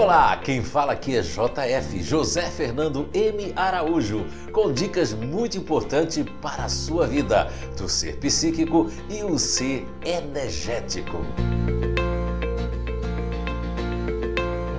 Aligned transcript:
Olá, 0.00 0.34
quem 0.38 0.64
fala 0.64 0.94
aqui 0.94 1.14
é 1.14 1.20
JF, 1.20 2.02
José 2.02 2.50
Fernando 2.50 3.10
M. 3.12 3.52
Araújo, 3.54 4.24
com 4.50 4.72
dicas 4.72 5.12
muito 5.12 5.58
importantes 5.58 6.24
para 6.40 6.64
a 6.64 6.68
sua 6.70 7.06
vida, 7.06 7.50
do 7.76 7.86
ser 7.86 8.18
psíquico 8.18 8.86
e 9.10 9.22
o 9.22 9.38
ser 9.38 9.86
energético. 10.02 11.18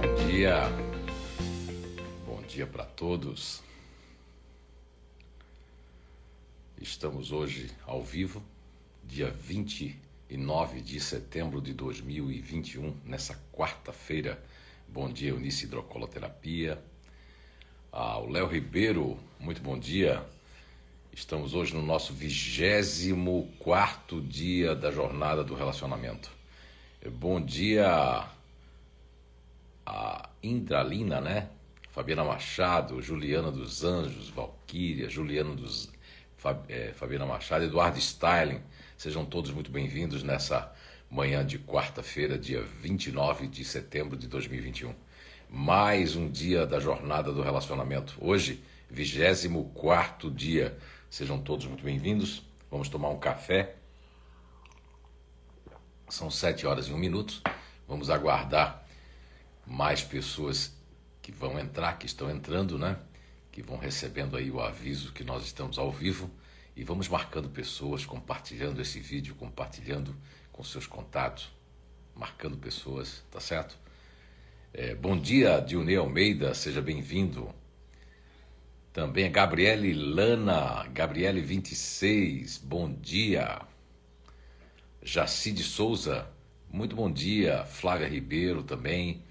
Bom 0.02 0.26
dia, 0.26 0.64
bom 2.26 2.42
dia 2.48 2.66
para 2.66 2.86
todos. 2.86 3.62
Estamos 6.82 7.32
hoje 7.32 7.70
ao 7.86 8.02
vivo, 8.02 8.42
dia 9.04 9.30
29 9.30 10.82
de 10.82 11.00
setembro 11.00 11.62
de 11.62 11.76
2021, 11.76 12.98
nessa 13.06 13.40
quarta-feira 13.54 14.44
Bom 14.94 15.10
dia, 15.10 15.30
Eunice 15.30 15.64
Hidrocoloterapia. 15.64 16.78
Ao 17.90 18.28
Léo 18.28 18.46
Ribeiro, 18.46 19.18
muito 19.40 19.62
bom 19.62 19.80
dia. 19.80 20.22
Estamos 21.14 21.54
hoje 21.54 21.74
no 21.74 21.82
nosso 21.82 22.14
24 22.14 24.20
dia 24.20 24.76
da 24.76 24.92
jornada 24.92 25.46
do 25.46 25.56
relacionamento. 25.56 26.30
Bom 27.10 27.40
dia 27.40 28.28
a 29.86 30.30
Indralina, 30.44 31.22
né? 31.22 31.48
Fabiana 31.92 32.26
Machado, 32.26 33.02
Juliana 33.02 33.50
dos 33.50 33.86
Anjos, 33.86 34.28
Valquíria, 34.28 35.10
Juliana 35.10 35.56
dos 35.56 35.90
é, 36.68 36.92
Fabiana 36.92 37.26
Machado, 37.26 37.64
Eduardo 37.64 37.98
Styling. 37.98 38.60
Sejam 38.98 39.24
todos 39.24 39.52
muito 39.52 39.72
bem-vindos 39.72 40.22
nessa 40.22 40.70
manhã 41.12 41.46
de 41.46 41.60
quarta-feira, 41.60 42.40
dia 42.40 42.62
29 42.62 43.46
de 43.46 43.66
setembro 43.66 44.16
de 44.16 44.30
2021. 44.30 44.96
Mais 45.50 46.16
um 46.16 46.32
dia 46.32 46.66
da 46.66 46.80
jornada 46.80 47.34
do 47.34 47.42
relacionamento. 47.42 48.16
Hoje, 48.22 48.64
24 48.90 50.32
dia. 50.32 50.80
Sejam 51.10 51.38
todos 51.38 51.66
muito 51.66 51.84
bem-vindos. 51.84 52.44
Vamos 52.72 52.88
tomar 52.88 53.10
um 53.10 53.20
café. 53.20 53.76
São 56.08 56.32
sete 56.32 56.66
horas 56.66 56.88
e 56.88 56.94
um 56.94 56.98
minuto. 56.98 57.42
Vamos 57.86 58.10
aguardar 58.10 58.88
mais 59.68 60.02
pessoas 60.02 60.74
que 61.22 61.34
vão 61.34 61.60
entrar, 61.60 61.98
que 61.98 62.06
estão 62.06 62.32
entrando, 62.32 62.80
né? 62.80 62.98
Que 63.52 63.62
vão 63.62 63.78
recebendo 63.78 64.38
aí 64.38 64.50
o 64.50 64.62
aviso 64.62 65.12
que 65.12 65.26
nós 65.26 65.44
estamos 65.44 65.78
ao 65.78 65.92
vivo. 65.92 66.32
E 66.74 66.86
vamos 66.86 67.10
marcando 67.10 67.50
pessoas, 67.50 68.06
compartilhando 68.06 68.80
esse 68.82 69.02
vídeo, 69.02 69.36
compartilhando 69.36 70.16
com 70.62 70.66
seus 70.66 70.86
contatos, 70.86 71.50
marcando 72.16 72.56
pessoas, 72.56 73.24
tá 73.32 73.40
certo? 73.40 73.76
É, 74.72 74.94
bom 74.94 75.20
dia, 75.20 75.60
Dionei 75.60 75.98
Almeida, 75.98 76.54
seja 76.54 76.80
bem-vindo. 76.80 77.52
Também 78.94 79.26
a 79.26 79.30
Gabriele 79.30 79.92
Lana, 79.92 80.86
Gabriele 80.94 81.42
26, 81.42 82.60
bom 82.60 82.94
dia. 82.94 83.60
Jacide 85.02 85.64
Souza, 85.64 86.28
muito 86.70 86.96
bom 86.96 87.12
dia. 87.12 87.66
Flávia 87.66 88.08
Ribeiro 88.08 88.62
também, 88.62 89.24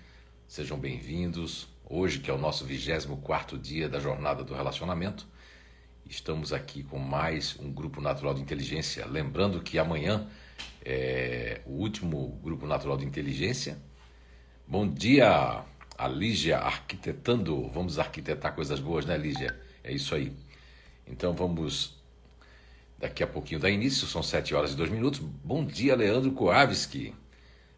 sejam 0.48 0.77
bem-vindos. 0.77 1.69
Hoje, 1.89 2.19
que 2.19 2.28
é 2.28 2.34
o 2.34 2.39
nosso 2.39 2.64
24 2.64 3.56
dia 3.56 3.89
da 3.89 4.01
jornada 4.01 4.42
do 4.42 4.53
relacionamento, 4.53 5.28
estamos 6.05 6.53
aqui 6.53 6.83
com 6.83 6.98
mais 6.98 7.56
um 7.61 7.73
grupo 7.73 8.01
natural 8.01 8.34
de 8.34 8.42
inteligência. 8.42 9.06
Lembrando 9.06 9.62
que 9.62 9.78
amanhã 9.78 10.28
é, 10.84 11.61
o 11.66 11.72
último 11.72 12.39
grupo 12.42 12.66
natural 12.66 12.97
de 12.97 13.05
inteligência. 13.05 13.78
Bom 14.67 14.86
dia, 14.86 15.64
a 15.98 16.08
Lígia 16.08 16.58
arquitetando. 16.58 17.69
Vamos 17.69 17.98
arquitetar 17.98 18.55
coisas 18.55 18.80
boas, 18.80 19.05
né, 19.05 19.17
Lígia? 19.17 19.58
É 19.83 19.92
isso 19.92 20.14
aí. 20.14 20.33
Então 21.07 21.33
vamos 21.33 22.01
daqui 22.98 23.23
a 23.23 23.27
pouquinho 23.27 23.58
dar 23.58 23.70
início, 23.70 24.07
são 24.07 24.23
7 24.23 24.55
horas 24.55 24.73
e 24.73 24.77
2 24.77 24.90
minutos. 24.90 25.20
Bom 25.20 25.64
dia, 25.64 25.96
Leandro 25.96 26.33
Koavski. 26.33 27.14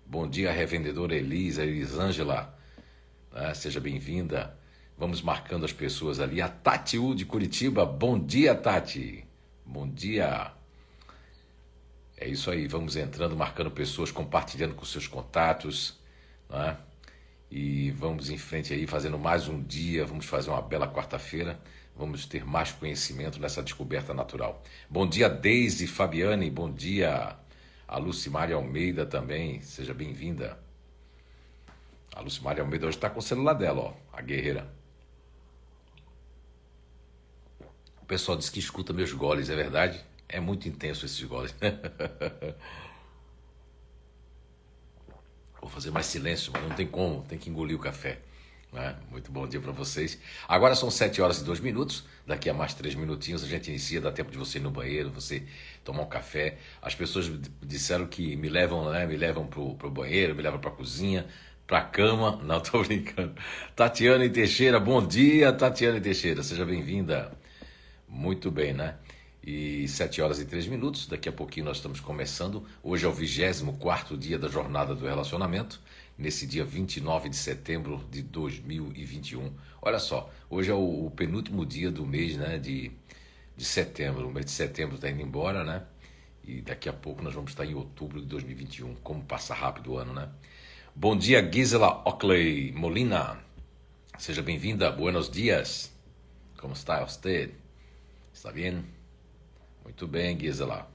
Bom 0.05 0.29
dia, 0.29 0.53
revendedora 0.53 1.15
Elisa, 1.15 1.63
Elisângela. 1.63 2.59
Né? 3.33 3.55
Seja 3.55 3.81
bem-vinda. 3.81 4.57
Vamos 4.99 5.23
marcando 5.23 5.65
as 5.65 5.73
pessoas 5.73 6.21
ali. 6.21 6.43
A 6.43 6.49
Tati 6.49 6.99
U 6.99 7.15
de 7.15 7.25
Curitiba. 7.25 7.87
Bom 7.87 8.19
dia, 8.19 8.55
Tati. 8.55 9.25
Bom 9.65 9.89
dia. 9.89 10.53
É 12.23 12.29
isso 12.29 12.53
aí, 12.53 12.69
vamos 12.69 12.95
entrando, 12.95 13.37
marcando 13.37 13.69
pessoas, 13.69 14.13
compartilhando 14.13 14.77
com 14.77 14.85
seus 14.85 15.09
contatos, 15.09 15.99
né? 16.49 16.79
E 17.51 17.91
vamos 17.91 18.31
em 18.31 18.39
frente 18.39 18.73
aí, 18.73 18.87
fazendo 18.87 19.19
mais 19.19 19.49
um 19.49 19.61
dia, 19.61 20.07
vamos 20.07 20.27
fazer 20.27 20.51
uma 20.51 20.63
bela 20.63 20.87
quarta-feira, 20.87 21.61
vamos 21.97 22.25
ter 22.25 22.45
mais 22.47 22.71
conhecimento 22.71 23.41
nessa 23.41 23.61
descoberta 23.61 24.15
natural. 24.15 24.63
Bom 24.89 25.05
dia, 25.05 25.29
Deise 25.29 25.89
Fabiane, 25.89 26.49
bom 26.49 26.73
dia 26.73 27.37
a 27.89 27.99
Lucimária 27.99 28.55
Almeida 28.55 29.05
também, 29.05 29.61
seja 29.61 29.93
bem-vinda. 29.93 30.57
A 32.15 32.21
Lucimária 32.21 32.63
Almeida 32.63 32.87
hoje 32.87 32.99
está 32.99 33.11
com 33.11 33.19
o 33.19 33.23
celular 33.23 33.55
dela, 33.55 33.81
ó, 33.81 33.95
a 34.13 34.23
guerreira. 34.23 34.73
O 38.01 38.07
pessoal 38.07 38.39
diz 38.39 38.49
que 38.49 38.61
escuta 38.61 38.93
meus 38.93 39.13
goles, 39.13 39.51
é 39.51 39.57
verdade? 39.57 40.12
É 40.33 40.41
muito 40.41 40.67
intenso 40.67 41.05
esses 41.05 41.23
goles. 41.23 41.55
Vou 45.61 45.71
fazer 45.71 45.91
mais 45.91 46.07
silêncio, 46.07 46.51
mas 46.53 46.63
não 46.63 46.75
tem 46.75 46.87
como, 46.87 47.23
tem 47.25 47.39
que 47.39 47.51
engolir 47.51 47.77
o 47.77 47.79
café. 47.79 48.19
Né? 48.73 48.97
Muito 49.11 49.31
bom 49.31 49.47
dia 49.47 49.61
para 49.61 49.73
vocês. 49.73 50.19
Agora 50.49 50.75
são 50.75 50.91
7 50.91 51.21
horas 51.21 51.41
e 51.41 51.45
2 51.45 51.61
minutos. 51.61 52.05
Daqui 52.27 52.49
a 52.49 52.55
mais 52.55 52.73
3 52.73 52.95
minutinhos 52.95 53.45
a 53.45 53.47
gente 53.47 53.69
inicia. 53.69 54.01
Dá 54.01 54.11
tempo 54.11 54.31
de 54.31 54.39
você 54.39 54.57
ir 54.59 54.63
no 54.63 54.71
banheiro, 54.71 55.11
você 55.11 55.43
tomar 55.85 56.03
um 56.03 56.09
café. 56.09 56.57
As 56.81 56.95
pessoas 56.95 57.31
disseram 57.61 58.07
que 58.07 58.35
me 58.35 58.49
levam, 58.49 58.91
né? 58.91 59.07
Me 59.07 59.17
levam 59.17 59.47
pro, 59.47 59.75
banheiro, 59.91 60.35
me 60.35 60.43
levam 60.43 60.59
pra 60.59 60.71
cozinha, 60.71 61.27
pra 61.67 61.83
cama. 61.83 62.41
Não, 62.43 62.59
tô 62.61 62.83
brincando. 62.83 63.35
Tatiana 63.77 64.27
Teixeira, 64.31 64.81
bom 64.81 65.07
dia, 65.07 65.53
Tatiana 65.53 66.01
Teixeira. 66.01 66.43
Seja 66.43 66.65
bem-vinda. 66.65 67.31
Muito 68.09 68.51
bem, 68.51 68.73
né? 68.73 68.97
E 69.45 69.89
7 69.89 70.23
horas 70.23 70.41
e 70.41 70.45
3 70.45 70.67
minutos. 70.69 71.07
Daqui 71.07 71.29
a 71.29 71.33
pouquinho 71.33 71.67
nós 71.67 71.79
estamos 71.79 72.01
começando. 72.01 72.65
Hoje 72.83 73.05
é 73.05 73.09
o 73.09 73.13
24 73.13 74.17
dia 74.17 74.39
da 74.39 74.49
jornada 74.49 74.95
do 74.95 75.05
relacionamento, 75.05 75.81
nesse 76.17 76.47
dia 76.47 76.65
29 76.65 77.29
de 77.29 77.37
setembro 77.37 78.05
de 78.11 78.23
2021. 78.23 79.53
Olha 79.81 79.99
só, 79.99 80.31
hoje 80.49 80.71
é 80.71 80.75
o, 80.75 81.07
o 81.07 81.11
penúltimo 81.11 81.67
dia 81.67 81.91
do 81.91 82.07
mês 82.07 82.37
né, 82.37 82.59
de, 82.59 82.93
de 83.57 83.65
setembro. 83.65 84.29
O 84.29 84.33
mês 84.33 84.47
de 84.47 84.53
setembro 84.53 84.95
está 84.95 85.11
indo 85.11 85.23
embora, 85.23 85.65
né? 85.65 85.83
E 86.45 86.61
daqui 86.61 86.89
a 86.89 86.93
pouco 86.93 87.23
nós 87.23 87.35
vamos 87.35 87.53
estar 87.53 87.65
em 87.65 87.75
outubro 87.75 88.21
de 88.21 88.27
2021. 88.27 88.95
Como 88.97 89.23
passa 89.25 89.55
rápido 89.55 89.93
o 89.93 89.99
ano, 89.99 90.13
né? 90.13 90.29
Bom 90.95 91.17
dia, 91.17 91.49
Gisela 91.51 92.03
Ockley 92.07 92.73
Molina. 92.73 93.39
Seja 94.19 94.43
bem-vinda. 94.43 94.91
Buenos 94.91 95.31
dias. 95.31 95.93
Como 96.59 96.75
está 96.75 97.05
você? 97.05 97.51
Está 98.33 98.53
bem? 98.53 98.85
Muito 99.85 100.07
bem, 100.07 100.39
Gisela. 100.39 100.91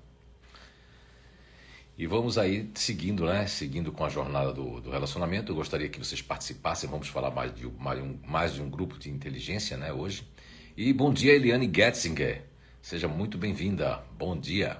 E 1.98 2.06
vamos 2.06 2.38
aí 2.38 2.70
seguindo, 2.76 3.26
né? 3.26 3.48
Seguindo 3.48 3.92
com 3.92 4.06
a 4.06 4.10
jornada 4.10 4.54
do, 4.54 4.80
do 4.80 4.92
relacionamento. 4.92 5.52
Eu 5.52 5.56
gostaria 5.56 5.90
que 5.90 5.98
vocês 5.98 6.22
participassem. 6.22 6.90
Vamos 6.90 7.08
falar 7.08 7.32
mais 7.32 7.54
de, 7.56 7.68
mais, 7.68 8.00
um, 8.00 8.18
mais 8.26 8.54
de 8.54 8.62
um 8.62 8.70
grupo 8.70 9.00
de 9.00 9.10
inteligência, 9.10 9.76
né? 9.78 9.92
Hoje. 9.92 10.24
E 10.76 10.94
bom 10.94 11.12
dia, 11.12 11.34
Eliane 11.34 11.72
Getzinger. 11.74 12.44
Seja 12.82 13.08
muito 13.08 13.36
bem-vinda. 13.38 14.04
Bom 14.16 14.40
dia. 14.40 14.78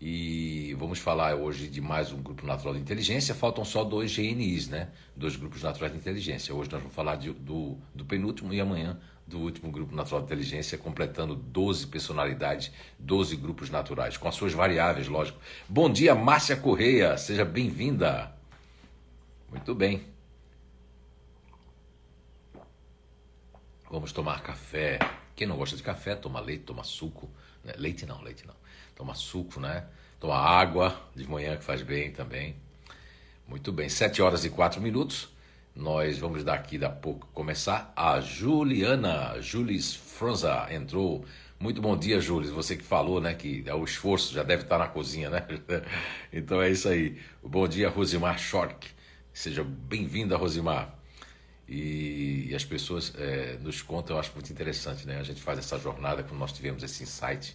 E 0.00 0.76
vamos 0.78 0.98
falar 0.98 1.34
hoje 1.34 1.68
de 1.68 1.80
mais 1.80 2.12
um 2.12 2.22
grupo 2.22 2.46
natural 2.46 2.74
de 2.74 2.80
inteligência. 2.80 3.34
Faltam 3.34 3.64
só 3.64 3.82
dois 3.82 4.14
GNIs, 4.16 4.68
né? 4.68 4.90
Dois 5.16 5.34
grupos 5.34 5.62
naturais 5.62 5.92
de 5.92 5.98
inteligência. 5.98 6.54
Hoje 6.54 6.70
nós 6.70 6.80
vamos 6.80 6.94
falar 6.94 7.16
de, 7.16 7.32
do, 7.32 7.76
do 7.92 8.04
penúltimo 8.04 8.54
e 8.54 8.60
amanhã 8.60 9.00
do 9.26 9.40
último 9.40 9.72
grupo 9.72 9.94
natural 9.94 10.20
de 10.20 10.26
inteligência, 10.26 10.78
completando 10.78 11.34
12 11.34 11.88
personalidades, 11.88 12.70
12 12.98 13.34
grupos 13.36 13.68
naturais, 13.68 14.16
com 14.16 14.28
as 14.28 14.34
suas 14.34 14.52
variáveis, 14.52 15.08
lógico. 15.08 15.38
Bom 15.68 15.90
dia, 15.90 16.14
Márcia 16.14 16.56
Correia, 16.56 17.16
seja 17.18 17.44
bem-vinda. 17.44 18.32
Muito 19.50 19.74
bem. 19.74 20.06
Vamos 23.90 24.12
tomar 24.12 24.42
café. 24.42 24.98
Quem 25.34 25.46
não 25.46 25.56
gosta 25.56 25.76
de 25.76 25.82
café, 25.82 26.14
toma 26.14 26.40
leite, 26.40 26.64
toma 26.64 26.84
suco. 26.84 27.28
Né? 27.64 27.74
Leite 27.76 28.06
não, 28.06 28.22
leite 28.22 28.46
não. 28.46 28.54
Toma 28.94 29.14
suco, 29.14 29.60
né? 29.60 29.86
Toma 30.20 30.36
água 30.36 31.00
de 31.14 31.28
manhã, 31.28 31.56
que 31.56 31.64
faz 31.64 31.82
bem 31.82 32.12
também. 32.12 32.56
Muito 33.46 33.72
bem, 33.72 33.88
7 33.88 34.22
horas 34.22 34.44
e 34.44 34.50
4 34.50 34.80
minutos. 34.80 35.28
Nós 35.76 36.18
vamos 36.18 36.42
daqui 36.42 36.82
a 36.82 36.88
pouco 36.88 37.28
começar. 37.34 37.92
A 37.94 38.18
Juliana, 38.18 39.38
Julis 39.42 39.94
Franza 39.94 40.66
entrou. 40.70 41.26
Muito 41.60 41.82
bom 41.82 41.94
dia, 41.94 42.18
Julis. 42.18 42.48
Você 42.48 42.76
que 42.76 42.82
falou, 42.82 43.20
né, 43.20 43.34
que 43.34 43.62
é 43.66 43.74
o 43.74 43.84
esforço 43.84 44.32
já 44.32 44.42
deve 44.42 44.62
estar 44.62 44.78
na 44.78 44.88
cozinha, 44.88 45.28
né? 45.28 45.46
Então 46.32 46.62
é 46.62 46.70
isso 46.70 46.88
aí. 46.88 47.18
Bom 47.42 47.68
dia, 47.68 47.90
Rosimar 47.90 48.38
Schork. 48.38 48.88
Seja 49.34 49.62
bem-vinda, 49.62 50.34
Rosimar. 50.38 50.94
E, 51.68 52.46
e 52.48 52.54
as 52.54 52.64
pessoas 52.64 53.12
é, 53.18 53.58
nos 53.60 53.82
contam, 53.82 54.16
eu 54.16 54.20
acho 54.20 54.32
muito 54.32 54.50
interessante, 54.50 55.06
né? 55.06 55.18
A 55.20 55.22
gente 55.22 55.42
faz 55.42 55.58
essa 55.58 55.78
jornada, 55.78 56.22
quando 56.22 56.38
nós 56.40 56.52
tivemos 56.52 56.82
esse 56.82 57.02
insight, 57.02 57.54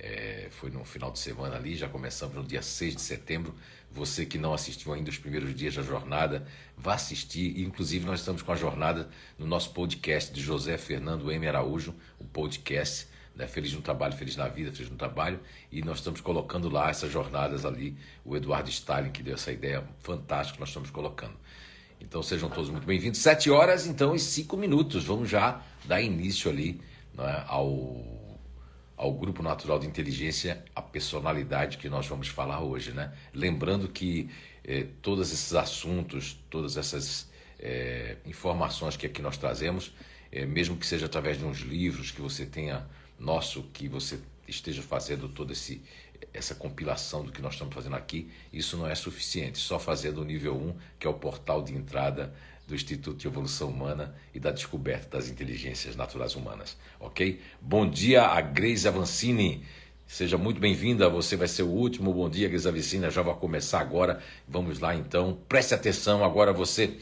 é, 0.00 0.48
foi 0.50 0.70
no 0.70 0.84
final 0.84 1.10
de 1.10 1.18
semana 1.18 1.56
ali, 1.56 1.76
já 1.76 1.88
começamos 1.88 2.34
no 2.34 2.42
dia 2.42 2.62
6 2.62 2.96
de 2.96 3.02
setembro. 3.02 3.54
Você 3.92 4.24
que 4.24 4.38
não 4.38 4.54
assistiu 4.54 4.92
ainda 4.92 5.10
os 5.10 5.18
primeiros 5.18 5.54
dias 5.54 5.74
da 5.74 5.82
jornada, 5.82 6.46
vá 6.76 6.94
assistir. 6.94 7.60
Inclusive, 7.60 8.06
nós 8.06 8.20
estamos 8.20 8.40
com 8.42 8.52
a 8.52 8.56
jornada 8.56 9.08
no 9.38 9.46
nosso 9.46 9.72
podcast 9.72 10.32
de 10.32 10.40
José 10.40 10.78
Fernando 10.78 11.30
M. 11.30 11.46
Araújo, 11.46 11.94
o 12.18 12.24
podcast 12.24 13.08
né? 13.40 13.46
Feliz 13.46 13.72
no 13.72 13.80
Trabalho, 13.80 14.14
Feliz 14.14 14.36
na 14.36 14.48
Vida, 14.48 14.72
Feliz 14.72 14.90
no 14.90 14.96
Trabalho. 14.96 15.40
E 15.72 15.82
nós 15.82 15.98
estamos 15.98 16.20
colocando 16.20 16.68
lá 16.68 16.90
essas 16.90 17.10
jornadas 17.10 17.64
ali. 17.64 17.96
O 18.24 18.36
Eduardo 18.36 18.68
Stalin, 18.68 19.10
que 19.10 19.22
deu 19.22 19.34
essa 19.34 19.50
ideia 19.50 19.84
fantástica, 20.00 20.60
nós 20.60 20.68
estamos 20.68 20.90
colocando. 20.90 21.34
Então 22.00 22.22
sejam 22.22 22.48
todos 22.48 22.70
muito 22.70 22.86
bem-vindos. 22.86 23.20
Sete 23.20 23.50
horas, 23.50 23.86
então, 23.86 24.14
e 24.14 24.18
cinco 24.18 24.56
minutos. 24.56 25.04
Vamos 25.04 25.28
já 25.28 25.62
dar 25.84 26.00
início 26.00 26.50
ali 26.50 26.80
né, 27.14 27.44
ao, 27.46 28.19
ao 29.00 29.14
Grupo 29.14 29.42
Natural 29.42 29.78
de 29.78 29.86
Inteligência, 29.86 30.62
a 30.76 30.82
personalidade 30.82 31.78
que 31.78 31.88
nós 31.88 32.06
vamos 32.06 32.28
falar 32.28 32.60
hoje. 32.60 32.92
Né? 32.92 33.10
Lembrando 33.32 33.88
que 33.88 34.28
eh, 34.62 34.88
todos 35.00 35.32
esses 35.32 35.54
assuntos, 35.54 36.38
todas 36.50 36.76
essas 36.76 37.26
eh, 37.58 38.18
informações 38.26 38.98
que 38.98 39.06
aqui 39.06 39.22
nós 39.22 39.38
trazemos, 39.38 39.94
eh, 40.30 40.44
mesmo 40.44 40.76
que 40.76 40.86
seja 40.86 41.06
através 41.06 41.38
de 41.38 41.46
uns 41.46 41.60
livros 41.60 42.10
que 42.10 42.20
você 42.20 42.44
tenha 42.44 42.86
nosso, 43.18 43.62
que 43.72 43.88
você 43.88 44.18
esteja 44.46 44.82
fazendo 44.82 45.30
toda 45.30 45.54
esse, 45.54 45.80
essa 46.34 46.54
compilação 46.54 47.24
do 47.24 47.32
que 47.32 47.40
nós 47.40 47.54
estamos 47.54 47.74
fazendo 47.74 47.96
aqui, 47.96 48.30
isso 48.52 48.76
não 48.76 48.86
é 48.86 48.94
suficiente. 48.94 49.56
Só 49.56 49.78
fazer 49.78 50.12
do 50.12 50.26
nível 50.26 50.54
1, 50.54 50.76
que 50.98 51.06
é 51.06 51.10
o 51.10 51.14
portal 51.14 51.62
de 51.62 51.74
entrada 51.74 52.34
do 52.70 52.74
Instituto 52.76 53.18
de 53.18 53.26
Evolução 53.26 53.68
Humana 53.68 54.14
e 54.32 54.38
da 54.38 54.52
descoberta 54.52 55.18
das 55.18 55.28
inteligências 55.28 55.96
naturais 55.96 56.36
humanas. 56.36 56.76
Ok? 57.00 57.40
Bom 57.60 57.88
dia 57.88 58.22
a 58.22 58.40
Grace 58.40 58.86
Avancini. 58.86 59.64
Seja 60.06 60.38
muito 60.38 60.60
bem-vinda. 60.60 61.08
Você 61.08 61.36
vai 61.36 61.48
ser 61.48 61.64
o 61.64 61.68
último. 61.68 62.14
Bom 62.14 62.30
dia, 62.30 62.48
Grace 62.48 62.68
Avancini. 62.68 63.10
Já 63.10 63.22
vai 63.22 63.34
começar 63.34 63.80
agora. 63.80 64.22
Vamos 64.48 64.78
lá 64.78 64.94
então. 64.94 65.36
Preste 65.48 65.74
atenção. 65.74 66.24
Agora 66.24 66.52
você. 66.52 66.96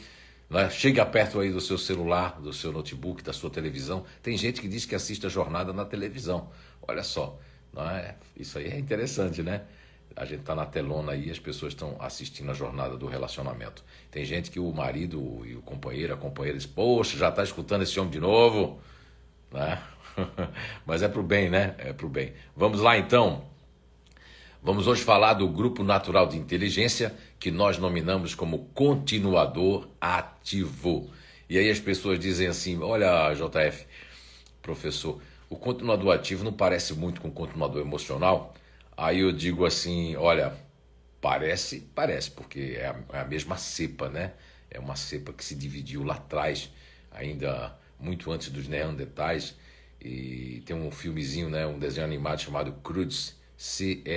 Né? 0.49 0.70
Chega 0.70 1.05
perto 1.05 1.38
aí 1.38 1.53
do 1.53 1.61
seu 1.61 1.76
celular, 1.76 2.41
do 2.41 2.53
seu 2.53 2.73
notebook, 2.73 3.23
da 3.23 3.35
sua 3.35 3.50
televisão. 3.50 4.06
Tem 4.23 4.37
gente 4.38 4.62
que 4.62 4.69
diz 4.69 4.87
que 4.87 4.94
assiste 4.94 5.26
a 5.26 5.29
jornada 5.29 5.73
na 5.73 5.85
televisão. 5.85 6.50
Olha 6.81 7.03
só. 7.03 7.38
Não 7.75 7.88
é? 7.91 8.17
Isso 8.35 8.56
aí 8.59 8.69
é 8.69 8.79
interessante, 8.79 9.43
né? 9.43 9.64
A 10.17 10.25
gente 10.25 10.41
está 10.41 10.55
na 10.55 10.67
telona 10.67 11.13
aí, 11.13 11.31
as 11.31 11.39
pessoas 11.39 11.73
estão 11.73 11.97
assistindo 12.01 12.51
a 12.51 12.55
jornada 12.55 12.97
do 12.97 13.07
relacionamento. 13.07 13.85
Tem 14.11 14.25
gente 14.25 14.51
que 14.51 14.59
o 14.59 14.73
marido 14.73 15.47
e 15.47 15.55
o 15.55 15.63
companheiro, 15.63 16.13
a 16.13 16.17
companheira 16.17 16.59
diz, 16.59 16.67
poxa, 16.67 17.17
já 17.17 17.29
está 17.29 17.43
escutando 17.43 17.83
esse 17.83 17.99
homem 18.01 18.11
de 18.11 18.21
novo, 18.21 18.81
né? 19.53 19.81
Mas 20.85 21.03
é 21.03 21.09
pro 21.09 21.23
bem, 21.23 21.49
né? 21.49 21.75
É 21.79 21.93
pro 21.93 22.09
bem. 22.09 22.33
Vamos 22.57 22.81
lá 22.81 22.99
então. 22.99 23.45
Vamos 24.61 24.89
hoje 24.89 25.03
falar 25.03 25.35
do 25.35 25.49
grupo 25.49 25.85
natural 25.85 26.27
de 26.27 26.37
inteligência 26.37 27.15
que 27.39 27.51
nós 27.51 27.79
nominamos 27.79 28.35
como 28.35 28.67
continuador 28.75 29.89
ativo. 30.01 31.09
E 31.49 31.57
aí 31.57 31.71
as 31.71 31.79
pessoas 31.79 32.19
dizem 32.19 32.49
assim: 32.49 32.83
olha, 32.83 33.33
JF, 33.35 33.87
professor, 34.61 35.21
o 35.49 35.57
continuador 35.57 36.13
ativo 36.13 36.45
não 36.45 36.53
parece 36.53 36.93
muito 36.93 37.21
com 37.21 37.29
o 37.29 37.33
continuador 37.33 37.81
emocional. 37.81 38.53
Aí 38.99 39.21
eu 39.21 39.31
digo 39.33 39.65
assim: 39.65 40.17
olha, 40.17 40.53
parece, 41.21 41.81
parece, 41.95 42.31
porque 42.33 42.77
é 42.79 42.87
a, 42.89 42.97
é 43.12 43.21
a 43.21 43.25
mesma 43.25 43.56
cepa, 43.56 44.09
né? 44.09 44.33
É 44.71 44.81
uma 44.81 44.97
cepa 44.97 45.33
que 45.33 45.45
se 45.45 45.55
dividiu 45.55 46.03
lá 46.05 46.15
atrás, 46.15 46.71
ainda 47.12 47.79
muito 47.99 48.31
antes 48.33 48.50
dos 48.50 48.67
Neandertais. 48.69 49.55
E 50.00 50.62
tem 50.67 50.75
um 50.77 50.91
filmezinho, 50.91 51.49
né, 51.50 51.67
um 51.67 51.79
desenho 51.79 52.06
animado 52.06 52.41
chamado 52.41 52.73
Croods, 52.83 53.37
C-R-O-O-D-S, 53.56 54.09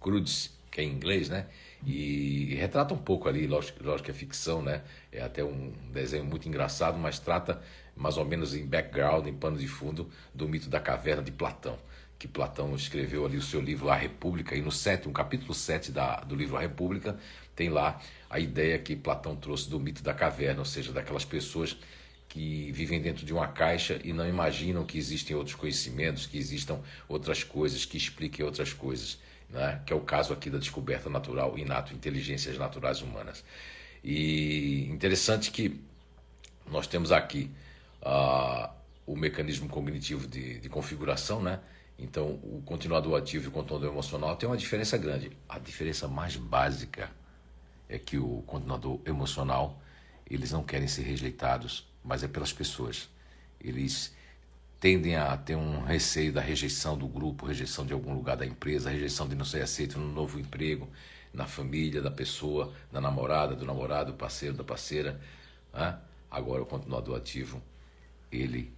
Croods, 0.00 0.50
que 0.70 0.80
é 0.80 0.84
em 0.84 0.92
inglês, 0.92 1.28
né? 1.30 1.46
E 1.86 2.54
retrata 2.56 2.92
um 2.94 2.98
pouco 2.98 3.28
ali, 3.28 3.46
lógico, 3.46 3.82
lógico 3.84 4.06
que 4.06 4.10
é 4.10 4.14
ficção, 4.14 4.60
né? 4.62 4.82
É 5.12 5.22
até 5.22 5.42
um 5.44 5.72
desenho 5.92 6.24
muito 6.24 6.46
engraçado, 6.48 6.98
mas 6.98 7.18
trata 7.18 7.62
mais 7.96 8.16
ou 8.18 8.24
menos 8.24 8.54
em 8.54 8.66
background, 8.66 9.26
em 9.26 9.34
pano 9.34 9.56
de 9.58 9.66
fundo, 9.68 10.10
do 10.34 10.48
mito 10.48 10.68
da 10.68 10.80
caverna 10.80 11.22
de 11.22 11.32
Platão, 11.32 11.78
que 12.18 12.26
Platão 12.26 12.74
escreveu 12.74 13.24
ali 13.24 13.36
o 13.36 13.42
seu 13.42 13.60
livro 13.60 13.88
A 13.88 13.94
República, 13.94 14.56
e 14.56 14.60
no 14.60 14.72
sétimo, 14.72 15.12
capítulo 15.12 15.54
7 15.54 15.92
da, 15.92 16.16
do 16.16 16.34
livro 16.34 16.56
A 16.56 16.60
República, 16.60 17.16
tem 17.54 17.68
lá 17.68 18.00
a 18.28 18.40
ideia 18.40 18.78
que 18.78 18.96
Platão 18.96 19.36
trouxe 19.36 19.70
do 19.70 19.78
mito 19.78 20.02
da 20.02 20.12
caverna, 20.12 20.60
ou 20.60 20.64
seja, 20.64 20.92
daquelas 20.92 21.24
pessoas 21.24 21.76
que 22.28 22.70
vivem 22.72 23.00
dentro 23.00 23.24
de 23.24 23.32
uma 23.32 23.48
caixa 23.48 24.00
e 24.04 24.12
não 24.12 24.28
imaginam 24.28 24.84
que 24.84 24.98
existem 24.98 25.34
outros 25.34 25.54
conhecimentos, 25.54 26.26
que 26.26 26.36
existam 26.36 26.80
outras 27.08 27.42
coisas, 27.42 27.84
que 27.84 27.96
expliquem 27.96 28.44
outras 28.44 28.72
coisas, 28.72 29.18
né? 29.48 29.80
que 29.86 29.92
é 29.92 29.96
o 29.96 30.00
caso 30.00 30.32
aqui 30.32 30.50
da 30.50 30.58
descoberta 30.58 31.08
natural, 31.08 31.56
inato, 31.56 31.94
inteligências 31.94 32.58
naturais 32.58 33.00
humanas. 33.00 33.44
E 34.04 34.86
interessante 34.90 35.50
que 35.50 35.80
nós 36.70 36.86
temos 36.86 37.10
aqui 37.12 37.50
uh, 38.02 38.68
o 39.06 39.16
mecanismo 39.16 39.68
cognitivo 39.68 40.26
de, 40.26 40.60
de 40.60 40.68
configuração, 40.68 41.42
né? 41.42 41.60
Então, 41.98 42.38
o 42.44 42.62
continuador 42.64 43.18
ativo 43.18 43.46
e 43.46 43.48
o 43.48 43.50
continuador 43.50 43.90
emocional 43.90 44.36
tem 44.36 44.48
uma 44.48 44.56
diferença 44.56 44.96
grande. 44.96 45.36
A 45.48 45.58
diferença 45.58 46.06
mais 46.06 46.36
básica 46.36 47.10
é 47.88 47.98
que 47.98 48.18
o 48.18 48.42
continuador 48.46 49.00
emocional, 49.04 49.82
eles 50.30 50.52
não 50.52 50.62
querem 50.62 50.86
ser 50.86 51.02
rejeitados, 51.02 51.88
mas 52.04 52.22
é 52.22 52.28
pelas 52.28 52.52
pessoas. 52.52 53.08
Eles 53.60 54.14
tendem 54.78 55.16
a 55.16 55.36
ter 55.36 55.56
um 55.56 55.82
receio 55.82 56.32
da 56.32 56.40
rejeição 56.40 56.96
do 56.96 57.08
grupo, 57.08 57.46
rejeição 57.46 57.84
de 57.84 57.92
algum 57.92 58.14
lugar 58.14 58.36
da 58.36 58.46
empresa, 58.46 58.90
rejeição 58.90 59.26
de 59.26 59.34
não 59.34 59.44
ser 59.44 59.62
aceito 59.62 59.98
no 59.98 60.12
novo 60.12 60.38
emprego, 60.38 60.88
na 61.32 61.46
família 61.46 62.00
da 62.00 62.12
pessoa, 62.12 62.72
da 62.92 63.00
namorada, 63.00 63.56
do 63.56 63.66
namorado, 63.66 64.12
do 64.12 64.18
parceiro, 64.18 64.56
da 64.56 64.62
parceira. 64.62 65.20
Né? 65.74 65.98
Agora, 66.30 66.62
o 66.62 66.66
continuador 66.66 67.16
ativo 67.16 67.60
ele 68.30 68.72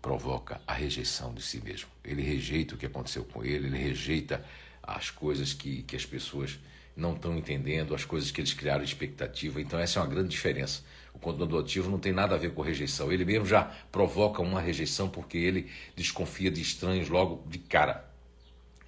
provoca 0.00 0.60
a 0.66 0.72
rejeição 0.72 1.34
de 1.34 1.42
si 1.42 1.60
mesmo. 1.60 1.88
Ele 2.04 2.22
rejeita 2.22 2.74
o 2.74 2.78
que 2.78 2.86
aconteceu 2.86 3.24
com 3.24 3.44
ele, 3.44 3.66
ele 3.66 3.78
rejeita 3.78 4.44
as 4.82 5.10
coisas 5.10 5.52
que, 5.52 5.82
que 5.82 5.96
as 5.96 6.06
pessoas 6.06 6.58
não 6.96 7.14
estão 7.14 7.36
entendendo, 7.36 7.94
as 7.94 8.04
coisas 8.04 8.30
que 8.30 8.40
eles 8.40 8.52
criaram 8.52 8.82
expectativa. 8.82 9.60
Então, 9.60 9.78
essa 9.78 9.98
é 9.98 10.02
uma 10.02 10.08
grande 10.08 10.28
diferença. 10.28 10.82
O 11.14 11.18
continuador 11.18 11.62
ativo 11.62 11.90
não 11.90 11.98
tem 11.98 12.12
nada 12.12 12.34
a 12.34 12.38
ver 12.38 12.52
com 12.52 12.62
rejeição. 12.62 13.12
Ele 13.12 13.24
mesmo 13.24 13.46
já 13.46 13.64
provoca 13.90 14.42
uma 14.42 14.60
rejeição 14.60 15.08
porque 15.08 15.38
ele 15.38 15.70
desconfia 15.94 16.50
de 16.50 16.60
estranhos 16.60 17.08
logo 17.08 17.44
de 17.48 17.58
cara. 17.58 18.08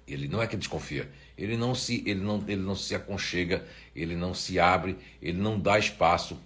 Ele 0.07 0.27
não 0.27 0.41
é 0.41 0.47
que 0.47 0.57
desconfia, 0.57 1.09
ele 1.37 1.55
não 1.55 1.73
se, 1.73 2.03
ele 2.05 2.19
não, 2.19 2.43
ele 2.47 2.61
não 2.61 2.75
se 2.75 2.93
aconchega, 2.93 3.65
ele 3.95 4.15
não 4.15 4.33
se 4.33 4.59
abre, 4.59 4.97
ele 5.21 5.37
não 5.37 5.57
dá 5.59 5.79
espaço 5.79 6.37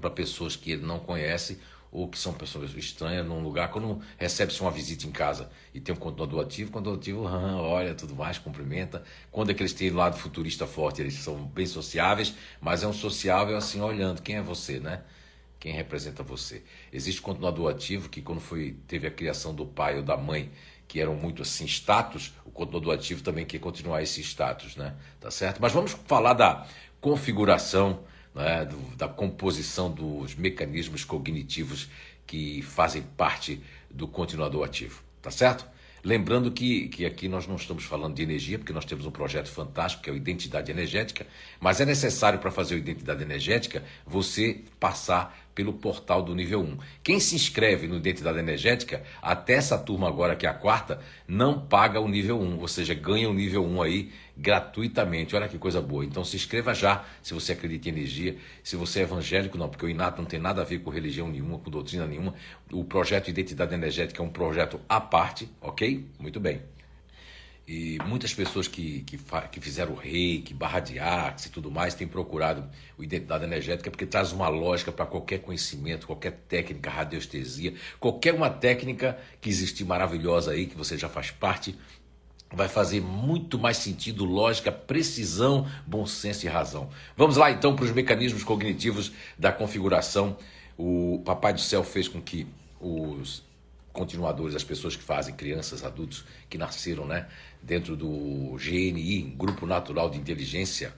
para 0.00 0.08
pessoas 0.08 0.56
que 0.56 0.72
ele 0.72 0.86
não 0.86 0.98
conhece 0.98 1.60
ou 1.90 2.08
que 2.08 2.18
são 2.18 2.32
pessoas 2.32 2.74
estranhas 2.74 3.26
num 3.26 3.42
lugar, 3.42 3.70
quando 3.70 4.00
recebe-se 4.18 4.60
uma 4.60 4.70
visita 4.70 5.06
em 5.06 5.10
casa 5.10 5.50
e 5.72 5.80
tem 5.80 5.94
um 5.94 5.98
continuador 5.98 6.42
ativo, 6.42 6.70
o 6.70 6.72
continuador 6.72 7.00
ativo 7.00 7.26
ah, 7.28 7.56
olha 7.56 7.94
tudo 7.94 8.14
mais, 8.14 8.38
cumprimenta. 8.38 9.02
Quando 9.30 9.50
é 9.50 9.54
que 9.54 9.62
eles 9.62 9.72
têm 9.72 9.90
lado 9.90 10.16
futurista 10.16 10.66
forte, 10.66 11.00
eles 11.00 11.14
são 11.14 11.36
bem 11.46 11.66
sociáveis, 11.66 12.34
mas 12.60 12.82
é 12.82 12.86
um 12.86 12.92
sociável 12.92 13.56
assim, 13.56 13.80
olhando 13.80 14.22
quem 14.22 14.36
é 14.36 14.42
você, 14.42 14.78
né? 14.78 15.02
Quem 15.58 15.72
representa 15.72 16.22
você. 16.22 16.62
Existe 16.92 17.20
continuador 17.20 17.70
ativo 17.70 18.08
que 18.08 18.20
quando 18.20 18.40
foi 18.40 18.76
teve 18.86 19.06
a 19.06 19.10
criação 19.10 19.54
do 19.54 19.64
pai 19.64 19.96
ou 19.96 20.02
da 20.02 20.16
mãe, 20.16 20.50
que 20.86 21.00
eram 21.00 21.14
muito 21.14 21.42
assim 21.42 21.64
status, 21.64 22.32
o 22.44 22.50
continuador 22.50 22.94
ativo 22.94 23.22
também 23.22 23.44
quer 23.44 23.58
continuar 23.58 24.02
esse 24.02 24.20
status, 24.20 24.76
né? 24.76 24.94
Tá 25.20 25.30
certo? 25.30 25.60
Mas 25.60 25.72
vamos 25.72 25.92
falar 26.06 26.34
da 26.34 26.66
configuração 27.00 28.04
né, 28.36 28.66
do, 28.66 28.76
da 28.96 29.08
composição 29.08 29.90
dos 29.90 30.34
mecanismos 30.34 31.04
cognitivos 31.04 31.88
que 32.26 32.60
fazem 32.62 33.02
parte 33.16 33.60
do 33.90 34.06
continuador 34.06 34.64
ativo, 34.64 35.02
tá 35.22 35.30
certo? 35.30 35.66
Lembrando 36.04 36.52
que, 36.52 36.88
que 36.88 37.04
aqui 37.04 37.28
nós 37.28 37.48
não 37.48 37.56
estamos 37.56 37.84
falando 37.84 38.14
de 38.14 38.22
energia, 38.22 38.58
porque 38.58 38.72
nós 38.72 38.84
temos 38.84 39.06
um 39.06 39.10
projeto 39.10 39.48
fantástico 39.48 40.04
que 40.04 40.10
é 40.10 40.12
o 40.12 40.16
Identidade 40.16 40.70
Energética, 40.70 41.26
mas 41.58 41.80
é 41.80 41.84
necessário 41.84 42.38
para 42.38 42.50
fazer 42.52 42.76
o 42.76 42.78
Identidade 42.78 43.22
Energética 43.22 43.82
você 44.06 44.60
passar 44.78 45.45
pelo 45.56 45.72
portal 45.72 46.22
do 46.22 46.34
nível 46.34 46.60
1. 46.60 46.76
Quem 47.02 47.18
se 47.18 47.34
inscreve 47.34 47.88
no 47.88 47.96
Identidade 47.96 48.38
Energética, 48.38 49.02
até 49.22 49.54
essa 49.54 49.78
turma 49.78 50.06
agora, 50.06 50.36
que 50.36 50.46
é 50.46 50.50
a 50.50 50.54
quarta, 50.54 51.00
não 51.26 51.58
paga 51.58 51.98
o 51.98 52.06
nível 52.06 52.38
1, 52.38 52.60
ou 52.60 52.68
seja, 52.68 52.92
ganha 52.92 53.28
o 53.28 53.34
nível 53.34 53.64
1 53.64 53.82
aí 53.82 54.12
gratuitamente. 54.36 55.34
Olha 55.34 55.48
que 55.48 55.58
coisa 55.58 55.80
boa. 55.80 56.04
Então 56.04 56.22
se 56.22 56.36
inscreva 56.36 56.74
já, 56.74 57.04
se 57.22 57.32
você 57.32 57.52
acredita 57.52 57.88
em 57.88 57.92
energia. 57.92 58.36
Se 58.62 58.76
você 58.76 59.00
é 59.00 59.02
evangélico, 59.02 59.56
não, 59.56 59.70
porque 59.70 59.86
o 59.86 59.88
Inato 59.88 60.20
não 60.20 60.28
tem 60.28 60.38
nada 60.38 60.60
a 60.60 60.64
ver 60.64 60.80
com 60.80 60.90
religião 60.90 61.26
nenhuma, 61.28 61.58
com 61.58 61.70
doutrina 61.70 62.06
nenhuma. 62.06 62.34
O 62.70 62.84
projeto 62.84 63.30
Identidade 63.30 63.74
Energética 63.74 64.22
é 64.22 64.24
um 64.24 64.28
projeto 64.28 64.78
à 64.86 65.00
parte, 65.00 65.48
ok? 65.60 66.06
Muito 66.20 66.38
bem. 66.38 66.75
E 67.68 67.98
muitas 68.06 68.32
pessoas 68.32 68.68
que, 68.68 69.00
que, 69.00 69.18
que 69.50 69.60
fizeram 69.60 69.96
reiki, 69.96 70.54
barra 70.54 70.78
de 70.78 71.00
arte 71.00 71.46
e 71.46 71.50
tudo 71.50 71.68
mais 71.68 71.94
têm 71.94 72.06
procurado 72.06 72.64
o 72.96 73.02
identidade 73.02 73.42
energética 73.42 73.90
porque 73.90 74.06
traz 74.06 74.30
uma 74.30 74.48
lógica 74.48 74.92
para 74.92 75.04
qualquer 75.04 75.40
conhecimento, 75.40 76.06
qualquer 76.06 76.30
técnica, 76.48 76.88
radiestesia, 76.88 77.74
qualquer 77.98 78.34
uma 78.34 78.48
técnica 78.48 79.18
que 79.40 79.48
existe 79.48 79.84
maravilhosa 79.84 80.52
aí, 80.52 80.66
que 80.66 80.76
você 80.76 80.96
já 80.96 81.08
faz 81.08 81.32
parte, 81.32 81.76
vai 82.52 82.68
fazer 82.68 83.00
muito 83.00 83.58
mais 83.58 83.78
sentido, 83.78 84.24
lógica, 84.24 84.70
precisão, 84.70 85.68
bom 85.84 86.06
senso 86.06 86.46
e 86.46 86.48
razão. 86.48 86.88
Vamos 87.16 87.36
lá 87.36 87.50
então 87.50 87.74
para 87.74 87.84
os 87.84 87.90
mecanismos 87.90 88.44
cognitivos 88.44 89.10
da 89.36 89.50
configuração. 89.50 90.36
O 90.78 91.20
Papai 91.24 91.52
do 91.52 91.60
Céu 91.60 91.82
fez 91.82 92.06
com 92.06 92.22
que 92.22 92.46
os 92.80 93.44
continuadores, 93.96 94.54
as 94.54 94.62
pessoas 94.62 94.94
que 94.94 95.02
fazem, 95.02 95.34
crianças, 95.34 95.82
adultos 95.82 96.26
que 96.50 96.58
nasceram 96.58 97.06
né, 97.06 97.26
dentro 97.66 97.96
do 97.96 98.56
GNI, 98.56 99.22
Grupo 99.36 99.66
Natural 99.66 100.08
de 100.08 100.18
Inteligência 100.18 100.94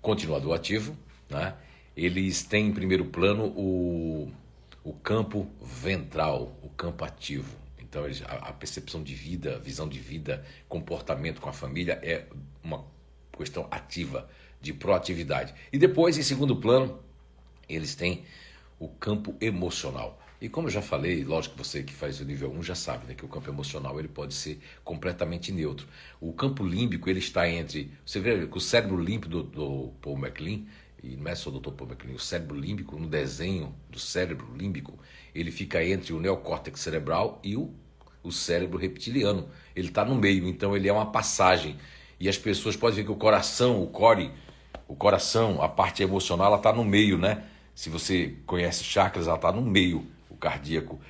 Continuador 0.00 0.54
Ativo, 0.54 0.96
né, 1.28 1.54
eles 1.94 2.42
têm 2.42 2.68
em 2.68 2.72
primeiro 2.72 3.04
plano 3.04 3.44
o, 3.54 4.32
o 4.82 4.94
campo 4.94 5.46
ventral, 5.60 6.56
o 6.62 6.70
campo 6.70 7.04
ativo. 7.04 7.54
Então, 7.78 8.04
a, 8.26 8.48
a 8.48 8.52
percepção 8.54 9.02
de 9.02 9.14
vida, 9.14 9.58
visão 9.58 9.86
de 9.86 9.98
vida, 9.98 10.42
comportamento 10.66 11.42
com 11.42 11.50
a 11.50 11.52
família 11.52 12.00
é 12.02 12.24
uma 12.64 12.86
questão 13.36 13.68
ativa, 13.70 14.28
de 14.62 14.72
proatividade. 14.72 15.52
E 15.70 15.76
depois, 15.76 16.16
em 16.16 16.22
segundo 16.22 16.56
plano, 16.56 17.00
eles 17.68 17.94
têm 17.94 18.24
o 18.78 18.88
campo 18.88 19.34
emocional. 19.40 20.21
E 20.42 20.48
como 20.48 20.66
eu 20.66 20.72
já 20.72 20.82
falei, 20.82 21.22
lógico 21.22 21.54
que 21.54 21.64
você 21.64 21.84
que 21.84 21.92
faz 21.92 22.18
o 22.18 22.24
nível 22.24 22.50
1 22.50 22.64
já 22.64 22.74
sabe 22.74 23.06
né, 23.06 23.14
que 23.14 23.24
o 23.24 23.28
campo 23.28 23.48
emocional 23.48 23.96
ele 24.00 24.08
pode 24.08 24.34
ser 24.34 24.60
completamente 24.82 25.52
neutro. 25.52 25.86
O 26.20 26.32
campo 26.32 26.66
límbico 26.66 27.08
ele 27.08 27.20
está 27.20 27.48
entre. 27.48 27.92
Você 28.04 28.18
vê 28.18 28.44
que 28.48 28.58
o 28.58 28.60
cérebro 28.60 29.00
límbico 29.00 29.28
do, 29.28 29.44
do 29.44 29.92
Paul 30.02 30.16
MacLean, 30.16 30.62
e 31.00 31.16
não 31.16 31.30
é 31.30 31.36
só 31.36 31.48
do 31.48 31.60
Dr. 31.60 31.70
Paul 31.70 31.90
MacLean, 31.90 32.16
o 32.16 32.18
cérebro 32.18 32.58
límbico, 32.58 32.98
no 32.98 33.06
desenho 33.06 33.72
do 33.88 34.00
cérebro 34.00 34.48
límbico, 34.56 34.98
ele 35.32 35.52
fica 35.52 35.84
entre 35.84 36.12
o 36.12 36.18
neocórtex 36.18 36.80
cerebral 36.80 37.40
e 37.44 37.56
o, 37.56 37.72
o 38.20 38.32
cérebro 38.32 38.76
reptiliano. 38.76 39.48
Ele 39.76 39.86
está 39.86 40.04
no 40.04 40.16
meio, 40.16 40.48
então 40.48 40.76
ele 40.76 40.88
é 40.88 40.92
uma 40.92 41.06
passagem. 41.06 41.76
E 42.18 42.28
as 42.28 42.36
pessoas 42.36 42.74
podem 42.74 42.96
ver 42.96 43.04
que 43.04 43.12
o 43.12 43.16
coração, 43.16 43.80
o 43.80 43.86
core, 43.86 44.32
o 44.88 44.96
coração, 44.96 45.62
a 45.62 45.68
parte 45.68 46.02
emocional, 46.02 46.48
ela 46.48 46.56
está 46.56 46.72
no 46.72 46.84
meio, 46.84 47.16
né? 47.16 47.44
Se 47.76 47.88
você 47.88 48.34
conhece 48.44 48.82
chakras, 48.82 49.28
ela 49.28 49.36
está 49.36 49.52
no 49.52 49.62
meio 49.62 50.04
cardíaco 50.42 51.00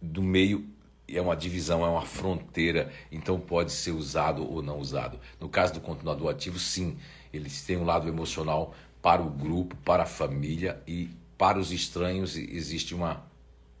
do 0.00 0.22
meio 0.22 0.64
é 1.08 1.20
uma 1.20 1.36
divisão, 1.36 1.84
é 1.84 1.88
uma 1.88 2.06
fronteira, 2.06 2.92
então 3.10 3.38
pode 3.38 3.72
ser 3.72 3.90
usado 3.90 4.48
ou 4.48 4.62
não 4.62 4.78
usado. 4.78 5.18
No 5.40 5.48
caso 5.48 5.74
do 5.74 5.80
continuador 5.80 6.30
ativo, 6.30 6.58
sim, 6.58 6.96
eles 7.32 7.62
têm 7.62 7.76
um 7.76 7.84
lado 7.84 8.08
emocional 8.08 8.74
para 9.02 9.22
o 9.22 9.30
grupo, 9.30 9.76
para 9.76 10.04
a 10.04 10.06
família 10.06 10.80
e 10.86 11.10
para 11.36 11.58
os 11.58 11.70
estranhos 11.70 12.36
existe 12.36 12.94
uma, 12.94 13.24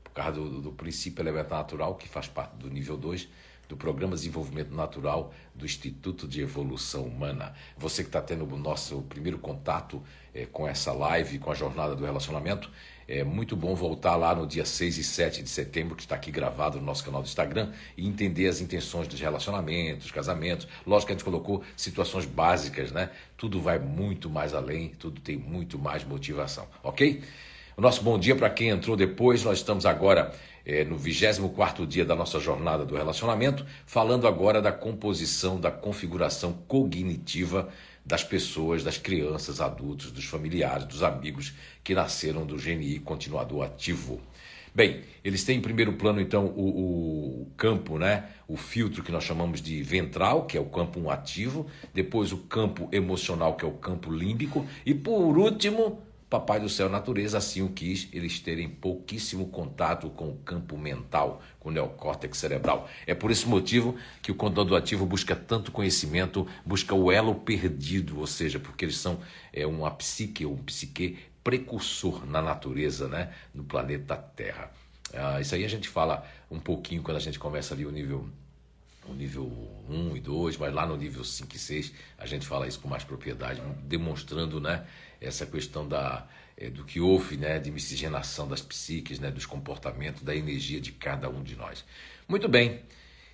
por 0.04 0.10
causa 0.10 0.32
do, 0.32 0.60
do 0.60 0.72
princípio 0.72 1.22
elementar 1.22 1.58
natural, 1.58 1.94
que 1.94 2.08
faz 2.08 2.28
parte 2.28 2.56
do 2.56 2.68
nível 2.68 2.96
2, 2.96 3.28
do 3.68 3.76
Programa 3.76 4.14
de 4.14 4.20
Desenvolvimento 4.20 4.72
Natural 4.72 5.32
do 5.54 5.64
Instituto 5.64 6.28
de 6.28 6.40
Evolução 6.40 7.04
Humana. 7.04 7.54
Você 7.76 8.02
que 8.02 8.08
está 8.08 8.22
tendo 8.22 8.44
o 8.44 8.58
nosso 8.58 9.02
primeiro 9.02 9.38
contato 9.38 10.02
é, 10.32 10.46
com 10.46 10.68
essa 10.68 10.92
live, 10.92 11.40
com 11.40 11.50
a 11.50 11.54
jornada 11.54 11.96
do 11.96 12.04
relacionamento, 12.04 12.70
é 13.08 13.22
muito 13.22 13.54
bom 13.56 13.74
voltar 13.74 14.16
lá 14.16 14.34
no 14.34 14.46
dia 14.46 14.64
6 14.64 14.98
e 14.98 15.04
7 15.04 15.42
de 15.42 15.48
setembro, 15.48 15.94
que 15.94 16.02
está 16.02 16.16
aqui 16.16 16.30
gravado 16.30 16.78
no 16.78 16.84
nosso 16.84 17.04
canal 17.04 17.22
do 17.22 17.26
Instagram, 17.26 17.72
e 17.96 18.06
entender 18.06 18.48
as 18.48 18.60
intenções 18.60 19.06
dos 19.06 19.20
relacionamentos, 19.20 20.10
casamentos. 20.10 20.66
Lógico 20.86 21.08
que 21.08 21.12
a 21.12 21.16
gente 21.16 21.24
colocou 21.24 21.62
situações 21.76 22.24
básicas, 22.24 22.90
né? 22.90 23.10
Tudo 23.36 23.60
vai 23.60 23.78
muito 23.78 24.28
mais 24.28 24.54
além, 24.54 24.88
tudo 24.88 25.20
tem 25.20 25.36
muito 25.36 25.78
mais 25.78 26.04
motivação, 26.04 26.66
ok? 26.82 27.22
O 27.76 27.80
nosso 27.80 28.02
bom 28.02 28.18
dia 28.18 28.34
para 28.34 28.50
quem 28.50 28.70
entrou 28.70 28.96
depois, 28.96 29.44
nós 29.44 29.58
estamos 29.58 29.84
agora 29.84 30.32
é, 30.64 30.82
no 30.82 30.96
24 30.96 31.86
dia 31.86 32.04
da 32.04 32.16
nossa 32.16 32.40
jornada 32.40 32.84
do 32.84 32.96
relacionamento, 32.96 33.64
falando 33.86 34.26
agora 34.26 34.60
da 34.60 34.72
composição, 34.72 35.60
da 35.60 35.70
configuração 35.70 36.54
cognitiva 36.66 37.68
das 38.06 38.22
pessoas, 38.22 38.84
das 38.84 38.96
crianças, 38.96 39.60
adultos, 39.60 40.12
dos 40.12 40.24
familiares, 40.24 40.86
dos 40.86 41.02
amigos 41.02 41.52
que 41.82 41.92
nasceram 41.92 42.46
do 42.46 42.56
GNI 42.56 43.00
continuador 43.00 43.64
ativo. 43.64 44.20
Bem, 44.72 45.00
eles 45.24 45.42
têm 45.42 45.58
em 45.58 45.60
primeiro 45.62 45.94
plano 45.94 46.20
então 46.20 46.46
o, 46.46 47.42
o, 47.42 47.50
campo, 47.56 47.98
né? 47.98 48.28
o 48.46 48.56
filtro 48.56 49.02
que 49.02 49.10
nós 49.10 49.24
chamamos 49.24 49.60
de 49.60 49.82
ventral, 49.82 50.46
que 50.46 50.56
é 50.56 50.60
o 50.60 50.66
campo 50.66 51.10
ativo, 51.10 51.66
depois 51.92 52.30
o 52.30 52.36
campo 52.36 52.88
emocional, 52.92 53.56
que 53.56 53.64
é 53.64 53.68
o 53.68 53.72
campo 53.72 54.12
límbico, 54.12 54.64
e 54.84 54.94
por 54.94 55.36
último 55.36 56.05
Papai 56.28 56.58
do 56.58 56.68
céu, 56.68 56.88
natureza 56.88 57.38
assim 57.38 57.62
o 57.62 57.68
quis, 57.68 58.08
eles 58.12 58.40
terem 58.40 58.68
pouquíssimo 58.68 59.46
contato 59.46 60.10
com 60.10 60.28
o 60.28 60.36
campo 60.38 60.76
mental, 60.76 61.40
com 61.60 61.68
o 61.68 61.72
neocórtex 61.72 62.36
cerebral. 62.36 62.88
É 63.06 63.14
por 63.14 63.30
esse 63.30 63.46
motivo 63.46 63.96
que 64.20 64.32
o 64.32 64.34
contador 64.34 64.76
ativo 64.76 65.06
busca 65.06 65.36
tanto 65.36 65.70
conhecimento, 65.70 66.44
busca 66.64 66.92
o 66.96 67.12
elo 67.12 67.32
perdido, 67.36 68.18
ou 68.18 68.26
seja, 68.26 68.58
porque 68.58 68.84
eles 68.84 68.98
são 68.98 69.20
é, 69.52 69.64
uma 69.64 69.88
psique, 69.92 70.44
um 70.44 70.56
psique 70.56 71.16
precursor 71.44 72.26
na 72.26 72.42
natureza, 72.42 73.06
né, 73.06 73.32
no 73.54 73.62
planeta 73.62 74.16
Terra. 74.16 74.72
Ah, 75.14 75.40
isso 75.40 75.54
aí 75.54 75.64
a 75.64 75.68
gente 75.68 75.88
fala 75.88 76.26
um 76.50 76.58
pouquinho 76.58 77.04
quando 77.04 77.18
a 77.18 77.20
gente 77.20 77.38
começa 77.38 77.72
ali 77.72 77.86
o 77.86 77.92
nível 77.92 78.28
o 79.08 79.14
nível 79.14 79.46
1 79.88 80.16
e 80.16 80.20
2, 80.20 80.56
mas 80.56 80.74
lá 80.74 80.84
no 80.84 80.96
nível 80.96 81.22
5 81.22 81.54
e 81.54 81.58
6 81.58 81.92
a 82.18 82.26
gente 82.26 82.44
fala 82.44 82.66
isso 82.66 82.80
com 82.80 82.88
mais 82.88 83.04
propriedade, 83.04 83.62
demonstrando 83.84 84.60
né, 84.60 84.84
essa 85.20 85.46
questão 85.46 85.86
da, 85.86 86.26
é, 86.56 86.70
do 86.70 86.84
que 86.84 87.00
houve 87.00 87.36
né, 87.36 87.58
de 87.58 87.70
miscigenação 87.70 88.48
das 88.48 88.62
psiques, 88.62 89.18
né, 89.18 89.30
dos 89.30 89.46
comportamentos, 89.46 90.22
da 90.22 90.34
energia 90.34 90.80
de 90.80 90.92
cada 90.92 91.28
um 91.28 91.42
de 91.42 91.56
nós. 91.56 91.84
Muito 92.28 92.48
bem. 92.48 92.80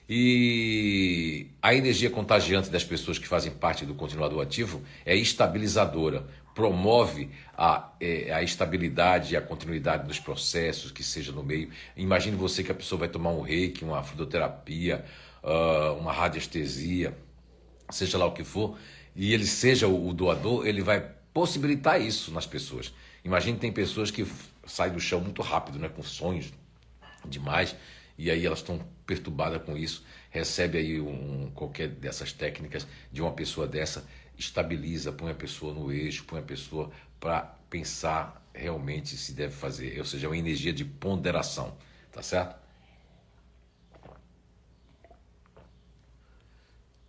E 0.08 1.46
a 1.62 1.74
energia 1.74 2.10
contagiante 2.10 2.68
das 2.68 2.84
pessoas 2.84 3.18
que 3.18 3.26
fazem 3.26 3.52
parte 3.52 3.86
do 3.86 3.94
continuador 3.94 4.42
ativo 4.42 4.82
é 5.06 5.14
estabilizadora, 5.14 6.26
promove 6.54 7.30
a, 7.56 7.92
é, 8.00 8.32
a 8.32 8.42
estabilidade 8.42 9.34
e 9.34 9.36
a 9.36 9.40
continuidade 9.40 10.06
dos 10.06 10.18
processos, 10.18 10.90
que 10.90 11.02
seja 11.02 11.32
no 11.32 11.42
meio. 11.42 11.70
Imagine 11.96 12.36
você 12.36 12.62
que 12.62 12.72
a 12.72 12.74
pessoa 12.74 12.98
vai 12.98 13.08
tomar 13.08 13.30
um 13.30 13.40
reiki, 13.40 13.84
uma 13.84 14.02
fluidoterapia, 14.02 15.04
uh, 15.42 15.96
uma 15.98 16.12
radiestesia, 16.12 17.16
seja 17.88 18.18
lá 18.18 18.26
o 18.26 18.32
que 18.32 18.44
for, 18.44 18.76
e 19.14 19.32
ele 19.32 19.46
seja 19.46 19.86
o 19.86 20.12
doador, 20.12 20.66
ele 20.66 20.82
vai 20.82 21.08
possibilitar 21.32 22.00
isso 22.00 22.30
nas 22.30 22.46
pessoas. 22.46 22.92
Imagine 23.24 23.58
tem 23.58 23.72
pessoas 23.72 24.10
que 24.10 24.26
saem 24.66 24.92
do 24.92 25.00
chão 25.00 25.20
muito 25.20 25.42
rápido, 25.42 25.78
né, 25.78 25.88
com 25.88 26.02
sonhos 26.02 26.52
demais, 27.24 27.74
e 28.18 28.30
aí 28.30 28.44
elas 28.44 28.58
estão 28.58 28.84
perturbadas 29.06 29.62
com 29.62 29.76
isso. 29.76 30.04
Recebe 30.30 30.78
aí 30.78 31.00
um, 31.00 31.50
qualquer 31.54 31.88
dessas 31.88 32.32
técnicas 32.32 32.86
de 33.10 33.22
uma 33.22 33.32
pessoa 33.32 33.66
dessa, 33.66 34.06
estabiliza, 34.36 35.12
põe 35.12 35.30
a 35.30 35.34
pessoa 35.34 35.72
no 35.72 35.92
eixo, 35.92 36.24
põe 36.24 36.40
a 36.40 36.42
pessoa 36.42 36.90
para 37.20 37.42
pensar 37.70 38.42
realmente 38.54 39.16
se 39.16 39.32
deve 39.32 39.54
fazer, 39.54 39.98
ou 39.98 40.04
seja, 40.04 40.26
é 40.26 40.28
uma 40.28 40.36
energia 40.36 40.72
de 40.72 40.84
ponderação, 40.84 41.76
tá 42.10 42.22
certo? 42.22 42.61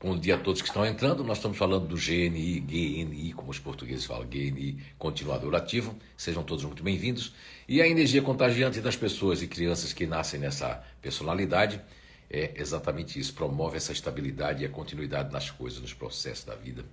Bom 0.04 0.18
dia 0.18 0.36
a 0.36 0.38
todos 0.38 0.62
que 0.62 0.68
estão 0.68 0.86
entrando. 0.86 1.24
Nós 1.24 1.38
estamos 1.38 1.58
falando 1.58 1.88
do 1.88 1.96
GNI, 1.96 2.60
GNI, 2.60 3.32
como 3.32 3.52
os 3.52 3.58
portugueses 3.58 4.04
falam, 4.04 4.28
GNI 4.28 4.78
continuador 4.98 5.56
ativo. 5.56 5.96
Sejam 6.18 6.44
todos 6.44 6.66
muito 6.66 6.84
bem-vindos. 6.84 7.34
E 7.70 7.82
a 7.82 7.88
energia 7.88 8.22
contagiante 8.22 8.82
das 8.82 8.98
pessoas 8.98 9.42
e 9.42 9.48
crianças 9.48 9.94
que 9.94 10.06
nascem 10.06 10.42
nessa 10.42 10.84
personalidade 11.02 11.82
é 12.30 12.52
exatamente 12.58 13.18
isso, 13.18 13.34
promove 13.34 13.78
essa 13.78 13.94
estabilidade 13.94 14.64
e 14.64 14.66
a 14.66 14.70
continuidade 14.70 15.32
nas 15.32 15.50
coisas, 15.50 15.80
nos 15.80 15.94
processos 15.94 16.44
da 16.44 16.54
vida. 16.54 16.84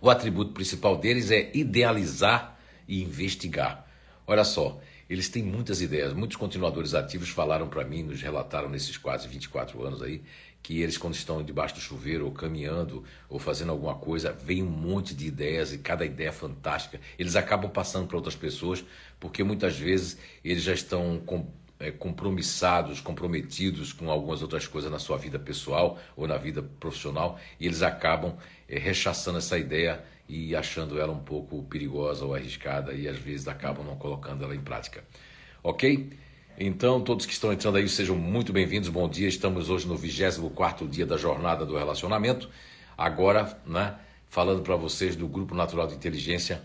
O 0.00 0.08
atributo 0.08 0.52
principal 0.52 0.96
deles 0.96 1.30
é 1.30 1.50
idealizar 1.54 2.58
e 2.88 3.02
investigar. 3.02 3.86
Olha 4.26 4.42
só, 4.42 4.80
eles 5.08 5.28
têm 5.28 5.42
muitas 5.42 5.80
ideias. 5.80 6.12
Muitos 6.12 6.36
continuadores 6.36 6.94
ativos 6.94 7.28
falaram 7.28 7.68
para 7.68 7.84
mim, 7.84 8.02
nos 8.02 8.20
relataram 8.20 8.68
nesses 8.68 8.96
quase 8.96 9.28
24 9.28 9.84
anos 9.84 10.02
aí, 10.02 10.22
que 10.66 10.82
eles, 10.82 10.98
quando 10.98 11.14
estão 11.14 11.44
debaixo 11.44 11.76
do 11.76 11.80
chuveiro, 11.80 12.24
ou 12.24 12.32
caminhando, 12.32 13.04
ou 13.28 13.38
fazendo 13.38 13.70
alguma 13.70 13.94
coisa, 13.94 14.32
vem 14.32 14.64
um 14.64 14.68
monte 14.68 15.14
de 15.14 15.24
ideias 15.24 15.72
e 15.72 15.78
cada 15.78 16.04
ideia 16.04 16.30
é 16.30 16.32
fantástica. 16.32 17.00
Eles 17.16 17.36
acabam 17.36 17.70
passando 17.70 18.08
para 18.08 18.16
outras 18.16 18.34
pessoas, 18.34 18.84
porque 19.20 19.44
muitas 19.44 19.78
vezes 19.78 20.18
eles 20.44 20.64
já 20.64 20.74
estão 20.74 21.22
com, 21.24 21.46
é, 21.78 21.92
compromissados, 21.92 23.00
comprometidos 23.00 23.92
com 23.92 24.10
algumas 24.10 24.42
outras 24.42 24.66
coisas 24.66 24.90
na 24.90 24.98
sua 24.98 25.16
vida 25.16 25.38
pessoal 25.38 26.00
ou 26.16 26.26
na 26.26 26.36
vida 26.36 26.64
profissional, 26.80 27.38
e 27.60 27.66
eles 27.66 27.82
acabam 27.82 28.34
é, 28.68 28.76
rechaçando 28.76 29.38
essa 29.38 29.56
ideia 29.56 30.04
e 30.28 30.56
achando 30.56 30.98
ela 30.98 31.12
um 31.12 31.22
pouco 31.22 31.62
perigosa 31.62 32.24
ou 32.24 32.34
arriscada, 32.34 32.92
e 32.92 33.06
às 33.06 33.16
vezes 33.16 33.46
acabam 33.46 33.86
não 33.86 33.94
colocando 33.94 34.42
ela 34.42 34.56
em 34.56 34.60
prática. 34.60 35.04
Ok? 35.62 36.10
Então, 36.58 37.02
todos 37.02 37.26
que 37.26 37.34
estão 37.34 37.52
entrando 37.52 37.76
aí, 37.76 37.86
sejam 37.86 38.16
muito 38.16 38.50
bem-vindos. 38.50 38.88
Bom 38.88 39.06
dia. 39.06 39.28
Estamos 39.28 39.68
hoje 39.68 39.86
no 39.86 39.94
24 39.94 40.88
dia 40.88 41.04
da 41.04 41.18
jornada 41.18 41.66
do 41.66 41.76
relacionamento. 41.76 42.48
Agora, 42.96 43.60
né, 43.66 43.94
falando 44.30 44.62
para 44.62 44.74
vocês 44.74 45.14
do 45.14 45.28
Grupo 45.28 45.54
Natural 45.54 45.86
de 45.86 45.94
Inteligência 45.94 46.62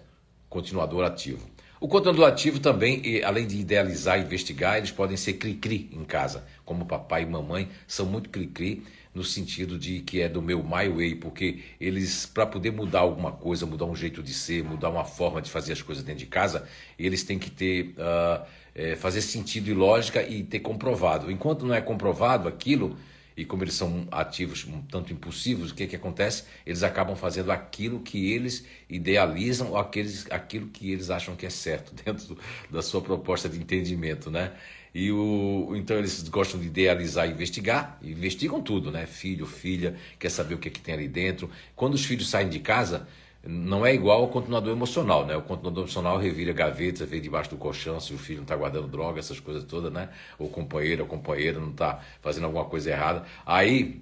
Continuador 0.48 1.04
Ativo. 1.04 1.46
O 1.78 1.88
continuador 1.88 2.28
ativo 2.28 2.60
também, 2.60 3.24
além 3.24 3.48
de 3.48 3.58
idealizar 3.58 4.20
e 4.20 4.22
investigar, 4.22 4.78
eles 4.78 4.92
podem 4.92 5.18
ser 5.18 5.34
cri-cri 5.34 5.90
em 5.92 6.04
casa, 6.04 6.46
como 6.64 6.86
papai 6.86 7.24
e 7.24 7.26
mamãe 7.26 7.70
são 7.88 8.06
muito 8.06 8.30
cri-cri 8.30 8.84
no 9.16 9.24
sentido 9.24 9.80
de 9.80 10.00
que 10.02 10.22
é 10.22 10.30
do 10.30 10.44
meu 10.44 10.64
my 10.64 10.88
way, 10.88 11.16
porque 11.16 11.64
eles, 11.80 12.28
para 12.28 12.46
poder 12.46 12.72
mudar 12.72 13.00
alguma 13.00 13.32
coisa, 13.32 13.66
mudar 13.66 13.86
um 13.86 13.96
jeito 13.96 14.22
de 14.22 14.32
ser, 14.32 14.64
mudar 14.64 14.90
uma 14.90 15.04
forma 15.04 15.42
de 15.42 15.50
fazer 15.50 15.74
as 15.74 15.82
coisas 15.82 16.04
dentro 16.04 16.20
de 16.20 16.28
casa, 16.28 16.68
eles 17.00 17.24
têm 17.24 17.40
que 17.40 17.50
ter, 17.50 17.96
uh, 17.98 18.46
é, 18.76 18.96
fazer 18.96 19.22
sentido 19.22 19.70
e 19.70 19.74
lógica 19.74 20.24
e 20.24 20.44
ter 20.44 20.60
comprovado. 20.60 21.32
Enquanto 21.32 21.66
não 21.66 21.74
é 21.74 21.82
comprovado 21.82 22.48
aquilo, 22.48 22.98
e 23.36 23.46
como 23.46 23.64
eles 23.64 23.74
são 23.74 24.08
ativos 24.12 24.66
um 24.66 24.82
tanto 24.82 25.14
impulsivos, 25.14 25.72
o 25.72 25.76
que, 25.76 25.88
que 25.88 25.96
acontece? 25.96 26.44
Eles 26.66 26.84
acabam 26.84 27.16
fazendo 27.16 27.52
aquilo 27.52 28.00
que 28.00 28.32
eles 28.32 28.66
idealizam 28.90 29.72
ou 29.72 29.78
aqueles, 29.78 30.30
aquilo 30.30 30.68
que 30.68 30.92
eles 30.92 31.10
acham 31.10 31.36
que 31.36 31.46
é 31.46 31.50
certo 31.50 31.94
dentro 32.06 32.28
do, 32.28 32.38
da 32.70 32.82
sua 32.82 33.02
proposta 33.02 33.48
de 33.48 33.58
entendimento, 33.58 34.30
né? 34.30 34.54
E 34.94 35.10
o, 35.10 35.74
então 35.76 35.98
eles 35.98 36.28
gostam 36.28 36.60
de 36.60 36.68
idealizar 36.68 37.28
e 37.28 37.32
investigar, 37.32 37.98
e 38.02 38.12
investigam 38.12 38.62
tudo, 38.62 38.92
né? 38.92 39.06
Filho, 39.06 39.46
filha, 39.46 39.96
quer 40.20 40.30
saber 40.30 40.56
o 40.56 40.58
que, 40.58 40.68
é 40.68 40.72
que 40.72 40.82
tem 40.82 40.94
ali 40.94 41.08
dentro. 41.08 41.50
Quando 41.76 41.94
os 41.94 42.04
filhos 42.04 42.30
saem 42.30 42.50
de 42.50 42.60
casa, 42.60 43.08
não 43.44 43.86
é 43.86 43.94
igual 43.94 44.22
ao 44.22 44.28
continuador 44.28 44.72
emocional, 44.72 45.26
né? 45.26 45.36
O 45.36 45.42
continuador 45.42 45.84
emocional 45.84 46.18
revira 46.18 46.54
gavetas, 46.54 47.10
vê 47.10 47.20
debaixo 47.20 47.50
do 47.50 47.58
colchão 47.58 48.00
se 48.00 48.14
o 48.14 48.18
filho 48.18 48.38
não 48.38 48.44
está 48.44 48.56
guardando 48.56 48.88
droga, 48.88 49.20
essas 49.20 49.40
coisas 49.40 49.64
todas, 49.64 49.92
né? 49.92 50.10
O 50.38 50.48
companheiro, 50.48 51.04
a 51.04 51.08
companheira 51.08 51.60
não 51.60 51.72
está 51.72 52.02
fazendo 52.22 52.46
alguma 52.46 52.66
coisa 52.66 52.92
errada. 52.92 53.26
Aí, 53.46 54.02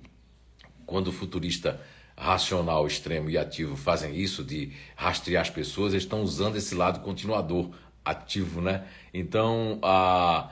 quando 0.86 1.08
o 1.08 1.14
futurista 1.14 1.80
racional, 2.18 2.86
extremo 2.86 3.30
e 3.30 3.38
ativo 3.38 3.78
fazem 3.78 4.14
isso 4.16 4.44
de 4.44 4.74
rastrear 4.96 5.42
as 5.42 5.50
pessoas, 5.50 5.94
eles 5.94 6.04
estão 6.04 6.22
usando 6.22 6.58
esse 6.58 6.76
lado 6.76 7.00
continuador 7.00 7.70
ativo, 8.04 8.62
né? 8.62 8.86
Então, 9.14 9.80
a 9.82 10.50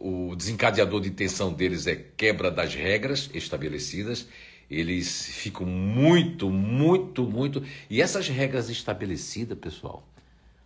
o 0.00 0.34
desencadeador 0.36 1.00
de 1.00 1.10
tensão 1.10 1.52
deles 1.52 1.86
é 1.86 1.96
quebra 1.96 2.50
das 2.50 2.74
regras 2.74 3.28
estabelecidas. 3.34 4.28
Eles 4.70 5.26
ficam 5.26 5.66
muito, 5.66 6.50
muito, 6.50 7.24
muito. 7.24 7.62
E 7.88 8.02
essas 8.02 8.28
regras 8.28 8.68
estabelecidas, 8.68 9.58
pessoal, 9.58 10.06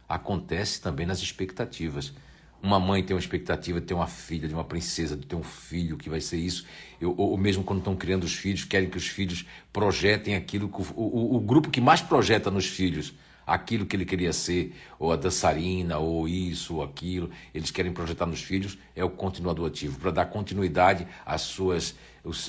acontece 0.09 0.81
também 0.81 1.07
nas 1.07 1.21
expectativas. 1.21 2.13
Uma 2.63 2.79
mãe 2.79 3.03
tem 3.03 3.15
uma 3.15 3.21
expectativa 3.21 3.81
de 3.81 3.87
ter 3.87 3.95
uma 3.95 4.07
filha, 4.07 4.47
de 4.47 4.55
uma 4.55 4.65
princesa, 4.65 5.17
de 5.17 5.27
ter 5.27 5.35
um 5.35 5.43
filho 5.43 5.97
que 5.97 6.09
vai 6.09 6.21
ser 6.21 6.37
isso. 6.37 6.65
Eu, 7.01 7.15
ou 7.17 7.37
mesmo 7.37 7.65
quando 7.65 7.81
estão 7.81 7.97
criando 7.97 8.25
os 8.25 8.35
filhos, 8.35 8.65
querem 8.65 8.89
que 8.89 8.97
os 8.97 9.07
filhos 9.07 9.45
projetem 9.73 10.37
aquilo. 10.37 10.69
Que, 10.69 10.81
o, 10.81 11.01
o, 11.01 11.37
o 11.37 11.41
grupo 11.41 11.71
que 11.71 11.81
mais 11.81 12.01
projeta 12.01 12.51
nos 12.51 12.67
filhos 12.67 13.15
aquilo 13.47 13.85
que 13.87 13.97
ele 13.97 14.05
queria 14.05 14.33
ser, 14.33 14.75
ou 14.99 15.13
a 15.13 15.17
dançarina, 15.17 15.99
ou 15.99 16.29
isso, 16.29 16.77
ou 16.77 16.83
aquilo, 16.83 17.31
eles 17.55 17.71
querem 17.71 17.93
projetar 17.93 18.27
nos 18.27 18.41
filhos, 18.41 18.79
é 18.95 19.05
o 19.05 19.11
continuador 19.11 19.67
ativo, 19.67 19.99
para 19.99 20.11
dar 20.11 20.27
continuidade 20.27 21.07
às 21.25 21.43
suas, 21.43 21.95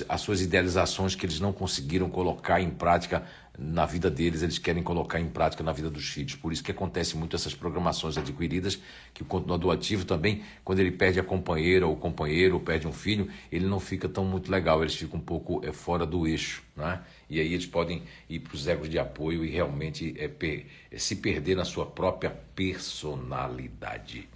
às 0.08 0.20
suas 0.20 0.40
idealizações 0.40 1.14
que 1.14 1.26
eles 1.26 1.40
não 1.40 1.52
conseguiram 1.52 2.08
colocar 2.08 2.60
em 2.60 2.70
prática 2.70 3.26
na 3.56 3.86
vida 3.86 4.10
deles, 4.10 4.42
eles 4.42 4.58
querem 4.58 4.82
colocar 4.82 5.20
em 5.20 5.28
prática 5.28 5.62
na 5.62 5.72
vida 5.72 5.88
dos 5.88 6.08
filhos. 6.08 6.34
Por 6.34 6.52
isso 6.52 6.62
que 6.62 6.72
acontece 6.72 7.16
muito 7.16 7.36
essas 7.36 7.54
programações 7.54 8.16
adquiridas, 8.16 8.80
que 9.12 9.22
o 9.22 9.24
continuador 9.24 9.72
ativo 9.72 10.04
também, 10.04 10.42
quando 10.64 10.80
ele 10.80 10.90
perde 10.90 11.20
a 11.20 11.24
companheira 11.24 11.86
ou 11.86 11.96
companheiro, 11.96 12.54
ou 12.54 12.60
perde 12.60 12.86
um 12.86 12.92
filho, 12.92 13.28
ele 13.50 13.66
não 13.66 13.78
fica 13.78 14.08
tão 14.08 14.24
muito 14.24 14.50
legal, 14.50 14.82
eles 14.82 14.94
ficam 14.94 15.18
um 15.18 15.22
pouco 15.22 15.64
é, 15.64 15.72
fora 15.72 16.04
do 16.04 16.26
eixo, 16.26 16.62
né? 16.76 17.00
E 17.30 17.40
aí 17.40 17.52
eles 17.52 17.66
podem 17.66 18.02
ir 18.28 18.40
para 18.40 18.54
os 18.54 18.66
egos 18.66 18.88
de 18.88 18.98
apoio 18.98 19.44
e 19.44 19.50
realmente 19.50 20.14
é, 20.18 20.26
per, 20.26 20.66
é, 20.90 20.98
se 20.98 21.16
perder 21.16 21.56
na 21.56 21.64
sua 21.64 21.86
própria 21.86 22.30
personalidade. 22.30 24.28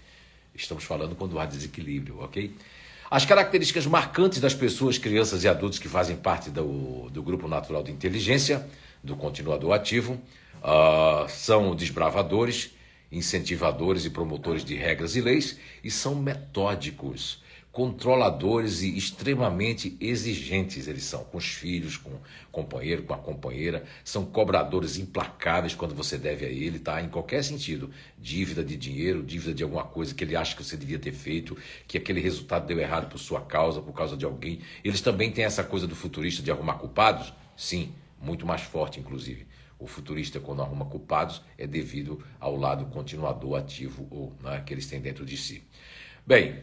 Estamos 0.55 0.85
falando 0.85 1.17
quando 1.17 1.39
há 1.39 1.47
desequilíbrio, 1.47 2.21
ok? 2.21 2.55
As 3.11 3.25
características 3.25 3.87
marcantes 3.87 4.39
das 4.39 4.53
pessoas, 4.53 4.99
crianças 4.99 5.43
e 5.43 5.49
adultos 5.49 5.79
que 5.79 5.89
fazem 5.89 6.15
parte 6.15 6.51
do, 6.51 7.09
do 7.09 7.23
grupo 7.23 7.49
natural 7.49 7.83
de 7.83 7.91
inteligência 7.91 8.69
do 9.03 9.17
continuador 9.17 9.73
ativo, 9.73 10.21
uh, 10.63 11.27
são 11.27 11.75
desbravadores, 11.75 12.71
incentivadores 13.11 14.05
e 14.05 14.11
promotores 14.11 14.63
de 14.63 14.75
regras 14.75 15.17
e 15.17 15.23
leis 15.23 15.59
e 15.83 15.91
são 15.91 16.15
metódicos, 16.15 17.43
controladores 17.71 18.83
e 18.83 18.97
extremamente 18.97 19.97
exigentes 20.01 20.89
eles 20.89 21.05
são 21.05 21.23
com 21.25 21.39
os 21.39 21.47
filhos, 21.47 21.97
com 21.97 22.11
o 22.11 22.21
companheiro, 22.51 23.03
com 23.03 23.15
a 23.15 23.19
companheira, 23.19 23.85
são 24.03 24.25
cobradores 24.25 24.97
implacáveis 24.97 25.75
quando 25.75 25.95
você 25.95 26.17
deve 26.17 26.45
a 26.47 26.49
ele, 26.49 26.79
tá? 26.79 27.01
Em 27.01 27.09
qualquer 27.09 27.45
sentido, 27.45 27.91
dívida 28.19 28.65
de 28.65 28.77
dinheiro, 28.77 29.23
dívida 29.23 29.55
de 29.55 29.63
alguma 29.63 29.85
coisa 29.85 30.15
que 30.15 30.25
ele 30.25 30.35
acha 30.35 30.57
que 30.57 30.65
você 30.65 30.77
devia 30.77 30.99
ter 30.99 31.13
feito, 31.13 31.57
que 31.87 31.99
aquele 31.99 32.21
resultado 32.21 32.67
deu 32.67 32.79
errado 32.79 33.09
por 33.09 33.19
sua 33.19 33.43
causa, 33.43 33.81
por 33.81 33.93
causa 33.93 34.17
de 34.17 34.25
alguém. 34.25 34.61
Eles 34.83 35.01
também 35.01 35.31
têm 35.31 35.45
essa 35.45 35.63
coisa 35.63 35.87
do 35.87 35.95
futurista 35.95 36.43
de 36.43 36.51
arrumar 36.51 36.75
culpados? 36.75 37.33
Sim, 37.57 37.93
muito 38.21 38.47
mais 38.47 38.63
forte, 38.63 38.99
inclusive. 38.99 39.47
O 39.79 39.87
futurista, 39.87 40.41
quando 40.41 40.63
arruma 40.63 40.87
culpados, 40.87 41.43
é 41.57 41.67
devido 41.67 42.25
ao 42.41 42.57
lado 42.57 42.87
continuador 42.87 43.57
ativo 43.57 44.09
ou 44.11 44.35
né, 44.43 44.61
que 44.67 44.75
eles 44.75 44.87
têm 44.87 45.01
dentro 45.01 45.25
de 45.25 45.37
si. 45.37 45.63
Bem, 46.27 46.59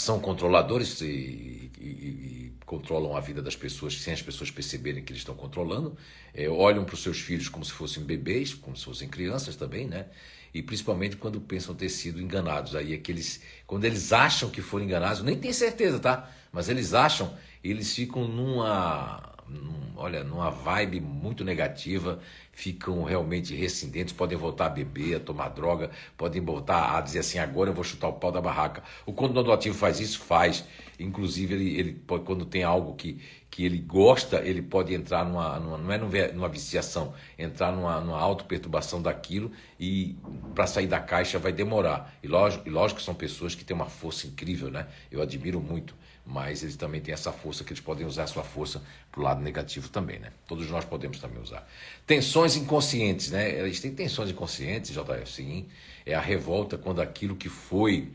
são 0.00 0.20
controladores 0.20 1.00
e, 1.00 1.70
e, 1.78 1.82
e, 1.82 2.52
controlam 2.64 3.16
a 3.16 3.20
vida 3.20 3.40
das 3.40 3.56
pessoas 3.56 4.00
sem 4.00 4.12
as 4.12 4.20
pessoas 4.20 4.50
perceberem 4.50 5.02
que 5.02 5.12
eles 5.12 5.20
estão 5.20 5.34
controlando. 5.34 5.96
É, 6.34 6.48
olham 6.48 6.84
para 6.84 6.94
os 6.94 7.02
seus 7.02 7.18
filhos 7.18 7.48
como 7.48 7.64
se 7.64 7.72
fossem 7.72 8.02
bebês, 8.02 8.54
como 8.54 8.76
se 8.76 8.84
fossem 8.84 9.08
crianças 9.08 9.56
também, 9.56 9.86
né? 9.86 10.06
E 10.52 10.62
principalmente 10.62 11.16
quando 11.16 11.40
pensam 11.40 11.74
ter 11.74 11.88
sido 11.88 12.20
enganados. 12.20 12.74
Aí 12.74 12.94
é 12.94 12.98
que 12.98 13.10
eles, 13.10 13.42
quando 13.66 13.84
eles 13.84 14.12
acham 14.12 14.50
que 14.50 14.60
foram 14.60 14.84
enganados, 14.84 15.22
nem 15.22 15.36
tem 15.36 15.52
certeza, 15.52 15.98
tá? 15.98 16.30
Mas 16.52 16.68
eles 16.68 16.94
acham, 16.94 17.34
eles 17.62 17.94
ficam 17.94 18.26
numa 18.26 19.34
num, 19.48 19.92
olha, 19.96 20.22
numa 20.22 20.50
vibe 20.50 21.00
muito 21.00 21.44
negativa, 21.44 22.20
ficam 22.58 23.04
realmente 23.04 23.54
rescindentes, 23.54 24.12
podem 24.12 24.36
voltar 24.36 24.66
a 24.66 24.68
beber, 24.68 25.14
a 25.14 25.20
tomar 25.20 25.48
droga, 25.50 25.92
podem 26.16 26.42
voltar 26.42 26.96
a 26.96 27.00
dizer 27.00 27.20
assim, 27.20 27.38
agora 27.38 27.70
eu 27.70 27.74
vou 27.74 27.84
chutar 27.84 28.08
o 28.08 28.14
pau 28.14 28.32
da 28.32 28.40
barraca. 28.40 28.82
O 29.06 29.12
condenado 29.12 29.52
ativo 29.52 29.78
faz 29.78 30.00
isso? 30.00 30.18
Faz. 30.18 30.64
Inclusive, 30.98 31.54
ele, 31.54 31.78
ele 31.78 32.02
quando 32.24 32.44
tem 32.44 32.64
algo 32.64 32.96
que, 32.96 33.22
que 33.48 33.64
ele 33.64 33.78
gosta, 33.78 34.38
ele 34.44 34.60
pode 34.60 34.92
entrar 34.92 35.24
numa, 35.24 35.60
numa 35.60 35.78
não 35.78 36.10
é 36.12 36.32
numa 36.32 36.48
viciação, 36.48 37.14
entrar 37.38 37.70
numa, 37.70 38.00
numa 38.00 38.18
auto-perturbação 38.18 39.00
daquilo 39.00 39.52
e 39.78 40.16
para 40.52 40.66
sair 40.66 40.88
da 40.88 40.98
caixa 40.98 41.38
vai 41.38 41.52
demorar. 41.52 42.12
E 42.24 42.26
lógico, 42.26 42.66
e 42.66 42.70
lógico 42.72 42.98
que 42.98 43.06
são 43.06 43.14
pessoas 43.14 43.54
que 43.54 43.64
têm 43.64 43.76
uma 43.76 43.86
força 43.86 44.26
incrível, 44.26 44.68
né? 44.68 44.88
Eu 45.12 45.22
admiro 45.22 45.60
muito 45.60 45.94
mas 46.28 46.62
eles 46.62 46.76
também 46.76 47.00
têm 47.00 47.14
essa 47.14 47.32
força 47.32 47.64
que 47.64 47.72
eles 47.72 47.80
podem 47.80 48.06
usar 48.06 48.24
a 48.24 48.26
sua 48.26 48.44
força 48.44 48.82
para 49.10 49.18
o 49.18 49.24
lado 49.24 49.40
negativo 49.40 49.88
também, 49.88 50.18
né? 50.18 50.30
Todos 50.46 50.68
nós 50.68 50.84
podemos 50.84 51.18
também 51.18 51.40
usar. 51.42 51.66
Tensões 52.06 52.54
inconscientes, 52.54 53.30
né? 53.30 53.58
Eles 53.58 53.80
têm 53.80 53.94
tensões 53.94 54.30
inconscientes, 54.30 54.90
JF, 54.90 55.32
sim. 55.32 55.66
É 56.04 56.14
a 56.14 56.20
revolta 56.20 56.76
quando 56.76 57.00
aquilo 57.00 57.34
que 57.34 57.48
foi 57.48 58.12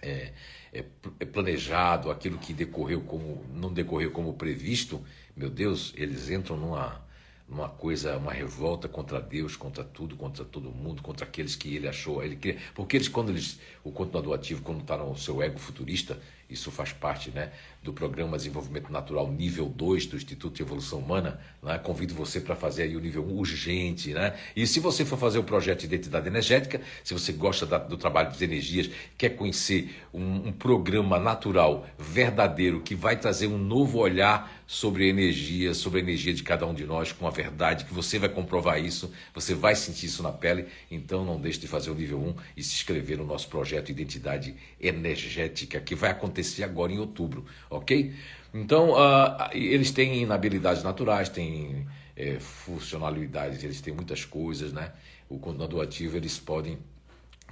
é, 0.00 0.30
é, 0.72 0.84
é 1.18 1.24
planejado, 1.24 2.12
aquilo 2.12 2.38
que 2.38 2.52
decorreu 2.52 3.00
como 3.00 3.44
não 3.52 3.72
decorreu 3.72 4.12
como 4.12 4.34
previsto, 4.34 5.04
meu 5.36 5.50
Deus, 5.50 5.92
eles 5.96 6.30
entram 6.30 6.56
numa 6.56 7.02
uma 7.48 7.68
coisa, 7.68 8.16
uma 8.16 8.32
revolta 8.32 8.88
contra 8.88 9.20
Deus, 9.20 9.56
contra 9.56 9.84
tudo, 9.84 10.16
contra 10.16 10.44
todo 10.44 10.70
mundo, 10.70 11.02
contra 11.02 11.26
aqueles 11.26 11.54
que 11.54 11.76
ele 11.76 11.86
achou, 11.86 12.22
ele 12.22 12.36
queria, 12.36 12.58
porque 12.74 12.96
eles 12.96 13.08
quando 13.08 13.28
eles, 13.30 13.60
o 13.84 13.92
continuador 13.92 14.34
ativo, 14.34 14.62
quando 14.62 14.80
está 14.80 14.96
no 14.96 15.14
seu 15.16 15.42
ego 15.42 15.58
futurista, 15.58 16.18
isso 16.52 16.70
faz 16.70 16.92
parte 16.92 17.30
né, 17.30 17.52
do 17.82 17.92
Programa 17.92 18.36
Desenvolvimento 18.36 18.90
Natural 18.90 19.30
nível 19.30 19.68
2 19.68 20.06
do 20.06 20.16
Instituto 20.16 20.54
de 20.54 20.62
Evolução 20.62 20.98
Humana. 20.98 21.40
Né? 21.62 21.78
Convido 21.78 22.14
você 22.14 22.40
para 22.40 22.54
fazer 22.54 22.82
aí 22.84 22.96
o 22.96 23.00
nível 23.00 23.24
1 23.24 23.36
urgente. 23.36 24.12
Né? 24.12 24.34
E 24.54 24.66
se 24.66 24.80
você 24.80 25.04
for 25.04 25.18
fazer 25.18 25.38
o 25.38 25.44
projeto 25.44 25.80
de 25.80 25.86
identidade 25.86 26.26
energética, 26.26 26.80
se 27.02 27.14
você 27.14 27.32
gosta 27.32 27.64
da, 27.64 27.78
do 27.78 27.96
trabalho 27.96 28.28
das 28.28 28.42
energias, 28.42 28.90
quer 29.16 29.30
conhecer 29.30 29.94
um, 30.12 30.48
um 30.48 30.52
programa 30.52 31.18
natural, 31.18 31.86
verdadeiro, 31.98 32.80
que 32.80 32.94
vai 32.94 33.16
trazer 33.16 33.46
um 33.46 33.58
novo 33.58 33.98
olhar 33.98 34.62
sobre 34.66 35.04
a 35.04 35.06
energia, 35.08 35.74
sobre 35.74 36.00
a 36.00 36.02
energia 36.02 36.32
de 36.32 36.42
cada 36.42 36.66
um 36.66 36.72
de 36.72 36.84
nós, 36.86 37.12
com 37.12 37.26
a 37.26 37.30
verdade, 37.30 37.84
que 37.84 37.92
você 37.92 38.18
vai 38.18 38.28
comprovar 38.28 38.82
isso, 38.82 39.12
você 39.34 39.54
vai 39.54 39.74
sentir 39.74 40.06
isso 40.06 40.22
na 40.22 40.32
pele. 40.32 40.66
Então 40.90 41.24
não 41.24 41.38
deixe 41.38 41.58
de 41.58 41.68
fazer 41.68 41.90
o 41.90 41.94
nível 41.94 42.18
1 42.18 42.34
e 42.56 42.62
se 42.62 42.74
inscrever 42.74 43.18
no 43.18 43.26
nosso 43.26 43.48
projeto 43.48 43.90
Identidade 43.90 44.54
Energética, 44.80 45.80
que 45.80 45.94
vai 45.94 46.10
acontecer 46.10 46.32
acontecer 46.32 46.64
agora 46.64 46.92
em 46.92 46.98
outubro, 46.98 47.44
ok? 47.72 48.14
Então, 48.54 48.92
uh, 48.92 49.50
eles 49.52 49.90
têm 49.90 50.22
inabilidades 50.22 50.82
naturais, 50.82 51.28
têm 51.28 51.86
é, 52.16 52.38
funcionalidades, 52.38 53.62
eles 53.64 53.80
têm 53.80 53.94
muitas 53.94 54.24
coisas, 54.24 54.72
né? 54.72 54.92
O 55.28 55.38
condenador 55.38 55.82
ativo, 55.82 56.16
eles 56.16 56.38
podem 56.38 56.78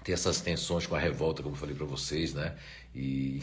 tem 0.02 0.14
essas 0.14 0.40
tensões 0.40 0.86
com 0.86 0.94
a 0.94 0.98
revolta, 0.98 1.42
como 1.42 1.54
eu 1.54 1.58
falei 1.58 1.74
para 1.74 1.84
vocês, 1.84 2.32
né? 2.32 2.56
E 2.94 3.38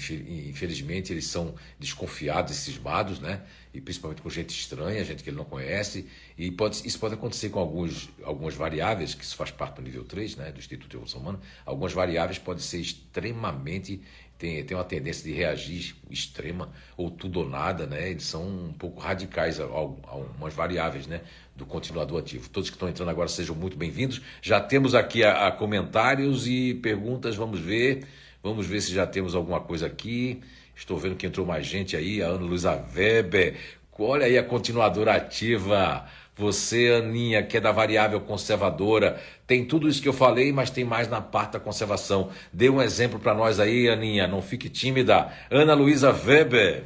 infelizmente 0.50 1.13
eles 1.13 1.28
são 1.28 1.54
desconfiados 1.80 2.52
e 2.52 2.56
cismados, 2.56 3.20
né? 3.20 3.44
E 3.74 3.80
principalmente 3.80 4.22
com 4.24 4.30
gente 4.30 4.50
estranha, 4.50 5.04
gente 5.04 5.24
que 5.24 5.30
ele 5.30 5.38
não 5.38 5.46
conhece. 5.46 6.08
E 6.36 6.50
pode, 6.50 6.86
isso 6.86 7.00
pode 7.00 7.13
acontecer 7.13 7.50
com 7.50 7.60
alguns, 7.60 8.10
algumas 8.24 8.56
variáveis, 8.56 9.13
que 9.13 9.24
isso 9.24 9.36
faz 9.36 9.52
parte 9.52 9.76
do 9.76 9.84
nível 9.84 10.04
3, 10.04 10.36
né? 10.36 10.52
Do 10.52 10.60
Instituto 10.60 10.90
de 10.90 10.96
Evolução 10.96 11.22
Humana. 11.22 11.40
Algumas 11.63 11.94
variáveis 11.94 12.40
podem 12.40 12.63
ser 12.63 12.80
extremamente 12.80 14.02
tem, 14.38 14.63
tem 14.63 14.78
uma 14.78 14.84
tendência 14.84 15.23
de 15.23 15.36
reagir 15.36 15.95
extrema 16.10 16.69
ou 16.95 17.10
tudo 17.10 17.39
ou 17.39 17.50
nada, 17.50 17.88
né? 17.88 18.12
Eles 18.12 18.23
são 18.23 18.43
um 18.43 18.73
pouco 18.73 19.00
radicais 19.00 19.60
a, 19.60 19.63
a, 19.63 20.45
a 20.45 20.50
variáveis, 20.50 21.08
né? 21.08 21.21
Do 21.56 21.65
continuador 21.65 22.19
ativo. 22.19 22.47
Todos 22.50 22.69
que 22.69 22.76
estão 22.76 22.88
entrando 22.88 23.10
agora 23.10 23.28
sejam 23.28 23.56
muito 23.56 23.76
bem-vindos. 23.76 24.21
Já 24.41 24.62
temos 24.62 24.93
aqui 24.93 25.23
a, 25.23 25.47
a, 25.47 25.52
comentários 25.52 26.47
e 26.47 26.76
perguntas. 26.76 27.36
Vamos 27.36 27.60
ver, 27.60 28.06
vamos 28.43 28.67
ver 28.67 28.82
se 28.82 28.93
já 28.93 29.08
temos 29.08 29.34
alguma 29.34 29.60
coisa 29.60 29.88
aqui. 29.88 30.39
Estou 30.76 30.97
vendo 30.97 31.15
que 31.15 31.26
entrou 31.26 31.45
mais 31.45 31.65
gente 31.65 31.97
aí. 31.97 32.21
A 32.21 32.28
Ana 32.28 32.45
Luísa 32.45 32.86
Weber. 32.95 33.56
Olha 33.97 34.28
aí 34.28 34.38
a 34.38 34.43
continuadora 34.43 35.15
ativa. 35.15 36.06
Você, 36.38 37.02
Aninha, 37.02 37.41
que 37.41 37.58
é 37.58 37.60
da 37.60 37.71
variável 37.71 38.21
conservadora, 38.21 39.19
tem 39.47 39.65
tudo 39.65 39.89
isso 39.89 40.02
que 40.02 40.08
eu 40.08 40.13
falei, 40.13 40.52
mas 40.54 40.69
tem 40.69 40.86
mais 40.86 41.08
na 41.08 41.19
parte 41.19 41.54
da 41.54 41.60
conservação. 41.60 42.30
Dê 42.54 42.69
um 42.69 42.80
exemplo 42.82 43.19
para 43.19 43.34
nós 43.34 43.60
aí, 43.60 43.89
Aninha, 43.89 44.28
não 44.28 44.41
fique 44.41 44.69
tímida. 44.69 45.32
Ana 45.50 45.73
Luísa 45.73 46.12
Weber. 46.12 46.84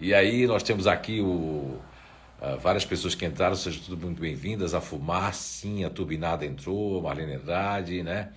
E 0.00 0.12
aí 0.12 0.46
nós 0.46 0.62
temos 0.64 0.88
aqui 0.88 1.20
o, 1.20 1.78
uh, 2.40 2.58
várias 2.60 2.84
pessoas 2.84 3.14
que 3.14 3.24
entraram, 3.24 3.54
sejam 3.54 3.82
tudo 3.84 4.06
muito 4.06 4.20
bem-vindas. 4.20 4.74
A 4.74 4.80
Fumar, 4.80 5.32
sim, 5.32 5.84
a 5.84 5.90
Turbinada 5.90 6.44
entrou, 6.44 7.00
Marlene 7.02 7.34
Andrade, 7.34 8.02
né? 8.02 8.30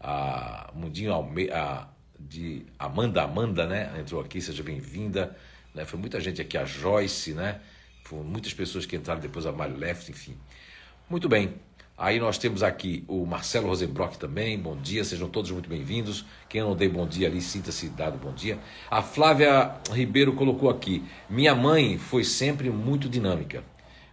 A 0.00 0.70
Mundinho 0.74 1.12
Alme 1.12 1.50
a, 1.50 1.86
de 2.18 2.66
Amanda 2.78 3.22
Amanda, 3.22 3.66
né? 3.66 3.92
Entrou 4.00 4.20
aqui, 4.20 4.40
seja 4.40 4.62
bem-vinda. 4.62 5.36
Né? 5.72 5.84
Foi 5.84 6.00
muita 6.00 6.18
gente 6.20 6.40
aqui, 6.40 6.58
a 6.58 6.64
Joyce, 6.64 7.32
né? 7.32 7.60
Muitas 8.16 8.52
pessoas 8.54 8.86
que 8.86 8.96
entraram 8.96 9.20
depois, 9.20 9.46
a 9.46 9.52
Mário 9.52 9.76
Left, 9.76 10.10
enfim. 10.10 10.36
Muito 11.08 11.28
bem. 11.28 11.54
Aí 11.96 12.18
nós 12.18 12.38
temos 12.38 12.62
aqui 12.62 13.04
o 13.06 13.26
Marcelo 13.26 13.66
Rosenbrock 13.66 14.16
também, 14.18 14.58
bom 14.58 14.74
dia, 14.74 15.04
sejam 15.04 15.28
todos 15.28 15.50
muito 15.50 15.68
bem-vindos. 15.68 16.24
Quem 16.48 16.62
não 16.62 16.74
dei 16.74 16.88
bom 16.88 17.06
dia 17.06 17.28
ali, 17.28 17.42
sinta-se 17.42 17.90
dado 17.90 18.16
bom 18.16 18.32
dia. 18.32 18.58
A 18.90 19.02
Flávia 19.02 19.74
Ribeiro 19.92 20.32
colocou 20.32 20.70
aqui: 20.70 21.04
minha 21.28 21.54
mãe 21.54 21.98
foi 21.98 22.24
sempre 22.24 22.70
muito 22.70 23.06
dinâmica, 23.06 23.62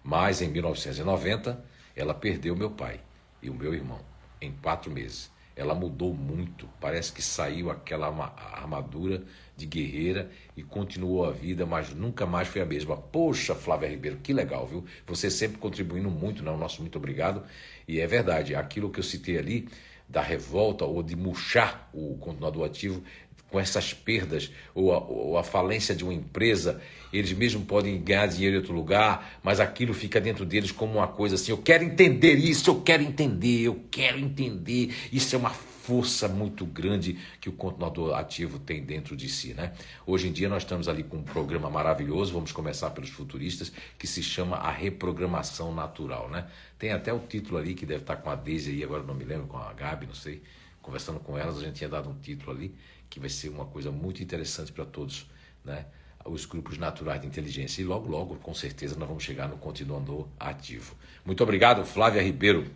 mas 0.03 0.41
em 0.41 0.49
1990 0.49 1.63
ela 1.95 2.13
perdeu 2.13 2.57
meu 2.57 2.71
pai 2.71 2.99
e 3.41 3.49
o 3.49 3.53
meu 3.53 3.73
irmão 3.73 4.01
em 4.41 4.51
quatro 4.51 4.91
meses. 4.91 5.31
Ela 5.55 5.73
mudou 5.73 6.13
muito, 6.13 6.69
parece 6.81 7.13
que 7.13 7.21
saiu 7.21 7.71
aquela 7.71 8.07
armadura 8.53 9.23
de 9.57 9.65
guerreira 9.65 10.29
e 10.55 10.61
continuou 10.61 11.25
a 11.25 11.31
vida, 11.31 11.65
mas 11.65 11.93
nunca 11.93 12.25
mais 12.25 12.47
foi 12.47 12.61
a 12.61 12.65
mesma. 12.65 12.95
Poxa, 12.95 13.55
Flávia 13.55 13.89
Ribeiro, 13.89 14.17
que 14.17 14.31
legal, 14.31 14.67
viu? 14.67 14.85
Você 15.07 15.31
sempre 15.31 15.57
contribuindo 15.57 16.09
muito, 16.09 16.43
não? 16.43 16.55
Nosso 16.55 16.81
muito 16.81 16.97
obrigado. 16.97 17.43
E 17.87 17.99
é 17.99 18.05
verdade, 18.05 18.55
aquilo 18.55 18.91
que 18.91 18.99
eu 18.99 19.03
citei 19.03 19.37
ali, 19.37 19.67
da 20.07 20.21
revolta 20.21 20.85
ou 20.85 21.01
de 21.03 21.15
murchar 21.15 21.89
o 21.91 22.15
continuador 22.17 22.65
ativo, 22.65 23.03
com 23.49 23.59
essas 23.59 23.93
perdas 23.93 24.51
ou 24.75 24.93
a, 24.93 24.99
ou 24.99 25.37
a, 25.37 25.43
falência 25.43 25.95
de 25.95 26.03
uma 26.03 26.13
empresa, 26.13 26.81
eles 27.13 27.31
mesmo 27.31 27.65
podem 27.65 27.99
ganhar 28.01 28.27
dinheiro 28.27 28.57
em 28.57 28.59
outro 28.59 28.73
lugar, 28.73 29.39
mas 29.41 29.59
aquilo 29.59 29.93
fica 29.93 30.19
dentro 30.19 30.45
deles 30.45 30.71
como 30.71 30.95
uma 30.95 31.07
coisa 31.07 31.35
assim: 31.35 31.51
eu 31.51 31.57
quero 31.57 31.83
entender 31.83 32.35
isso, 32.35 32.69
eu 32.69 32.81
quero 32.81 33.03
entender, 33.03 33.61
eu 33.61 33.83
quero 33.89 34.19
entender. 34.19 34.93
Isso 35.11 35.33
é 35.35 35.39
uma 35.39 35.51
força 35.87 36.27
muito 36.27 36.65
grande 36.65 37.17
que 37.39 37.47
o 37.47 37.53
continuador 37.53 38.13
ativo 38.13 38.59
tem 38.59 38.83
dentro 38.83 39.15
de 39.15 39.29
si, 39.29 39.53
né? 39.53 39.73
Hoje 40.05 40.27
em 40.27 40.33
dia 40.33 40.49
nós 40.49 40.63
estamos 40.63 40.89
ali 40.89 41.01
com 41.01 41.15
um 41.15 41.23
programa 41.23 41.69
maravilhoso, 41.69 42.33
vamos 42.33 42.51
começar 42.51 42.89
pelos 42.89 43.09
futuristas, 43.09 43.71
que 43.97 44.05
se 44.05 44.21
chama 44.21 44.57
a 44.57 44.69
reprogramação 44.69 45.73
natural, 45.73 46.29
né? 46.29 46.45
Tem 46.77 46.91
até 46.91 47.13
o 47.13 47.19
título 47.19 47.57
ali 47.57 47.73
que 47.73 47.85
deve 47.85 48.01
estar 48.01 48.17
com 48.17 48.29
a 48.29 48.35
Daisy 48.35 48.71
aí, 48.71 48.83
agora 48.83 49.01
não 49.01 49.13
me 49.13 49.23
lembro, 49.23 49.47
com 49.47 49.57
a 49.57 49.71
Gabi, 49.71 50.07
não 50.07 50.13
sei. 50.13 50.43
Conversando 50.81 51.21
com 51.21 51.37
elas, 51.37 51.57
a 51.57 51.61
gente 51.61 51.75
tinha 51.75 51.89
dado 51.89 52.09
um 52.09 52.15
título 52.15 52.51
ali 52.51 52.75
que 53.09 53.17
vai 53.17 53.29
ser 53.29 53.47
uma 53.47 53.65
coisa 53.65 53.89
muito 53.89 54.21
interessante 54.21 54.73
para 54.73 54.83
todos, 54.83 55.25
né? 55.63 55.85
Os 56.25 56.45
grupos 56.45 56.77
naturais 56.77 57.21
de 57.21 57.27
inteligência. 57.27 57.81
E 57.81 57.85
logo, 57.85 58.09
logo, 58.09 58.35
com 58.35 58.53
certeza, 58.53 58.97
nós 58.99 59.07
vamos 59.07 59.23
chegar 59.23 59.47
no 59.47 59.55
continuador 59.55 60.27
ativo. 60.37 60.93
Muito 61.25 61.41
obrigado, 61.41 61.85
Flávia 61.85 62.21
Ribeiro. 62.21 62.69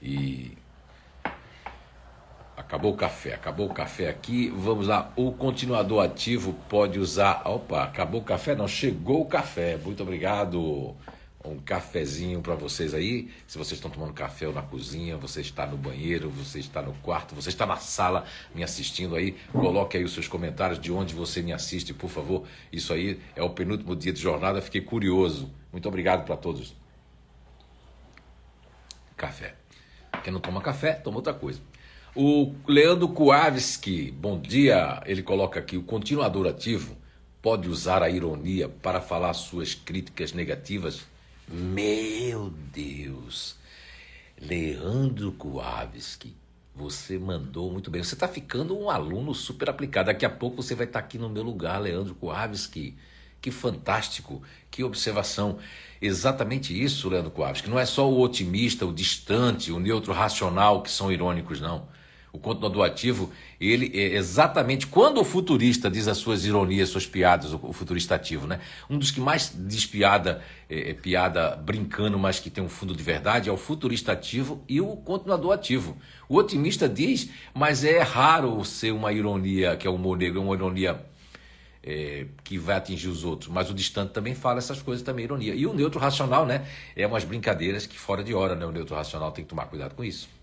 E 0.00 0.56
Acabou 2.56 2.92
o 2.92 2.96
café, 2.96 3.34
acabou 3.34 3.66
o 3.66 3.74
café 3.74 4.08
aqui. 4.08 4.48
Vamos 4.48 4.86
lá, 4.86 5.12
o 5.16 5.32
continuador 5.32 6.04
ativo 6.04 6.54
pode 6.68 7.00
usar. 7.00 7.42
Opa, 7.44 7.82
acabou 7.82 8.20
o 8.20 8.24
café? 8.24 8.54
Não, 8.54 8.68
chegou 8.68 9.22
o 9.22 9.26
café. 9.26 9.76
Muito 9.76 10.02
obrigado. 10.02 10.94
Um 11.44 11.58
cafezinho 11.58 12.40
para 12.40 12.54
vocês 12.54 12.94
aí. 12.94 13.30
Se 13.46 13.58
vocês 13.58 13.72
estão 13.78 13.90
tomando 13.90 14.14
café 14.14 14.46
ou 14.46 14.54
na 14.54 14.62
cozinha, 14.62 15.16
você 15.16 15.40
está 15.40 15.66
no 15.66 15.76
banheiro, 15.76 16.30
você 16.30 16.58
está 16.60 16.80
no 16.80 16.94
quarto, 16.94 17.34
você 17.34 17.50
está 17.50 17.66
na 17.66 17.76
sala 17.76 18.24
me 18.54 18.62
assistindo 18.62 19.14
aí, 19.14 19.32
coloque 19.52 19.98
aí 19.98 20.04
os 20.04 20.14
seus 20.14 20.26
comentários 20.26 20.80
de 20.80 20.90
onde 20.90 21.12
você 21.12 21.42
me 21.42 21.52
assiste, 21.52 21.92
por 21.92 22.08
favor. 22.08 22.46
Isso 22.72 22.94
aí 22.94 23.20
é 23.36 23.42
o 23.42 23.50
penúltimo 23.50 23.94
dia 23.94 24.12
de 24.12 24.20
jornada, 24.20 24.62
fiquei 24.62 24.80
curioso. 24.80 25.52
Muito 25.70 25.86
obrigado 25.86 26.24
para 26.24 26.36
todos. 26.36 26.74
Café. 29.16 29.54
Quem 30.22 30.32
não 30.32 30.40
toma 30.40 30.62
café, 30.62 30.94
toma 30.94 31.18
outra 31.18 31.34
coisa. 31.34 31.60
O 32.16 32.54
Leandro 32.68 33.08
Kowalski, 33.08 34.12
bom 34.12 34.38
dia, 34.40 35.02
ele 35.04 35.20
coloca 35.20 35.58
aqui: 35.58 35.76
o 35.76 35.82
continuador 35.82 36.46
ativo 36.46 36.96
pode 37.42 37.68
usar 37.68 38.04
a 38.04 38.08
ironia 38.08 38.68
para 38.68 39.00
falar 39.00 39.32
suas 39.32 39.74
críticas 39.74 40.32
negativas? 40.32 41.04
Meu 41.48 42.54
Deus! 42.72 43.56
Leandro 44.40 45.32
Kowalski, 45.32 46.36
você 46.72 47.18
mandou 47.18 47.72
muito 47.72 47.90
bem. 47.90 48.04
Você 48.04 48.14
está 48.14 48.28
ficando 48.28 48.78
um 48.78 48.88
aluno 48.88 49.34
super 49.34 49.68
aplicado. 49.68 50.06
Daqui 50.06 50.24
a 50.24 50.30
pouco 50.30 50.62
você 50.62 50.76
vai 50.76 50.86
estar 50.86 51.00
tá 51.00 51.04
aqui 51.04 51.18
no 51.18 51.28
meu 51.28 51.42
lugar, 51.42 51.80
Leandro 51.80 52.14
Kowalski. 52.14 52.96
Que 53.40 53.50
fantástico, 53.50 54.40
que 54.70 54.84
observação. 54.84 55.58
Exatamente 56.00 56.80
isso, 56.80 57.08
Leandro 57.08 57.32
Kowalski. 57.32 57.68
Não 57.68 57.78
é 57.78 57.84
só 57.84 58.08
o 58.08 58.20
otimista, 58.20 58.86
o 58.86 58.92
distante, 58.92 59.72
o 59.72 59.80
neutro 59.80 60.12
racional 60.12 60.80
que 60.80 60.92
são 60.92 61.10
irônicos, 61.10 61.60
não 61.60 61.92
o 62.34 62.38
continuador 62.40 62.84
ativo, 62.84 63.30
ele 63.60 63.92
é 63.94 64.16
exatamente 64.16 64.88
quando 64.88 65.20
o 65.20 65.24
futurista 65.24 65.88
diz 65.88 66.08
as 66.08 66.18
suas 66.18 66.44
ironias, 66.44 66.88
suas 66.88 67.06
piadas, 67.06 67.52
o 67.52 67.72
futurista 67.72 68.16
ativo, 68.16 68.44
né? 68.44 68.58
Um 68.90 68.98
dos 68.98 69.12
que 69.12 69.20
mais 69.20 69.54
diz 69.56 69.86
piada, 69.86 70.42
é, 70.68 70.90
é, 70.90 70.94
piada 70.94 71.54
brincando, 71.54 72.18
mas 72.18 72.40
que 72.40 72.50
tem 72.50 72.62
um 72.62 72.68
fundo 72.68 72.92
de 72.92 73.04
verdade, 73.04 73.48
é 73.48 73.52
o 73.52 73.56
futurista 73.56 74.10
ativo 74.10 74.64
e 74.68 74.80
o 74.80 74.96
continuador 74.96 75.52
ativo. 75.52 75.96
O 76.28 76.34
otimista 76.34 76.88
diz, 76.88 77.30
mas 77.54 77.84
é 77.84 78.00
raro 78.00 78.64
ser 78.64 78.92
uma 78.92 79.12
ironia, 79.12 79.76
que 79.76 79.86
é 79.86 79.90
o 79.90 79.94
humor 79.94 80.18
negro, 80.18 80.42
uma 80.42 80.56
ironia 80.56 81.06
é, 81.84 82.26
que 82.42 82.58
vai 82.58 82.74
atingir 82.74 83.06
os 83.06 83.22
outros, 83.22 83.48
mas 83.48 83.70
o 83.70 83.74
distante 83.74 84.12
também 84.12 84.34
fala 84.34 84.58
essas 84.58 84.82
coisas 84.82 85.04
também, 85.04 85.24
ironia. 85.24 85.54
E 85.54 85.68
o 85.68 85.72
neutro 85.72 86.00
racional, 86.00 86.44
né? 86.44 86.66
É 86.96 87.06
umas 87.06 87.22
brincadeiras 87.22 87.86
que 87.86 87.96
fora 87.96 88.24
de 88.24 88.34
hora, 88.34 88.56
né? 88.56 88.66
O 88.66 88.72
neutro 88.72 88.96
racional 88.96 89.30
tem 89.30 89.44
que 89.44 89.50
tomar 89.50 89.66
cuidado 89.66 89.94
com 89.94 90.02
isso 90.02 90.33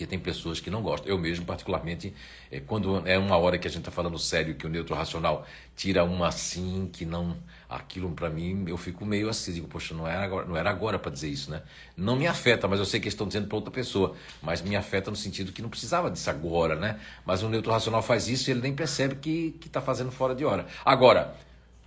que 0.00 0.06
tem 0.06 0.18
pessoas 0.18 0.60
que 0.60 0.70
não 0.70 0.80
gostam. 0.80 1.10
Eu 1.10 1.18
mesmo, 1.18 1.44
particularmente, 1.44 2.14
é, 2.50 2.58
quando 2.58 3.06
é 3.06 3.18
uma 3.18 3.36
hora 3.36 3.58
que 3.58 3.68
a 3.68 3.70
gente 3.70 3.80
está 3.80 3.90
falando 3.90 4.18
sério, 4.18 4.54
que 4.54 4.64
o 4.64 4.68
neutro 4.70 4.94
racional 4.94 5.46
tira 5.76 6.02
uma 6.04 6.28
assim, 6.28 6.88
que 6.90 7.04
não. 7.04 7.36
Aquilo 7.68 8.10
para 8.12 8.30
mim, 8.30 8.64
eu 8.66 8.78
fico 8.78 9.04
meio 9.04 9.28
assim, 9.28 9.52
digo, 9.52 9.68
poxa, 9.68 9.94
não 9.94 10.08
era 10.08 10.24
agora, 10.24 10.46
não 10.46 10.56
era 10.56 10.70
agora 10.70 10.98
para 10.98 11.12
dizer 11.12 11.28
isso, 11.28 11.50
né? 11.50 11.62
Não 11.94 12.16
me 12.16 12.26
afeta, 12.26 12.66
mas 12.66 12.78
eu 12.78 12.86
sei 12.86 12.98
que 12.98 13.08
estão 13.08 13.28
dizendo 13.28 13.46
para 13.46 13.56
outra 13.56 13.70
pessoa, 13.70 14.16
mas 14.40 14.62
me 14.62 14.74
afeta 14.74 15.10
no 15.10 15.16
sentido 15.16 15.52
que 15.52 15.60
não 15.60 15.68
precisava 15.68 16.10
disso 16.10 16.30
agora, 16.30 16.76
né? 16.76 16.98
Mas 17.26 17.42
o 17.42 17.48
neutro 17.50 17.70
racional 17.70 18.02
faz 18.02 18.26
isso 18.26 18.48
e 18.48 18.52
ele 18.52 18.62
nem 18.62 18.74
percebe 18.74 19.16
que 19.16 19.54
está 19.66 19.82
fazendo 19.82 20.10
fora 20.10 20.34
de 20.34 20.46
hora. 20.46 20.66
Agora, 20.82 21.36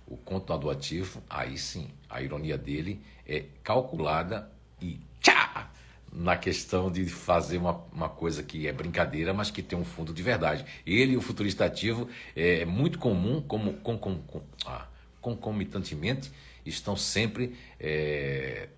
o 0.06 0.16
continuador 0.16 0.70
ativo, 0.72 1.20
aí 1.28 1.58
sim, 1.58 1.88
a 2.08 2.22
ironia 2.22 2.56
dele 2.56 3.02
é 3.26 3.44
calculada 3.64 4.48
e 4.80 5.00
tchá! 5.20 5.68
Na 6.14 6.36
questão 6.36 6.90
de 6.90 7.06
fazer 7.06 7.58
uma, 7.58 7.82
uma 7.92 8.08
coisa 8.08 8.42
que 8.42 8.68
é 8.68 8.72
brincadeira, 8.72 9.34
mas 9.34 9.50
que 9.50 9.62
tem 9.62 9.76
um 9.76 9.84
fundo 9.84 10.14
de 10.14 10.22
verdade. 10.22 10.64
Ele 10.86 11.14
e 11.14 11.16
o 11.16 11.20
futurista 11.20 11.64
ativo 11.64 12.08
é 12.36 12.64
muito 12.64 12.98
comum, 13.00 13.42
como 13.42 13.74
com, 13.74 13.98
com, 13.98 14.18
com, 14.18 14.42
ah, 14.64 14.86
concomitantemente, 15.20 16.30
estão 16.64 16.96
sempre 16.96 17.56
é, 17.80 18.68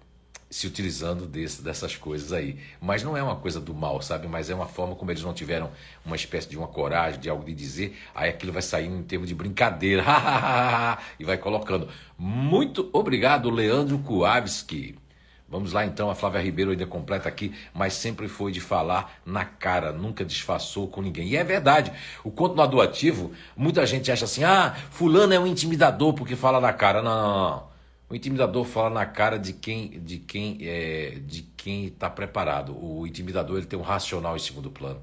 se 0.48 0.66
utilizando 0.66 1.26
desse, 1.26 1.62
dessas 1.62 1.94
coisas 1.94 2.32
aí. 2.32 2.58
Mas 2.80 3.02
não 3.02 3.14
é 3.14 3.22
uma 3.22 3.36
coisa 3.36 3.60
do 3.60 3.74
mal, 3.74 4.00
sabe? 4.00 4.26
Mas 4.26 4.48
é 4.48 4.54
uma 4.54 4.66
forma 4.66 4.94
como 4.94 5.10
eles 5.10 5.22
não 5.22 5.34
tiveram 5.34 5.70
uma 6.04 6.16
espécie 6.16 6.48
de 6.48 6.56
uma 6.56 6.68
coragem, 6.68 7.20
de 7.20 7.28
algo 7.28 7.44
de 7.44 7.54
dizer, 7.54 7.96
aí 8.14 8.30
aquilo 8.30 8.52
vai 8.52 8.62
sair 8.62 8.86
em 8.86 9.02
termos 9.02 9.28
de 9.28 9.34
brincadeira, 9.34 10.02
e 11.20 11.24
vai 11.24 11.36
colocando. 11.36 11.88
Muito 12.16 12.88
obrigado, 12.94 13.50
Leandro 13.50 13.98
Kuavski. 13.98 14.96
Vamos 15.48 15.72
lá 15.72 15.86
então, 15.86 16.10
a 16.10 16.14
Flávia 16.14 16.40
Ribeiro 16.40 16.72
ainda 16.72 16.86
completa 16.86 17.28
aqui, 17.28 17.54
mas 17.72 17.94
sempre 17.94 18.26
foi 18.26 18.50
de 18.50 18.60
falar 18.60 19.20
na 19.24 19.44
cara, 19.44 19.92
nunca 19.92 20.24
disfarçou 20.24 20.88
com 20.88 21.00
ninguém. 21.00 21.28
E 21.28 21.36
é 21.36 21.44
verdade, 21.44 21.92
o 22.24 22.32
continuador 22.32 22.82
ativo, 22.82 23.32
muita 23.56 23.86
gente 23.86 24.10
acha 24.10 24.24
assim, 24.24 24.42
ah, 24.42 24.74
fulano 24.90 25.32
é 25.32 25.38
um 25.38 25.46
intimidador 25.46 26.14
porque 26.14 26.34
fala 26.34 26.60
na 26.60 26.72
cara. 26.72 27.00
Não, 27.00 27.14
não, 27.14 27.50
não. 27.50 27.76
O 28.08 28.14
intimidador 28.14 28.64
fala 28.64 28.90
na 28.90 29.06
cara 29.06 29.36
de 29.38 29.52
quem 29.52 30.00
de 30.00 30.18
quem 30.18 30.58
é, 30.62 31.18
de 31.24 31.42
quem 31.56 31.86
está 31.86 32.08
preparado. 32.08 32.76
O 32.76 33.06
intimidador 33.06 33.58
ele 33.58 33.66
tem 33.66 33.78
um 33.78 33.82
racional 33.82 34.36
em 34.36 34.40
segundo 34.40 34.70
plano. 34.70 35.00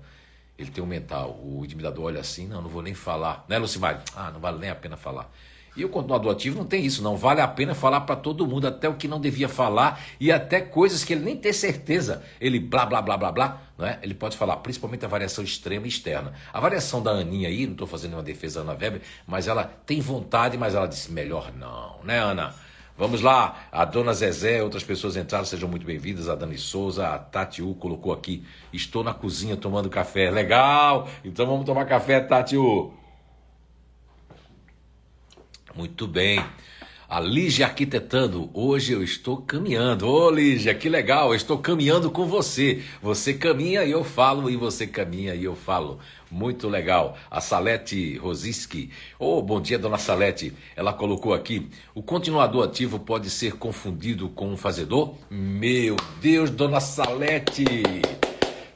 Ele 0.58 0.72
tem 0.72 0.84
um 0.84 0.88
mental. 0.88 1.40
O 1.44 1.66
intimidador 1.66 2.06
olha 2.06 2.22
assim, 2.22 2.48
não, 2.48 2.62
não 2.62 2.70
vou 2.70 2.82
nem 2.82 2.94
falar. 2.94 3.46
Né, 3.50 3.58
Lucimar? 3.58 4.04
Ah, 4.16 4.32
não 4.32 4.40
vale 4.40 4.60
nem 4.60 4.70
a 4.70 4.76
pena 4.76 4.96
falar. 4.96 5.30
E 5.76 5.84
o 5.84 5.90
continuador 5.90 6.32
ativo 6.32 6.58
não 6.58 6.66
tem 6.66 6.86
isso, 6.86 7.02
não. 7.02 7.18
Vale 7.18 7.42
a 7.42 7.48
pena 7.48 7.74
falar 7.74 8.02
para 8.02 8.16
todo 8.16 8.46
mundo, 8.46 8.68
até 8.68 8.88
o 8.88 8.94
que 8.94 9.08
não 9.08 9.20
devia 9.20 9.50
falar 9.50 10.00
e 10.20 10.32
até 10.32 10.62
coisas 10.62 11.04
que 11.04 11.14
ele 11.14 11.24
nem 11.24 11.36
tem 11.36 11.52
certeza. 11.52 12.24
Ele 12.40 12.60
blá, 12.60 12.86
blá, 12.86 13.02
blá, 13.02 13.18
blá, 13.18 13.32
blá, 13.32 13.62
não 13.78 13.86
é? 13.86 14.00
Ele 14.04 14.14
pode 14.14 14.38
falar, 14.38 14.58
principalmente 14.58 15.04
a 15.04 15.08
variação 15.08 15.44
extrema 15.44 15.86
e 15.86 15.90
externa. 15.90 16.34
A 16.52 16.60
variação 16.60 17.02
da 17.02 17.12
Aninha 17.12 17.48
aí, 17.48 17.66
não 17.66 17.74
estou 17.74 17.88
fazendo 17.88 18.12
nenhuma 18.12 18.24
defesa 18.24 18.64
da 18.64 18.72
Ana 18.72 18.80
Weber, 18.80 19.02
mas 19.26 19.48
ela 19.48 19.64
tem 19.64 20.00
vontade, 20.00 20.58
mas 20.58 20.76
ela 20.76 20.88
disse, 20.88 21.12
melhor 21.12 21.52
não, 21.58 22.04
né, 22.04 22.20
Ana? 22.20 22.54
Vamos 22.96 23.22
lá, 23.22 23.68
a 23.72 23.84
dona 23.86 24.14
Zezé, 24.14 24.62
outras 24.62 24.84
pessoas 24.84 25.18
entraram, 25.18 25.46
sejam 25.46 25.68
muito 25.68 25.84
bem-vindas. 25.84 26.30
A 26.30 26.36
Dani 26.36 26.60
Souza, 26.60 27.08
a 27.08 27.18
Tati 27.18 27.64
U 27.64 27.74
colocou 27.74 28.14
aqui. 28.14 28.46
Estou 28.72 29.04
na 29.04 29.16
cozinha 29.16 29.58
tomando 29.58 29.90
café. 29.90 30.30
Legal! 30.30 31.10
Então 31.26 31.48
vamos 31.48 31.66
tomar 31.66 31.86
café, 31.86 32.20
Tati 32.20 32.56
U. 32.56 32.94
Muito 35.76 36.08
bem. 36.08 36.44
A 37.10 37.20
Lígia 37.20 37.68
Arquitetando, 37.68 38.50
hoje 38.54 38.94
eu 38.94 39.04
estou 39.04 39.38
caminhando. 39.38 40.08
Ô 40.08 40.32
Lígia, 40.32 40.74
que 40.74 40.90
legal, 40.90 41.30
eu 41.30 41.36
estou 41.36 41.60
caminhando 41.60 42.10
com 42.10 42.26
você. 42.26 42.82
Você 43.02 43.36
caminha 43.36 43.84
e 43.84 43.92
eu 43.92 44.04
falo, 44.04 44.50
e 44.50 44.56
você 44.56 44.88
caminha 44.88 45.36
e 45.36 45.44
eu 45.44 45.56
falo. 45.56 46.00
Muito 46.32 46.68
legal. 46.68 47.16
A 47.30 47.40
Salete 47.40 48.18
Rosiski. 48.18 48.90
Oh, 49.20 49.42
bom 49.44 49.62
dia, 49.62 49.78
dona 49.78 50.00
Salete. 50.00 50.54
Ela 50.76 50.92
colocou 50.92 51.36
aqui: 51.36 51.70
o 51.94 52.02
continuador 52.02 52.66
ativo 52.66 52.98
pode 52.98 53.30
ser 53.30 53.54
confundido 53.54 54.30
com 54.30 54.48
um 54.50 54.58
fazedor? 54.58 55.14
Meu 55.30 55.96
Deus, 56.20 56.50
dona 56.50 56.80
Salete! 56.80 57.64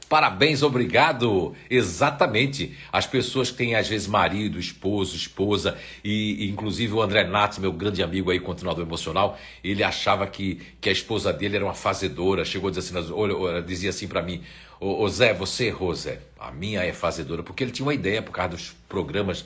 Parabéns, 0.08 0.62
obrigado. 0.62 1.54
Exatamente. 1.68 2.76
As 2.90 3.06
pessoas 3.06 3.50
que 3.50 3.58
têm, 3.58 3.74
às 3.74 3.88
vezes, 3.88 4.06
marido, 4.06 4.58
esposo, 4.58 5.14
esposa, 5.14 5.76
e, 6.02 6.46
e 6.46 6.50
inclusive 6.50 6.92
o 6.94 7.02
André 7.02 7.24
Natz, 7.24 7.58
meu 7.58 7.72
grande 7.72 8.02
amigo 8.02 8.30
aí, 8.30 8.40
continuador 8.40 8.84
emocional, 8.84 9.38
ele 9.62 9.82
achava 9.82 10.26
que, 10.26 10.60
que 10.80 10.88
a 10.88 10.92
esposa 10.92 11.32
dele 11.32 11.56
era 11.56 11.64
uma 11.64 11.74
fazedora. 11.74 12.44
Chegou 12.44 12.68
a 12.68 12.70
dizer 12.72 12.98
assim, 12.98 13.12
olha, 13.12 13.60
dizia 13.60 13.90
assim 13.90 14.08
para 14.08 14.22
mim: 14.22 14.42
Ô, 14.80 15.02
ô 15.02 15.08
Zé, 15.08 15.34
você 15.34 15.66
errou, 15.66 15.94
Zé. 15.94 16.20
A 16.38 16.52
minha 16.52 16.82
é 16.84 16.92
fazedora, 16.92 17.42
porque 17.42 17.64
ele 17.64 17.72
tinha 17.72 17.84
uma 17.84 17.94
ideia 17.94 18.22
por 18.22 18.32
causa 18.32 18.50
dos 18.50 18.76
programas 18.88 19.44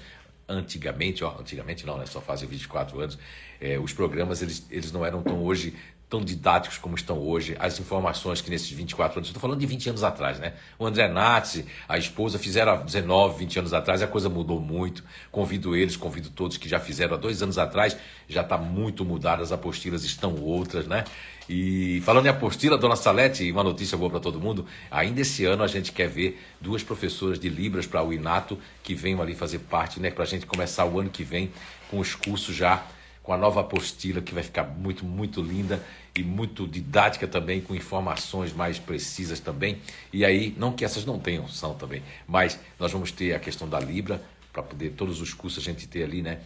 antigamente, 0.48 1.24
ó, 1.24 1.38
antigamente 1.40 1.86
não, 1.86 1.96
né? 1.96 2.06
Só 2.06 2.20
fazem 2.20 2.48
24 2.48 3.00
anos. 3.00 3.18
É, 3.64 3.78
os 3.78 3.92
programas 3.92 4.42
eles, 4.42 4.66
eles 4.72 4.90
não 4.90 5.06
eram 5.06 5.22
tão 5.22 5.40
hoje 5.44 5.72
tão 6.12 6.20
didáticos 6.20 6.76
como 6.76 6.94
estão 6.94 7.18
hoje, 7.18 7.56
as 7.58 7.80
informações 7.80 8.42
que 8.42 8.50
nesses 8.50 8.70
24 8.70 9.18
anos, 9.18 9.28
estou 9.30 9.40
falando 9.40 9.58
de 9.58 9.64
20 9.64 9.88
anos 9.88 10.04
atrás, 10.04 10.38
né? 10.38 10.52
O 10.78 10.84
André 10.84 11.08
Natzi, 11.08 11.64
a 11.88 11.96
esposa, 11.96 12.38
fizeram 12.38 12.72
há 12.72 12.76
19, 12.76 13.38
20 13.38 13.60
anos 13.60 13.72
atrás, 13.72 14.02
a 14.02 14.06
coisa 14.06 14.28
mudou 14.28 14.60
muito. 14.60 15.02
Convido 15.30 15.74
eles, 15.74 15.96
convido 15.96 16.28
todos 16.28 16.58
que 16.58 16.68
já 16.68 16.78
fizeram 16.78 17.14
há 17.14 17.16
dois 17.16 17.42
anos 17.42 17.56
atrás, 17.56 17.96
já 18.28 18.42
está 18.42 18.58
muito 18.58 19.06
mudada, 19.06 19.42
as 19.42 19.52
apostilas 19.52 20.04
estão 20.04 20.36
outras, 20.36 20.86
né? 20.86 21.04
E 21.48 22.02
falando 22.04 22.26
em 22.26 22.28
apostila, 22.28 22.76
dona 22.76 22.94
Salete, 22.94 23.50
uma 23.50 23.64
notícia 23.64 23.96
boa 23.96 24.10
para 24.10 24.20
todo 24.20 24.38
mundo, 24.38 24.66
ainda 24.90 25.22
esse 25.22 25.46
ano 25.46 25.62
a 25.62 25.66
gente 25.66 25.92
quer 25.92 26.08
ver 26.10 26.38
duas 26.60 26.82
professoras 26.82 27.38
de 27.38 27.48
Libras 27.48 27.86
para 27.86 28.02
o 28.02 28.12
Inato 28.12 28.58
que 28.82 28.94
venham 28.94 29.22
ali 29.22 29.34
fazer 29.34 29.60
parte, 29.60 29.98
né? 29.98 30.10
Para 30.10 30.24
a 30.24 30.26
gente 30.26 30.44
começar 30.44 30.84
o 30.84 31.00
ano 31.00 31.08
que 31.08 31.24
vem 31.24 31.50
com 31.90 32.00
os 32.00 32.14
cursos 32.14 32.54
já 32.54 32.84
com 33.22 33.32
a 33.32 33.36
nova 33.36 33.60
apostila 33.60 34.20
que 34.20 34.34
vai 34.34 34.42
ficar 34.42 34.64
muito, 34.64 35.04
muito 35.04 35.40
linda 35.40 35.82
e 36.14 36.22
muito 36.22 36.66
didática 36.66 37.26
também, 37.26 37.60
com 37.60 37.74
informações 37.74 38.52
mais 38.52 38.78
precisas 38.78 39.38
também. 39.38 39.80
E 40.12 40.24
aí, 40.24 40.54
não 40.58 40.72
que 40.72 40.84
essas 40.84 41.04
não 41.04 41.18
tenham, 41.18 41.48
são 41.48 41.74
também, 41.74 42.02
mas 42.26 42.58
nós 42.78 42.90
vamos 42.92 43.12
ter 43.12 43.34
a 43.34 43.38
questão 43.38 43.68
da 43.68 43.78
Libra, 43.78 44.22
para 44.52 44.62
poder 44.62 44.90
todos 44.90 45.20
os 45.20 45.32
cursos 45.32 45.62
a 45.62 45.64
gente 45.64 45.88
ter 45.88 46.02
ali, 46.02 46.20
né? 46.20 46.40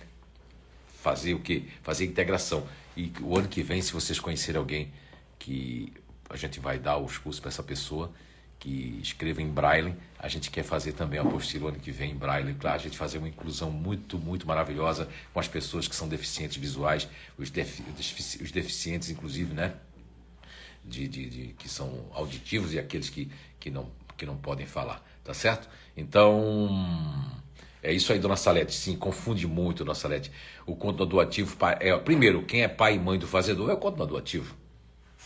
Fazer 1.02 1.34
o 1.34 1.40
quê? 1.40 1.64
Fazer 1.82 2.04
integração. 2.04 2.66
E 2.96 3.12
o 3.20 3.36
ano 3.36 3.48
que 3.48 3.62
vem, 3.62 3.82
se 3.82 3.92
vocês 3.92 4.20
conhecerem 4.20 4.58
alguém 4.58 4.92
que 5.38 5.92
a 6.30 6.36
gente 6.36 6.60
vai 6.60 6.78
dar 6.78 6.98
os 6.98 7.18
cursos 7.18 7.40
para 7.40 7.48
essa 7.48 7.62
pessoa, 7.62 8.12
que 8.58 8.98
escreva 9.02 9.42
em 9.42 9.48
braille. 9.48 9.94
A 10.18 10.28
gente 10.28 10.50
quer 10.50 10.62
fazer 10.62 10.92
também 10.92 11.18
a 11.18 11.22
apostila 11.22 11.68
ano 11.68 11.78
que 11.78 11.90
vem 11.90 12.12
em 12.12 12.16
braille, 12.16 12.54
para 12.54 12.72
a 12.72 12.78
gente 12.78 12.96
fazer 12.96 13.18
uma 13.18 13.28
inclusão 13.28 13.70
muito, 13.70 14.18
muito 14.18 14.46
maravilhosa 14.46 15.08
com 15.32 15.40
as 15.40 15.48
pessoas 15.48 15.86
que 15.86 15.94
são 15.94 16.08
deficientes 16.08 16.56
visuais, 16.56 17.08
os, 17.38 17.50
os 18.40 18.50
deficientes, 18.50 19.10
inclusive, 19.10 19.54
né? 19.54 19.74
De, 20.84 21.08
de, 21.08 21.28
de, 21.28 21.46
que 21.54 21.68
são 21.68 22.06
auditivos 22.12 22.72
e 22.72 22.78
aqueles 22.78 23.10
que, 23.10 23.30
que, 23.58 23.70
não, 23.70 23.90
que 24.16 24.24
não 24.24 24.36
podem 24.36 24.66
falar, 24.66 25.04
tá 25.24 25.34
certo? 25.34 25.68
Então, 25.96 26.68
é 27.82 27.92
isso 27.92 28.12
aí, 28.12 28.18
dona 28.18 28.36
Salete. 28.36 28.72
Sim, 28.72 28.96
confunde 28.96 29.46
muito, 29.46 29.84
dona 29.84 29.94
Salete. 29.94 30.30
O 30.64 30.76
conto 30.76 31.04
doativo, 31.04 31.56
é, 31.80 31.96
primeiro, 31.98 32.44
quem 32.44 32.62
é 32.62 32.68
pai 32.68 32.94
e 32.94 32.98
mãe 32.98 33.18
do 33.18 33.26
fazedor 33.26 33.68
é 33.68 33.74
o 33.74 33.76
conto 33.76 34.04
doativo, 34.06 34.54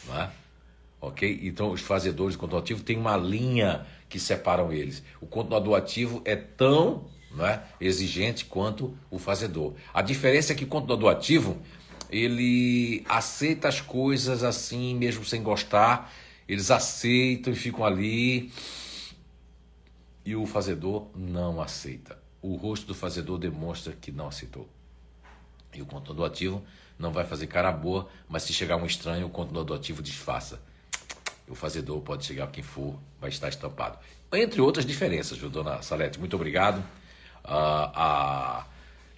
não 0.07 0.21
é? 0.21 0.31
Ok? 1.01 1.41
Então, 1.43 1.71
os 1.71 1.81
fazedores 1.81 2.37
do 2.37 2.41
conto 2.41 2.57
ativo 2.57 2.83
têm 2.83 2.99
uma 2.99 3.17
linha 3.17 3.87
que 4.09 4.19
separam 4.21 4.73
eles. 4.73 5.03
O 5.21 5.27
continuador 5.27 5.77
ativo 5.77 6.21
é 6.25 6.37
tão 6.37 7.07
é, 7.41 7.61
exigente 7.81 8.45
quanto 8.45 8.97
o 9.11 9.19
fazedor. 9.19 9.75
A 9.95 10.03
diferença 10.03 10.53
é 10.53 10.57
que 10.57 10.65
o 10.65 10.69
continuador 10.69 11.11
ativo 11.11 11.57
ele 12.11 13.05
aceita 13.09 13.69
as 13.69 13.81
coisas 13.81 14.43
assim, 14.43 14.95
mesmo 14.97 15.25
sem 15.25 15.43
gostar, 15.43 16.13
eles 16.49 16.71
aceitam 16.71 17.53
e 17.53 17.57
ficam 17.57 17.85
ali. 17.85 18.53
E 20.25 20.35
o 20.35 20.45
fazedor 20.45 21.09
não 21.15 21.63
aceita. 21.63 22.19
O 22.43 22.57
rosto 22.57 22.87
do 22.87 22.95
fazedor 22.95 23.39
demonstra 23.39 23.93
que 23.99 24.11
não 24.11 24.29
aceitou. 24.29 24.69
E 25.73 25.81
o 25.81 25.87
continuador 25.87 26.27
ativo 26.27 26.65
não 26.99 27.13
vai 27.13 27.25
fazer 27.25 27.47
cara 27.47 27.71
boa, 27.71 28.09
mas 28.29 28.43
se 28.43 28.53
chegar 28.53 28.77
um 28.77 28.85
estranho, 28.85 29.27
o 29.27 29.31
continuador 29.31 29.77
ativo 29.77 30.03
disfarça 30.03 30.61
o 31.51 31.55
fazedor 31.55 32.01
pode 32.01 32.25
chegar 32.25 32.47
quem 32.47 32.63
for, 32.63 32.99
vai 33.21 33.29
estar 33.29 33.49
estampado. 33.49 33.99
Entre 34.33 34.61
outras 34.61 34.87
diferenças, 34.87 35.37
viu, 35.37 35.51
dona 35.51 35.83
Salete? 35.83 36.19
Muito 36.19 36.37
obrigado. 36.37 36.79
Uh, 37.45 37.91
a, 37.95 38.67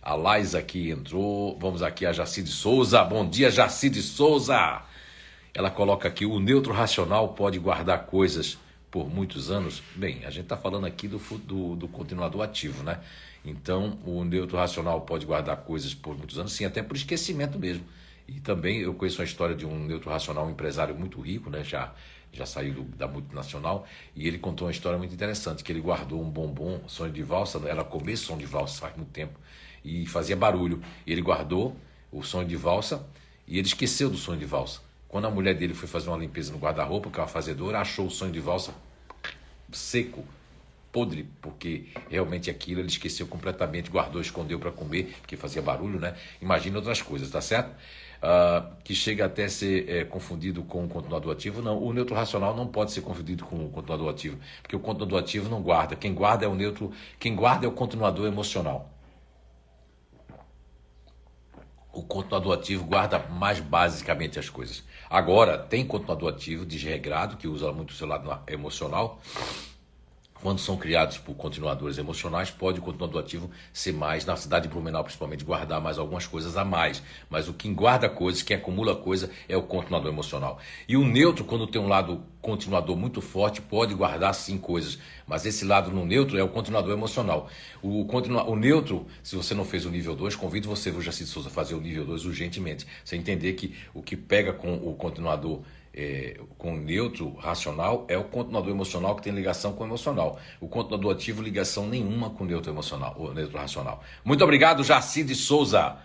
a 0.01 0.14
Laisa 0.14 0.59
aqui 0.59 0.90
entrou. 0.90 1.59
Vamos 1.59 1.83
aqui 1.83 2.07
a 2.07 2.12
Jacide 2.12 2.49
Souza. 2.49 3.05
Bom 3.05 3.29
dia, 3.29 3.51
Jacide 3.51 4.01
Souza. 4.01 4.83
Ela 5.53 5.71
coloca 5.71 6.09
aqui: 6.09 6.25
o 6.25 6.40
neutro 6.40 6.73
racional 6.73 7.35
pode 7.35 7.59
guardar 7.59 8.07
coisas 8.07 8.57
por 8.90 9.09
muitos 9.09 9.51
anos. 9.51 9.83
Bem, 9.95 10.25
a 10.25 10.31
gente 10.31 10.45
está 10.45 10.57
falando 10.57 10.87
aqui 10.87 11.07
do, 11.07 11.18
do, 11.18 11.77
do 11.77 11.88
continuador 11.88 12.42
ativo, 12.42 12.83
né? 12.83 13.01
Então, 13.45 13.99
o 14.07 14.25
neutro 14.25 14.57
racional 14.57 15.03
pode 15.03 15.27
guardar 15.27 15.59
coisas 15.59 15.92
por 15.92 16.16
muitos 16.16 16.38
anos, 16.38 16.53
sim, 16.53 16.64
até 16.64 16.83
por 16.83 16.97
esquecimento 16.97 17.59
mesmo. 17.59 17.85
E 18.27 18.40
também 18.40 18.79
eu 18.81 18.95
conheço 18.95 19.21
a 19.21 19.25
história 19.25 19.55
de 19.55 19.66
um 19.66 19.85
neutro 19.85 20.09
racional, 20.09 20.47
um 20.47 20.51
empresário 20.51 20.95
muito 20.95 21.21
rico, 21.21 21.51
né? 21.51 21.62
Já 21.64 21.92
já 22.33 22.47
saiu 22.47 22.75
do, 22.75 22.83
da 22.97 23.07
multinacional, 23.07 23.87
e 24.16 24.27
ele 24.27 24.38
contou 24.38 24.66
uma 24.66 24.73
história 24.73 24.99
muito 24.99 25.14
interessante, 25.14 25.62
que 25.62 25.71
ele 25.71 25.81
guardou 25.81 26.21
um 26.21 26.31
bombom, 26.31 26.81
sonho 26.87 27.12
de 27.12 27.23
valsa, 27.23 27.61
era 27.68 27.85
comer 27.85 28.16
som 28.16 28.37
de 28.37 28.47
valsa 28.47 28.81
faz 28.81 28.97
muito 28.97 29.11
tempo, 29.11 29.38
e 29.85 30.07
fazia 30.07 30.37
barulho. 30.37 30.83
Ele 31.07 31.21
guardou 31.21 31.77
o 32.11 32.23
sonho 32.23 32.47
de 32.47 32.57
valsa 32.57 33.07
e 33.47 33.59
ele 33.59 33.66
esqueceu 33.66 34.09
do 34.09 34.16
sonho 34.16 34.38
de 34.38 34.47
valsa. 34.47 34.81
Quando 35.09 35.27
a 35.27 35.31
mulher 35.31 35.55
dele 35.55 35.75
foi 35.75 35.88
fazer 35.88 36.09
uma 36.09 36.16
limpeza 36.16 36.53
no 36.53 36.59
guarda-roupa, 36.59 37.11
que 37.11 37.18
é 37.18 37.23
uma 37.23 37.29
fazedora, 37.29 37.81
achou 37.81 38.07
o 38.07 38.11
sonho 38.11 38.33
de 38.33 38.40
valsa 38.40 38.73
seco, 39.71 40.25
podre, 40.90 41.27
porque 41.40 41.87
realmente 42.11 42.51
aquilo 42.51 42.81
ele 42.81 42.88
esqueceu 42.88 43.27
completamente, 43.27 43.90
guardou, 43.90 44.21
escondeu 44.21 44.59
para 44.59 44.71
comer, 44.71 45.14
porque 45.21 45.37
fazia 45.37 45.62
barulho, 45.62 45.99
né? 45.99 46.14
Imagina 46.40 46.77
outras 46.77 47.01
coisas, 47.01 47.31
tá 47.31 47.40
certo? 47.40 47.75
Uh, 48.22 48.74
que 48.85 48.94
chega 48.94 49.26
até 49.26 49.48
ser 49.48 49.88
é, 49.88 50.04
confundido 50.04 50.62
com 50.62 50.85
o 50.85 50.88
continuador 50.88 51.32
ativo. 51.32 51.61
Não, 51.61 51.82
o 51.82 51.92
neutro 51.92 52.14
racional 52.14 52.54
não 52.54 52.66
pode 52.66 52.92
ser 52.92 53.00
confundido 53.00 53.44
com 53.44 53.64
o 53.64 53.68
continuador 53.68 54.08
ativo, 54.11 54.38
porque 54.62 54.76
o 54.76 54.80
continuador 54.80 55.18
ativo 55.18 55.48
não 55.50 55.61
guarda. 55.61 55.96
Quem 55.96 56.14
guarda 56.14 56.44
é 56.44 56.48
o 56.48 56.54
neutro, 56.54 56.92
quem 57.18 57.35
guarda 57.35 57.66
é 57.66 57.68
o 57.68 57.72
continuador 57.72 58.26
emocional. 58.26 58.88
O 61.92 62.02
continuador 62.02 62.54
ativo 62.54 62.85
guarda 62.85 63.18
mais 63.18 63.61
basicamente 63.61 64.38
as 64.38 64.48
coisas. 64.48 64.82
Agora, 65.11 65.58
tem 65.58 65.87
continuador 65.87 66.32
ativo 66.32 66.64
desregrado, 66.64 67.37
que 67.37 67.46
usa 67.46 67.70
muito 67.70 67.90
o 67.90 67.92
seu 67.92 68.06
lado 68.06 68.40
emocional, 68.50 69.20
quando 70.42 70.59
são 70.59 70.76
criados 70.76 71.18
por 71.18 71.37
continuadores 71.37 71.98
emocionais, 71.98 72.50
pode 72.50 72.81
o 72.81 72.83
continuador 72.83 73.22
ativo 73.22 73.48
ser 73.72 73.92
mais, 73.92 74.26
na 74.26 74.35
cidade 74.37 74.66
de 74.66 74.74
Blumenau 74.74 75.05
principalmente, 75.05 75.44
guardar 75.44 75.81
mais 75.81 75.98
algumas 75.98 76.26
coisas 76.26 76.57
a 76.57 76.64
mais. 76.64 77.00
Mas 77.31 77.48
o 77.48 77.55
que 77.55 77.72
guarda 77.72 78.09
coisas, 78.09 78.42
quem 78.42 78.57
acumula 78.57 78.96
coisa, 78.96 79.31
é 79.48 79.57
o 79.57 79.62
continuador 79.62 80.11
emocional. 80.11 80.59
E 80.88 80.96
o 80.96 81.07
neutro, 81.07 81.44
quando 81.44 81.68
tem 81.68 81.81
um 81.81 81.87
lado 81.87 82.24
continuador 82.40 82.96
muito 82.96 83.20
forte, 83.20 83.62
pode 83.62 83.94
guardar 83.94 84.35
sim 84.35 84.59
coisas. 84.59 84.98
Mas 85.28 85.46
esse 85.46 85.64
lado 85.64 85.92
no 85.92 86.05
neutro 86.05 86.37
é 86.37 86.42
o 86.42 86.48
continuador 86.48 86.92
emocional. 86.92 87.48
O, 87.81 88.05
continua, 88.07 88.42
o 88.42 88.57
neutro, 88.57 89.07
se 89.22 89.37
você 89.37 89.55
não 89.55 89.64
fez 89.64 89.87
o 89.87 89.90
nível 89.90 90.16
2, 90.16 90.35
convido 90.35 90.68
você, 90.68 90.92
Jaci 91.00 91.24
Souza, 91.24 91.48
a 91.48 91.52
fazer 91.52 91.76
o 91.76 91.81
nível 91.81 92.05
2 92.05 92.24
urgentemente. 92.24 92.85
Você 93.05 93.14
entender 93.16 93.52
que 93.52 93.76
o 93.94 94.02
que 94.02 94.16
pega 94.16 94.52
com 94.52 94.74
o 94.74 94.92
continuador 94.96 95.62
é, 95.94 96.40
com 96.57 96.76
neutro 96.76 97.35
racional 97.35 98.07
é 98.09 98.16
o 98.16 98.24
continuador 98.24 98.70
emocional 98.70 99.14
que 99.14 99.22
tem 99.22 99.33
ligação 99.33 99.72
com 99.72 99.85
o 99.85 99.87
emocional. 99.87 100.38
O 100.61 100.68
continuador 100.68 101.12
ativo, 101.12 101.42
ligação 101.42 101.87
nenhuma 101.87 102.31
com 102.31 102.44
o 102.44 102.46
neutro 102.46 102.70
emocional, 102.70 103.14
o 103.18 103.33
neutro 103.33 103.59
racional. 103.59 104.02
Muito 104.24 104.42
obrigado, 104.42 104.83
Jaci 104.83 105.22
de 105.22 105.35
Souza. 105.35 105.96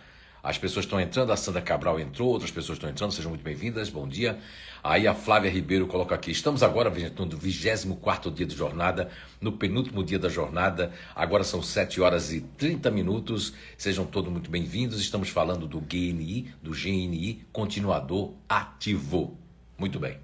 As 0.44 0.58
pessoas 0.58 0.86
estão 0.86 1.00
entrando, 1.00 1.32
a 1.32 1.36
Sandra 1.36 1.62
Cabral 1.62 2.00
entrou, 2.00 2.30
outras 2.30 2.52
pessoas 2.52 2.78
estão 2.78 2.90
entrando, 2.90 3.12
sejam 3.12 3.30
muito 3.30 3.44
bem-vindas, 3.44 3.90
bom 3.90 4.08
dia. 4.08 4.40
Aí 4.84 5.06
a 5.08 5.14
Flávia 5.14 5.52
Ribeiro 5.52 5.88
coloca 5.88 6.16
aqui, 6.16 6.32
estamos 6.32 6.64
agora 6.64 6.90
no 6.90 7.38
24 7.38 8.32
dia 8.32 8.46
de 8.46 8.56
jornada, 8.56 9.10
no 9.42 9.52
penúltimo 9.52 10.04
dia 10.04 10.20
da 10.20 10.30
jornada, 10.30 10.94
agora 11.14 11.44
são 11.44 11.62
7 11.62 12.00
horas 12.00 12.32
e 12.32 12.42
30 12.42 12.90
minutos, 12.92 13.54
sejam 13.78 14.06
todos 14.06 14.32
muito 14.32 14.50
bem-vindos, 14.50 15.02
estamos 15.02 15.28
falando 15.28 15.68
do 15.68 15.82
GNI, 15.82 16.54
do 16.62 16.72
GNI, 16.72 17.46
continuador 17.52 18.34
ativo. 18.48 19.47
Muito 19.78 20.00
bem. 20.00 20.18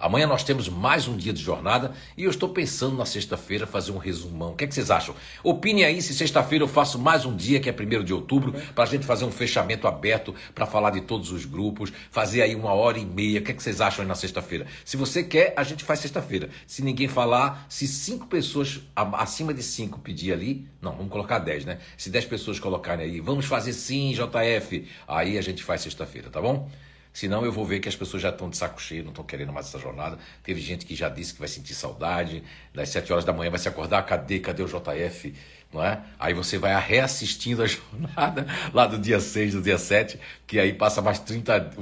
Amanhã 0.00 0.26
nós 0.26 0.42
temos 0.42 0.66
mais 0.66 1.06
um 1.06 1.14
dia 1.14 1.30
de 1.30 1.42
jornada 1.42 1.92
e 2.16 2.24
eu 2.24 2.30
estou 2.30 2.48
pensando 2.48 2.96
na 2.96 3.04
sexta-feira 3.04 3.66
fazer 3.66 3.92
um 3.92 3.98
resumão. 3.98 4.52
O 4.52 4.56
que, 4.56 4.64
é 4.64 4.66
que 4.66 4.72
vocês 4.74 4.90
acham? 4.90 5.14
Opine 5.44 5.84
aí 5.84 6.00
se 6.00 6.14
sexta-feira 6.14 6.64
eu 6.64 6.68
faço 6.68 6.98
mais 6.98 7.26
um 7.26 7.36
dia, 7.36 7.60
que 7.60 7.68
é 7.68 7.72
1 7.72 8.02
de 8.02 8.14
outubro, 8.14 8.54
para 8.74 8.84
a 8.84 8.86
gente 8.86 9.04
fazer 9.04 9.26
um 9.26 9.30
fechamento 9.30 9.86
aberto 9.86 10.34
para 10.54 10.64
falar 10.64 10.88
de 10.88 11.02
todos 11.02 11.30
os 11.30 11.44
grupos, 11.44 11.92
fazer 12.10 12.40
aí 12.40 12.54
uma 12.54 12.72
hora 12.72 12.98
e 12.98 13.04
meia. 13.04 13.40
O 13.40 13.42
que, 13.42 13.50
é 13.50 13.54
que 13.54 13.62
vocês 13.62 13.82
acham 13.82 14.02
aí 14.02 14.08
na 14.08 14.14
sexta-feira? 14.14 14.66
Se 14.86 14.96
você 14.96 15.22
quer, 15.22 15.52
a 15.54 15.62
gente 15.62 15.84
faz 15.84 16.00
sexta-feira. 16.00 16.48
Se 16.66 16.82
ninguém 16.82 17.06
falar, 17.06 17.66
se 17.68 17.86
cinco 17.86 18.26
pessoas 18.26 18.80
acima 18.96 19.52
de 19.52 19.62
cinco 19.62 19.98
pedir 19.98 20.32
ali, 20.32 20.66
não, 20.80 20.92
vamos 20.92 21.12
colocar 21.12 21.40
dez, 21.40 21.66
né? 21.66 21.78
Se 21.98 22.08
dez 22.08 22.24
pessoas 22.24 22.58
colocarem 22.58 23.04
aí, 23.04 23.20
vamos 23.20 23.44
fazer 23.44 23.74
sim, 23.74 24.14
JF, 24.14 24.88
aí 25.06 25.36
a 25.36 25.42
gente 25.42 25.62
faz 25.62 25.82
sexta-feira, 25.82 26.30
tá 26.30 26.40
bom? 26.40 26.70
Senão 27.12 27.44
eu 27.44 27.50
vou 27.50 27.64
ver 27.64 27.80
que 27.80 27.88
as 27.88 27.96
pessoas 27.96 28.22
já 28.22 28.30
estão 28.30 28.48
de 28.48 28.56
saco 28.56 28.80
cheio, 28.80 29.02
não 29.02 29.10
estão 29.10 29.24
querendo 29.24 29.52
mais 29.52 29.66
essa 29.66 29.78
jornada. 29.78 30.18
Teve 30.42 30.60
gente 30.60 30.86
que 30.86 30.94
já 30.94 31.08
disse 31.08 31.34
que 31.34 31.40
vai 31.40 31.48
sentir 31.48 31.74
saudade. 31.74 32.42
Das 32.72 32.88
7 32.90 33.12
horas 33.12 33.24
da 33.24 33.32
manhã 33.32 33.50
vai 33.50 33.58
se 33.58 33.68
acordar, 33.68 34.04
cadê, 34.04 34.38
cadê 34.38 34.62
o 34.62 34.66
JF? 34.66 35.34
Não 35.72 35.84
é? 35.84 36.02
Aí 36.18 36.34
você 36.34 36.58
vai 36.58 36.78
reassistindo 36.80 37.62
a 37.62 37.66
jornada 37.68 38.46
lá 38.72 38.86
do 38.86 38.98
dia 38.98 39.20
6, 39.20 39.54
do 39.54 39.62
dia 39.62 39.78
7, 39.78 40.18
que 40.46 40.58
aí 40.58 40.72
passa 40.72 41.02
mais 41.02 41.18
30, 41.18 41.72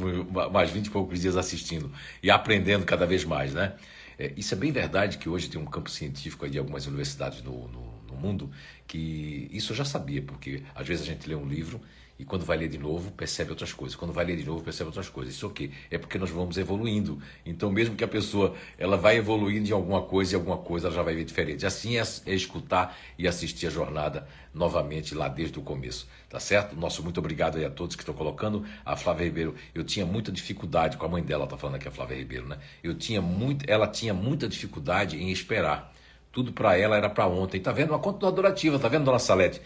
mais 0.50 0.70
20 0.70 0.86
e 0.86 0.90
poucos 0.90 1.20
dias 1.20 1.36
assistindo 1.36 1.90
e 2.22 2.30
aprendendo 2.30 2.84
cada 2.84 3.06
vez 3.06 3.24
mais, 3.24 3.52
né? 3.54 3.74
É, 4.18 4.32
isso 4.36 4.52
é 4.52 4.56
bem 4.56 4.72
verdade 4.72 5.16
que 5.16 5.28
hoje 5.28 5.48
tem 5.48 5.60
um 5.60 5.64
campo 5.64 5.88
científico 5.90 6.44
aí 6.44 6.50
de 6.50 6.58
algumas 6.58 6.86
universidades 6.86 7.42
no, 7.42 7.68
no, 7.68 8.02
no 8.08 8.16
mundo 8.16 8.50
que 8.86 9.48
isso 9.52 9.72
eu 9.72 9.76
já 9.76 9.84
sabia, 9.84 10.20
porque 10.22 10.62
às 10.74 10.86
vezes 10.86 11.04
a 11.04 11.06
gente 11.06 11.28
lê 11.28 11.34
um 11.34 11.46
livro 11.46 11.80
e 12.18 12.24
quando 12.24 12.44
vai 12.44 12.58
ler 12.58 12.68
de 12.68 12.78
novo, 12.78 13.12
percebe 13.12 13.50
outras 13.50 13.72
coisas. 13.72 13.94
Quando 13.94 14.12
vai 14.12 14.24
ler 14.24 14.36
de 14.36 14.44
novo, 14.44 14.62
percebe 14.62 14.88
outras 14.88 15.08
coisas. 15.08 15.34
Isso 15.34 15.46
o 15.46 15.50
quê? 15.50 15.70
É 15.88 15.96
porque 15.96 16.18
nós 16.18 16.30
vamos 16.30 16.58
evoluindo. 16.58 17.22
Então, 17.46 17.70
mesmo 17.70 17.94
que 17.94 18.02
a 18.02 18.08
pessoa 18.08 18.56
ela 18.76 18.96
vai 18.96 19.18
evoluindo 19.18 19.68
em 19.68 19.72
alguma 19.72 20.02
coisa 20.02 20.32
e 20.32 20.34
alguma 20.34 20.56
coisa 20.56 20.88
ela 20.88 20.96
já 20.96 21.02
vai 21.02 21.14
ver 21.14 21.24
diferente. 21.24 21.64
Assim 21.64 21.96
é, 21.96 22.02
é 22.26 22.34
escutar 22.34 22.98
e 23.16 23.28
assistir 23.28 23.68
a 23.68 23.70
jornada 23.70 24.26
novamente 24.52 25.14
lá 25.14 25.28
desde 25.28 25.60
o 25.60 25.62
começo. 25.62 26.08
Tá 26.28 26.40
certo? 26.40 26.74
Nosso 26.74 27.04
muito 27.04 27.18
obrigado 27.18 27.56
aí 27.56 27.64
a 27.64 27.70
todos 27.70 27.94
que 27.94 28.02
estão 28.02 28.14
colocando. 28.14 28.64
A 28.84 28.96
Flávia 28.96 29.24
Ribeiro, 29.24 29.54
eu 29.72 29.84
tinha 29.84 30.04
muita 30.04 30.32
dificuldade 30.32 30.96
com 30.96 31.06
a 31.06 31.08
mãe 31.08 31.22
dela, 31.22 31.46
tá 31.46 31.56
falando 31.56 31.76
aqui 31.76 31.86
a 31.86 31.92
Flávia 31.92 32.16
Ribeiro, 32.16 32.48
né? 32.48 32.58
Eu 32.82 32.94
tinha 32.94 33.22
muito, 33.22 33.64
ela 33.70 33.86
tinha 33.86 34.12
muita 34.12 34.48
dificuldade 34.48 35.16
em 35.16 35.30
esperar. 35.30 35.94
Tudo 36.32 36.52
para 36.52 36.76
ela 36.76 36.96
era 36.96 37.08
para 37.08 37.28
ontem. 37.28 37.60
Tá 37.60 37.70
vendo? 37.70 37.90
Uma 37.90 37.98
continuadora 38.00 38.48
ativa, 38.48 38.78
tá 38.78 38.88
vendo, 38.88 39.04
dona 39.04 39.20
Salete? 39.20 39.60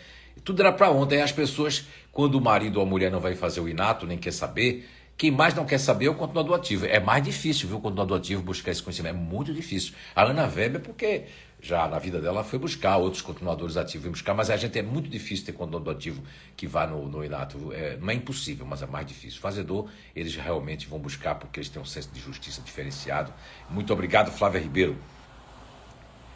Tudo 0.44 0.60
era 0.60 0.72
para 0.72 0.90
ontem. 0.90 1.22
As 1.22 1.32
pessoas, 1.32 1.86
quando 2.10 2.36
o 2.36 2.40
marido 2.40 2.76
ou 2.78 2.82
a 2.82 2.86
mulher 2.86 3.10
não 3.10 3.20
vai 3.20 3.34
fazer 3.34 3.60
o 3.60 3.68
inato, 3.68 4.06
nem 4.06 4.18
quer 4.18 4.32
saber, 4.32 4.88
quem 5.16 5.30
mais 5.30 5.54
não 5.54 5.64
quer 5.64 5.78
saber 5.78 6.06
é 6.06 6.10
o 6.10 6.14
continuador 6.14 6.56
ativo. 6.56 6.86
É 6.86 6.98
mais 6.98 7.22
difícil, 7.22 7.68
viu, 7.68 7.78
o 7.78 7.80
continuador 7.80 8.18
ativo 8.18 8.42
buscar 8.42 8.72
esse 8.72 8.82
conhecimento. 8.82 9.14
É 9.14 9.18
muito 9.18 9.54
difícil. 9.54 9.94
A 10.16 10.24
Ana 10.24 10.46
Weber, 10.46 10.80
porque 10.80 11.26
já 11.60 11.86
na 11.86 11.98
vida 12.00 12.20
dela 12.20 12.42
foi 12.42 12.58
buscar 12.58 12.96
outros 12.96 13.22
continuadores 13.22 13.76
ativos, 13.76 14.10
buscar, 14.10 14.34
mas 14.34 14.50
a 14.50 14.56
gente 14.56 14.76
é 14.76 14.82
muito 14.82 15.08
difícil 15.08 15.46
ter 15.46 15.52
continuador 15.52 15.94
ativo 15.94 16.20
que 16.56 16.66
vá 16.66 16.88
no, 16.88 17.08
no 17.08 17.24
inato. 17.24 17.72
É, 17.72 17.96
não 17.98 18.10
é 18.10 18.14
impossível, 18.14 18.66
mas 18.66 18.82
é 18.82 18.86
mais 18.86 19.06
difícil. 19.06 19.40
Fazedor, 19.40 19.88
eles 20.16 20.34
realmente 20.34 20.88
vão 20.88 20.98
buscar 20.98 21.36
porque 21.36 21.60
eles 21.60 21.68
têm 21.68 21.80
um 21.80 21.84
senso 21.84 22.10
de 22.10 22.20
justiça 22.20 22.60
diferenciado. 22.60 23.32
Muito 23.70 23.92
obrigado, 23.92 24.32
Flávia 24.32 24.60
Ribeiro. 24.60 24.96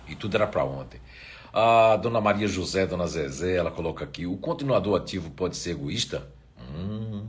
E 0.07 0.15
tudo 0.15 0.37
era 0.37 0.47
para 0.47 0.65
ontem. 0.65 1.01
A 1.59 1.97
dona 1.97 2.21
Maria 2.21 2.47
José, 2.47 2.87
dona 2.87 3.07
Zezé, 3.07 3.57
ela 3.57 3.71
coloca 3.71 4.05
aqui: 4.05 4.27
o 4.27 4.37
continuador 4.37 5.01
ativo 5.01 5.31
pode 5.31 5.57
ser 5.57 5.71
egoísta? 5.71 6.31
Hum, 6.61 7.25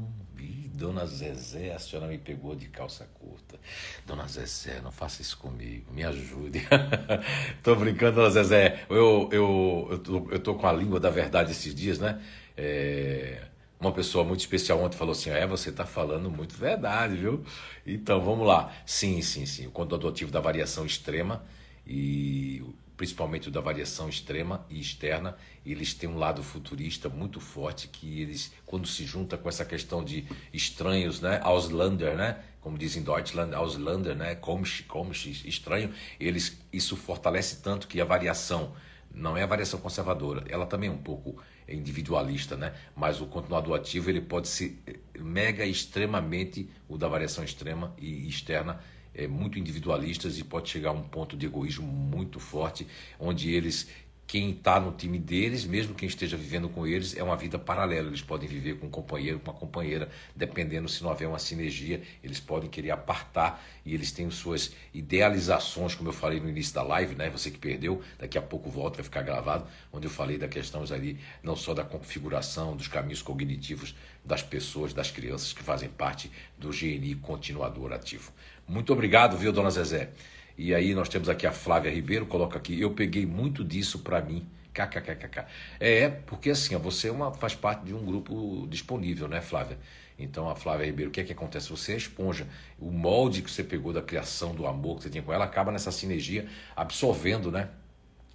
dona 0.74 1.06
Zezé, 1.06 1.72
a 1.72 1.80
senhora 1.80 2.10
me 2.10 2.18
pegou 2.18 2.54
de 2.54 2.68
calça 2.68 3.08
curta. 3.14 3.58
Dona 4.06 4.28
Zezé, 4.28 4.82
não 4.82 4.92
faça 4.92 5.22
isso 5.22 5.38
comigo, 5.38 5.94
me 5.94 6.04
ajude. 6.04 6.62
tô 7.64 7.74
brincando, 7.78 8.18
dona 8.18 8.30
Zezé. 8.30 8.84
Eu, 8.90 9.30
eu, 9.32 9.88
eu, 9.92 10.00
tô, 10.00 10.28
eu 10.30 10.40
tô 10.40 10.56
com 10.56 10.68
a 10.68 10.74
língua 10.74 11.00
da 11.00 11.10
verdade 11.10 11.52
esses 11.52 11.74
dias, 11.74 11.98
né? 11.98 12.22
É, 12.58 13.46
uma 13.80 13.94
pessoa 13.94 14.26
muito 14.26 14.42
especial 14.42 14.84
ontem 14.84 14.98
falou 14.98 15.14
assim: 15.14 15.30
É, 15.30 15.48
você 15.48 15.70
está 15.70 15.86
falando 15.86 16.30
muito 16.30 16.54
verdade, 16.54 17.16
viu? 17.16 17.46
Então 17.86 18.20
vamos 18.20 18.46
lá. 18.46 18.74
Sim, 18.86 19.22
sim, 19.22 19.46
sim. 19.46 19.68
O 19.68 19.72
continuador 19.72 20.12
ativo 20.12 20.32
da 20.32 20.42
variação 20.42 20.86
extrema 20.86 21.46
e 21.86 22.62
principalmente 22.98 23.52
da 23.52 23.62
variação 23.62 24.10
extrema 24.10 24.66
e 24.70 24.80
externa, 24.80 25.38
eles 25.64 25.94
têm 25.94 26.10
um 26.10 26.18
lado 26.18 26.42
futurista 26.42 27.08
muito 27.08 27.40
forte 27.40 27.88
que 27.88 28.20
eles, 28.22 28.52
quando 28.66 28.88
se 28.88 29.06
junta 29.06 29.38
com 29.38 29.48
essa 29.48 29.64
questão 29.64 30.04
de 30.04 30.26
estranhos, 30.52 31.22
né, 31.22 31.40
Auslander, 31.44 32.18
né, 32.18 32.44
como 32.60 32.78
dizem 32.78 33.04
em 33.04 33.06
Deutschland, 33.06 33.54
Auslander, 33.54 34.16
né, 34.16 34.34
komisch, 34.34 34.84
komisch, 34.84 35.48
estranho, 35.48 35.94
eles, 36.20 36.58
isso 36.74 36.98
fortalece 36.98 37.62
tanto 37.62 37.88
que 37.88 38.02
a 38.02 38.06
variação 38.06 38.74
não 39.14 39.38
é 39.38 39.44
a 39.44 39.48
variação 39.48 39.80
conservadora, 39.80 40.44
ela 40.50 40.66
também 40.66 40.90
é 40.90 40.92
um 40.92 40.98
pouco 40.98 41.42
individualista, 41.68 42.56
né? 42.56 42.74
Mas 42.96 43.20
o 43.20 43.26
continuador 43.26 43.76
ativo 43.76 44.10
ele 44.10 44.22
pode 44.22 44.48
ser 44.48 44.82
mega 45.18 45.66
extremamente 45.66 46.70
o 46.88 46.98
da 46.98 47.08
variação 47.08 47.44
extrema 47.44 47.94
e 47.98 48.28
externa 48.28 48.80
é, 49.18 49.28
muito 49.28 49.58
individualistas 49.58 50.38
e 50.38 50.44
pode 50.44 50.70
chegar 50.70 50.90
a 50.92 50.94
um 50.94 51.04
ponto 51.04 51.36
de 51.36 51.48
egoísmo 51.48 51.88
muito 51.88 52.40
forte, 52.40 52.88
onde 53.20 53.52
eles 53.52 53.90
quem 54.28 54.52
está 54.52 54.78
no 54.78 54.92
time 54.92 55.18
deles, 55.18 55.64
mesmo 55.64 55.96
quem 55.96 56.10
esteja 56.10 56.36
vivendo 56.36 56.68
com 56.68 56.86
eles, 56.86 57.16
é 57.16 57.24
uma 57.24 57.38
vida 57.38 57.58
paralela. 57.58 58.10
Eles 58.10 58.22
podem 58.22 58.48
viver 58.48 58.78
com 58.78 58.88
um 58.88 58.90
companheiro, 58.90 59.40
com 59.40 59.50
uma 59.50 59.58
companheira, 59.58 60.10
dependendo 60.36 60.90
se 60.90 61.02
não 61.02 61.10
houver 61.10 61.30
uma 61.30 61.40
sinergia, 61.40 62.02
eles 62.22 62.38
podem 62.38 62.70
querer 62.70 62.92
apartar 62.92 63.66
e 63.86 63.94
eles 63.94 64.12
têm 64.12 64.30
suas 64.30 64.74
idealizações, 64.94 65.96
como 65.96 66.10
eu 66.10 66.14
falei 66.14 66.42
no 66.42 66.50
início 66.50 66.76
da 66.76 66.84
live, 66.84 67.16
né? 67.16 67.30
Você 67.30 67.50
que 67.50 67.58
perdeu, 67.58 68.02
daqui 68.20 68.38
a 68.38 68.42
pouco 68.42 68.70
volta, 68.70 68.98
vai 68.98 69.06
ficar 69.06 69.22
gravado, 69.22 69.66
onde 69.94 70.08
eu 70.08 70.12
falei 70.12 70.38
da 70.38 70.50
questão 70.50 70.84
ali, 70.92 71.18
não 71.42 71.56
só 71.56 71.74
da 71.74 71.86
configuração, 71.86 72.76
dos 72.76 72.90
caminhos 72.90 73.22
cognitivos 73.22 73.96
das 74.26 74.44
pessoas, 74.44 74.94
das 74.94 75.10
crianças 75.10 75.54
que 75.54 75.64
fazem 75.64 75.88
parte 75.88 76.30
do 76.58 76.70
GNI 76.70 77.16
continuador 77.16 77.94
ativo. 77.94 78.34
Muito 78.68 78.92
obrigado, 78.92 79.38
viu, 79.38 79.54
dona 79.54 79.70
Zezé? 79.70 80.12
E 80.58 80.74
aí 80.74 80.96
nós 80.96 81.08
temos 81.08 81.30
aqui 81.30 81.46
a 81.46 81.52
Flávia 81.52 81.92
Ribeiro, 81.92 82.26
coloca 82.26 82.58
aqui, 82.58 82.80
eu 82.80 82.92
peguei 82.92 83.26
muito 83.26 83.64
disso 83.64 84.00
para 84.00 84.22
mim. 84.22 84.46
KKKKK. 84.74 85.46
É, 85.80 86.08
porque 86.08 86.52
assim, 86.52 86.76
você 86.78 87.08
é 87.08 87.12
uma, 87.12 87.34
faz 87.34 87.56
parte 87.56 87.84
de 87.84 87.96
um 87.96 88.06
grupo 88.06 88.68
disponível, 88.70 89.28
né, 89.28 89.42
Flávia? 89.42 89.80
Então 90.20 90.50
a 90.50 90.56
Flávia 90.56 90.86
Ribeiro, 90.86 91.10
o 91.10 91.14
que 91.14 91.22
é 91.22 91.24
que 91.24 91.34
acontece? 91.34 91.70
Você 91.70 91.94
é 91.94 91.98
esponja. 91.98 92.48
O 92.80 92.92
molde 92.92 93.42
que 93.42 93.50
você 93.50 93.64
pegou 93.64 93.92
da 93.92 94.02
criação, 94.02 94.54
do 94.54 94.68
amor 94.68 94.98
que 94.98 95.04
você 95.04 95.10
tinha 95.10 95.24
com 95.24 95.34
ela, 95.34 95.46
acaba 95.46 95.72
nessa 95.72 95.92
sinergia 95.92 96.48
absorvendo, 96.76 97.52
né? 97.52 97.70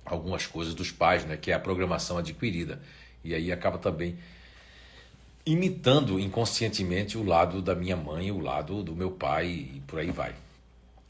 Algumas 0.04 0.46
coisas 0.46 0.74
dos 0.74 0.90
pais, 0.90 1.24
né? 1.24 1.36
Que 1.36 1.52
é 1.52 1.54
a 1.54 1.60
programação 1.60 2.18
adquirida. 2.18 2.80
E 3.24 3.34
aí 3.34 3.52
acaba 3.52 3.78
também 3.78 4.16
imitando 5.44 6.20
inconscientemente 6.20 7.18
o 7.18 7.24
lado 7.24 7.60
da 7.60 7.74
minha 7.74 7.96
mãe, 7.96 8.30
o 8.30 8.38
lado 8.38 8.82
do 8.82 8.94
meu 8.94 9.10
pai 9.10 9.46
e 9.46 9.82
por 9.86 9.98
aí 9.98 10.10
vai. 10.10 10.34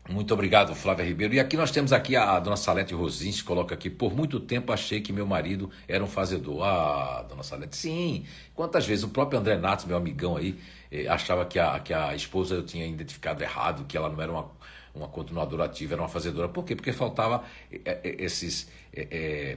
Muito 0.08 0.34
obrigado, 0.34 0.74
Flávia 0.74 1.04
Ribeiro. 1.04 1.34
E 1.34 1.38
aqui 1.38 1.56
nós 1.56 1.70
temos 1.70 1.92
aqui 1.92 2.16
a, 2.16 2.32
a 2.36 2.40
dona 2.40 2.56
Salete 2.56 2.92
Rosins, 2.92 3.40
coloca 3.40 3.72
aqui, 3.74 3.88
por 3.88 4.12
muito 4.12 4.40
tempo 4.40 4.72
achei 4.72 5.00
que 5.00 5.12
meu 5.12 5.24
marido 5.24 5.70
era 5.86 6.02
um 6.02 6.08
fazedor. 6.08 6.64
Ah, 6.64 7.24
dona 7.28 7.44
Salete, 7.44 7.76
sim. 7.76 8.26
Quantas 8.52 8.84
vezes 8.84 9.04
o 9.04 9.08
próprio 9.08 9.38
André 9.38 9.56
Natos, 9.56 9.84
meu 9.84 9.96
amigão 9.96 10.36
aí, 10.36 10.58
eh, 10.90 11.06
achava 11.06 11.46
que 11.46 11.56
a, 11.56 11.78
que 11.78 11.94
a 11.94 12.16
esposa 12.16 12.56
eu 12.56 12.64
tinha 12.64 12.84
identificado 12.84 13.44
errado, 13.44 13.84
que 13.86 13.96
ela 13.96 14.08
não 14.08 14.20
era 14.20 14.32
uma, 14.32 14.50
uma 14.92 15.06
continuadora 15.06 15.64
ativa, 15.66 15.94
era 15.94 16.02
uma 16.02 16.08
fazedora. 16.08 16.48
Por 16.48 16.64
quê? 16.64 16.74
Porque 16.74 16.92
faltava 16.92 17.44
é, 17.70 18.00
é, 18.02 18.24
esses, 18.24 18.68
é, 18.92 19.56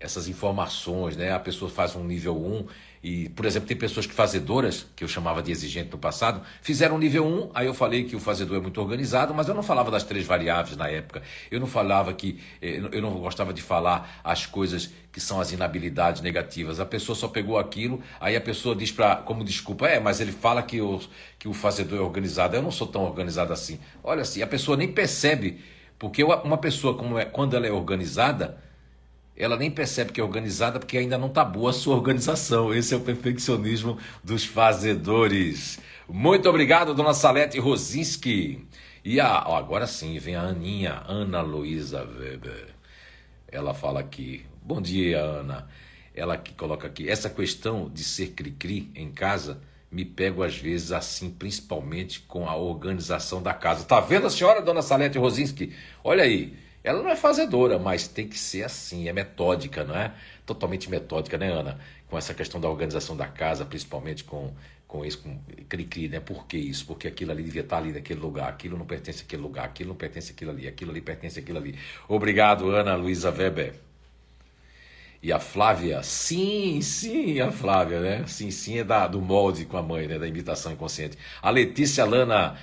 essas 0.00 0.26
informações, 0.26 1.16
né? 1.16 1.32
A 1.32 1.38
pessoa 1.38 1.70
faz 1.70 1.94
um 1.94 2.04
nível 2.04 2.36
1 2.36 2.66
e, 3.06 3.28
por 3.28 3.46
exemplo, 3.46 3.68
tem 3.68 3.76
pessoas 3.76 4.04
que 4.04 4.12
fazedoras, 4.12 4.84
que 4.96 5.04
eu 5.04 5.06
chamava 5.06 5.40
de 5.40 5.52
exigente 5.52 5.92
no 5.92 5.96
passado, 5.96 6.42
fizeram 6.60 6.98
nível 6.98 7.24
1, 7.24 7.50
aí 7.54 7.68
eu 7.68 7.72
falei 7.72 8.02
que 8.02 8.16
o 8.16 8.18
fazedor 8.18 8.56
é 8.56 8.60
muito 8.60 8.80
organizado, 8.80 9.32
mas 9.32 9.46
eu 9.46 9.54
não 9.54 9.62
falava 9.62 9.92
das 9.92 10.02
três 10.02 10.26
variáveis 10.26 10.76
na 10.76 10.88
época. 10.88 11.22
Eu 11.48 11.60
não 11.60 11.68
falava 11.68 12.12
que. 12.12 12.40
Eh, 12.60 12.82
eu 12.90 13.00
não 13.00 13.12
gostava 13.12 13.52
de 13.52 13.62
falar 13.62 14.20
as 14.24 14.44
coisas 14.44 14.90
que 15.12 15.20
são 15.20 15.40
as 15.40 15.52
inabilidades 15.52 16.20
negativas. 16.20 16.80
A 16.80 16.84
pessoa 16.84 17.14
só 17.14 17.28
pegou 17.28 17.60
aquilo, 17.60 18.02
aí 18.18 18.34
a 18.34 18.40
pessoa 18.40 18.74
diz 18.74 18.90
para 18.90 19.14
como 19.14 19.44
desculpa, 19.44 19.86
é, 19.86 20.00
mas 20.00 20.20
ele 20.20 20.32
fala 20.32 20.60
que 20.60 20.80
o, 20.80 21.00
que 21.38 21.46
o 21.46 21.52
fazedor 21.52 22.00
é 22.00 22.02
organizado. 22.02 22.56
Eu 22.56 22.62
não 22.62 22.72
sou 22.72 22.88
tão 22.88 23.04
organizado 23.04 23.52
assim. 23.52 23.78
Olha 24.02 24.22
assim, 24.22 24.42
a 24.42 24.48
pessoa 24.48 24.76
nem 24.76 24.90
percebe, 24.90 25.60
porque 25.96 26.24
uma 26.24 26.58
pessoa, 26.58 26.96
como 26.96 27.16
é, 27.20 27.24
quando 27.24 27.54
ela 27.54 27.68
é 27.68 27.70
organizada, 27.70 28.65
ela 29.36 29.56
nem 29.56 29.70
percebe 29.70 30.12
que 30.12 30.20
é 30.20 30.24
organizada 30.24 30.78
porque 30.78 30.96
ainda 30.96 31.18
não 31.18 31.28
está 31.28 31.44
boa 31.44 31.70
a 31.70 31.74
sua 31.74 31.94
organização. 31.94 32.72
Esse 32.72 32.94
é 32.94 32.96
o 32.96 33.00
perfeccionismo 33.00 33.98
dos 34.24 34.44
fazedores. 34.44 35.78
Muito 36.08 36.48
obrigado, 36.48 36.94
dona 36.94 37.12
Salete 37.12 37.58
Rosinski. 37.58 38.66
E 39.04 39.20
a, 39.20 39.44
ó, 39.46 39.56
agora 39.56 39.86
sim, 39.86 40.18
vem 40.18 40.36
a 40.36 40.42
Aninha, 40.42 41.02
Ana 41.06 41.42
Luísa 41.42 42.02
Weber. 42.02 42.68
Ela 43.46 43.74
fala 43.74 44.00
aqui, 44.00 44.44
bom 44.62 44.80
dia, 44.80 45.20
Ana. 45.20 45.68
Ela 46.14 46.38
que 46.38 46.54
coloca 46.54 46.86
aqui, 46.86 47.08
essa 47.08 47.28
questão 47.28 47.90
de 47.92 48.02
ser 48.02 48.28
cri-cri 48.28 48.90
em 48.94 49.10
casa, 49.12 49.60
me 49.90 50.04
pego 50.04 50.42
às 50.42 50.56
vezes 50.56 50.92
assim, 50.92 51.30
principalmente 51.30 52.20
com 52.20 52.48
a 52.48 52.56
organização 52.56 53.42
da 53.42 53.52
casa. 53.52 53.84
Tá 53.84 54.00
vendo 54.00 54.26
a 54.26 54.30
senhora, 54.30 54.62
dona 54.62 54.80
Salete 54.80 55.18
Rosinski? 55.18 55.74
Olha 56.02 56.24
aí, 56.24 56.56
ela 56.86 57.02
não 57.02 57.10
é 57.10 57.16
fazedora, 57.16 57.80
mas 57.80 58.06
tem 58.06 58.28
que 58.28 58.38
ser 58.38 58.62
assim, 58.62 59.08
é 59.08 59.12
metódica, 59.12 59.82
não 59.82 59.96
é? 59.96 60.12
Totalmente 60.46 60.88
metódica, 60.88 61.36
né, 61.36 61.50
Ana? 61.50 61.80
Com 62.08 62.16
essa 62.16 62.32
questão 62.32 62.60
da 62.60 62.68
organização 62.68 63.16
da 63.16 63.26
casa, 63.26 63.64
principalmente 63.64 64.22
com, 64.22 64.52
com 64.86 65.04
isso, 65.04 65.18
com 65.18 65.36
cri-cri, 65.68 66.08
né? 66.08 66.20
Por 66.20 66.46
que 66.46 66.56
isso? 66.56 66.86
Porque 66.86 67.08
aquilo 67.08 67.32
ali 67.32 67.42
devia 67.42 67.62
estar 67.62 67.78
ali 67.78 67.92
naquele 67.92 68.20
lugar, 68.20 68.48
aquilo 68.48 68.78
não 68.78 68.86
pertence 68.86 69.24
àquele 69.24 69.42
lugar, 69.42 69.64
aquilo 69.64 69.88
não 69.88 69.96
pertence 69.96 70.30
àquilo 70.30 70.52
ali, 70.52 70.68
aquilo 70.68 70.92
ali 70.92 71.00
pertence 71.00 71.40
àquilo 71.40 71.58
ali. 71.58 71.76
Obrigado, 72.08 72.70
Ana 72.70 72.94
Luísa 72.94 73.32
Weber. 73.32 73.74
E 75.20 75.32
a 75.32 75.40
Flávia, 75.40 76.04
sim, 76.04 76.80
sim, 76.82 77.40
a 77.40 77.50
Flávia, 77.50 78.00
né? 78.00 78.24
Sim, 78.28 78.52
sim, 78.52 78.78
é 78.78 78.84
da, 78.84 79.08
do 79.08 79.20
molde 79.20 79.64
com 79.64 79.76
a 79.76 79.82
mãe, 79.82 80.06
né? 80.06 80.20
Da 80.20 80.28
imitação 80.28 80.70
inconsciente. 80.70 81.18
A 81.42 81.50
Letícia 81.50 82.04
Lana 82.04 82.56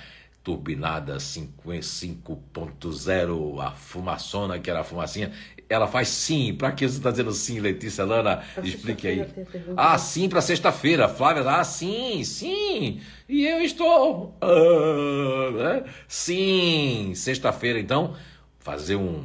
turbinada 0.44 1.16
5.0, 1.16 3.60
a 3.60 3.70
fumaçona, 3.70 4.58
que 4.58 4.70
era 4.70 4.80
a 4.80 4.84
fumacinha, 4.84 5.32
ela 5.70 5.88
faz 5.88 6.08
sim. 6.08 6.52
Para 6.54 6.70
que 6.72 6.86
você 6.86 6.98
está 6.98 7.10
dizendo 7.10 7.32
sim, 7.32 7.60
Letícia 7.60 8.04
Lana? 8.04 8.44
Pra 8.54 8.62
Explique 8.62 9.08
aí. 9.08 9.26
Ah, 9.74 9.96
sim, 9.96 10.28
para 10.28 10.42
sexta-feira. 10.42 11.08
Flávia, 11.08 11.42
ah, 11.50 11.64
sim, 11.64 12.22
sim. 12.24 13.00
E 13.26 13.46
eu 13.46 13.62
estou. 13.62 14.36
Ah, 14.40 15.50
né? 15.50 15.84
Sim, 16.06 17.14
sexta-feira, 17.16 17.80
então, 17.80 18.14
fazer 18.58 18.96
um, 18.96 19.24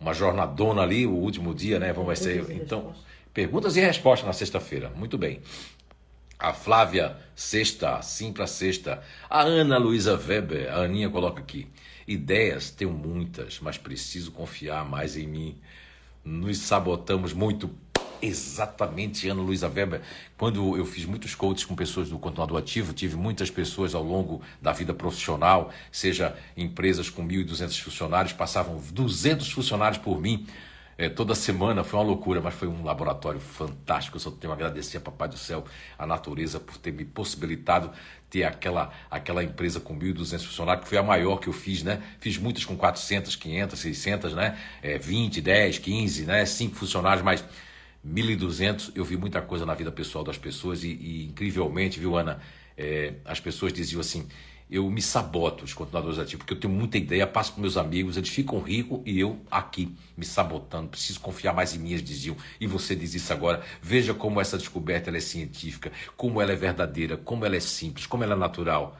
uma 0.00 0.14
jornadona 0.14 0.80
ali, 0.80 1.06
o 1.06 1.12
último 1.12 1.54
dia, 1.54 1.78
né? 1.78 1.92
Vamos 1.92 2.18
ser. 2.18 2.50
Então, 2.50 2.94
perguntas 3.34 3.76
e 3.76 3.80
respostas 3.80 4.26
na 4.26 4.32
sexta-feira. 4.32 4.90
Muito 4.96 5.18
bem. 5.18 5.42
A 6.42 6.52
Flávia, 6.52 7.16
sexta, 7.36 8.02
sim 8.02 8.32
para 8.32 8.48
sexta. 8.48 9.00
A 9.30 9.42
Ana 9.42 9.78
Luísa 9.78 10.16
Weber, 10.16 10.72
a 10.72 10.82
Aninha 10.82 11.08
coloca 11.08 11.40
aqui. 11.40 11.68
Ideias 12.04 12.68
tenho 12.68 12.90
muitas, 12.90 13.60
mas 13.60 13.78
preciso 13.78 14.32
confiar 14.32 14.84
mais 14.84 15.16
em 15.16 15.24
mim. 15.24 15.56
Nos 16.24 16.58
sabotamos 16.58 17.32
muito. 17.32 17.70
Exatamente, 18.20 19.28
Ana 19.28 19.40
Luísa 19.40 19.68
Weber. 19.68 20.00
Quando 20.36 20.76
eu 20.76 20.84
fiz 20.84 21.04
muitos 21.04 21.32
coaches 21.36 21.64
com 21.64 21.76
pessoas 21.76 22.10
do 22.10 22.18
continuador 22.18 22.58
ativo, 22.58 22.92
tive 22.92 23.14
muitas 23.14 23.48
pessoas 23.48 23.94
ao 23.94 24.02
longo 24.02 24.42
da 24.60 24.72
vida 24.72 24.92
profissional, 24.92 25.72
seja 25.92 26.36
empresas 26.56 27.08
com 27.08 27.24
1.200 27.24 27.80
funcionários, 27.80 28.32
passavam 28.32 28.82
200 28.92 29.48
funcionários 29.52 30.02
por 30.02 30.20
mim 30.20 30.44
é, 30.98 31.08
toda 31.08 31.34
semana, 31.34 31.82
foi 31.82 31.98
uma 31.98 32.06
loucura, 32.06 32.40
mas 32.40 32.54
foi 32.54 32.68
um 32.68 32.84
laboratório 32.84 33.40
fantástico. 33.40 34.16
Eu 34.16 34.20
só 34.20 34.30
tenho 34.30 34.52
a 34.52 34.56
agradecer 34.56 34.98
a 34.98 35.00
Papai 35.00 35.28
do 35.28 35.36
Céu, 35.36 35.64
a 35.98 36.06
natureza, 36.06 36.60
por 36.60 36.76
ter 36.76 36.92
me 36.92 37.04
possibilitado 37.04 37.90
ter 38.32 38.44
aquela, 38.44 38.90
aquela 39.10 39.44
empresa 39.44 39.78
com 39.78 39.94
1.200 39.98 40.46
funcionários, 40.46 40.84
que 40.84 40.88
foi 40.88 40.96
a 40.96 41.02
maior 41.02 41.36
que 41.36 41.48
eu 41.48 41.52
fiz, 41.52 41.82
né? 41.82 42.02
Fiz 42.18 42.38
muitas 42.38 42.64
com 42.64 42.74
400, 42.74 43.36
500, 43.36 43.78
600, 43.78 44.34
né? 44.34 44.58
É, 44.82 44.96
20, 44.96 45.40
10, 45.42 45.78
15, 45.78 46.24
né? 46.24 46.46
5 46.46 46.74
funcionários, 46.74 47.22
mas 47.22 47.44
1.200, 48.06 48.92
eu 48.94 49.04
vi 49.04 49.18
muita 49.18 49.42
coisa 49.42 49.66
na 49.66 49.74
vida 49.74 49.92
pessoal 49.92 50.24
das 50.24 50.38
pessoas 50.38 50.82
e, 50.82 50.88
e 50.88 51.26
incrivelmente, 51.26 52.00
viu, 52.00 52.16
Ana? 52.16 52.40
É, 52.74 53.14
as 53.26 53.38
pessoas 53.38 53.70
diziam 53.70 54.00
assim, 54.00 54.26
eu 54.72 54.90
me 54.90 55.02
saboto 55.02 55.64
os 55.64 55.74
continuadores 55.74 56.18
ativos, 56.18 56.38
porque 56.38 56.54
eu 56.54 56.58
tenho 56.58 56.72
muita 56.72 56.96
ideia, 56.96 57.26
passo 57.26 57.52
para 57.52 57.60
meus 57.60 57.76
amigos, 57.76 58.16
eles 58.16 58.30
ficam 58.30 58.58
ricos 58.58 59.02
e 59.04 59.20
eu 59.20 59.38
aqui 59.50 59.94
me 60.16 60.24
sabotando, 60.24 60.88
preciso 60.88 61.20
confiar 61.20 61.52
mais 61.52 61.74
em 61.74 61.78
mim, 61.78 61.90
eles 61.90 62.02
diziam. 62.02 62.34
E 62.58 62.66
você 62.66 62.96
diz 62.96 63.14
isso 63.14 63.30
agora. 63.34 63.62
Veja 63.82 64.14
como 64.14 64.40
essa 64.40 64.56
descoberta 64.56 65.10
é 65.14 65.20
científica, 65.20 65.92
como 66.16 66.40
ela 66.40 66.52
é 66.52 66.56
verdadeira, 66.56 67.18
como 67.18 67.44
ela 67.44 67.54
é 67.54 67.60
simples, 67.60 68.06
como 68.06 68.24
ela 68.24 68.32
é 68.32 68.38
natural. 68.38 68.98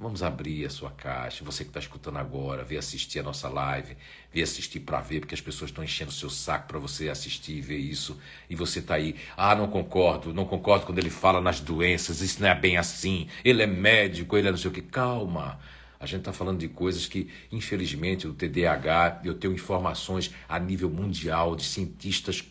Vamos 0.00 0.22
abrir 0.22 0.64
a 0.64 0.70
sua 0.70 0.90
caixa. 0.90 1.44
Você 1.44 1.62
que 1.62 1.68
está 1.68 1.78
escutando 1.78 2.16
agora, 2.16 2.64
vem 2.64 2.78
assistir 2.78 3.18
a 3.18 3.22
nossa 3.22 3.50
live, 3.50 3.98
vem 4.32 4.42
assistir 4.42 4.80
para 4.80 4.98
ver, 4.98 5.20
porque 5.20 5.34
as 5.34 5.42
pessoas 5.42 5.70
estão 5.70 5.84
enchendo 5.84 6.10
o 6.10 6.14
seu 6.14 6.30
saco 6.30 6.68
para 6.68 6.78
você 6.78 7.10
assistir 7.10 7.58
e 7.58 7.60
ver 7.60 7.76
isso. 7.76 8.18
E 8.48 8.56
você 8.56 8.78
está 8.78 8.94
aí, 8.94 9.14
ah, 9.36 9.54
não 9.54 9.68
concordo, 9.68 10.32
não 10.32 10.46
concordo 10.46 10.86
quando 10.86 11.00
ele 11.00 11.10
fala 11.10 11.38
nas 11.38 11.60
doenças, 11.60 12.22
isso 12.22 12.40
não 12.40 12.48
é 12.48 12.54
bem 12.54 12.78
assim, 12.78 13.28
ele 13.44 13.62
é 13.62 13.66
médico, 13.66 14.38
ele 14.38 14.48
é 14.48 14.50
não 14.50 14.56
sei 14.56 14.70
o 14.70 14.72
que. 14.72 14.80
Calma. 14.80 15.60
A 16.00 16.06
gente 16.06 16.20
está 16.20 16.32
falando 16.32 16.60
de 16.60 16.68
coisas 16.68 17.06
que, 17.06 17.28
infelizmente, 17.52 18.26
o 18.26 18.32
TDAH, 18.32 19.20
eu 19.22 19.34
tenho 19.34 19.52
informações 19.52 20.34
a 20.48 20.58
nível 20.58 20.88
mundial 20.88 21.54
de 21.54 21.62
cientistas 21.62 22.42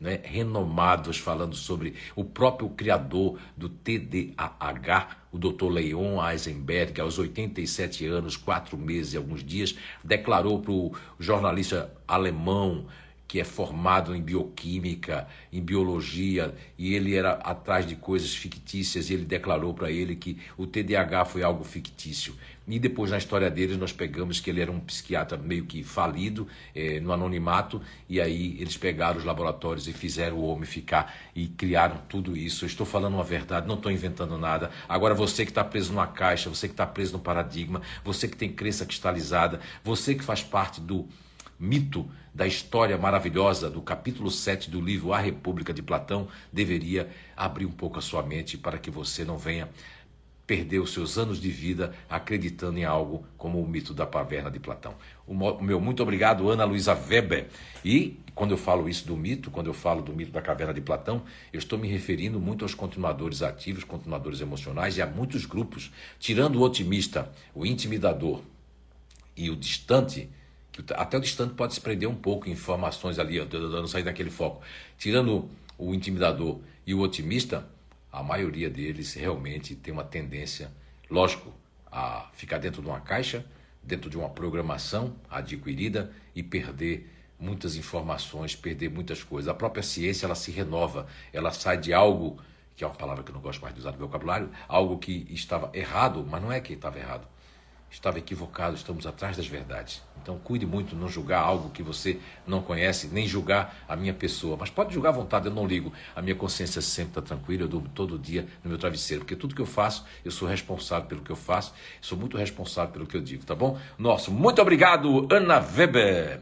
né, 0.00 0.20
renomados 0.22 1.18
falando 1.18 1.56
sobre 1.56 1.94
o 2.14 2.22
próprio 2.22 2.68
criador 2.68 3.38
do 3.56 3.68
TDAH, 3.68 5.16
o 5.32 5.38
Dr. 5.38 5.68
Leon 5.68 6.18
Eisenberg, 6.30 7.00
aos 7.00 7.18
87 7.18 8.06
anos, 8.06 8.36
quatro 8.36 8.76
meses 8.76 9.14
e 9.14 9.16
alguns 9.16 9.44
dias, 9.44 9.74
declarou 10.02 10.60
para 10.60 10.72
o 10.72 10.92
jornalista 11.18 11.92
alemão 12.06 12.86
que 13.28 13.38
é 13.38 13.44
formado 13.44 14.16
em 14.16 14.22
bioquímica, 14.22 15.28
em 15.52 15.60
biologia, 15.60 16.54
e 16.78 16.94
ele 16.94 17.14
era 17.14 17.32
atrás 17.32 17.86
de 17.86 17.94
coisas 17.94 18.34
fictícias, 18.34 19.10
e 19.10 19.14
ele 19.14 19.26
declarou 19.26 19.74
para 19.74 19.90
ele 19.90 20.16
que 20.16 20.38
o 20.56 20.66
TDAH 20.66 21.26
foi 21.26 21.42
algo 21.42 21.62
fictício. 21.62 22.34
E 22.68 22.78
depois, 22.78 23.10
na 23.10 23.16
história 23.16 23.50
deles, 23.50 23.78
nós 23.78 23.92
pegamos 23.92 24.40
que 24.40 24.50
ele 24.50 24.60
era 24.60 24.70
um 24.70 24.78
psiquiatra 24.78 25.38
meio 25.38 25.64
que 25.64 25.82
falido, 25.82 26.46
eh, 26.74 27.00
no 27.00 27.12
anonimato, 27.12 27.80
e 28.06 28.20
aí 28.20 28.56
eles 28.60 28.76
pegaram 28.76 29.18
os 29.18 29.24
laboratórios 29.24 29.88
e 29.88 29.92
fizeram 29.94 30.36
o 30.36 30.46
homem 30.46 30.66
ficar 30.66 31.14
e 31.34 31.46
criaram 31.46 31.96
tudo 32.08 32.36
isso. 32.36 32.64
Eu 32.64 32.66
estou 32.66 32.84
falando 32.84 33.14
uma 33.14 33.24
verdade, 33.24 33.66
não 33.66 33.76
estou 33.76 33.90
inventando 33.90 34.36
nada. 34.36 34.70
Agora, 34.86 35.14
você 35.14 35.46
que 35.46 35.50
está 35.50 35.64
preso 35.64 35.92
numa 35.92 36.06
caixa, 36.06 36.50
você 36.50 36.68
que 36.68 36.74
está 36.74 36.86
preso 36.86 37.14
no 37.14 37.18
paradigma, 37.18 37.80
você 38.04 38.28
que 38.28 38.36
tem 38.36 38.52
crença 38.52 38.84
cristalizada, 38.84 39.60
você 39.82 40.14
que 40.14 40.22
faz 40.22 40.42
parte 40.42 40.78
do 40.78 41.08
mito 41.58 42.08
da 42.32 42.46
história 42.46 42.96
maravilhosa 42.96 43.68
do 43.68 43.82
capítulo 43.82 44.30
7 44.30 44.70
do 44.70 44.80
livro 44.80 45.12
A 45.12 45.18
República 45.18 45.74
de 45.74 45.82
Platão 45.82 46.28
deveria 46.52 47.08
abrir 47.36 47.66
um 47.66 47.70
pouco 47.72 47.98
a 47.98 48.02
sua 48.02 48.22
mente 48.22 48.56
para 48.56 48.78
que 48.78 48.90
você 48.90 49.24
não 49.24 49.36
venha 49.36 49.68
perder 50.48 50.78
os 50.78 50.94
seus 50.94 51.18
anos 51.18 51.38
de 51.38 51.50
vida 51.50 51.94
acreditando 52.08 52.78
em 52.78 52.84
algo 52.84 53.22
como 53.36 53.62
o 53.62 53.68
mito 53.68 53.92
da 53.92 54.06
caverna 54.06 54.50
de 54.50 54.58
Platão. 54.58 54.94
O 55.26 55.62
meu 55.62 55.78
muito 55.78 56.02
obrigado, 56.02 56.48
Ana 56.48 56.64
Luísa 56.64 56.94
Weber. 56.94 57.48
E 57.84 58.18
quando 58.34 58.52
eu 58.52 58.56
falo 58.56 58.88
isso 58.88 59.06
do 59.06 59.14
mito, 59.14 59.50
quando 59.50 59.66
eu 59.66 59.74
falo 59.74 60.00
do 60.00 60.10
mito 60.10 60.32
da 60.32 60.40
caverna 60.40 60.72
de 60.72 60.80
Platão, 60.80 61.22
eu 61.52 61.58
estou 61.58 61.78
me 61.78 61.86
referindo 61.86 62.40
muito 62.40 62.64
aos 62.64 62.72
continuadores 62.72 63.42
ativos, 63.42 63.84
continuadores 63.84 64.40
emocionais 64.40 64.96
e 64.96 65.02
a 65.02 65.06
muitos 65.06 65.44
grupos, 65.44 65.92
tirando 66.18 66.56
o 66.56 66.62
otimista, 66.62 67.30
o 67.54 67.66
intimidador 67.66 68.40
e 69.36 69.50
o 69.50 69.56
distante, 69.56 70.30
até 70.94 71.18
o 71.18 71.20
distante 71.20 71.52
pode 71.52 71.74
se 71.74 71.80
prender 71.80 72.08
um 72.08 72.14
pouco 72.14 72.48
em 72.48 72.52
informações 72.52 73.18
ali, 73.18 73.38
dando 73.44 73.86
sair 73.86 74.02
daquele 74.02 74.30
foco. 74.30 74.62
Tirando 74.96 75.46
o 75.76 75.92
intimidador 75.92 76.58
e 76.86 76.94
o 76.94 77.00
otimista, 77.00 77.68
a 78.12 78.22
maioria 78.22 78.70
deles 78.70 79.14
realmente 79.14 79.74
tem 79.74 79.92
uma 79.92 80.04
tendência, 80.04 80.70
lógico, 81.10 81.52
a 81.90 82.28
ficar 82.32 82.58
dentro 82.58 82.82
de 82.82 82.88
uma 82.88 83.00
caixa, 83.00 83.44
dentro 83.82 84.10
de 84.10 84.16
uma 84.16 84.28
programação 84.28 85.16
adquirida 85.30 86.12
e 86.34 86.42
perder 86.42 87.10
muitas 87.38 87.76
informações, 87.76 88.54
perder 88.54 88.90
muitas 88.90 89.22
coisas. 89.22 89.48
A 89.48 89.54
própria 89.54 89.82
ciência 89.82 90.26
ela 90.26 90.34
se 90.34 90.50
renova, 90.50 91.06
ela 91.32 91.50
sai 91.50 91.78
de 91.78 91.92
algo 91.92 92.38
que 92.76 92.84
é 92.84 92.86
uma 92.86 92.94
palavra 92.94 93.24
que 93.24 93.30
eu 93.30 93.34
não 93.34 93.40
gosto 93.40 93.60
mais 93.60 93.74
de 93.74 93.80
usar 93.80 93.90
no 93.92 93.98
vocabulário, 93.98 94.50
algo 94.68 94.98
que 94.98 95.26
estava 95.30 95.70
errado, 95.76 96.24
mas 96.28 96.40
não 96.40 96.52
é 96.52 96.60
que 96.60 96.74
estava 96.74 96.98
errado 96.98 97.26
estava 97.90 98.18
equivocado, 98.18 98.76
estamos 98.76 99.06
atrás 99.06 99.36
das 99.36 99.46
verdades. 99.46 100.02
Então 100.22 100.38
cuide 100.38 100.66
muito 100.66 100.94
não 100.94 101.08
julgar 101.08 101.40
algo 101.40 101.70
que 101.70 101.82
você 101.82 102.18
não 102.46 102.60
conhece, 102.60 103.08
nem 103.08 103.26
julgar 103.26 103.74
a 103.88 103.96
minha 103.96 104.12
pessoa. 104.12 104.56
Mas 104.58 104.68
pode 104.68 104.92
julgar 104.92 105.10
à 105.10 105.12
vontade, 105.12 105.46
eu 105.46 105.54
não 105.54 105.66
ligo. 105.66 105.92
A 106.14 106.20
minha 106.20 106.34
consciência 106.34 106.82
sempre 106.82 107.12
está 107.12 107.22
tranquila, 107.22 107.62
eu 107.62 107.68
durmo 107.68 107.88
todo 107.94 108.18
dia 108.18 108.46
no 108.62 108.68
meu 108.68 108.78
travesseiro, 108.78 109.22
porque 109.24 109.36
tudo 109.36 109.54
que 109.54 109.62
eu 109.62 109.66
faço, 109.66 110.04
eu 110.24 110.30
sou 110.30 110.46
responsável 110.46 111.08
pelo 111.08 111.22
que 111.22 111.30
eu 111.30 111.36
faço, 111.36 111.72
sou 112.00 112.18
muito 112.18 112.36
responsável 112.36 112.92
pelo 112.92 113.06
que 113.06 113.16
eu 113.16 113.22
digo, 113.22 113.44
tá 113.44 113.54
bom? 113.54 113.78
Nosso, 113.96 114.30
muito 114.30 114.60
obrigado, 114.60 115.26
Ana 115.32 115.58
Weber. 115.58 116.40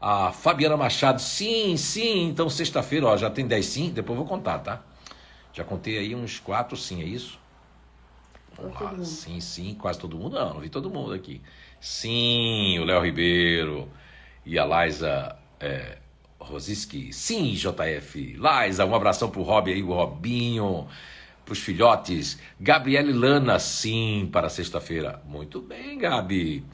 A 0.00 0.32
Fabiana 0.32 0.78
Machado, 0.78 1.20
sim, 1.20 1.76
sim, 1.76 2.28
então 2.28 2.48
sexta-feira, 2.48 3.06
ó, 3.06 3.16
já 3.18 3.28
tem 3.28 3.46
10 3.46 3.66
sim, 3.66 3.90
depois 3.90 4.18
eu 4.18 4.24
vou 4.24 4.36
contar, 4.36 4.58
tá? 4.60 4.82
Já 5.52 5.64
contei 5.64 5.98
aí 5.98 6.14
uns 6.14 6.38
quatro 6.38 6.76
sim, 6.76 7.02
é 7.02 7.04
isso? 7.04 7.39
Vamos 8.68 9.08
Sim, 9.08 9.40
sim, 9.40 9.74
quase 9.74 9.98
todo 9.98 10.16
mundo. 10.16 10.36
Não, 10.36 10.54
não 10.54 10.60
vi 10.60 10.68
todo 10.68 10.90
mundo 10.90 11.12
aqui. 11.12 11.40
Sim, 11.80 12.78
o 12.78 12.84
Léo 12.84 13.02
Ribeiro 13.02 13.88
e 14.44 14.58
a 14.58 14.64
Laisa 14.64 15.36
é, 15.58 15.98
Rosiski. 16.38 17.12
Sim, 17.12 17.52
JF. 17.52 18.36
Laisa, 18.36 18.84
um 18.84 18.94
abração 18.94 19.30
pro 19.30 19.42
Rob 19.42 19.70
aí, 19.70 19.82
o 19.82 19.92
Robinho. 19.92 20.86
Pros 21.44 21.58
filhotes. 21.58 22.38
Gabriele 22.60 23.12
Lana, 23.12 23.58
sim, 23.58 24.28
para 24.30 24.48
sexta-feira. 24.48 25.20
Muito 25.26 25.60
bem, 25.60 25.98
Gabi. 25.98 26.64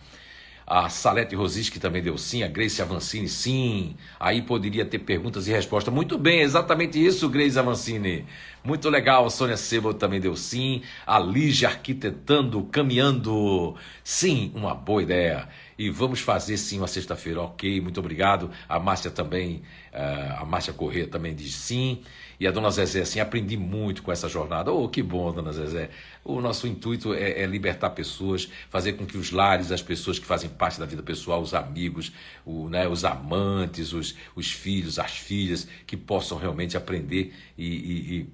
A 0.66 0.88
Salete 0.88 1.36
Rosiski 1.36 1.78
também 1.78 2.02
deu 2.02 2.18
sim, 2.18 2.42
a 2.42 2.48
Grace 2.48 2.82
Avancini 2.82 3.28
sim. 3.28 3.94
Aí 4.18 4.42
poderia 4.42 4.84
ter 4.84 4.98
perguntas 4.98 5.46
e 5.46 5.52
respostas. 5.52 5.94
Muito 5.94 6.18
bem, 6.18 6.40
exatamente 6.40 7.04
isso, 7.04 7.28
Grace 7.28 7.56
Avancini. 7.56 8.26
Muito 8.64 8.90
legal, 8.90 9.30
Sônia 9.30 9.56
Sebo 9.56 9.94
também 9.94 10.20
deu 10.20 10.34
sim. 10.36 10.82
A 11.06 11.20
Lígia 11.20 11.68
arquitetando, 11.68 12.64
caminhando. 12.64 13.76
Sim, 14.02 14.50
uma 14.56 14.74
boa 14.74 15.02
ideia. 15.02 15.48
E 15.78 15.90
vamos 15.90 16.20
fazer 16.20 16.56
sim 16.56 16.78
uma 16.78 16.86
sexta-feira, 16.86 17.42
ok, 17.42 17.80
muito 17.80 18.00
obrigado. 18.00 18.50
A 18.68 18.78
Márcia 18.78 19.10
também, 19.10 19.62
uh, 19.92 20.40
a 20.40 20.44
Márcia 20.44 20.72
Corrêa 20.72 21.06
também 21.06 21.34
diz 21.34 21.54
sim. 21.54 22.02
E 22.38 22.46
a 22.46 22.50
dona 22.50 22.70
Zezé, 22.70 23.00
assim, 23.00 23.20
aprendi 23.20 23.56
muito 23.56 24.02
com 24.02 24.12
essa 24.12 24.28
jornada. 24.28 24.72
Oh, 24.72 24.88
que 24.88 25.02
bom, 25.02 25.32
dona 25.32 25.52
Zezé. 25.52 25.90
O 26.24 26.40
nosso 26.40 26.66
intuito 26.66 27.14
é, 27.14 27.42
é, 27.42 27.46
libertar 27.46 27.90
pessoas, 27.90 28.48
fazer 28.68 28.94
com 28.94 29.06
que 29.06 29.16
os 29.16 29.30
lares, 29.30 29.72
as 29.72 29.82
pessoas 29.82 30.18
que 30.18 30.26
fazem 30.26 30.48
parte 30.48 30.78
da 30.78 30.86
vida 30.86 31.02
pessoal, 31.02 31.40
os 31.40 31.54
amigos, 31.54 32.12
o, 32.44 32.68
né, 32.68 32.88
os 32.88 33.04
amantes, 33.04 33.92
os, 33.92 34.14
os 34.34 34.50
filhos, 34.50 34.98
as 34.98 35.12
filhas, 35.12 35.66
que 35.86 35.96
possam 35.96 36.38
realmente 36.38 36.76
aprender 36.76 37.34
e, 37.56 37.66
e, 37.66 38.28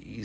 e, 0.00 0.20
e 0.20 0.24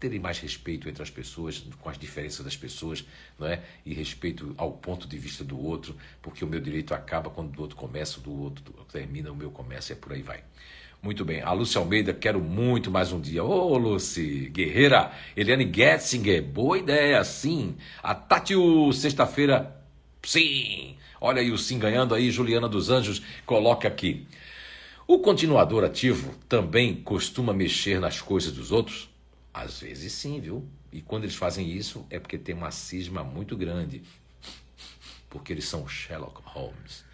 terem 0.00 0.18
mais 0.18 0.38
respeito 0.38 0.88
entre 0.88 1.02
as 1.02 1.10
pessoas, 1.10 1.64
com 1.80 1.88
as 1.88 1.98
diferenças 1.98 2.44
das 2.44 2.56
pessoas, 2.56 3.04
não 3.38 3.46
é? 3.46 3.62
E 3.84 3.92
respeito 3.92 4.54
ao 4.56 4.72
ponto 4.72 5.06
de 5.06 5.18
vista 5.18 5.44
do 5.44 5.60
outro, 5.60 5.96
porque 6.22 6.44
o 6.44 6.48
meu 6.48 6.60
direito 6.60 6.94
acaba 6.94 7.30
quando 7.30 7.56
o 7.56 7.60
outro 7.60 7.76
começa, 7.76 8.20
do 8.20 8.32
outro 8.32 8.64
termina, 8.90 9.30
o 9.30 9.36
meu 9.36 9.50
começa, 9.50 9.92
e 9.92 9.96
é 9.96 9.98
por 9.98 10.12
aí 10.12 10.22
vai. 10.22 10.42
Muito 11.00 11.24
bem. 11.24 11.40
A 11.42 11.52
Lúcia 11.52 11.78
Almeida, 11.78 12.12
quero 12.12 12.40
muito 12.40 12.90
mais 12.90 13.12
um 13.12 13.20
dia. 13.20 13.44
Ô, 13.44 13.72
oh, 13.72 13.78
Lucy, 13.78 14.50
guerreira. 14.50 15.12
Eliane 15.36 15.70
Getzinger, 15.72 16.42
boa 16.42 16.76
ideia, 16.76 17.22
sim. 17.22 17.76
A 18.02 18.16
Tatiu, 18.16 18.92
sexta-feira, 18.92 19.80
sim. 20.24 20.96
Olha 21.20 21.40
aí 21.40 21.52
o 21.52 21.58
sim 21.58 21.78
ganhando 21.78 22.14
aí, 22.14 22.30
Juliana 22.32 22.68
dos 22.68 22.90
Anjos, 22.90 23.22
coloca 23.46 23.86
aqui. 23.86 24.26
O 25.06 25.20
continuador 25.20 25.84
ativo 25.84 26.34
também 26.48 26.96
costuma 26.96 27.54
mexer 27.54 28.00
nas 28.00 28.20
coisas 28.20 28.52
dos 28.52 28.72
outros? 28.72 29.08
Às 29.52 29.80
vezes 29.80 30.12
sim, 30.12 30.40
viu? 30.40 30.68
E 30.92 31.00
quando 31.00 31.24
eles 31.24 31.36
fazem 31.36 31.70
isso 31.70 32.06
é 32.10 32.18
porque 32.18 32.38
tem 32.38 32.54
uma 32.54 32.70
cisma 32.70 33.22
muito 33.22 33.56
grande. 33.56 34.02
Porque 35.28 35.52
eles 35.52 35.66
são 35.66 35.86
Sherlock 35.86 36.40
Holmes. 36.44 37.04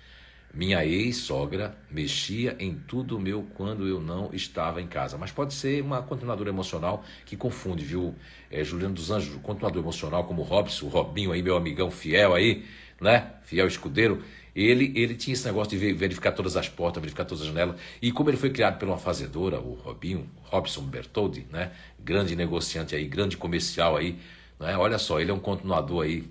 Minha 0.54 0.86
ex-sogra 0.86 1.76
mexia 1.90 2.56
em 2.60 2.76
tudo 2.76 3.18
meu 3.18 3.42
quando 3.54 3.88
eu 3.88 4.00
não 4.00 4.32
estava 4.32 4.80
em 4.80 4.86
casa. 4.86 5.18
Mas 5.18 5.32
pode 5.32 5.52
ser 5.52 5.82
uma 5.82 6.00
continuadora 6.00 6.48
emocional 6.48 7.04
que 7.26 7.36
confunde, 7.36 7.84
viu? 7.84 8.14
É, 8.48 8.62
Juliano 8.62 8.94
dos 8.94 9.10
Anjos, 9.10 9.34
continuador 9.42 9.82
emocional 9.82 10.22
como 10.24 10.42
o 10.42 10.44
Robson, 10.44 10.86
o 10.86 10.88
Robinho 10.88 11.32
aí, 11.32 11.42
meu 11.42 11.56
amigão 11.56 11.90
fiel 11.90 12.34
aí, 12.34 12.64
né? 13.00 13.32
Fiel 13.42 13.66
escudeiro. 13.66 14.22
Ele, 14.54 14.92
ele 14.94 15.14
tinha 15.14 15.34
esse 15.34 15.44
negócio 15.46 15.76
de 15.76 15.92
verificar 15.94 16.32
todas 16.32 16.56
as 16.56 16.68
portas, 16.68 17.00
verificar 17.00 17.24
todas 17.24 17.42
as 17.42 17.48
janelas. 17.48 17.76
E 18.00 18.12
como 18.12 18.30
ele 18.30 18.36
foi 18.36 18.50
criado 18.50 18.78
por 18.78 18.86
uma 18.86 18.98
fazedora, 18.98 19.60
o 19.60 19.74
Robinho, 19.74 20.28
Robson 20.42 20.82
Bertoldi, 20.82 21.46
né? 21.50 21.72
Grande 21.98 22.36
negociante 22.36 22.94
aí, 22.94 23.06
grande 23.06 23.36
comercial 23.36 23.96
aí, 23.96 24.18
né? 24.60 24.76
Olha 24.76 24.98
só, 24.98 25.20
ele 25.20 25.30
é 25.30 25.34
um 25.34 25.40
continuador 25.40 26.04
aí 26.04 26.24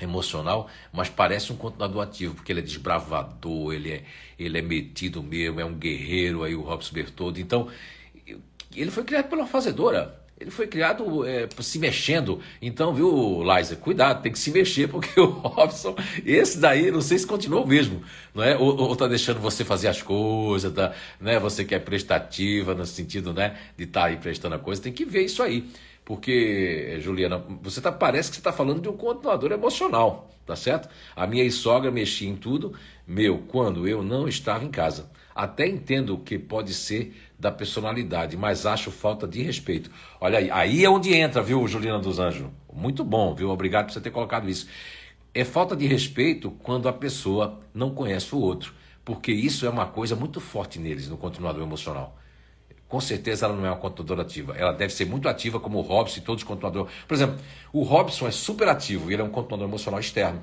emocional, 0.00 0.70
mas 0.92 1.08
parece 1.08 1.52
um 1.52 1.56
continuador 1.56 2.02
ativo, 2.02 2.34
porque 2.34 2.52
ele 2.52 2.60
é 2.60 2.62
desbravador, 2.62 3.74
ele 3.74 3.90
é, 3.90 4.04
ele 4.38 4.58
é 4.58 4.62
metido 4.62 5.22
mesmo, 5.22 5.60
é 5.60 5.64
um 5.64 5.74
guerreiro 5.74 6.44
aí, 6.44 6.54
o 6.54 6.62
Robson 6.62 6.94
Bertoldo. 6.94 7.40
Então, 7.40 7.68
ele 8.74 8.90
foi 8.90 9.04
criado 9.04 9.28
pela 9.28 9.46
fazedora. 9.46 10.17
Ele 10.40 10.50
foi 10.52 10.68
criado 10.68 11.26
é, 11.26 11.48
se 11.60 11.80
mexendo. 11.80 12.40
Então, 12.62 12.94
viu, 12.94 13.42
Liza, 13.42 13.74
cuidado, 13.74 14.22
tem 14.22 14.30
que 14.30 14.38
se 14.38 14.52
mexer, 14.52 14.88
porque 14.88 15.20
o 15.20 15.26
Robson, 15.42 15.96
esse 16.24 16.58
daí, 16.58 16.92
não 16.92 17.00
sei 17.00 17.18
se 17.18 17.26
continuou 17.26 17.66
mesmo, 17.66 18.02
não 18.32 18.44
é? 18.44 18.56
Ou, 18.56 18.76
ou 18.76 18.94
tá 18.94 19.08
deixando 19.08 19.40
você 19.40 19.64
fazer 19.64 19.88
as 19.88 20.00
coisas, 20.00 20.72
tá, 20.72 20.92
né? 21.20 21.40
Você 21.40 21.64
que 21.64 21.74
é 21.74 21.78
prestativa, 21.80 22.72
no 22.72 22.86
sentido, 22.86 23.32
né, 23.34 23.58
de 23.76 23.82
estar 23.84 24.02
tá 24.02 24.06
aí 24.06 24.16
prestando 24.16 24.54
a 24.54 24.58
coisa, 24.58 24.80
tem 24.80 24.92
que 24.92 25.04
ver 25.04 25.24
isso 25.24 25.42
aí. 25.42 25.68
Porque, 26.04 26.98
Juliana, 27.00 27.44
você 27.60 27.80
tá, 27.80 27.90
parece 27.90 28.30
que 28.30 28.36
você 28.36 28.40
está 28.40 28.52
falando 28.52 28.80
de 28.80 28.88
um 28.88 28.96
continuador 28.96 29.50
emocional, 29.50 30.30
tá 30.46 30.54
certo? 30.54 30.88
A 31.14 31.26
minha 31.26 31.42
ex-sogra 31.42 31.90
mexia 31.90 32.28
em 32.28 32.36
tudo, 32.36 32.72
meu, 33.06 33.38
quando 33.48 33.86
eu 33.88 34.02
não 34.02 34.28
estava 34.28 34.64
em 34.64 34.70
casa. 34.70 35.10
Até 35.34 35.66
entendo 35.66 36.16
que 36.18 36.38
pode 36.38 36.72
ser 36.72 37.14
da 37.38 37.52
personalidade, 37.52 38.36
mas 38.36 38.66
acho 38.66 38.90
falta 38.90 39.26
de 39.26 39.42
respeito. 39.42 39.90
Olha 40.20 40.38
aí, 40.38 40.50
aí 40.50 40.84
é 40.84 40.90
onde 40.90 41.14
entra, 41.14 41.42
viu, 41.42 41.66
Juliana 41.68 41.98
dos 41.98 42.18
Anjos? 42.18 42.48
Muito 42.72 43.04
bom, 43.04 43.34
viu? 43.34 43.50
Obrigado 43.50 43.86
por 43.86 43.92
você 43.92 44.00
ter 44.00 44.10
colocado 44.10 44.48
isso. 44.48 44.66
É 45.32 45.44
falta 45.44 45.76
de 45.76 45.86
respeito 45.86 46.50
quando 46.62 46.88
a 46.88 46.92
pessoa 46.92 47.60
não 47.72 47.90
conhece 47.90 48.34
o 48.34 48.38
outro, 48.38 48.74
porque 49.04 49.30
isso 49.30 49.64
é 49.64 49.70
uma 49.70 49.86
coisa 49.86 50.16
muito 50.16 50.40
forte 50.40 50.78
neles, 50.78 51.08
no 51.08 51.16
continuador 51.16 51.62
emocional 51.62 52.18
com 52.88 53.00
certeza 53.00 53.44
ela 53.44 53.54
não 53.54 53.66
é 53.66 53.70
uma 53.70 53.76
continuadora 53.76 54.22
ativa. 54.22 54.56
Ela 54.56 54.72
deve 54.72 54.92
ser 54.92 55.04
muito 55.04 55.28
ativa 55.28 55.60
como 55.60 55.78
o 55.78 55.82
Robson 55.82 56.20
e 56.20 56.22
todos 56.22 56.42
os 56.42 56.48
continuadores. 56.48 56.90
Por 57.06 57.14
exemplo, 57.14 57.38
o 57.72 57.82
Robson 57.82 58.26
é 58.26 58.30
super 58.30 58.66
ativo 58.68 59.10
e 59.10 59.14
ele 59.14 59.22
é 59.22 59.24
um 59.24 59.30
continuador 59.30 59.68
emocional 59.68 60.00
externo. 60.00 60.42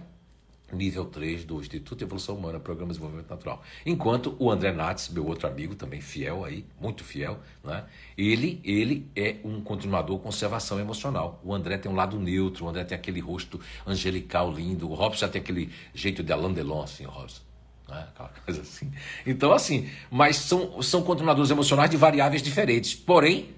Nível 0.71 1.05
3 1.05 1.45
do 1.45 1.59
Instituto 1.59 1.99
de 1.99 2.03
Evolução 2.03 2.35
Humana, 2.35 2.59
Programa 2.59 2.91
de 2.91 2.97
Desenvolvimento 2.97 3.29
Natural. 3.29 3.61
Enquanto 3.85 4.35
o 4.39 4.49
André 4.49 4.71
Nates, 4.71 5.09
meu 5.09 5.25
outro 5.25 5.47
amigo, 5.47 5.75
também 5.75 6.01
fiel 6.01 6.43
aí, 6.43 6.65
muito 6.79 7.03
fiel, 7.03 7.39
né? 7.63 7.85
ele, 8.17 8.59
ele 8.63 9.07
é 9.15 9.37
um 9.43 9.61
continuador 9.61 10.19
conservação 10.19 10.79
emocional. 10.79 11.39
O 11.43 11.53
André 11.53 11.77
tem 11.77 11.91
um 11.91 11.95
lado 11.95 12.19
neutro, 12.19 12.65
o 12.65 12.69
André 12.69 12.83
tem 12.83 12.97
aquele 12.97 13.19
rosto 13.19 13.59
angelical 13.85 14.51
lindo, 14.51 14.89
o 14.89 14.93
Robson 14.93 15.27
tem 15.27 15.41
aquele 15.41 15.71
jeito 15.93 16.23
de 16.23 16.33
Alain 16.33 16.53
Delon, 16.53 16.81
assim, 16.81 17.05
o 17.05 17.09
Robson. 17.09 17.41
Né? 17.87 18.07
Aquela 18.13 18.29
coisa 18.29 18.61
assim. 18.61 18.91
Então, 19.25 19.53
assim, 19.53 19.89
mas 20.09 20.37
são, 20.37 20.81
são 20.81 21.03
continuadores 21.03 21.51
emocionais 21.51 21.89
de 21.89 21.97
variáveis 21.97 22.41
diferentes. 22.41 22.95
Porém, 22.95 23.53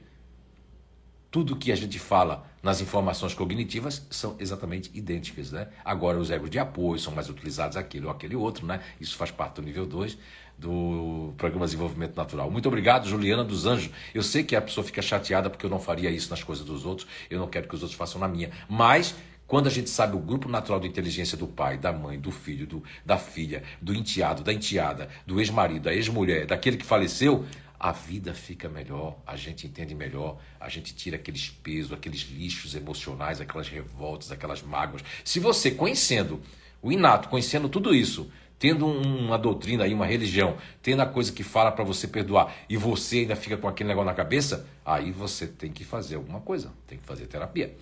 tudo 1.31 1.55
que 1.55 1.71
a 1.71 1.75
gente 1.75 1.99
fala 1.99 2.45
nas 2.67 2.81
informações 2.81 3.33
cognitivas 3.33 4.05
são 4.09 4.35
exatamente 4.37 4.91
idênticas. 4.93 5.53
Né? 5.53 5.69
Agora, 5.85 6.17
os 6.17 6.29
egos 6.29 6.49
de 6.49 6.59
apoio 6.59 6.99
são 6.99 7.13
mais 7.13 7.29
utilizados 7.29 7.77
aquele 7.77 8.05
ou 8.05 8.11
aquele 8.11 8.35
outro. 8.35 8.65
Né? 8.65 8.81
Isso 8.99 9.15
faz 9.15 9.31
parte 9.31 9.55
do 9.55 9.61
nível 9.61 9.85
2 9.85 10.17
do 10.57 11.33
Programa 11.37 11.65
de 11.65 11.71
Desenvolvimento 11.71 12.17
Natural. 12.17 12.51
Muito 12.51 12.67
obrigado, 12.67 13.07
Juliana 13.07 13.45
dos 13.45 13.65
Anjos. 13.65 13.89
Eu 14.13 14.21
sei 14.21 14.43
que 14.43 14.53
a 14.53 14.61
pessoa 14.61 14.83
fica 14.83 15.01
chateada 15.01 15.49
porque 15.49 15.65
eu 15.65 15.69
não 15.69 15.79
faria 15.79 16.09
isso 16.11 16.29
nas 16.29 16.43
coisas 16.43 16.65
dos 16.65 16.85
outros, 16.85 17.07
eu 17.29 17.39
não 17.39 17.47
quero 17.47 17.69
que 17.69 17.75
os 17.75 17.83
outros 17.83 17.97
façam 17.97 18.19
na 18.19 18.27
minha. 18.27 18.51
Mas 18.67 19.15
quando 19.47 19.67
a 19.67 19.69
gente 19.69 19.89
sabe 19.89 20.17
o 20.17 20.19
grupo 20.19 20.49
natural 20.49 20.81
de 20.81 20.87
inteligência 20.87 21.37
do 21.37 21.47
pai, 21.47 21.77
da 21.77 21.93
mãe, 21.93 22.19
do 22.19 22.31
filho, 22.31 22.67
do, 22.67 22.83
da 23.05 23.17
filha, 23.17 23.63
do 23.81 23.95
enteado, 23.95 24.43
da 24.43 24.51
enteada, 24.51 25.07
do 25.25 25.39
ex-marido, 25.39 25.83
da 25.83 25.93
ex-mulher, 25.93 26.45
daquele 26.45 26.75
que 26.75 26.85
faleceu, 26.85 27.45
a 27.79 27.91
vida 27.91 28.33
fica 28.33 28.67
melhor, 28.67 29.17
a 29.25 29.35
gente 29.35 29.67
entende 29.67 29.93
melhor, 29.93 30.37
a 30.59 30.67
gente 30.67 30.95
tira 30.95 31.15
aqueles 31.15 31.49
pesos, 31.49 31.93
aqueles 31.93 32.21
lixos 32.21 32.75
emocionais, 32.75 33.39
aquelas 33.39 33.69
revoltas, 33.69 34.31
aquelas 34.31 34.61
mágoas. 34.61 35.03
Se 35.23 35.39
você 35.39 35.71
conhecendo 35.71 36.41
o 36.81 36.91
inato, 36.91 37.29
conhecendo 37.29 37.69
tudo 37.69 37.93
isso, 37.93 38.31
tendo 38.59 38.87
uma 38.87 39.37
doutrina 39.37 39.83
aí, 39.83 39.93
uma 39.93 40.05
religião, 40.05 40.57
tendo 40.81 41.01
a 41.01 41.05
coisa 41.05 41.31
que 41.31 41.43
fala 41.43 41.71
para 41.71 41.83
você 41.83 42.07
perdoar 42.07 42.55
e 42.67 42.75
você 42.75 43.19
ainda 43.19 43.35
fica 43.35 43.57
com 43.57 43.67
aquele 43.67 43.89
negócio 43.89 44.09
na 44.09 44.15
cabeça, 44.15 44.67
aí 44.83 45.11
você 45.11 45.45
tem 45.45 45.71
que 45.71 45.83
fazer 45.83 46.15
alguma 46.15 46.41
coisa, 46.41 46.73
tem 46.87 46.97
que 46.97 47.05
fazer 47.05 47.27
terapia. 47.27 47.75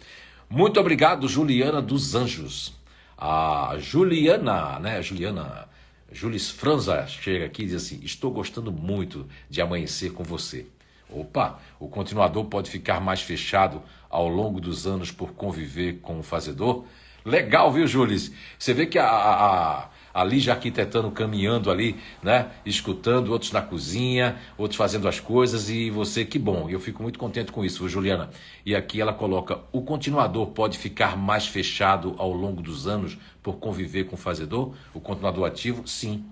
Muito 0.49 0.79
obrigado, 0.79 1.27
Juliana 1.27 1.81
dos 1.81 2.15
Anjos. 2.15 2.73
A 3.17 3.75
Juliana, 3.79 4.77
né? 4.79 5.01
Juliana, 5.01 5.69
Julis 6.15 6.49
Franza 6.49 7.05
chega 7.07 7.45
aqui 7.45 7.63
e 7.63 7.65
diz 7.65 7.75
assim: 7.75 7.99
Estou 8.01 8.31
gostando 8.31 8.71
muito 8.71 9.27
de 9.49 9.61
amanhecer 9.61 10.13
com 10.13 10.23
você. 10.23 10.65
Opa, 11.09 11.59
o 11.77 11.89
continuador 11.89 12.45
pode 12.45 12.71
ficar 12.71 13.01
mais 13.01 13.21
fechado 13.21 13.83
ao 14.09 14.29
longo 14.29 14.61
dos 14.61 14.87
anos 14.87 15.11
por 15.11 15.33
conviver 15.33 15.99
com 15.99 16.17
o 16.17 16.23
fazedor? 16.23 16.85
Legal, 17.25 17.69
viu, 17.69 17.85
Júlio? 17.85 18.17
Você 18.57 18.73
vê 18.73 18.85
que 18.85 18.97
a, 18.97 19.05
a, 19.05 19.89
ali 20.15 20.39
já 20.39 20.53
arquitetando, 20.53 21.11
caminhando 21.11 21.69
ali, 21.69 21.97
né? 22.23 22.49
Escutando, 22.65 23.33
outros 23.33 23.51
na 23.51 23.61
cozinha, 23.61 24.37
outros 24.57 24.77
fazendo 24.77 25.09
as 25.09 25.19
coisas 25.19 25.69
e 25.69 25.89
você, 25.89 26.23
que 26.23 26.39
bom. 26.39 26.69
Eu 26.69 26.79
fico 26.79 27.03
muito 27.03 27.19
contente 27.19 27.51
com 27.51 27.65
isso, 27.65 27.89
Juliana. 27.89 28.29
E 28.65 28.73
aqui 28.73 29.01
ela 29.01 29.11
coloca: 29.11 29.59
o 29.73 29.81
continuador 29.81 30.47
pode 30.47 30.77
ficar 30.77 31.17
mais 31.17 31.45
fechado 31.45 32.15
ao 32.17 32.31
longo 32.31 32.61
dos 32.61 32.87
anos 32.87 33.17
por 33.43 33.57
conviver 33.57 34.05
com 34.05 34.15
o 34.15 34.17
fazedor? 34.17 34.73
O 34.93 35.01
continuador 35.01 35.45
ativo, 35.45 35.85
sim. 35.85 36.23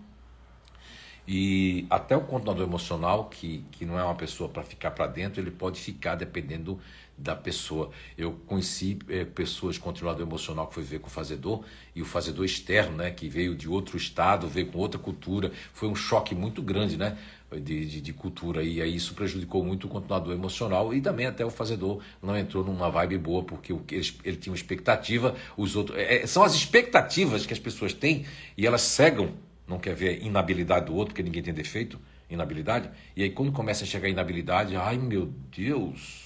E 1.27 1.86
até 1.89 2.15
o 2.15 2.21
continuador 2.21 2.65
emocional, 2.65 3.25
que, 3.25 3.63
que 3.71 3.86
não 3.86 3.97
é 3.97 4.03
uma 4.03 4.15
pessoa 4.15 4.49
para 4.49 4.63
ficar 4.63 4.91
para 4.91 5.07
dentro, 5.07 5.41
ele 5.41 5.51
pode 5.51 5.79
ficar 5.79 6.15
dependendo 6.15 6.79
da 7.18 7.36
pessoa. 7.36 7.91
Eu 8.18 8.34
conheci 8.47 8.97
é, 9.07 9.24
pessoas 9.24 9.78
com 9.78 9.93
continuador 9.93 10.26
emocional 10.26 10.68
que 10.68 10.74
foi 10.74 10.84
ver 10.84 10.99
com 10.99 11.07
o 11.07 11.11
fazedor 11.11 11.64
e 11.95 12.01
o 12.01 12.05
fazedor 12.05 12.43
externo, 12.43 12.97
né, 12.97 13.11
que 13.11 13.30
veio 13.30 13.55
de 13.55 13.70
outro 13.70 13.95
estado, 13.95 14.47
veio 14.47 14.68
com 14.68 14.80
outra 14.80 14.99
cultura, 14.99 15.51
foi 15.72 15.88
um 15.88 15.95
choque 15.95 16.34
muito 16.34 16.61
grande, 16.61 16.97
né, 16.97 17.18
de, 17.51 17.86
de, 17.86 18.01
de, 18.01 18.14
cultura. 18.14 18.64
E 18.64 18.82
aí 18.82 18.95
isso 18.95 19.14
prejudicou 19.14 19.64
muito 19.64 19.86
o 19.86 19.89
continuador 19.89 20.34
emocional 20.34 20.93
e 20.93 21.01
também 21.01 21.28
até 21.28 21.45
o 21.45 21.51
fazedor 21.51 22.01
não 22.22 22.36
entrou 22.36 22.64
numa 22.64 22.89
vibe 22.89 23.20
boa 23.20 23.43
porque 23.43 23.72
ele, 23.72 24.14
ele 24.24 24.38
tinha 24.38 24.51
uma 24.51 24.57
expectativa, 24.57 25.36
os 25.55 25.76
outros 25.76 25.97
é, 25.99 26.26
são 26.26 26.43
as 26.43 26.55
expectativas 26.55 27.45
que 27.45 27.53
as 27.53 27.59
pessoas 27.59 27.93
têm 27.93 28.26
e 28.57 28.66
elas 28.66 28.82
cegam, 28.82 29.34
não 29.68 29.78
quer 29.78 29.93
ver 29.93 30.24
inabilidade 30.24 30.88
do 30.88 30.95
outro 30.95 31.14
porque 31.14 31.24
ninguém 31.24 31.43
tem 31.43 31.53
defeito, 31.53 31.99
inabilidade. 32.30 32.89
E 33.16 33.22
aí 33.22 33.30
quando 33.30 33.51
começa 33.51 33.84
a 33.84 33.88
chegar 33.88 34.07
a 34.07 34.11
inabilidade, 34.11 34.76
ai 34.76 34.97
meu 34.97 35.32
Deus 35.55 36.22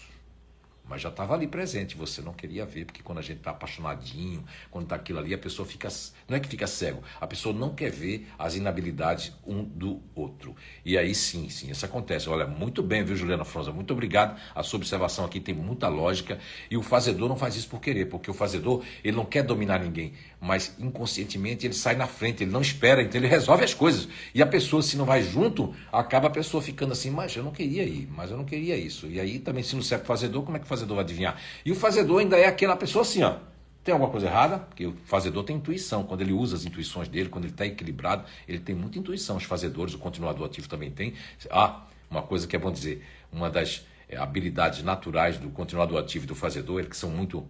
mas 0.88 1.02
já 1.02 1.10
estava 1.10 1.34
ali 1.34 1.48
presente, 1.48 1.98
você 1.98 2.22
não 2.22 2.34
queria 2.34 2.66
ver, 2.66 2.86
porque 2.86 3.04
quando 3.04 3.20
a 3.20 3.22
gente 3.22 3.38
está 3.38 3.52
apaixonadinho, 3.52 4.44
quando 4.72 4.86
está 4.86 4.96
aquilo 4.96 5.20
ali, 5.20 5.34
a 5.34 5.38
pessoa 5.38 5.68
fica. 5.68 5.90
Não 6.28 6.36
é 6.36 6.40
que 6.40 6.48
fica 6.48 6.68
cego, 6.68 7.04
a 7.20 7.28
pessoa 7.28 7.54
não 7.54 7.74
quer 7.74 7.92
ver 7.92 8.28
as 8.38 8.56
inabilidades 8.56 9.34
um 9.46 9.64
do 9.64 10.02
outro. 10.16 10.56
E 10.86 10.98
aí 10.98 11.14
sim, 11.14 11.50
sim, 11.50 11.70
isso 11.72 11.86
acontece. 11.86 12.30
Olha, 12.30 12.46
muito 12.46 12.82
bem, 12.82 13.04
viu, 13.04 13.16
Juliana 13.16 13.44
Fronza? 13.44 13.72
Muito 13.72 13.92
obrigado. 13.92 14.40
A 14.54 14.64
sua 14.64 14.78
observação 14.78 15.26
aqui 15.26 15.40
tem 15.40 15.54
muita 15.54 15.88
lógica. 15.88 16.40
E 16.70 16.78
o 16.78 16.82
fazedor 16.82 17.28
não 17.30 17.36
faz 17.36 17.56
isso 17.56 17.70
por 17.70 17.80
querer, 17.80 18.06
porque 18.06 18.30
o 18.30 18.34
fazedor, 18.34 18.84
ele 19.04 19.16
não 19.16 19.26
quer 19.26 19.44
dominar 19.44 19.80
ninguém, 19.80 20.14
mas 20.40 20.76
inconscientemente 20.80 21.66
ele 21.66 21.74
sai 21.74 21.96
na 21.96 22.08
frente, 22.08 22.44
ele 22.44 22.52
não 22.52 22.62
espera, 22.62 23.02
então 23.02 23.20
ele 23.20 23.28
resolve 23.28 23.64
as 23.64 23.74
coisas. 23.74 24.08
E 24.34 24.42
a 24.42 24.46
pessoa, 24.46 24.82
se 24.82 24.96
não 24.96 25.06
vai 25.06 25.24
junto, 25.24 25.74
acaba 25.92 26.28
a 26.28 26.32
pessoa 26.32 26.62
ficando 26.62 26.94
assim, 26.94 27.10
mas 27.10 27.36
eu 27.36 27.44
não 27.44 27.52
queria 27.52 27.84
ir, 27.84 28.08
mas 28.12 28.32
eu 28.32 28.38
não 28.38 28.46
queria 28.46 28.78
isso. 28.78 29.08
E 29.08 29.20
aí 29.20 29.40
também, 29.40 29.64
se 29.64 29.76
não 29.76 29.82
serve 29.82 30.06
fazedor, 30.06 30.44
como 30.44 30.58
é 30.58 30.60
que 30.60 30.66
o 30.66 30.70
fazedor 30.70 30.96
vai 30.96 31.04
adivinhar? 31.04 31.40
E 31.66 31.72
o 31.72 31.76
fazedor 31.76 32.20
ainda 32.20 32.38
é 32.38 32.46
aquela 32.46 32.76
pessoa 32.76 33.02
assim, 33.02 33.24
ó. 33.24 33.38
Tem 33.84 33.94
alguma 33.94 34.12
coisa 34.12 34.28
errada? 34.28 34.60
Porque 34.60 34.86
o 34.86 34.94
fazedor 35.06 35.46
tem 35.46 35.56
intuição. 35.56 36.04
Quando 36.04 36.20
ele 36.20 36.34
usa 36.34 36.58
as 36.58 36.66
intuições 36.66 37.08
dele, 37.08 37.30
quando 37.30 37.46
ele 37.46 37.54
está 37.54 37.66
equilibrado, 37.66 38.26
ele 38.46 38.60
tem 38.60 38.76
muita 38.76 39.00
intuição. 39.00 39.38
Os 39.38 39.46
fazedores, 39.46 39.94
o 39.94 39.98
continuador 39.98 40.46
ativo 40.46 40.68
também 40.68 40.92
tem. 40.92 41.14
Ah, 41.50 41.86
uma 42.12 42.22
coisa 42.22 42.46
que 42.46 42.54
é 42.54 42.60
bom 42.60 42.70
dizer, 42.70 43.02
uma 43.32 43.50
das 43.50 43.86
habilidades 44.16 44.84
naturais 44.84 45.38
do 45.38 45.50
continuador 45.50 46.00
ativo 46.00 46.26
e 46.26 46.28
do 46.28 46.36
fazedor, 46.36 46.86
que 46.86 46.96
são 46.96 47.10
muito. 47.10 47.46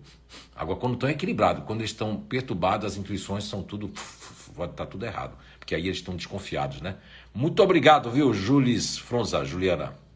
Agora, 0.55 0.79
quando 0.79 0.93
estão 0.95 1.09
equilibrados, 1.09 1.63
quando 1.65 1.81
eles 1.81 1.91
estão 1.91 2.17
perturbados, 2.17 2.85
as 2.85 2.97
intuições 2.97 3.43
são 3.43 3.61
tudo. 3.61 3.89
Pode 4.55 4.71
estar 4.71 4.85
tá 4.85 4.91
tudo 4.91 5.05
errado. 5.05 5.37
Porque 5.59 5.75
aí 5.75 5.85
eles 5.85 5.97
estão 5.97 6.15
desconfiados, 6.15 6.81
né? 6.81 6.95
Muito 7.33 7.61
obrigado, 7.61 8.09
viu, 8.09 8.33
Jules 8.33 8.97
Fronza, 8.97 9.45
Juliana. 9.45 10.06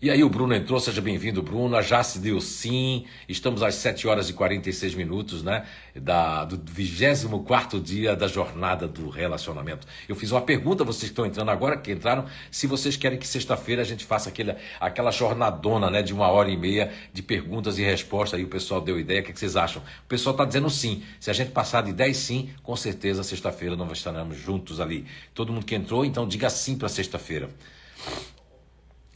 E 0.00 0.12
aí 0.12 0.22
o 0.22 0.28
Bruno 0.28 0.54
entrou, 0.54 0.78
seja 0.78 1.00
bem-vindo, 1.00 1.42
Bruno. 1.42 1.76
A 1.76 1.82
Jace 1.82 2.20
deu 2.20 2.40
sim. 2.40 3.04
Estamos 3.28 3.64
às 3.64 3.74
7 3.74 4.06
horas 4.06 4.30
e 4.30 4.32
46 4.32 4.94
minutos, 4.94 5.42
né? 5.42 5.66
Da, 5.92 6.44
do 6.44 6.56
24 6.56 7.80
dia 7.80 8.14
da 8.14 8.28
jornada 8.28 8.86
do 8.86 9.08
relacionamento. 9.08 9.88
Eu 10.08 10.14
fiz 10.14 10.30
uma 10.30 10.40
pergunta, 10.40 10.84
vocês 10.84 11.02
que 11.02 11.08
estão 11.08 11.26
entrando 11.26 11.50
agora, 11.50 11.76
que 11.76 11.90
entraram, 11.90 12.26
se 12.48 12.68
vocês 12.68 12.96
querem 12.96 13.18
que 13.18 13.26
sexta-feira 13.26 13.82
a 13.82 13.84
gente 13.84 14.04
faça 14.04 14.28
aquele, 14.28 14.54
aquela 14.78 15.10
jornadona, 15.10 15.90
né? 15.90 16.00
De 16.00 16.14
uma 16.14 16.28
hora 16.28 16.48
e 16.48 16.56
meia 16.56 16.92
de 17.12 17.20
perguntas 17.20 17.76
e 17.76 17.82
respostas. 17.82 18.38
Aí 18.38 18.44
o 18.44 18.48
pessoal 18.48 18.80
deu 18.80 19.00
ideia, 19.00 19.20
o 19.20 19.24
que, 19.24 19.30
é 19.30 19.32
que 19.32 19.40
vocês 19.40 19.56
acham? 19.56 19.82
O 19.82 20.08
pessoal 20.08 20.32
está 20.32 20.44
dizendo 20.44 20.70
sim. 20.70 21.02
Se 21.18 21.28
a 21.28 21.32
gente 21.32 21.50
passar 21.50 21.82
de 21.82 21.92
10 21.92 22.16
sim, 22.16 22.50
com 22.62 22.76
certeza 22.76 23.24
sexta-feira 23.24 23.74
nós 23.74 23.98
estaremos 23.98 24.38
juntos 24.38 24.78
ali. 24.78 25.06
Todo 25.34 25.52
mundo 25.52 25.66
que 25.66 25.74
entrou, 25.74 26.04
então 26.04 26.24
diga 26.28 26.48
sim 26.48 26.78
para 26.78 26.88
sexta-feira. 26.88 27.50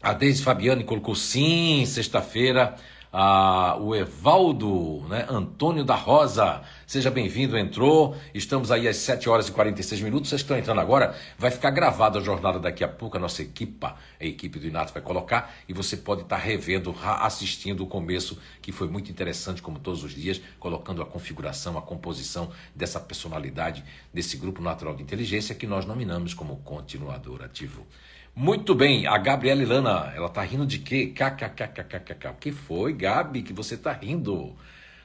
A 0.03 0.13
Deise 0.13 0.43
Fabiane 0.43 0.83
colocou 0.83 1.15
sim, 1.15 1.87
sexta-feira. 1.87 2.75
Ah, 3.13 3.77
o 3.79 3.95
Evaldo, 3.95 5.07
né? 5.09 5.25
Antônio 5.29 5.85
da 5.85 5.95
Rosa, 5.95 6.63
seja 6.85 7.09
bem-vindo, 7.09 7.57
entrou. 7.57 8.17
Estamos 8.35 8.73
aí 8.73 8.89
às 8.89 8.97
7 8.97 9.29
horas 9.29 9.47
e 9.47 9.53
46 9.53 10.01
minutos. 10.01 10.29
Vocês 10.29 10.41
estão 10.41 10.59
entrando 10.59 10.81
agora, 10.81 11.15
vai 11.39 11.53
ficar 11.53 11.71
gravada 11.71 12.19
a 12.19 12.23
jornada 12.23 12.59
daqui 12.59 12.83
a 12.83 12.89
pouco. 12.89 13.17
A 13.17 13.21
nossa 13.21 13.43
equipe, 13.43 13.87
a 13.87 13.97
equipe 14.19 14.59
do 14.59 14.67
Inato 14.67 14.93
vai 14.93 15.03
colocar 15.03 15.55
e 15.69 15.73
você 15.73 15.97
pode 15.97 16.23
estar 16.23 16.39
revendo, 16.39 16.93
assistindo 17.01 17.85
o 17.85 17.87
começo, 17.87 18.37
que 18.61 18.73
foi 18.73 18.89
muito 18.89 19.09
interessante, 19.09 19.63
como 19.63 19.79
todos 19.79 20.03
os 20.03 20.13
dias, 20.13 20.41
colocando 20.59 21.01
a 21.01 21.07
configuração, 21.07 21.79
a 21.79 21.83
composição 21.83 22.51
dessa 22.75 22.99
personalidade, 22.99 23.85
desse 24.13 24.37
grupo 24.37 24.61
natural 24.61 24.97
de 24.97 25.03
inteligência 25.05 25.55
que 25.55 25.67
nós 25.67 25.87
nominamos 25.87 26.35
como 26.35 26.57
continuador 26.57 27.45
ativo. 27.45 27.87
Muito 28.35 28.75
bem, 28.75 29.07
a 29.07 29.19
Gabriela 29.19 29.63
Ilana, 29.63 30.11
ela 30.17 30.29
tá 30.29 30.41
rindo 30.41 30.67
de 30.67 30.79
quê? 30.79 31.09
KKKKKK. 31.15 32.29
O 32.31 32.35
que 32.35 32.51
foi, 32.51 32.95
Gabi, 32.95 33.43
que 33.43 33.53
você 33.53 33.77
tá 33.77 33.93
rindo? 33.93 34.57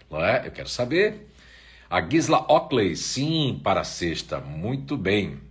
Não 0.09 0.23
é? 0.23 0.47
Eu 0.47 0.51
quero 0.51 0.69
saber. 0.69 1.27
A 1.89 2.01
Gisla 2.01 2.39
Ockley, 2.49 2.95
sim, 2.95 3.59
para 3.61 3.81
a 3.81 3.83
sexta. 3.83 4.39
Muito 4.39 4.95
bem. 4.95 5.41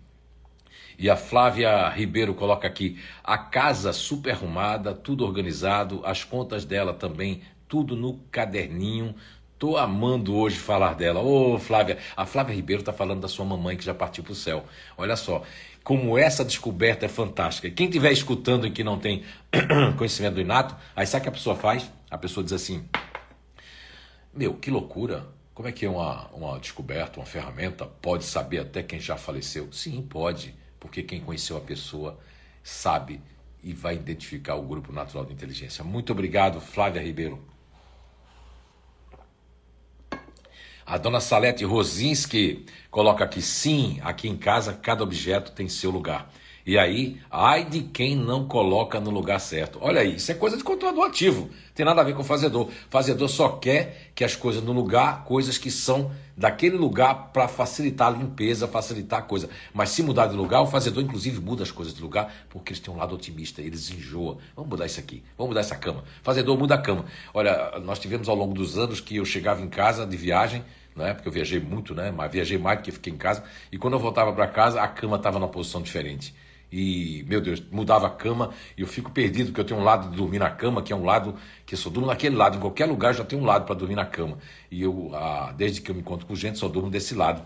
E 0.98 1.10
a 1.10 1.16
Flávia 1.16 1.86
Ribeiro 1.90 2.34
coloca 2.34 2.66
aqui: 2.66 2.98
a 3.22 3.36
casa 3.36 3.92
super 3.92 4.32
arrumada, 4.32 4.94
tudo 4.94 5.26
organizado, 5.26 6.00
as 6.02 6.24
contas 6.24 6.64
dela 6.64 6.94
também, 6.94 7.42
tudo 7.68 7.94
no 7.94 8.14
caderninho. 8.30 9.14
Tô 9.58 9.76
amando 9.76 10.34
hoje 10.34 10.56
falar 10.56 10.94
dela. 10.94 11.20
Ô, 11.20 11.58
Flávia, 11.58 11.98
a 12.16 12.26
Flávia 12.26 12.54
Ribeiro 12.54 12.82
tá 12.82 12.92
falando 12.92 13.20
da 13.20 13.28
sua 13.28 13.44
mamãe 13.44 13.76
que 13.76 13.84
já 13.84 13.94
partiu 13.94 14.22
para 14.22 14.32
o 14.32 14.36
céu. 14.36 14.64
Olha 14.98 15.16
só, 15.16 15.42
como 15.86 16.18
essa 16.18 16.44
descoberta 16.44 17.06
é 17.06 17.08
fantástica. 17.08 17.70
Quem 17.70 17.86
estiver 17.86 18.10
escutando 18.10 18.66
e 18.66 18.72
que 18.72 18.82
não 18.82 18.98
tem 18.98 19.22
conhecimento 19.96 20.34
do 20.34 20.40
inato, 20.40 20.74
aí 20.96 21.06
sabe 21.06 21.20
o 21.20 21.22
que 21.22 21.28
a 21.28 21.32
pessoa 21.32 21.54
faz? 21.54 21.88
A 22.10 22.18
pessoa 22.18 22.42
diz 22.42 22.52
assim: 22.52 22.84
Meu, 24.34 24.54
que 24.54 24.68
loucura! 24.68 25.28
Como 25.54 25.68
é 25.68 25.70
que 25.70 25.86
uma, 25.86 26.26
uma 26.32 26.58
descoberta, 26.58 27.20
uma 27.20 27.24
ferramenta 27.24 27.86
pode 27.86 28.24
saber 28.24 28.58
até 28.58 28.82
quem 28.82 28.98
já 28.98 29.16
faleceu? 29.16 29.72
Sim, 29.72 30.02
pode, 30.02 30.56
porque 30.80 31.04
quem 31.04 31.20
conheceu 31.20 31.56
a 31.56 31.60
pessoa 31.60 32.18
sabe 32.64 33.20
e 33.62 33.72
vai 33.72 33.94
identificar 33.94 34.56
o 34.56 34.62
grupo 34.62 34.92
natural 34.92 35.24
de 35.24 35.34
inteligência. 35.34 35.84
Muito 35.84 36.10
obrigado, 36.10 36.60
Flávia 36.60 37.00
Ribeiro. 37.00 37.40
A 40.86 40.98
dona 40.98 41.20
Salete 41.20 41.64
Rosinski 41.64 42.64
coloca 42.92 43.24
aqui: 43.24 43.42
sim, 43.42 43.98
aqui 44.04 44.28
em 44.28 44.36
casa 44.36 44.72
cada 44.72 45.02
objeto 45.02 45.50
tem 45.50 45.68
seu 45.68 45.90
lugar. 45.90 46.30
E 46.66 46.76
aí, 46.76 47.20
ai 47.30 47.64
de 47.64 47.80
quem 47.80 48.16
não 48.16 48.48
coloca 48.48 48.98
no 48.98 49.08
lugar 49.08 49.38
certo. 49.38 49.78
Olha 49.80 50.00
aí, 50.00 50.16
isso 50.16 50.32
é 50.32 50.34
coisa 50.34 50.56
de 50.56 50.64
controlador 50.64 51.06
ativo. 51.06 51.48
Tem 51.72 51.86
nada 51.86 52.00
a 52.00 52.04
ver 52.04 52.12
com 52.16 52.24
fazedor. 52.24 52.68
Fazedor 52.90 53.28
só 53.28 53.50
quer 53.50 54.10
que 54.16 54.24
as 54.24 54.34
coisas 54.34 54.64
no 54.64 54.72
lugar, 54.72 55.22
coisas 55.22 55.58
que 55.58 55.70
são 55.70 56.10
daquele 56.36 56.76
lugar 56.76 57.30
para 57.32 57.46
facilitar 57.46 58.08
a 58.08 58.10
limpeza, 58.18 58.66
facilitar 58.66 59.20
a 59.20 59.22
coisa. 59.22 59.48
Mas 59.72 59.90
se 59.90 60.02
mudar 60.02 60.26
de 60.26 60.34
lugar, 60.34 60.60
o 60.60 60.66
fazedor 60.66 61.04
inclusive 61.04 61.40
muda 61.40 61.62
as 61.62 61.70
coisas 61.70 61.94
de 61.94 62.02
lugar, 62.02 62.34
porque 62.50 62.72
eles 62.72 62.80
têm 62.80 62.92
um 62.92 62.96
lado 62.96 63.14
otimista, 63.14 63.62
eles 63.62 63.88
enjoam. 63.88 64.38
Vamos 64.56 64.68
mudar 64.68 64.86
isso 64.86 64.98
aqui, 64.98 65.22
vamos 65.38 65.50
mudar 65.50 65.60
essa 65.60 65.76
cama. 65.76 66.02
Fazedor 66.24 66.58
muda 66.58 66.74
a 66.74 66.78
cama. 66.78 67.04
Olha, 67.32 67.78
nós 67.78 68.00
tivemos 68.00 68.28
ao 68.28 68.34
longo 68.34 68.52
dos 68.52 68.76
anos 68.76 69.00
que 69.00 69.14
eu 69.14 69.24
chegava 69.24 69.62
em 69.62 69.68
casa 69.68 70.04
de 70.04 70.16
viagem, 70.16 70.64
né? 70.96 71.14
Porque 71.14 71.28
eu 71.28 71.32
viajei 71.32 71.60
muito, 71.60 71.94
né? 71.94 72.10
Mas 72.10 72.32
viajei 72.32 72.58
mais 72.58 72.80
do 72.80 72.82
que 72.82 72.90
fiquei 72.90 73.12
em 73.12 73.16
casa. 73.16 73.44
E 73.70 73.78
quando 73.78 73.94
eu 73.94 74.00
voltava 74.00 74.32
para 74.32 74.48
casa, 74.48 74.82
a 74.82 74.88
cama 74.88 75.16
estava 75.16 75.38
numa 75.38 75.48
posição 75.48 75.80
diferente. 75.80 76.34
E, 76.70 77.24
meu 77.28 77.40
Deus, 77.40 77.62
mudava 77.70 78.06
a 78.06 78.10
cama 78.10 78.50
e 78.76 78.80
eu 78.82 78.86
fico 78.86 79.10
perdido, 79.10 79.46
porque 79.46 79.60
eu 79.60 79.64
tenho 79.64 79.80
um 79.80 79.84
lado 79.84 80.10
de 80.10 80.16
dormir 80.16 80.38
na 80.38 80.50
cama, 80.50 80.82
que 80.82 80.92
é 80.92 80.96
um 80.96 81.04
lado 81.04 81.34
que 81.64 81.74
eu 81.74 81.78
só 81.78 81.88
durmo 81.88 82.08
naquele 82.08 82.36
lado. 82.36 82.56
Em 82.56 82.60
qualquer 82.60 82.86
lugar 82.86 83.14
já 83.14 83.24
tem 83.24 83.38
um 83.38 83.44
lado 83.44 83.64
para 83.64 83.74
dormir 83.74 83.94
na 83.94 84.04
cama. 84.04 84.38
E 84.70 84.82
eu, 84.82 85.10
ah, 85.14 85.54
desde 85.56 85.80
que 85.80 85.90
eu 85.90 85.94
me 85.94 86.00
encontro 86.00 86.26
com 86.26 86.34
gente, 86.34 86.58
só 86.58 86.68
durmo 86.68 86.90
desse 86.90 87.14
lado. 87.14 87.42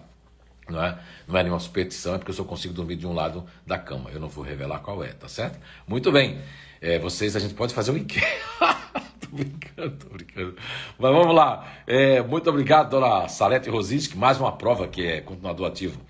Não 0.69 0.83
é? 0.83 0.99
não 1.27 1.37
é 1.37 1.43
nenhuma 1.43 1.59
superstição, 1.59 2.15
é 2.15 2.19
porque 2.19 2.31
eu 2.31 2.35
só 2.35 2.45
consigo 2.45 2.73
dormir 2.73 2.97
de 2.97 3.07
um 3.07 3.13
lado 3.13 3.45
da 3.67 3.77
cama. 3.77 4.11
Eu 4.11 4.21
não 4.21 4.29
vou 4.29 4.45
revelar 4.45 4.79
qual 4.79 5.03
é, 5.03 5.09
tá 5.09 5.29
certo? 5.29 5.59
Muito 5.87 6.13
bem. 6.13 6.41
É, 6.81 6.99
vocês, 6.99 7.35
a 7.37 7.41
gente 7.41 7.55
pode 7.55 7.75
fazer 7.75 7.91
um 7.91 7.97
enquete. 7.97 8.25
tô 9.21 9.29
brincando, 9.37 9.97
tô 9.97 10.09
brincando. 10.11 10.57
Mas 10.99 11.13
vamos 11.13 11.35
lá. 11.35 11.69
É, 11.87 12.23
muito 12.23 12.49
obrigado, 12.49 12.91
dona 12.91 13.29
Salete 13.29 13.69
Rosinski. 13.69 14.17
Mais 14.17 14.39
uma 14.39 14.53
prova 14.53 14.87
que 14.87 15.05
é 15.05 15.21
continuador 15.21 15.67
ativo. 15.67 16.01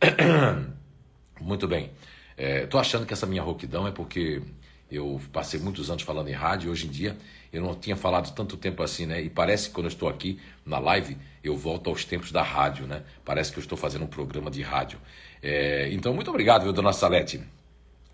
Muito 1.40 1.66
bem. 1.66 1.90
Estou 2.36 2.78
é, 2.78 2.80
achando 2.80 3.06
que 3.06 3.12
essa 3.12 3.26
minha 3.26 3.42
rouquidão 3.42 3.86
é 3.86 3.90
porque 3.90 4.42
Eu 4.90 5.20
passei 5.32 5.58
muitos 5.58 5.90
anos 5.90 6.02
falando 6.02 6.28
em 6.28 6.32
rádio, 6.32 6.70
hoje 6.70 6.86
em 6.86 6.90
dia 6.90 7.16
eu 7.52 7.60
não 7.60 7.74
tinha 7.74 7.94
falado 7.94 8.34
tanto 8.34 8.56
tempo 8.56 8.82
assim, 8.82 9.04
né? 9.04 9.20
E 9.20 9.28
parece 9.28 9.68
que 9.68 9.74
quando 9.74 9.86
eu 9.86 9.90
estou 9.90 10.08
aqui 10.08 10.40
na 10.64 10.78
live, 10.78 11.18
eu 11.44 11.54
volto 11.54 11.90
aos 11.90 12.04
tempos 12.04 12.32
da 12.32 12.42
rádio, 12.42 12.86
né? 12.86 13.02
Parece 13.24 13.52
que 13.52 13.58
eu 13.58 13.60
estou 13.60 13.76
fazendo 13.76 14.04
um 14.04 14.08
programa 14.08 14.50
de 14.50 14.62
rádio. 14.62 14.98
É, 15.42 15.90
então, 15.92 16.14
muito 16.14 16.30
obrigado, 16.30 16.62
viu, 16.62 16.72
dona 16.72 16.94
Salete. 16.94 17.42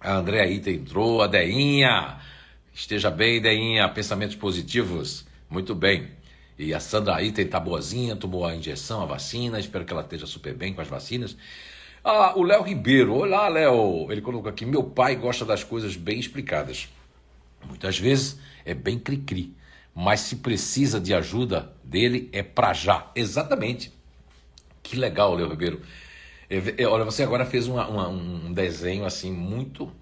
A 0.01 0.15
Andréa 0.15 0.47
Ita 0.47 0.71
entrou, 0.71 1.23
a 1.23 1.29
Deinha. 1.29 2.19
Esteja 2.75 3.11
bem, 3.11 3.41
Deinha. 3.41 3.89
Pensamentos 3.89 4.35
positivos. 4.35 5.25
Muito 5.49 5.73
bem. 5.73 6.09
E 6.59 6.75
a 6.75 6.81
Sandra 6.81 7.23
Ita 7.23 7.41
está 7.41 7.61
boazinha, 7.61 8.17
tomou 8.17 8.45
a 8.45 8.57
injeção, 8.57 9.03
a 9.03 9.07
vacina. 9.07 9.61
Espero 9.61 9.85
que 9.85 9.93
ela 9.93 10.03
esteja 10.03 10.27
super 10.27 10.55
bem 10.55 10.75
com 10.75 10.81
as 10.81 10.89
vacinas. 10.89 11.37
Ah, 12.03 12.33
o 12.37 12.43
Léo 12.43 12.63
Ribeiro. 12.63 13.15
Olá, 13.15 13.49
Léo. 13.49 14.11
Ele 14.11 14.21
colocou 14.21 14.49
aqui: 14.49 14.65
meu 14.65 14.85
pai 14.85 15.17
gosta 15.17 15.45
das 15.45 15.65
coisas 15.65 15.97
bem 15.97 16.19
explicadas. 16.19 16.89
Muitas 17.67 17.99
vezes 17.99 18.39
é 18.65 18.73
bem 18.73 18.99
cri-cri, 18.99 19.53
mas 19.95 20.21
se 20.21 20.37
precisa 20.37 21.01
de 21.01 21.13
ajuda 21.13 21.73
dele 21.83 22.29
é 22.33 22.43
para 22.43 22.73
já. 22.73 23.11
Exatamente. 23.15 23.93
Que 24.83 24.97
legal, 24.97 25.35
Léo 25.35 25.49
Ribeiro. 25.49 25.83
É, 26.49 26.83
é, 26.83 26.87
olha, 26.87 27.05
você 27.05 27.23
agora 27.23 27.45
fez 27.45 27.67
uma, 27.67 27.87
uma, 27.89 28.09
um 28.09 28.53
desenho 28.53 29.05
assim 29.05 29.33
muito, 29.33 29.93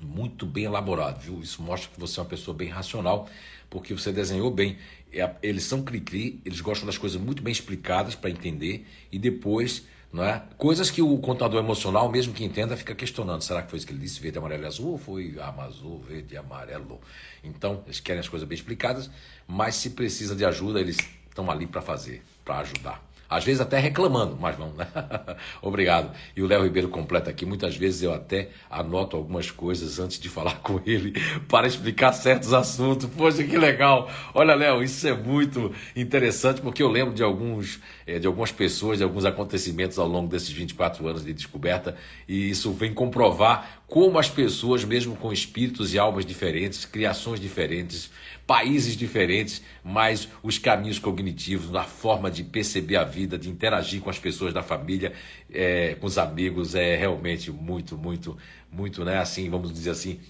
muito 0.00 0.46
bem 0.46 0.64
elaborado, 0.64 1.20
viu? 1.20 1.40
Isso 1.40 1.60
mostra 1.60 1.90
que 1.92 1.98
você 2.00 2.20
é 2.20 2.22
uma 2.22 2.28
pessoa 2.28 2.56
bem 2.56 2.68
racional, 2.68 3.28
porque 3.68 3.92
você 3.92 4.12
desenhou 4.12 4.50
bem. 4.50 4.78
É, 5.12 5.28
eles 5.42 5.64
são 5.64 5.82
cri-cri, 5.82 6.40
eles 6.44 6.60
gostam 6.60 6.86
das 6.86 6.96
coisas 6.96 7.20
muito 7.20 7.42
bem 7.42 7.52
explicadas 7.52 8.14
para 8.14 8.30
entender 8.30 8.86
e 9.10 9.18
depois 9.18 9.84
não 10.12 10.24
é? 10.24 10.42
Coisas 10.58 10.90
que 10.90 11.00
o 11.00 11.16
contador 11.18 11.62
emocional, 11.62 12.10
mesmo 12.10 12.32
que 12.32 12.44
entenda, 12.44 12.76
fica 12.76 12.94
questionando. 12.94 13.42
Será 13.42 13.62
que 13.62 13.70
foi 13.70 13.78
isso 13.78 13.86
que 13.86 13.92
ele 13.92 14.00
disse, 14.00 14.20
verde, 14.20 14.38
amarelo 14.38 14.64
e 14.64 14.66
azul? 14.66 14.92
Ou 14.92 14.98
foi 14.98 15.36
azul, 15.58 16.00
verde 16.00 16.34
e 16.34 16.36
amarelo? 16.36 17.00
Então, 17.44 17.82
eles 17.86 18.00
querem 18.00 18.20
as 18.20 18.28
coisas 18.28 18.48
bem 18.48 18.56
explicadas, 18.56 19.10
mas 19.46 19.76
se 19.76 19.90
precisa 19.90 20.34
de 20.34 20.44
ajuda, 20.44 20.80
eles 20.80 20.98
estão 21.28 21.50
ali 21.50 21.66
para 21.66 21.80
fazer, 21.80 22.22
para 22.44 22.58
ajudar. 22.58 23.09
Às 23.30 23.44
vezes 23.44 23.60
até 23.60 23.78
reclamando, 23.78 24.36
mas 24.40 24.56
vamos, 24.56 24.74
né? 24.74 24.88
Obrigado. 25.62 26.10
E 26.36 26.42
o 26.42 26.46
Léo 26.48 26.64
Ribeiro 26.64 26.88
completa 26.88 27.30
aqui. 27.30 27.46
Muitas 27.46 27.76
vezes 27.76 28.02
eu 28.02 28.12
até 28.12 28.48
anoto 28.68 29.16
algumas 29.16 29.52
coisas 29.52 30.00
antes 30.00 30.18
de 30.18 30.28
falar 30.28 30.56
com 30.64 30.80
ele 30.84 31.12
para 31.48 31.68
explicar 31.68 32.12
certos 32.12 32.52
assuntos. 32.52 33.08
Poxa, 33.16 33.44
que 33.44 33.56
legal. 33.56 34.10
Olha, 34.34 34.54
Léo, 34.56 34.82
isso 34.82 35.06
é 35.06 35.14
muito 35.14 35.72
interessante 35.94 36.60
porque 36.60 36.82
eu 36.82 36.88
lembro 36.88 37.14
de 37.14 37.22
alguns, 37.22 37.80
eh, 38.04 38.18
de 38.18 38.26
algumas 38.26 38.50
pessoas, 38.50 38.98
de 38.98 39.04
alguns 39.04 39.24
acontecimentos 39.24 39.96
ao 39.96 40.08
longo 40.08 40.26
desses 40.28 40.50
24 40.50 41.06
anos 41.06 41.24
de 41.24 41.32
descoberta 41.32 41.96
e 42.26 42.50
isso 42.50 42.72
vem 42.72 42.92
comprovar 42.92 43.79
como 43.90 44.20
as 44.20 44.30
pessoas, 44.30 44.84
mesmo 44.84 45.16
com 45.16 45.32
espíritos 45.32 45.92
e 45.92 45.98
almas 45.98 46.24
diferentes, 46.24 46.84
criações 46.84 47.40
diferentes, 47.40 48.08
países 48.46 48.96
diferentes, 48.96 49.62
mas 49.82 50.28
os 50.44 50.58
caminhos 50.58 51.00
cognitivos, 51.00 51.74
a 51.74 51.82
forma 51.82 52.30
de 52.30 52.44
perceber 52.44 52.94
a 52.96 53.02
vida, 53.02 53.36
de 53.36 53.50
interagir 53.50 54.00
com 54.00 54.08
as 54.08 54.18
pessoas 54.18 54.54
da 54.54 54.62
família, 54.62 55.12
é, 55.52 55.96
com 55.96 56.06
os 56.06 56.18
amigos, 56.18 56.76
é 56.76 56.94
realmente 56.94 57.50
muito, 57.50 57.98
muito, 57.98 58.38
muito, 58.70 59.04
né? 59.04 59.18
Assim, 59.18 59.50
vamos 59.50 59.72
dizer 59.72 59.90
assim, 59.90 60.20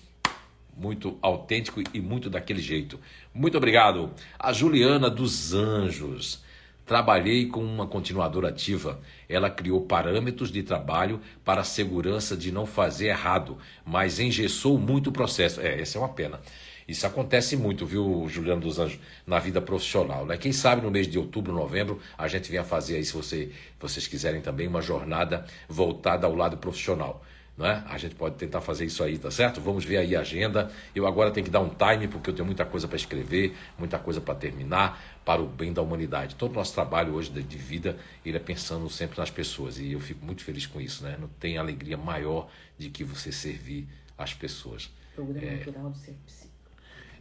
muito 0.74 1.18
autêntico 1.20 1.82
e 1.92 2.00
muito 2.00 2.30
daquele 2.30 2.62
jeito. 2.62 2.98
Muito 3.34 3.58
obrigado. 3.58 4.10
A 4.38 4.54
Juliana 4.54 5.10
dos 5.10 5.52
Anjos. 5.52 6.42
Trabalhei 6.90 7.46
com 7.46 7.62
uma 7.62 7.86
continuadora 7.86 8.48
ativa. 8.48 8.98
Ela 9.28 9.48
criou 9.48 9.82
parâmetros 9.82 10.50
de 10.50 10.60
trabalho 10.60 11.20
para 11.44 11.60
a 11.60 11.64
segurança 11.64 12.36
de 12.36 12.50
não 12.50 12.66
fazer 12.66 13.10
errado, 13.10 13.56
mas 13.86 14.18
engessou 14.18 14.76
muito 14.76 15.10
o 15.10 15.12
processo. 15.12 15.60
É, 15.60 15.80
essa 15.80 15.98
é 15.98 16.00
uma 16.00 16.08
pena. 16.08 16.40
Isso 16.88 17.06
acontece 17.06 17.56
muito, 17.56 17.86
viu, 17.86 18.26
Juliano 18.28 18.62
dos 18.62 18.80
Anjos, 18.80 18.98
na 19.24 19.38
vida 19.38 19.62
profissional. 19.62 20.26
Né? 20.26 20.36
Quem 20.36 20.50
sabe 20.50 20.82
no 20.82 20.90
mês 20.90 21.06
de 21.06 21.16
outubro, 21.16 21.52
novembro, 21.52 22.00
a 22.18 22.26
gente 22.26 22.50
venha 22.50 22.64
fazer 22.64 22.96
aí, 22.96 23.04
se 23.04 23.12
você, 23.12 23.52
vocês 23.78 24.08
quiserem 24.08 24.40
também, 24.40 24.66
uma 24.66 24.82
jornada 24.82 25.46
voltada 25.68 26.26
ao 26.26 26.34
lado 26.34 26.56
profissional. 26.56 27.24
Né? 27.60 27.84
A 27.90 27.98
gente 27.98 28.14
pode 28.14 28.36
tentar 28.36 28.62
fazer 28.62 28.86
isso 28.86 29.04
aí, 29.04 29.18
tá 29.18 29.30
certo? 29.30 29.60
Vamos 29.60 29.84
ver 29.84 29.98
aí 29.98 30.16
a 30.16 30.20
agenda. 30.20 30.72
Eu 30.94 31.06
agora 31.06 31.30
tenho 31.30 31.44
que 31.44 31.50
dar 31.50 31.60
um 31.60 31.68
time, 31.68 32.08
porque 32.08 32.30
eu 32.30 32.34
tenho 32.34 32.46
muita 32.46 32.64
coisa 32.64 32.88
para 32.88 32.96
escrever, 32.96 33.54
muita 33.78 33.98
coisa 33.98 34.18
para 34.18 34.34
terminar, 34.34 35.20
para 35.26 35.42
o 35.42 35.46
bem 35.46 35.70
da 35.70 35.82
humanidade. 35.82 36.36
Todo 36.36 36.52
o 36.52 36.54
nosso 36.54 36.72
trabalho 36.72 37.12
hoje 37.12 37.30
de 37.30 37.58
vida, 37.58 37.98
ele 38.24 38.38
é 38.38 38.40
pensando 38.40 38.88
sempre 38.88 39.18
nas 39.18 39.30
pessoas. 39.30 39.78
E 39.78 39.92
eu 39.92 40.00
fico 40.00 40.24
muito 40.24 40.42
feliz 40.42 40.64
com 40.64 40.80
isso, 40.80 41.04
né? 41.04 41.18
Não 41.20 41.28
tem 41.28 41.58
alegria 41.58 41.98
maior 41.98 42.48
de 42.78 42.88
que 42.88 43.04
você 43.04 43.30
servir 43.30 43.86
as 44.16 44.32
pessoas. 44.32 44.90
Programa 45.14 45.46
é... 45.46 45.56
Natural 45.56 45.90
do 45.90 45.98
Ser 45.98 46.16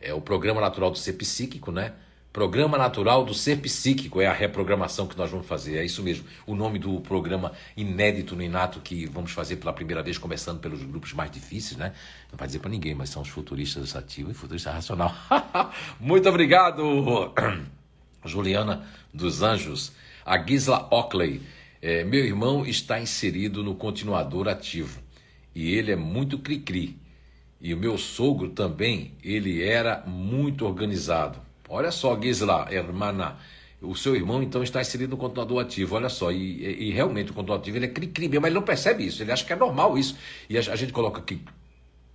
é 0.02 0.14
o 0.14 0.22
Programa 0.22 0.62
Natural 0.62 0.90
do 0.90 0.98
Ser 0.98 1.14
Psíquico, 1.14 1.70
né? 1.70 1.94
Programa 2.32 2.78
Natural 2.78 3.26
do 3.26 3.34
Ser 3.34 3.58
Psíquico 3.60 4.22
é 4.22 4.28
a 4.28 4.34
reprogramação 4.34 5.08
que 5.08 5.18
nós 5.18 5.32
vamos 5.32 5.48
fazer. 5.48 5.78
É 5.78 5.84
isso 5.84 6.04
mesmo. 6.04 6.26
O 6.46 6.54
nome 6.54 6.78
do 6.78 7.02
programa 7.02 7.54
inédito 7.76 8.36
no 8.36 8.44
Inato 8.44 8.80
que 8.82 9.08
vamos 9.08 9.32
fazer 9.32 9.56
pela 9.56 9.74
primeira 9.74 10.04
vez, 10.04 10.16
começando 10.16 10.60
pelos 10.60 10.84
grupos 10.84 11.12
mais 11.12 11.32
difíceis, 11.32 11.76
né? 11.76 11.92
Não 12.32 12.38
vai 12.38 12.46
dizer 12.46 12.60
para 12.60 12.70
ninguém, 12.70 12.94
mas 12.94 13.10
são 13.10 13.24
os 13.24 13.30
futuristas 13.30 13.96
ativos 13.96 14.32
e 14.32 14.36
futuristas 14.36 14.72
racional. 14.72 15.12
Muito 16.00 16.30
obrigado, 16.30 17.34
Juliana 18.24 18.88
dos 19.12 19.42
Anjos. 19.42 19.92
A 20.24 20.38
Gisla 20.38 20.88
Ockley. 20.92 21.42
É, 21.82 22.04
meu 22.04 22.24
irmão 22.24 22.64
está 22.64 23.00
inserido 23.00 23.64
no 23.64 23.74
continuador 23.74 24.48
ativo 24.48 25.02
e 25.56 25.74
ele 25.74 25.92
é 25.92 25.96
muito 25.96 26.38
cri-cri. 26.38 26.96
E 27.60 27.74
o 27.74 27.78
meu 27.78 27.98
sogro 27.98 28.50
também, 28.50 29.14
ele 29.24 29.64
era 29.64 30.04
muito 30.06 30.66
organizado. 30.66 31.49
Olha 31.70 31.92
só, 31.92 32.20
Gisela, 32.20 32.68
hermana, 32.72 33.38
o 33.82 33.96
seu 33.96 34.16
irmão 34.16 34.42
então 34.42 34.64
está 34.64 34.82
inserido 34.82 35.12
no 35.12 35.18
continuador 35.18 35.62
ativo, 35.62 35.96
olha 35.96 36.10
só, 36.10 36.32
e, 36.32 36.88
e 36.88 36.92
realmente 36.92 37.32
o 37.32 37.34
continuador 37.34 37.62
ativo 37.62 37.78
ele 37.78 37.86
é 37.86 37.90
cri-cri, 37.90 38.28
mas 38.28 38.46
ele 38.46 38.56
não 38.56 38.64
percebe 38.64 39.06
isso, 39.06 39.22
ele 39.22 39.32
acha 39.32 39.46
que 39.46 39.54
é 39.54 39.56
normal 39.56 39.98
isso. 39.98 40.18
E 40.50 40.58
a, 40.58 40.62
a 40.62 40.76
gente 40.76 40.92
coloca 40.92 41.20
aqui 41.20 41.42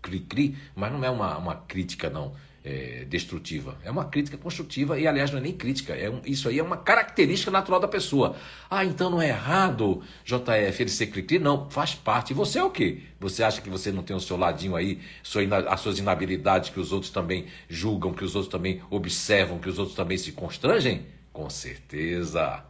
cri-cri, 0.02 0.56
mas 0.74 0.92
não 0.92 1.04
é 1.04 1.08
uma, 1.08 1.38
uma 1.38 1.54
crítica 1.54 2.10
não 2.10 2.32
é, 2.64 3.04
destrutiva. 3.04 3.76
É 3.84 3.90
uma 3.90 4.06
crítica 4.06 4.38
construtiva 4.38 4.98
e, 4.98 5.06
aliás, 5.06 5.30
não 5.30 5.38
é 5.38 5.42
nem 5.42 5.52
crítica. 5.52 5.92
É 5.92 6.08
um, 6.08 6.22
isso 6.24 6.48
aí 6.48 6.58
é 6.58 6.62
uma 6.62 6.78
característica 6.78 7.50
natural 7.50 7.78
da 7.78 7.86
pessoa. 7.86 8.36
Ah, 8.70 8.84
então 8.84 9.10
não 9.10 9.20
é 9.20 9.28
errado, 9.28 10.02
JF, 10.24 10.82
ele 10.82 10.90
ser 10.90 11.08
cri-cri? 11.08 11.38
Não, 11.38 11.68
faz 11.68 11.94
parte. 11.94 12.32
Você 12.32 12.58
é 12.58 12.64
o 12.64 12.70
quê? 12.70 13.02
Você 13.20 13.42
acha 13.42 13.60
que 13.60 13.68
você 13.68 13.92
não 13.92 14.02
tem 14.02 14.16
o 14.16 14.20
seu 14.20 14.38
ladinho 14.38 14.74
aí, 14.74 15.00
sua, 15.22 15.42
as 15.68 15.80
suas 15.80 15.98
inabilidades 15.98 16.70
que 16.70 16.80
os 16.80 16.90
outros 16.90 17.12
também 17.12 17.46
julgam, 17.68 18.14
que 18.14 18.24
os 18.24 18.34
outros 18.34 18.50
também 18.50 18.80
observam, 18.88 19.58
que 19.58 19.68
os 19.68 19.78
outros 19.78 19.96
também 19.96 20.16
se 20.16 20.32
constrangem? 20.32 21.06
Com 21.32 21.50
certeza. 21.50 22.64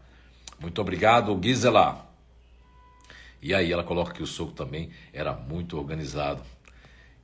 Muito 0.58 0.80
obrigado, 0.80 1.38
Gisela. 1.40 2.10
E 3.40 3.54
aí 3.54 3.70
ela 3.70 3.84
coloca 3.84 4.12
que 4.12 4.22
o 4.22 4.26
soco 4.26 4.52
também 4.52 4.90
era 5.12 5.32
muito 5.34 5.76
organizado. 5.76 6.42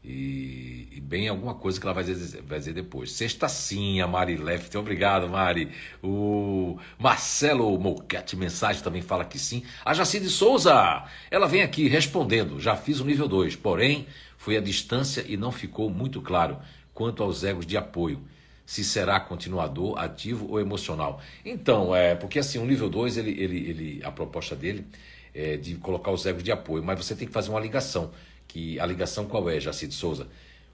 E, 0.03 0.89
e, 0.93 1.01
bem 1.01 1.29
alguma 1.29 1.55
coisa 1.55 1.79
que 1.79 1.87
ela 1.87 1.93
vai 1.93 2.03
dizer, 2.03 2.43
vai 2.43 2.59
dizer 2.59 2.73
depois. 2.73 3.13
Sexta 3.13 3.49
sim, 3.49 4.01
a 4.01 4.07
Mari 4.07 4.37
Left. 4.37 4.75
Obrigado, 4.79 5.29
Mari. 5.29 5.71
O 6.03 6.79
Marcelo 6.99 7.79
Mouquete 7.79 8.35
Mensagem 8.35 8.83
também 8.83 9.03
fala 9.03 9.27
que 9.27 9.39
sim. 9.39 9.63
A 9.85 9.93
Jacide 9.93 10.31
Souza, 10.31 11.05
ela 11.31 11.47
vem 11.47 11.63
aqui 11.63 11.87
respondendo. 11.87 12.59
Já 12.59 12.77
fiz 12.77 13.01
o 13.01 13.05
nível 13.05 13.29
2, 13.29 13.57
porém 13.57 14.07
foi 14.39 14.57
a 14.57 14.61
distância 14.61 15.23
e 15.29 15.37
não 15.37 15.53
ficou 15.53 15.91
muito 15.91 16.23
claro 16.23 16.59
quanto 16.95 17.23
aos 17.23 17.45
egos 17.45 17.67
de 17.67 17.77
apoio. 17.77 18.23
Se 18.65 18.83
será 18.83 19.21
continuador, 19.21 19.99
ativo 19.99 20.49
ou 20.49 20.61
emocional. 20.61 21.21
Então, 21.45 21.95
é 21.95 22.15
porque 22.15 22.39
assim, 22.39 22.59
o 22.59 22.65
nível 22.65 22.89
2, 22.89 23.19
ele, 23.19 23.31
ele, 23.33 23.69
ele, 23.69 24.01
a 24.03 24.11
proposta 24.11 24.57
dele 24.57 24.87
é 25.35 25.59
de 25.59 25.75
colocar 25.75 26.11
os 26.11 26.25
egos 26.25 26.43
de 26.43 26.51
apoio, 26.51 26.83
mas 26.83 27.05
você 27.05 27.15
tem 27.15 27.27
que 27.27 27.35
fazer 27.35 27.51
uma 27.51 27.61
ligação 27.61 28.11
que 28.53 28.81
a 28.81 28.87
ligação 28.87 29.25
qual 29.25 29.49
é, 29.49 29.61
Jacide 29.61 29.95
Souza? 29.95 30.27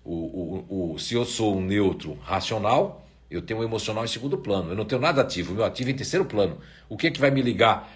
O, 0.05 0.15
o, 0.15 0.95
o, 0.95 0.99
se 0.99 1.15
eu 1.15 1.25
sou 1.25 1.57
um 1.57 1.61
neutro 1.61 2.19
racional, 2.23 3.07
eu 3.31 3.43
tenho 3.43 3.61
um 3.61 3.63
emocional 3.63 4.05
em 4.05 4.09
segundo 4.09 4.39
plano. 4.39 4.71
Eu 4.71 4.77
não 4.77 4.85
tenho 4.85 5.01
nada 5.01 5.21
ativo, 5.21 5.53
o 5.53 5.57
meu 5.57 5.65
ativo 5.65 5.91
é 5.91 5.93
em 5.93 5.97
terceiro 5.97 6.25
plano. 6.25 6.59
O 6.89 6.97
que 6.97 7.09
é 7.09 7.11
que 7.11 7.21
vai 7.21 7.31
me 7.31 7.43
ligar 7.43 7.93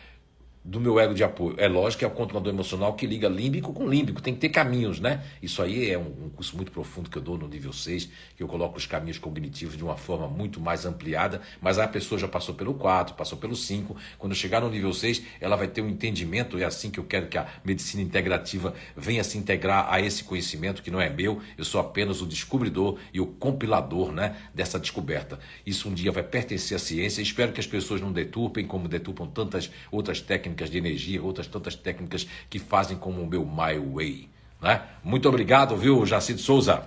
do 0.62 0.78
meu 0.78 1.00
ego 1.00 1.14
de 1.14 1.24
apoio. 1.24 1.54
É 1.58 1.66
lógico 1.66 2.00
que 2.00 2.04
é 2.04 2.08
o 2.08 2.10
controlador 2.10 2.52
emocional 2.52 2.92
que 2.94 3.06
liga 3.06 3.28
límbico 3.28 3.72
com 3.72 3.88
límbico, 3.88 4.20
tem 4.20 4.34
que 4.34 4.40
ter 4.40 4.50
caminhos, 4.50 5.00
né? 5.00 5.24
Isso 5.42 5.62
aí 5.62 5.90
é 5.90 5.98
um, 5.98 6.28
curso 6.30 6.54
muito 6.54 6.70
profundo 6.70 7.08
que 7.08 7.16
eu 7.16 7.22
dou 7.22 7.38
no 7.38 7.48
nível 7.48 7.72
6, 7.72 8.10
que 8.36 8.42
eu 8.42 8.46
coloco 8.46 8.76
os 8.76 8.84
caminhos 8.84 9.18
cognitivos 9.18 9.76
de 9.76 9.82
uma 9.82 9.96
forma 9.96 10.28
muito 10.28 10.60
mais 10.60 10.84
ampliada, 10.84 11.40
mas 11.62 11.78
a 11.78 11.88
pessoa 11.88 12.18
já 12.18 12.28
passou 12.28 12.54
pelo 12.54 12.74
4, 12.74 13.14
passou 13.14 13.38
pelo 13.38 13.56
5, 13.56 13.96
quando 14.18 14.34
chegar 14.34 14.60
no 14.60 14.70
nível 14.70 14.92
6, 14.92 15.22
ela 15.40 15.56
vai 15.56 15.66
ter 15.66 15.80
um 15.80 15.88
entendimento, 15.88 16.58
é 16.58 16.64
assim 16.64 16.90
que 16.90 17.00
eu 17.00 17.04
quero 17.04 17.28
que 17.28 17.38
a 17.38 17.46
medicina 17.64 18.02
integrativa 18.02 18.74
venha 18.94 19.24
se 19.24 19.38
integrar 19.38 19.86
a 19.90 20.00
esse 20.00 20.24
conhecimento 20.24 20.82
que 20.82 20.90
não 20.90 21.00
é 21.00 21.08
meu, 21.08 21.40
eu 21.56 21.64
sou 21.64 21.80
apenas 21.80 22.20
o 22.20 22.26
descobridor 22.26 22.98
e 23.14 23.20
o 23.20 23.26
compilador, 23.26 24.12
né, 24.12 24.36
dessa 24.54 24.78
descoberta. 24.78 25.38
Isso 25.64 25.88
um 25.88 25.94
dia 25.94 26.12
vai 26.12 26.22
pertencer 26.22 26.76
à 26.76 26.78
ciência, 26.78 27.22
espero 27.22 27.52
que 27.52 27.60
as 27.60 27.66
pessoas 27.66 28.00
não 28.00 28.12
deturpem 28.12 28.66
como 28.66 28.88
deturpam 28.88 29.26
tantas 29.26 29.70
outras 29.90 30.20
técnicas 30.20 30.49
técnicas 30.50 30.70
de 30.70 30.78
energia, 30.78 31.22
outras 31.22 31.46
tantas 31.46 31.74
técnicas 31.74 32.26
que 32.48 32.58
fazem 32.58 32.96
como 32.96 33.22
o 33.22 33.26
meu 33.26 33.44
My 33.44 33.78
Way. 33.78 34.28
Né? 34.60 34.82
Muito 35.02 35.28
obrigado, 35.28 35.76
viu, 35.76 36.04
Jacinto 36.04 36.40
Souza? 36.40 36.82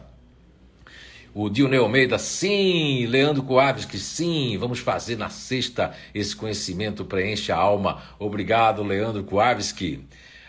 O 1.33 1.49
Dionei 1.49 1.79
Almeida, 1.79 2.19
sim. 2.19 3.07
Leandro 3.07 3.41
Coaves, 3.41 3.85
que 3.85 3.97
sim. 3.97 4.55
Vamos 4.59 4.79
fazer 4.79 5.17
na 5.17 5.29
sexta. 5.29 5.91
Esse 6.13 6.35
conhecimento 6.35 7.03
preenche 7.05 7.51
a 7.51 7.57
alma. 7.57 8.03
Obrigado, 8.19 8.83
Leandro 8.83 9.23
Coaves, 9.23 9.73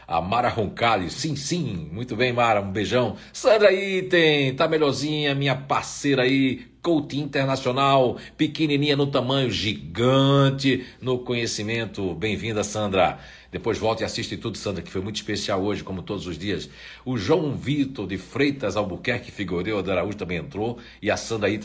a 0.07 0.21
Mara 0.21 0.51
Roncalho, 0.51 1.11
sim, 1.11 1.35
sim, 1.35 1.89
muito 1.91 2.15
bem, 2.15 2.31
Mara, 2.31 2.61
um 2.61 2.71
beijão. 2.71 3.17
Sandra 3.33 3.73
Item, 3.73 4.55
tá 4.55 4.69
melhorzinha, 4.69 5.35
minha 5.35 5.57
parceira 5.57 6.25
aí, 6.25 6.67
coach 6.85 7.19
internacional, 7.19 8.19
pequenininha 8.37 8.95
no 8.95 9.07
tamanho, 9.07 9.51
gigante 9.51 10.85
no 11.01 11.19
conhecimento. 11.19 12.15
Bem-vinda, 12.15 12.63
Sandra. 12.63 13.19
Depois 13.51 13.79
volte 13.79 14.03
e 14.03 14.05
assiste 14.05 14.37
tudo, 14.37 14.59
Sandra, 14.59 14.83
que 14.83 14.91
foi 14.91 15.01
muito 15.01 15.17
especial 15.17 15.63
hoje, 15.63 15.83
como 15.83 16.03
todos 16.03 16.27
os 16.27 16.37
dias. 16.37 16.69
O 17.03 17.17
João 17.17 17.57
Vitor 17.57 18.07
de 18.07 18.19
Freitas 18.19 18.77
Albuquerque 18.77 19.31
Figueiredo 19.31 19.83
de 19.83 19.91
Araújo 19.93 20.19
também 20.19 20.37
entrou. 20.37 20.79
E 21.01 21.11
a 21.11 21.17
Sandra 21.17 21.49
aí, 21.49 21.59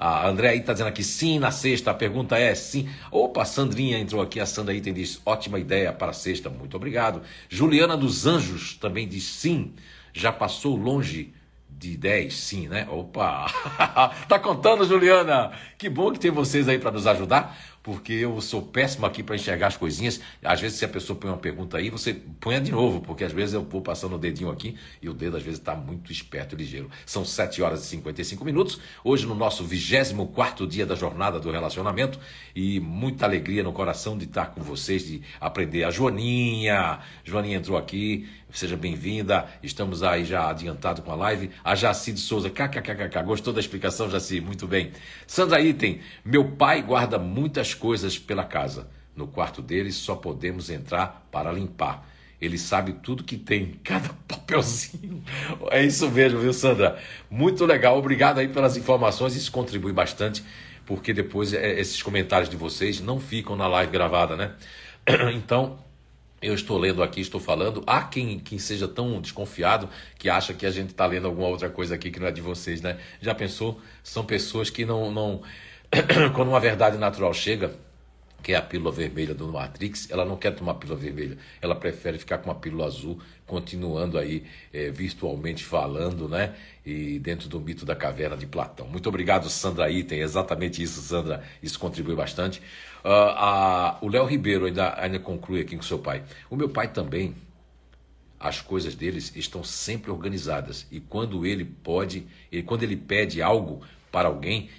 a 0.00 0.28
André 0.28 0.48
aí 0.48 0.58
está 0.58 0.72
dizendo 0.72 0.88
aqui 0.88 1.04
sim 1.04 1.38
na 1.38 1.52
sexta. 1.52 1.92
A 1.92 1.94
pergunta 1.94 2.36
é 2.36 2.52
sim. 2.52 2.88
Opa, 3.12 3.42
a 3.42 3.44
Sandrinha 3.44 4.00
entrou 4.00 4.20
aqui. 4.20 4.40
A 4.40 4.46
Sandra 4.46 4.74
aí 4.74 4.80
diz 4.80 5.20
ótima 5.24 5.60
ideia 5.60 5.92
para 5.92 6.12
sexta. 6.12 6.50
Muito 6.50 6.76
obrigado. 6.76 7.22
Juliana 7.48 7.96
dos 7.96 8.26
Anjos 8.26 8.74
também 8.74 9.06
diz 9.06 9.22
sim. 9.22 9.74
Já 10.12 10.32
passou 10.32 10.74
longe 10.74 11.32
de 11.78 11.96
10, 11.96 12.34
sim, 12.34 12.68
né? 12.68 12.86
Opa! 12.90 13.46
tá 14.26 14.38
contando, 14.38 14.86
Juliana? 14.86 15.52
Que 15.76 15.88
bom 15.88 16.10
que 16.10 16.18
tem 16.18 16.30
vocês 16.30 16.68
aí 16.68 16.78
para 16.78 16.90
nos 16.90 17.06
ajudar 17.06 17.56
porque 17.86 18.14
eu 18.14 18.40
sou 18.40 18.62
péssimo 18.62 19.06
aqui 19.06 19.22
para 19.22 19.36
enxergar 19.36 19.68
as 19.68 19.76
coisinhas. 19.76 20.20
Às 20.42 20.60
vezes, 20.60 20.76
se 20.76 20.84
a 20.84 20.88
pessoa 20.88 21.16
põe 21.16 21.30
uma 21.30 21.36
pergunta 21.36 21.78
aí, 21.78 21.88
você 21.88 22.14
põe 22.40 22.60
de 22.60 22.72
novo, 22.72 23.00
porque 23.00 23.22
às 23.22 23.30
vezes 23.30 23.54
eu 23.54 23.62
vou 23.62 23.80
passando 23.80 24.16
o 24.16 24.18
dedinho 24.18 24.50
aqui 24.50 24.76
e 25.00 25.08
o 25.08 25.14
dedo 25.14 25.36
às 25.36 25.42
vezes 25.44 25.60
está 25.60 25.72
muito 25.76 26.10
esperto 26.10 26.56
e 26.56 26.58
ligeiro. 26.58 26.90
São 27.06 27.24
7 27.24 27.62
horas 27.62 27.84
e 27.84 27.86
55 27.86 28.44
minutos, 28.44 28.80
hoje 29.04 29.24
no 29.24 29.36
nosso 29.36 29.62
24 29.62 30.66
dia 30.66 30.84
da 30.84 30.96
jornada 30.96 31.38
do 31.38 31.48
relacionamento 31.48 32.18
e 32.56 32.80
muita 32.80 33.24
alegria 33.24 33.62
no 33.62 33.72
coração 33.72 34.18
de 34.18 34.24
estar 34.24 34.46
com 34.46 34.62
vocês, 34.62 35.06
de 35.06 35.22
aprender. 35.40 35.84
A 35.84 35.90
Joaninha, 35.92 36.98
Joaninha 37.22 37.58
entrou 37.58 37.78
aqui, 37.78 38.28
seja 38.58 38.76
bem-vinda. 38.76 39.46
Estamos 39.62 40.02
aí 40.02 40.24
já 40.24 40.48
adiantado 40.48 41.02
com 41.02 41.12
a 41.12 41.14
live. 41.14 41.50
A 41.62 41.74
Jaci 41.74 42.12
de 42.12 42.20
Souza, 42.20 42.48
kkkk, 42.48 43.22
gostou 43.24 43.52
da 43.52 43.60
explicação, 43.60 44.10
Jaci? 44.10 44.40
Muito 44.40 44.66
bem. 44.66 44.92
Sandra 45.26 45.60
Item, 45.60 46.00
meu 46.24 46.52
pai 46.52 46.82
guarda 46.82 47.18
muitas 47.18 47.74
coisas 47.74 48.18
pela 48.18 48.44
casa. 48.44 48.88
No 49.14 49.26
quarto 49.26 49.60
dele 49.60 49.92
só 49.92 50.14
podemos 50.14 50.70
entrar 50.70 51.26
para 51.30 51.52
limpar. 51.52 52.06
Ele 52.40 52.58
sabe 52.58 52.92
tudo 52.94 53.24
que 53.24 53.36
tem, 53.36 53.78
cada 53.82 54.10
papelzinho. 54.28 55.22
É 55.70 55.84
isso 55.84 56.10
mesmo, 56.10 56.40
viu, 56.40 56.52
Sandra? 56.52 56.98
Muito 57.30 57.64
legal. 57.64 57.98
Obrigado 57.98 58.38
aí 58.38 58.48
pelas 58.48 58.76
informações. 58.76 59.34
Isso 59.34 59.50
contribui 59.50 59.92
bastante, 59.92 60.44
porque 60.84 61.12
depois 61.12 61.52
é, 61.52 61.78
esses 61.80 62.02
comentários 62.02 62.48
de 62.48 62.56
vocês 62.56 63.00
não 63.00 63.18
ficam 63.20 63.56
na 63.56 63.66
live 63.66 63.92
gravada, 63.92 64.36
né? 64.36 64.52
Então, 65.34 65.78
eu 66.46 66.54
estou 66.54 66.78
lendo 66.78 67.02
aqui, 67.02 67.20
estou 67.20 67.40
falando. 67.40 67.82
Há 67.86 68.02
quem, 68.02 68.38
quem 68.38 68.58
seja 68.58 68.86
tão 68.86 69.20
desconfiado 69.20 69.88
que 70.18 70.28
acha 70.28 70.54
que 70.54 70.64
a 70.64 70.70
gente 70.70 70.90
está 70.90 71.06
lendo 71.06 71.26
alguma 71.26 71.48
outra 71.48 71.68
coisa 71.68 71.94
aqui 71.94 72.10
que 72.10 72.20
não 72.20 72.26
é 72.26 72.32
de 72.32 72.40
vocês, 72.40 72.80
né? 72.80 72.98
Já 73.20 73.34
pensou? 73.34 73.80
São 74.02 74.24
pessoas 74.24 74.70
que 74.70 74.84
não. 74.84 75.10
não... 75.10 75.42
Quando 76.34 76.48
uma 76.48 76.60
verdade 76.60 76.96
natural 76.98 77.32
chega, 77.32 77.74
que 78.46 78.52
é 78.52 78.56
a 78.56 78.62
pílula 78.62 78.92
vermelha 78.92 79.34
do 79.34 79.48
Matrix, 79.48 80.08
ela 80.08 80.24
não 80.24 80.36
quer 80.36 80.52
tomar 80.52 80.74
pílula 80.74 80.96
vermelha, 80.96 81.36
ela 81.60 81.74
prefere 81.74 82.16
ficar 82.16 82.38
com 82.38 82.48
uma 82.48 82.54
pílula 82.54 82.86
azul, 82.86 83.20
continuando 83.44 84.16
aí 84.16 84.44
é, 84.72 84.88
virtualmente 84.88 85.64
falando, 85.64 86.28
né? 86.28 86.54
E 86.84 87.18
dentro 87.18 87.48
do 87.48 87.58
mito 87.58 87.84
da 87.84 87.96
caverna 87.96 88.36
de 88.36 88.46
Platão. 88.46 88.86
Muito 88.86 89.08
obrigado, 89.08 89.48
Sandra 89.50 89.90
Item, 89.90 90.20
exatamente 90.20 90.80
isso, 90.80 91.00
Sandra, 91.00 91.42
isso 91.60 91.76
contribui 91.78 92.14
bastante. 92.14 92.62
Uh, 93.06 93.08
a, 93.36 93.98
o 94.02 94.08
Léo 94.08 94.24
Ribeiro 94.24 94.66
ainda, 94.66 95.00
ainda 95.00 95.20
conclui 95.20 95.60
aqui 95.60 95.76
com 95.76 95.82
seu 95.82 96.00
pai. 96.00 96.24
O 96.50 96.56
meu 96.56 96.68
pai 96.68 96.88
também, 96.88 97.36
as 98.40 98.60
coisas 98.60 98.96
deles 98.96 99.32
estão 99.36 99.62
sempre 99.62 100.10
organizadas. 100.10 100.88
E 100.90 100.98
quando 100.98 101.46
ele 101.46 101.64
pode, 101.64 102.26
ele, 102.50 102.64
quando 102.64 102.82
ele 102.82 102.96
pede 102.96 103.40
algo 103.40 103.80
para 104.10 104.26
alguém 104.26 104.70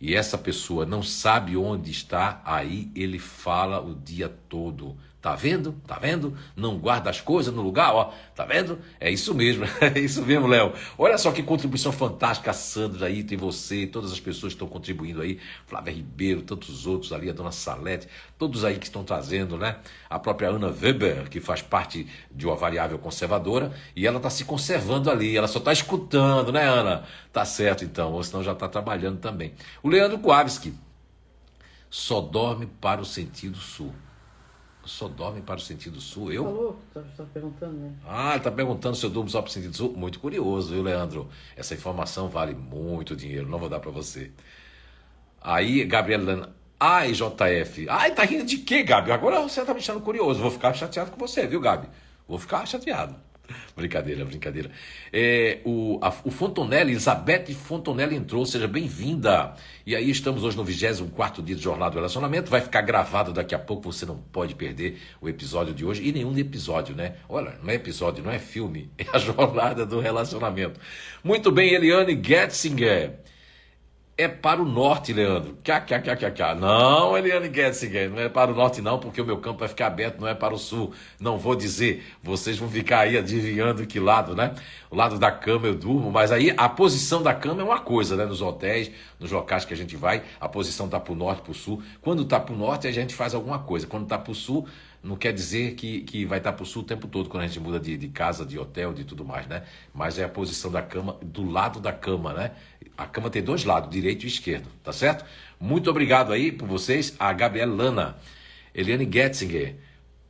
e 0.00 0.12
essa 0.12 0.36
pessoa 0.36 0.84
não 0.84 1.04
sabe 1.04 1.56
onde 1.56 1.92
está, 1.92 2.42
aí 2.44 2.90
ele 2.96 3.20
fala 3.20 3.80
o 3.80 3.94
dia 3.94 4.28
todo. 4.28 4.96
Tá 5.20 5.34
vendo? 5.34 5.72
Tá 5.84 5.98
vendo? 5.98 6.36
Não 6.54 6.78
guarda 6.78 7.10
as 7.10 7.20
coisas 7.20 7.52
no 7.52 7.60
lugar, 7.60 7.92
ó. 7.92 8.12
Tá 8.36 8.44
vendo? 8.44 8.78
É 9.00 9.10
isso 9.10 9.34
mesmo, 9.34 9.64
é 9.82 9.98
isso 9.98 10.24
mesmo, 10.24 10.46
Léo. 10.46 10.72
Olha 10.96 11.18
só 11.18 11.32
que 11.32 11.42
contribuição 11.42 11.90
fantástica, 11.90 12.52
Sandra 12.52 13.06
aí, 13.06 13.24
tem 13.24 13.36
você, 13.36 13.84
todas 13.84 14.12
as 14.12 14.20
pessoas 14.20 14.52
que 14.52 14.56
estão 14.56 14.68
contribuindo 14.68 15.20
aí, 15.20 15.40
Flávia 15.66 15.92
Ribeiro, 15.92 16.42
tantos 16.42 16.86
outros 16.86 17.12
ali, 17.12 17.28
a 17.28 17.32
dona 17.32 17.50
Salete, 17.50 18.06
todos 18.38 18.64
aí 18.64 18.78
que 18.78 18.86
estão 18.86 19.02
trazendo, 19.02 19.58
né? 19.58 19.78
A 20.08 20.20
própria 20.20 20.50
Ana 20.50 20.68
Weber, 20.68 21.28
que 21.28 21.40
faz 21.40 21.62
parte 21.62 22.06
de 22.30 22.46
uma 22.46 22.54
variável 22.54 22.96
conservadora, 22.96 23.72
e 23.96 24.06
ela 24.06 24.18
está 24.18 24.30
se 24.30 24.44
conservando 24.44 25.10
ali, 25.10 25.36
ela 25.36 25.48
só 25.48 25.58
está 25.58 25.72
escutando, 25.72 26.52
né, 26.52 26.62
Ana? 26.62 27.02
Tá 27.32 27.44
certo 27.44 27.84
então, 27.84 28.12
ou 28.12 28.22
senão 28.22 28.44
já 28.44 28.52
está 28.52 28.68
trabalhando 28.68 29.18
também. 29.18 29.52
O 29.82 29.88
Leandro 29.88 30.20
Kowalski 30.20 30.72
só 31.90 32.20
dorme 32.20 32.66
para 32.80 33.00
o 33.00 33.04
sentido 33.04 33.58
sul 33.58 33.92
só 34.88 35.08
dorme 35.08 35.40
para 35.40 35.56
o 35.56 35.60
sentido 35.60 36.00
sul. 36.00 36.32
Eu? 36.32 36.44
Falou, 36.44 36.78
está 36.88 37.02
tá 37.16 37.30
perguntando, 37.32 37.74
né? 37.74 37.92
Ah, 38.06 38.30
ele 38.30 38.38
está 38.38 38.50
perguntando 38.50 38.96
se 38.96 39.04
eu 39.04 39.10
durmo 39.10 39.28
só 39.28 39.42
para 39.42 39.50
o 39.50 39.52
sentido 39.52 39.76
sul. 39.76 39.92
Muito 39.96 40.18
curioso, 40.18 40.72
viu, 40.72 40.82
Leandro? 40.82 41.28
Essa 41.56 41.74
informação 41.74 42.28
vale 42.28 42.54
muito 42.54 43.14
dinheiro, 43.14 43.48
não 43.48 43.58
vou 43.58 43.68
dar 43.68 43.80
para 43.80 43.90
você. 43.90 44.30
Aí, 45.40 45.84
Gabriela 45.84 46.54
Ai, 46.80 47.12
JF. 47.12 47.88
Ai, 47.88 48.12
tá 48.12 48.22
rindo 48.22 48.44
de 48.44 48.58
quê, 48.58 48.84
Gabi? 48.84 49.10
Agora 49.10 49.40
você 49.40 49.60
tá 49.62 49.72
me 49.72 49.80
deixando 49.80 50.00
curioso. 50.00 50.40
Vou 50.40 50.50
ficar 50.50 50.72
chateado 50.74 51.10
com 51.10 51.18
você, 51.18 51.44
viu, 51.44 51.60
Gabi? 51.60 51.88
Vou 52.26 52.38
ficar 52.38 52.64
chateado. 52.66 53.16
Brincadeira, 53.74 54.24
brincadeira. 54.24 54.70
É, 55.12 55.60
o, 55.64 55.98
a, 56.02 56.12
o 56.24 56.30
Fontonelli, 56.30 56.92
Elizabeth 56.92 57.52
Fontonelli 57.54 58.16
entrou, 58.16 58.44
seja 58.44 58.68
bem-vinda. 58.68 59.54
E 59.86 59.94
aí 59.96 60.10
estamos 60.10 60.44
hoje 60.44 60.56
no 60.56 60.64
24 60.64 61.42
dia 61.42 61.56
de 61.56 61.62
Jornada 61.62 61.92
do 61.92 61.96
Relacionamento. 61.96 62.50
Vai 62.50 62.60
ficar 62.60 62.82
gravado 62.82 63.32
daqui 63.32 63.54
a 63.54 63.58
pouco, 63.58 63.90
você 63.90 64.04
não 64.04 64.16
pode 64.16 64.54
perder 64.54 65.00
o 65.20 65.28
episódio 65.28 65.72
de 65.72 65.84
hoje. 65.84 66.06
E 66.06 66.12
nenhum 66.12 66.36
episódio, 66.36 66.94
né? 66.94 67.16
Olha, 67.28 67.58
não 67.62 67.70
é 67.70 67.74
episódio, 67.74 68.22
não 68.22 68.30
é 68.30 68.38
filme, 68.38 68.90
é 68.98 69.06
a 69.12 69.18
jornada 69.18 69.86
do 69.86 70.00
relacionamento. 70.00 70.78
Muito 71.24 71.50
bem, 71.50 71.72
Eliane 71.72 72.20
Getzinger 72.22 73.18
é 74.18 74.26
para 74.26 74.60
o 74.60 74.64
norte, 74.64 75.12
Leandro. 75.12 75.56
Cá, 75.62 75.80
cá, 75.80 76.00
cá, 76.00 76.16
cá, 76.16 76.28
cá. 76.32 76.52
Não, 76.52 77.16
Eliane 77.16 77.54
Getzinger, 77.54 78.10
não 78.10 78.18
é 78.18 78.28
para 78.28 78.50
o 78.50 78.54
norte 78.54 78.82
não, 78.82 78.98
porque 78.98 79.22
o 79.22 79.24
meu 79.24 79.38
campo 79.38 79.60
vai 79.60 79.68
ficar 79.68 79.86
aberto, 79.86 80.20
não 80.20 80.26
é 80.26 80.34
para 80.34 80.52
o 80.52 80.58
sul. 80.58 80.92
Não 81.20 81.38
vou 81.38 81.54
dizer, 81.54 82.04
vocês 82.20 82.58
vão 82.58 82.68
ficar 82.68 83.00
aí 83.00 83.16
adivinhando 83.16 83.86
que 83.86 84.00
lado, 84.00 84.34
né? 84.34 84.56
O 84.90 84.96
lado 84.96 85.20
da 85.20 85.30
cama 85.30 85.68
eu 85.68 85.74
durmo, 85.76 86.10
mas 86.10 86.32
aí 86.32 86.52
a 86.56 86.68
posição 86.68 87.22
da 87.22 87.32
cama 87.32 87.62
é 87.62 87.64
uma 87.64 87.78
coisa, 87.78 88.16
né? 88.16 88.24
Nos 88.24 88.42
hotéis, 88.42 88.90
nos 89.20 89.30
locais 89.30 89.64
que 89.64 89.72
a 89.72 89.76
gente 89.76 89.96
vai, 89.96 90.24
a 90.40 90.48
posição 90.48 90.88
tá 90.88 90.98
para 90.98 91.12
o 91.12 91.16
norte, 91.16 91.42
para 91.42 91.52
o 91.52 91.54
sul. 91.54 91.80
Quando 92.00 92.24
tá 92.24 92.40
para 92.40 92.52
o 92.52 92.58
norte, 92.58 92.88
a 92.88 92.92
gente 92.92 93.14
faz 93.14 93.36
alguma 93.36 93.60
coisa. 93.60 93.86
Quando 93.86 94.06
tá 94.08 94.18
para 94.18 94.32
o 94.32 94.34
sul, 94.34 94.66
não 95.02 95.14
quer 95.14 95.32
dizer 95.32 95.74
que, 95.74 96.00
que 96.00 96.24
vai 96.26 96.38
estar 96.38 96.52
para 96.52 96.62
o 96.64 96.66
sul 96.66 96.82
o 96.82 96.84
tempo 96.84 97.06
todo, 97.06 97.28
quando 97.28 97.44
a 97.44 97.46
gente 97.46 97.60
muda 97.60 97.78
de, 97.78 97.96
de 97.96 98.08
casa, 98.08 98.44
de 98.44 98.58
hotel, 98.58 98.92
de 98.92 99.04
tudo 99.04 99.24
mais, 99.24 99.46
né? 99.46 99.62
Mas 99.94 100.18
é 100.18 100.24
a 100.24 100.28
posição 100.28 100.70
da 100.72 100.82
cama, 100.82 101.16
do 101.22 101.48
lado 101.48 101.78
da 101.78 101.92
cama, 101.92 102.32
né? 102.32 102.52
A 102.98 103.06
cama 103.06 103.30
tem 103.30 103.40
dois 103.40 103.64
lados, 103.64 103.88
direito 103.88 104.24
e 104.24 104.26
esquerdo, 104.26 104.66
tá 104.82 104.92
certo? 104.92 105.24
Muito 105.60 105.88
obrigado 105.88 106.32
aí 106.32 106.50
por 106.50 106.66
vocês, 106.66 107.14
a 107.16 107.32
Gabriela 107.32 107.72
Lana, 107.72 108.16
Eliane 108.74 109.08
Getzinger. 109.10 109.76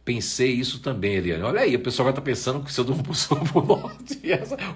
Pensei 0.04 0.52
isso 0.52 0.80
também, 0.80 1.14
Eliane. 1.14 1.42
Olha 1.42 1.62
aí, 1.62 1.74
o 1.74 1.80
pessoal 1.80 2.04
vai 2.04 2.12
estar 2.12 2.20
pensando 2.20 2.62
que 2.62 2.70
se 2.70 2.78
eu 2.78 2.84
durmo 2.84 3.02
para 3.02 3.12
o 3.12 3.14
sul 3.14 3.38
ou 3.38 3.44
para 3.46 3.58
o 3.58 3.66
norte, 3.66 4.20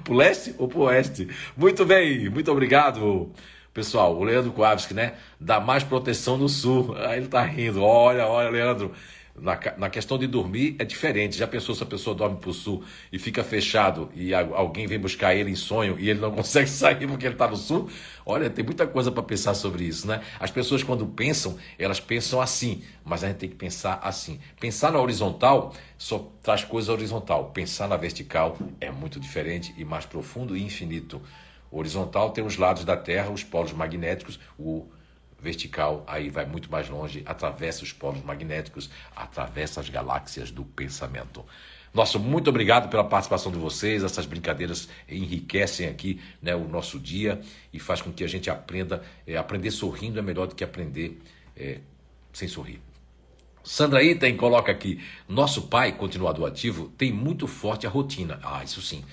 para 0.02 0.12
o 0.12 0.16
leste 0.16 0.54
ou 0.56 0.68
para 0.68 0.78
o 0.78 0.82
oeste. 0.84 1.28
Muito 1.54 1.84
bem, 1.84 2.30
muito 2.30 2.50
obrigado. 2.50 3.30
Pessoal, 3.74 4.16
o 4.18 4.24
Leandro 4.24 4.52
Kowalski, 4.52 4.94
né? 4.94 5.14
Dá 5.38 5.60
mais 5.60 5.84
proteção 5.84 6.36
no 6.38 6.48
sul. 6.48 6.94
Aí 6.96 7.18
ele 7.18 7.28
tá 7.28 7.42
rindo. 7.42 7.82
Olha, 7.82 8.26
olha, 8.26 8.50
Leandro. 8.50 8.92
Na, 9.34 9.58
na 9.78 9.88
questão 9.88 10.18
de 10.18 10.26
dormir 10.26 10.76
é 10.78 10.84
diferente. 10.84 11.38
Já 11.38 11.46
pensou 11.46 11.74
se 11.74 11.82
a 11.82 11.86
pessoa 11.86 12.14
dorme 12.14 12.36
para 12.36 12.50
o 12.50 12.52
sul 12.52 12.84
e 13.10 13.18
fica 13.18 13.42
fechado 13.42 14.10
e 14.14 14.34
a, 14.34 14.40
alguém 14.40 14.86
vem 14.86 14.98
buscar 14.98 15.34
ele 15.34 15.50
em 15.50 15.54
sonho 15.56 15.98
e 15.98 16.10
ele 16.10 16.20
não 16.20 16.30
consegue 16.36 16.68
sair 16.68 17.06
porque 17.06 17.24
ele 17.24 17.34
está 17.34 17.48
no 17.48 17.56
sul? 17.56 17.88
Olha, 18.26 18.50
tem 18.50 18.64
muita 18.64 18.86
coisa 18.86 19.10
para 19.10 19.22
pensar 19.22 19.54
sobre 19.54 19.84
isso, 19.84 20.06
né? 20.06 20.20
As 20.38 20.50
pessoas 20.50 20.82
quando 20.82 21.06
pensam, 21.06 21.56
elas 21.78 21.98
pensam 21.98 22.40
assim, 22.42 22.82
mas 23.04 23.24
a 23.24 23.28
gente 23.28 23.38
tem 23.38 23.48
que 23.48 23.56
pensar 23.56 24.00
assim. 24.02 24.38
Pensar 24.60 24.92
na 24.92 25.00
horizontal 25.00 25.72
só 25.96 26.30
traz 26.42 26.62
coisa 26.62 26.92
horizontal. 26.92 27.50
Pensar 27.54 27.88
na 27.88 27.96
vertical 27.96 28.58
é 28.80 28.90
muito 28.90 29.18
diferente 29.18 29.74
e 29.78 29.84
mais 29.84 30.04
profundo 30.04 30.54
e 30.56 30.62
infinito. 30.62 31.22
O 31.70 31.78
horizontal 31.78 32.30
tem 32.30 32.44
os 32.44 32.58
lados 32.58 32.84
da 32.84 32.98
Terra, 32.98 33.30
os 33.30 33.42
polos 33.42 33.72
magnéticos, 33.72 34.38
o 34.58 34.86
vertical, 35.42 36.04
aí 36.06 36.30
vai 36.30 36.46
muito 36.46 36.70
mais 36.70 36.88
longe, 36.88 37.22
atravessa 37.26 37.82
os 37.82 37.92
polos 37.92 38.22
magnéticos, 38.22 38.88
atravessa 39.14 39.80
as 39.80 39.88
galáxias 39.88 40.50
do 40.50 40.64
pensamento. 40.64 41.44
Nosso 41.92 42.18
muito 42.18 42.48
obrigado 42.48 42.88
pela 42.88 43.04
participação 43.04 43.52
de 43.52 43.58
vocês. 43.58 44.02
Essas 44.02 44.24
brincadeiras 44.24 44.88
enriquecem 45.06 45.88
aqui 45.88 46.20
né, 46.40 46.54
o 46.54 46.66
nosso 46.66 46.98
dia 46.98 47.42
e 47.70 47.78
faz 47.78 48.00
com 48.00 48.10
que 48.10 48.24
a 48.24 48.28
gente 48.28 48.48
aprenda. 48.48 49.02
É, 49.26 49.36
aprender 49.36 49.70
sorrindo 49.70 50.18
é 50.18 50.22
melhor 50.22 50.46
do 50.46 50.54
que 50.54 50.64
aprender 50.64 51.20
é, 51.54 51.80
sem 52.32 52.48
sorrir. 52.48 52.80
Sandra 53.62 54.02
Item 54.02 54.38
coloca 54.38 54.72
aqui: 54.72 55.02
nosso 55.28 55.68
pai, 55.68 55.92
continuador 55.92 56.48
ativo, 56.48 56.88
tem 56.96 57.12
muito 57.12 57.46
forte 57.46 57.86
a 57.86 57.90
rotina. 57.90 58.40
Ah, 58.42 58.64
isso 58.64 58.80
sim. 58.80 59.04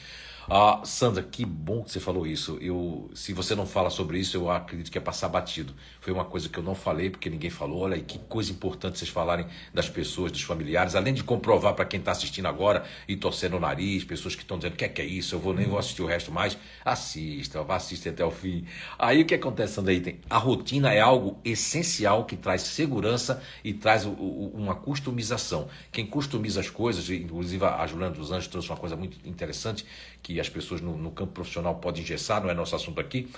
Ah, 0.51 0.81
Sandra, 0.83 1.21
que 1.21 1.45
bom 1.45 1.83
que 1.83 1.91
você 1.91 1.99
falou 1.99 2.25
isso. 2.25 2.57
Eu, 2.59 3.11
se 3.13 3.33
você 3.33 3.53
não 3.53 3.67
fala 3.67 3.91
sobre 3.91 4.17
isso, 4.17 4.35
eu 4.35 4.49
acredito 4.49 4.89
que 4.89 4.97
é 4.97 5.01
passar 5.01 5.29
batido. 5.29 5.75
Foi 6.01 6.11
uma 6.11 6.25
coisa 6.25 6.49
que 6.49 6.57
eu 6.57 6.63
não 6.63 6.73
falei 6.73 7.11
porque 7.11 7.29
ninguém 7.29 7.51
falou. 7.51 7.81
Olha 7.81 7.93
aí, 7.93 8.01
que 8.01 8.17
coisa 8.17 8.51
importante 8.51 8.97
vocês 8.97 9.11
falarem 9.11 9.45
das 9.71 9.87
pessoas, 9.87 10.31
dos 10.31 10.41
familiares, 10.41 10.95
além 10.95 11.13
de 11.13 11.23
comprovar 11.23 11.75
para 11.75 11.85
quem 11.85 11.99
está 11.99 12.13
assistindo 12.13 12.47
agora 12.47 12.83
e 13.07 13.15
torcendo 13.15 13.57
o 13.57 13.59
nariz, 13.59 14.03
pessoas 14.03 14.33
que 14.33 14.41
estão 14.41 14.57
dizendo 14.57 14.75
que 14.75 14.83
é 14.83 14.89
que 14.89 14.99
é 15.03 15.05
isso, 15.05 15.35
eu 15.35 15.39
vou 15.39 15.53
nem 15.53 15.67
vou 15.67 15.77
assistir 15.77 16.01
o 16.01 16.07
resto 16.07 16.31
mais. 16.31 16.57
Assista, 16.83 17.61
vá 17.61 17.75
assistir 17.75 18.09
até 18.09 18.25
o 18.25 18.31
fim. 18.31 18.65
Aí 18.97 19.21
o 19.21 19.25
que 19.27 19.35
acontece, 19.35 19.73
Sandra 19.73 19.93
Item? 19.93 20.19
A 20.27 20.39
rotina 20.39 20.91
é 20.91 20.99
algo 20.99 21.39
essencial 21.45 22.25
que 22.25 22.35
traz 22.35 22.63
segurança 22.63 23.39
e 23.63 23.71
traz 23.71 24.03
o, 24.03 24.09
o, 24.09 24.51
uma 24.55 24.73
customização. 24.73 25.67
Quem 25.91 26.07
customiza 26.07 26.59
as 26.59 26.71
coisas, 26.71 27.07
inclusive 27.07 27.63
a 27.63 27.85
Juliana 27.85 28.15
dos 28.15 28.31
Anjos 28.31 28.47
trouxe 28.47 28.67
uma 28.67 28.77
coisa 28.77 28.95
muito 28.95 29.19
interessante 29.29 29.85
que 30.23 30.38
as 30.39 30.49
pessoas 30.49 30.81
no, 30.81 30.97
no 30.97 31.11
campo 31.11 31.33
profissional 31.33 31.75
podem 31.75 32.01
engessar, 32.03 32.41
não 32.41 32.49
é 32.49 32.53
nosso 32.53 32.75
assunto 32.75 32.99
aqui. 32.99 33.29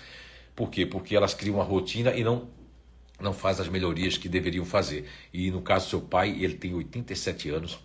Por 0.56 0.70
quê? 0.70 0.86
Porque 0.86 1.16
elas 1.16 1.34
criam 1.34 1.56
uma 1.56 1.64
rotina 1.64 2.14
e 2.14 2.24
não 2.24 2.48
não 3.20 3.34
faz 3.34 3.60
as 3.60 3.68
melhorias 3.68 4.18
que 4.18 4.28
deveriam 4.28 4.66
fazer. 4.66 5.08
E 5.32 5.52
no 5.52 5.62
caso 5.62 5.86
do 5.86 5.90
seu 5.92 6.02
pai, 6.02 6.32
ele 6.44 6.56
tem 6.56 6.74
87 6.74 7.50
anos, 7.50 7.80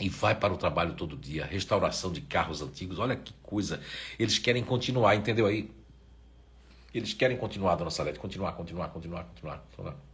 e 0.00 0.08
vai 0.08 0.34
para 0.34 0.52
o 0.52 0.56
trabalho 0.56 0.94
todo 0.94 1.16
dia, 1.16 1.44
restauração 1.44 2.12
de 2.12 2.20
carros 2.20 2.62
antigos, 2.62 2.98
olha 2.98 3.16
que 3.16 3.32
coisa. 3.42 3.80
Eles 4.18 4.38
querem 4.38 4.62
continuar, 4.62 5.16
entendeu 5.16 5.46
aí? 5.46 5.70
Eles 6.94 7.12
querem 7.12 7.36
continuar, 7.36 7.76
dona 7.76 7.90
Salete, 7.90 8.18
continuar, 8.18 8.52
continuar, 8.52 8.88
continuar, 8.88 9.24
continuar. 9.24 9.58
continuar 9.58 10.07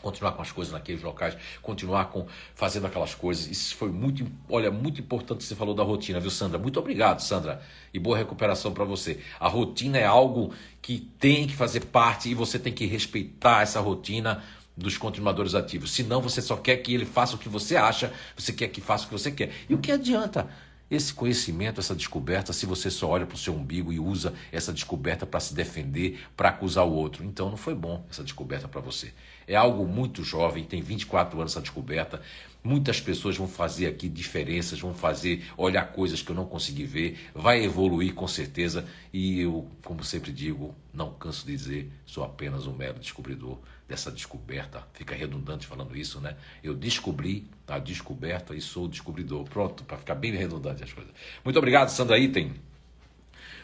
continuar 0.00 0.32
com 0.32 0.42
as 0.42 0.52
coisas 0.52 0.72
naqueles 0.72 1.02
locais, 1.02 1.36
continuar 1.62 2.06
com 2.06 2.26
fazendo 2.54 2.86
aquelas 2.86 3.14
coisas. 3.14 3.46
Isso 3.46 3.76
foi 3.76 3.90
muito, 3.90 4.26
olha, 4.48 4.70
muito 4.70 5.00
importante 5.00 5.44
você 5.44 5.54
falou 5.54 5.74
da 5.74 5.82
rotina, 5.82 6.20
viu, 6.20 6.30
Sandra? 6.30 6.58
Muito 6.58 6.78
obrigado, 6.78 7.20
Sandra, 7.20 7.60
e 7.92 7.98
boa 7.98 8.16
recuperação 8.16 8.72
para 8.72 8.84
você. 8.84 9.20
A 9.38 9.48
rotina 9.48 9.98
é 9.98 10.04
algo 10.04 10.52
que 10.80 10.98
tem 11.18 11.46
que 11.46 11.54
fazer 11.54 11.86
parte 11.86 12.28
e 12.28 12.34
você 12.34 12.58
tem 12.58 12.72
que 12.72 12.86
respeitar 12.86 13.62
essa 13.62 13.80
rotina 13.80 14.42
dos 14.76 14.96
continuadores 14.96 15.54
ativos. 15.54 15.90
Senão 15.90 16.22
você 16.22 16.40
só 16.40 16.56
quer 16.56 16.76
que 16.76 16.94
ele 16.94 17.04
faça 17.04 17.34
o 17.34 17.38
que 17.38 17.48
você 17.48 17.76
acha, 17.76 18.12
você 18.36 18.52
quer 18.52 18.68
que 18.68 18.80
faça 18.80 19.04
o 19.04 19.08
que 19.08 19.12
você 19.12 19.30
quer. 19.30 19.50
E 19.68 19.74
o 19.74 19.78
que 19.78 19.90
adianta? 19.90 20.48
Esse 20.90 21.12
conhecimento, 21.12 21.80
essa 21.80 21.94
descoberta, 21.94 22.50
se 22.50 22.64
você 22.64 22.90
só 22.90 23.08
olha 23.10 23.26
para 23.26 23.34
o 23.34 23.38
seu 23.38 23.54
umbigo 23.54 23.92
e 23.92 24.00
usa 24.00 24.32
essa 24.50 24.72
descoberta 24.72 25.26
para 25.26 25.38
se 25.38 25.52
defender, 25.52 26.18
para 26.34 26.48
acusar 26.48 26.86
o 26.86 26.92
outro, 26.92 27.22
então 27.24 27.50
não 27.50 27.58
foi 27.58 27.74
bom 27.74 28.06
essa 28.08 28.24
descoberta 28.24 28.66
para 28.66 28.80
você. 28.80 29.12
É 29.48 29.56
algo 29.56 29.86
muito 29.86 30.22
jovem, 30.22 30.62
tem 30.62 30.82
24 30.82 31.40
anos 31.40 31.52
essa 31.52 31.62
descoberta. 31.62 32.20
Muitas 32.62 33.00
pessoas 33.00 33.34
vão 33.34 33.48
fazer 33.48 33.86
aqui 33.86 34.06
diferenças, 34.06 34.78
vão 34.78 34.92
fazer 34.92 35.46
olhar 35.56 35.90
coisas 35.92 36.20
que 36.20 36.30
eu 36.30 36.36
não 36.36 36.44
consegui 36.44 36.84
ver, 36.84 37.18
vai 37.34 37.64
evoluir 37.64 38.12
com 38.12 38.28
certeza. 38.28 38.86
E 39.10 39.40
eu, 39.40 39.66
como 39.82 40.04
sempre 40.04 40.30
digo, 40.30 40.74
não 40.92 41.14
canso 41.14 41.46
de 41.46 41.52
dizer, 41.52 41.90
sou 42.04 42.22
apenas 42.22 42.66
um 42.66 42.74
mero 42.74 42.98
descobridor 42.98 43.58
dessa 43.88 44.12
descoberta. 44.12 44.86
Fica 44.92 45.14
redundante 45.14 45.66
falando 45.66 45.96
isso, 45.96 46.20
né? 46.20 46.36
Eu 46.62 46.74
descobri 46.74 47.48
a 47.66 47.78
descoberta 47.78 48.54
e 48.54 48.60
sou 48.60 48.86
descobridor. 48.86 49.44
Pronto, 49.44 49.82
para 49.84 49.96
ficar 49.96 50.14
bem 50.14 50.32
redundante 50.32 50.84
as 50.84 50.92
coisas. 50.92 51.12
Muito 51.42 51.58
obrigado, 51.58 51.88
Sandra 51.88 52.18
Item. 52.18 52.52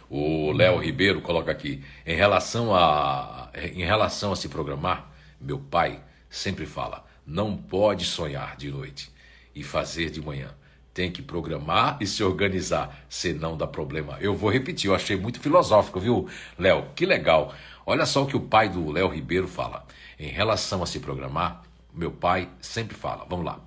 O 0.09 0.53
Léo 0.53 0.79
Ribeiro 0.79 1.21
coloca 1.21 1.51
aqui, 1.51 1.83
em 2.07 2.15
relação 2.15 2.75
a, 2.75 3.51
em 3.55 3.85
relação 3.85 4.33
a 4.33 4.37
se 4.37 4.49
programar, 4.49 5.14
meu 5.45 5.59
pai 5.59 6.03
sempre 6.31 6.67
fala: 6.67 7.05
não 7.27 7.57
pode 7.57 8.05
sonhar 8.05 8.57
de 8.57 8.71
noite 8.71 9.13
e 9.55 9.63
fazer 9.63 10.11
de 10.11 10.21
manhã. 10.21 10.55
Tem 10.93 11.11
que 11.11 11.23
programar 11.23 11.99
e 12.01 12.07
se 12.07 12.23
organizar, 12.23 13.05
senão 13.09 13.57
dá 13.57 13.67
problema. 13.67 14.17
Eu 14.21 14.35
vou 14.35 14.51
repetir, 14.51 14.89
eu 14.89 14.95
achei 14.95 15.17
muito 15.17 15.41
filosófico, 15.41 15.99
viu, 15.99 16.29
Léo? 16.57 16.87
Que 16.95 17.05
legal. 17.05 17.53
Olha 17.85 18.07
só 18.07 18.23
o 18.23 18.27
que 18.27 18.37
o 18.37 18.41
pai 18.41 18.69
do 18.69 18.91
Léo 18.91 19.09
Ribeiro 19.09 19.49
fala. 19.49 19.85
Em 20.19 20.29
relação 20.29 20.83
a 20.83 20.87
se 20.87 21.01
programar, 21.01 21.63
meu 21.93 22.13
pai 22.13 22.49
sempre 22.61 22.97
fala: 22.97 23.27
vamos 23.29 23.45
lá. 23.45 23.61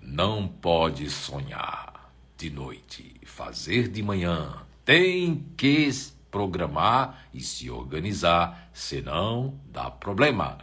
Não 0.00 0.48
pode 0.48 1.08
sonhar 1.10 2.12
de 2.36 2.50
noite, 2.50 3.14
fazer 3.24 3.88
de 3.88 4.02
manhã. 4.02 4.62
Tem 4.84 5.44
que 5.56 5.90
programar 6.30 7.26
e 7.32 7.40
se 7.40 7.70
organizar, 7.70 8.70
senão 8.72 9.58
dá 9.66 9.90
problema. 9.90 10.58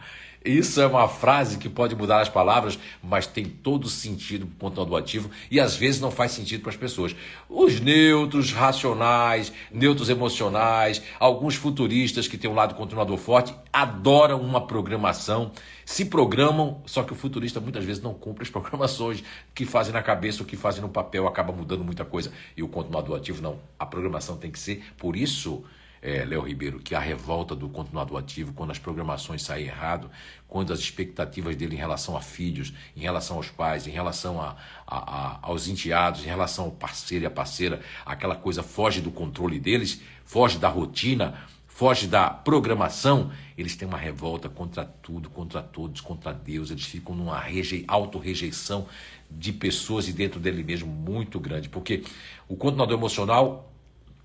Isso 0.46 0.80
é 0.80 0.86
uma 0.86 1.08
frase 1.08 1.58
que 1.58 1.68
pode 1.68 1.96
mudar 1.96 2.20
as 2.20 2.28
palavras, 2.28 2.78
mas 3.02 3.26
tem 3.26 3.44
todo 3.44 3.88
sentido 3.88 4.46
para 4.46 4.54
o 4.54 4.70
conteúdo 4.70 4.96
ativo 4.96 5.28
e 5.50 5.58
às 5.58 5.74
vezes 5.74 6.00
não 6.00 6.10
faz 6.10 6.30
sentido 6.30 6.62
para 6.62 6.70
as 6.70 6.76
pessoas. 6.76 7.16
Os 7.48 7.80
neutros, 7.80 8.52
racionais, 8.52 9.52
neutros 9.72 10.08
emocionais, 10.08 11.02
alguns 11.18 11.56
futuristas 11.56 12.28
que 12.28 12.38
têm 12.38 12.48
um 12.48 12.54
lado 12.54 12.76
continuador 12.76 13.18
forte, 13.18 13.52
adoram 13.72 14.40
uma 14.40 14.64
programação, 14.64 15.50
se 15.84 16.04
programam, 16.04 16.80
só 16.86 17.02
que 17.02 17.12
o 17.12 17.16
futurista 17.16 17.60
muitas 17.60 17.84
vezes 17.84 18.00
não 18.00 18.14
cumpre 18.14 18.44
as 18.44 18.50
programações 18.50 19.24
que 19.52 19.64
fazem 19.64 19.92
na 19.92 20.02
cabeça, 20.02 20.44
o 20.44 20.46
que 20.46 20.56
fazem 20.56 20.80
no 20.80 20.88
papel, 20.88 21.26
acaba 21.26 21.52
mudando 21.52 21.82
muita 21.82 22.04
coisa. 22.04 22.32
E 22.56 22.62
o 22.62 22.68
continuador 22.68 23.16
ativo 23.16 23.42
não. 23.42 23.58
A 23.76 23.84
programação 23.84 24.36
tem 24.36 24.50
que 24.50 24.60
ser, 24.60 24.84
por 24.96 25.16
isso 25.16 25.64
é, 26.02 26.24
Léo 26.24 26.42
Ribeiro, 26.42 26.78
que 26.78 26.94
a 26.94 27.00
revolta 27.00 27.54
do 27.54 27.68
continuador 27.68 28.18
ativo, 28.18 28.52
quando 28.52 28.70
as 28.70 28.78
programações 28.78 29.42
saem 29.42 29.66
errado, 29.66 30.10
quando 30.48 30.72
as 30.72 30.78
expectativas 30.78 31.56
dele 31.56 31.74
em 31.74 31.78
relação 31.78 32.16
a 32.16 32.20
filhos, 32.20 32.72
em 32.96 33.00
relação 33.00 33.36
aos 33.36 33.50
pais, 33.50 33.86
em 33.86 33.90
relação 33.90 34.40
a, 34.40 34.56
a, 34.86 34.96
a, 34.96 35.38
aos 35.42 35.68
enteados, 35.68 36.22
em 36.22 36.28
relação 36.28 36.66
ao 36.66 36.70
parceiro 36.70 37.24
e 37.24 37.26
a 37.26 37.30
parceira, 37.30 37.80
aquela 38.04 38.36
coisa 38.36 38.62
foge 38.62 39.00
do 39.00 39.10
controle 39.10 39.58
deles, 39.58 40.00
foge 40.24 40.58
da 40.58 40.68
rotina, 40.68 41.34
foge 41.76 42.06
da 42.06 42.30
programação, 42.30 43.30
eles 43.58 43.76
têm 43.76 43.86
uma 43.86 43.98
revolta 43.98 44.48
contra 44.48 44.82
tudo, 44.82 45.28
contra 45.28 45.62
todos, 45.62 46.00
contra 46.00 46.32
Deus, 46.32 46.70
eles 46.70 46.86
ficam 46.86 47.14
numa 47.14 47.38
reje, 47.38 47.84
auto-rejeição 47.86 48.86
de 49.30 49.52
pessoas 49.52 50.08
e 50.08 50.12
dentro 50.12 50.40
dele 50.40 50.62
mesmo 50.62 50.90
muito 50.90 51.38
grande, 51.38 51.68
porque 51.68 52.02
o 52.48 52.56
continuador 52.56 52.96
emocional 52.96 53.70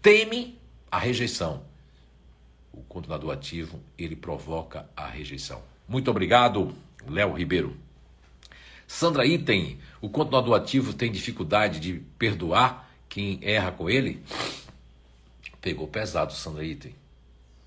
teme 0.01 0.60
a 0.91 0.99
rejeição, 0.99 1.63
o 2.73 2.81
controlador 2.81 3.31
ativo, 3.31 3.79
ele 3.97 4.15
provoca 4.15 4.89
a 4.95 5.07
rejeição. 5.07 5.63
Muito 5.87 6.11
obrigado, 6.11 6.75
Léo 7.07 7.33
Ribeiro. 7.33 7.77
Sandra 8.85 9.25
Item, 9.25 9.79
o 10.01 10.09
controlador 10.09 10.53
ativo 10.55 10.93
tem 10.93 11.09
dificuldade 11.09 11.79
de 11.79 11.93
perdoar 12.19 12.91
quem 13.07 13.39
erra 13.41 13.71
com 13.71 13.89
ele? 13.89 14.21
Pegou 15.61 15.87
pesado, 15.87 16.33
Sandra 16.33 16.65
Item. 16.65 16.93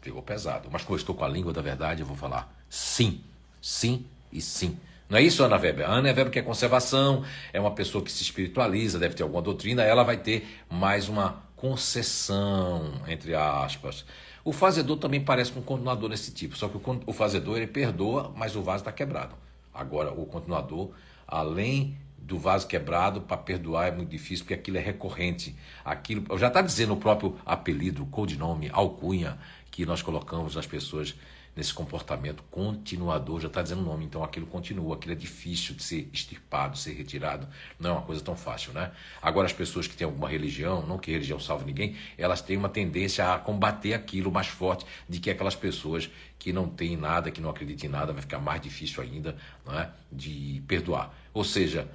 Pegou 0.03 0.23
pesado. 0.23 0.69
Mas 0.71 0.83
como 0.83 0.95
eu 0.95 1.01
estou 1.01 1.15
com 1.15 1.25
a 1.25 1.29
língua 1.29 1.53
da 1.53 1.63
verdade, 1.63 2.03
eu 2.03 2.07
vou 2.07 2.17
falar 2.17 2.55
sim, 2.69 3.23
sim 3.61 4.05
e 4.31 4.41
sim. 4.41 4.79
Não 5.09 5.19
é 5.19 5.23
isso, 5.23 5.43
Ana 5.43 5.57
Weber? 5.57 5.89
Ana 5.89 6.09
Weber 6.09 6.31
quer 6.31 6.43
conservação, 6.43 7.25
é 7.53 7.61
uma 7.61 7.71
pessoa 7.71 8.03
que 8.03 8.11
se 8.11 8.23
espiritualiza, 8.23 8.99
deve 8.99 9.15
ter 9.15 9.23
alguma 9.23 9.41
doutrina, 9.41 9.83
ela 9.83 10.03
vai 10.03 10.17
ter 10.17 10.47
mais 10.71 11.09
uma 11.09 11.43
concessão, 11.65 12.93
entre 13.09 13.35
aspas. 13.35 14.05
O 14.45 14.53
fazedor 14.53 14.99
também 14.99 15.19
parece 15.19 15.51
com 15.51 15.61
um 15.61 15.63
continuador 15.63 16.11
nesse 16.11 16.31
tipo, 16.31 16.55
só 16.55 16.69
que 16.69 16.79
o, 17.07 17.13
fazedor 17.15 17.57
ele 17.57 17.67
perdoa, 17.67 18.31
mas 18.37 18.55
o 18.55 18.61
vaso 18.61 18.83
está 18.83 18.93
quebrado. 18.93 19.35
Agora, 19.73 20.13
o 20.13 20.27
continuador, 20.27 20.91
além 21.27 21.97
do 22.19 22.39
vaso 22.39 22.67
quebrado, 22.67 23.23
para 23.23 23.39
perdoar 23.39 23.89
é 23.89 23.91
muito 23.91 24.11
difícil, 24.11 24.45
porque 24.45 24.53
aquilo 24.53 24.77
é 24.77 24.81
recorrente. 24.81 25.57
Aquilo, 25.83 26.37
já 26.37 26.49
está 26.49 26.61
dizendo 26.61 26.93
o 26.93 26.99
próprio 26.99 27.35
apelido, 27.47 28.05
codinome, 28.07 28.69
alcunha, 28.71 29.39
que 29.71 29.87
nós 29.87 30.03
colocamos 30.03 30.57
nas 30.57 30.67
pessoas 30.67 31.15
nesse 31.57 31.73
comportamento 31.73 32.43
continuador, 32.51 33.41
já 33.41 33.49
está 33.49 33.63
dizendo 33.63 33.83
o 33.83 33.85
nome, 33.85 34.05
então 34.05 34.25
aquilo 34.25 34.47
continua, 34.47 34.97
aquilo 34.97 35.13
é 35.13 35.17
difícil 35.17 35.75
de 35.75 35.83
ser 35.83 36.09
extirpado, 36.13 36.77
ser 36.77 36.95
retirado, 36.95 37.47
não 37.79 37.91
é 37.91 37.93
uma 37.93 38.03
coisa 38.03 38.21
tão 38.21 38.37
fácil, 38.37 38.73
né? 38.73 38.91
Agora, 39.23 39.47
as 39.47 39.53
pessoas 39.53 39.87
que 39.87 39.97
têm 39.97 40.05
alguma 40.05 40.29
religião, 40.29 40.85
não 40.87 40.99
que 40.99 41.11
religião 41.11 41.39
salve 41.39 41.65
ninguém, 41.65 41.97
elas 42.19 42.41
têm 42.41 42.57
uma 42.57 42.69
tendência 42.69 43.33
a 43.33 43.39
combater 43.39 43.95
aquilo 43.95 44.33
mais 44.33 44.49
forte 44.49 44.85
de 45.09 45.21
que 45.21 45.31
aquelas 45.31 45.55
pessoas 45.55 46.11
que 46.39 46.53
não 46.53 46.69
têm 46.69 46.97
nada, 46.97 47.31
que 47.31 47.41
não 47.41 47.51
acreditam 47.51 47.89
em 47.89 47.93
nada, 47.93 48.13
vai 48.13 48.23
ficar 48.23 48.39
mais 48.39 48.61
difícil 48.61 49.03
ainda 49.03 49.37
não 49.65 49.79
é? 49.79 49.91
de 50.11 50.63
perdoar. 50.67 51.15
Ou 51.33 51.45
seja, 51.45 51.89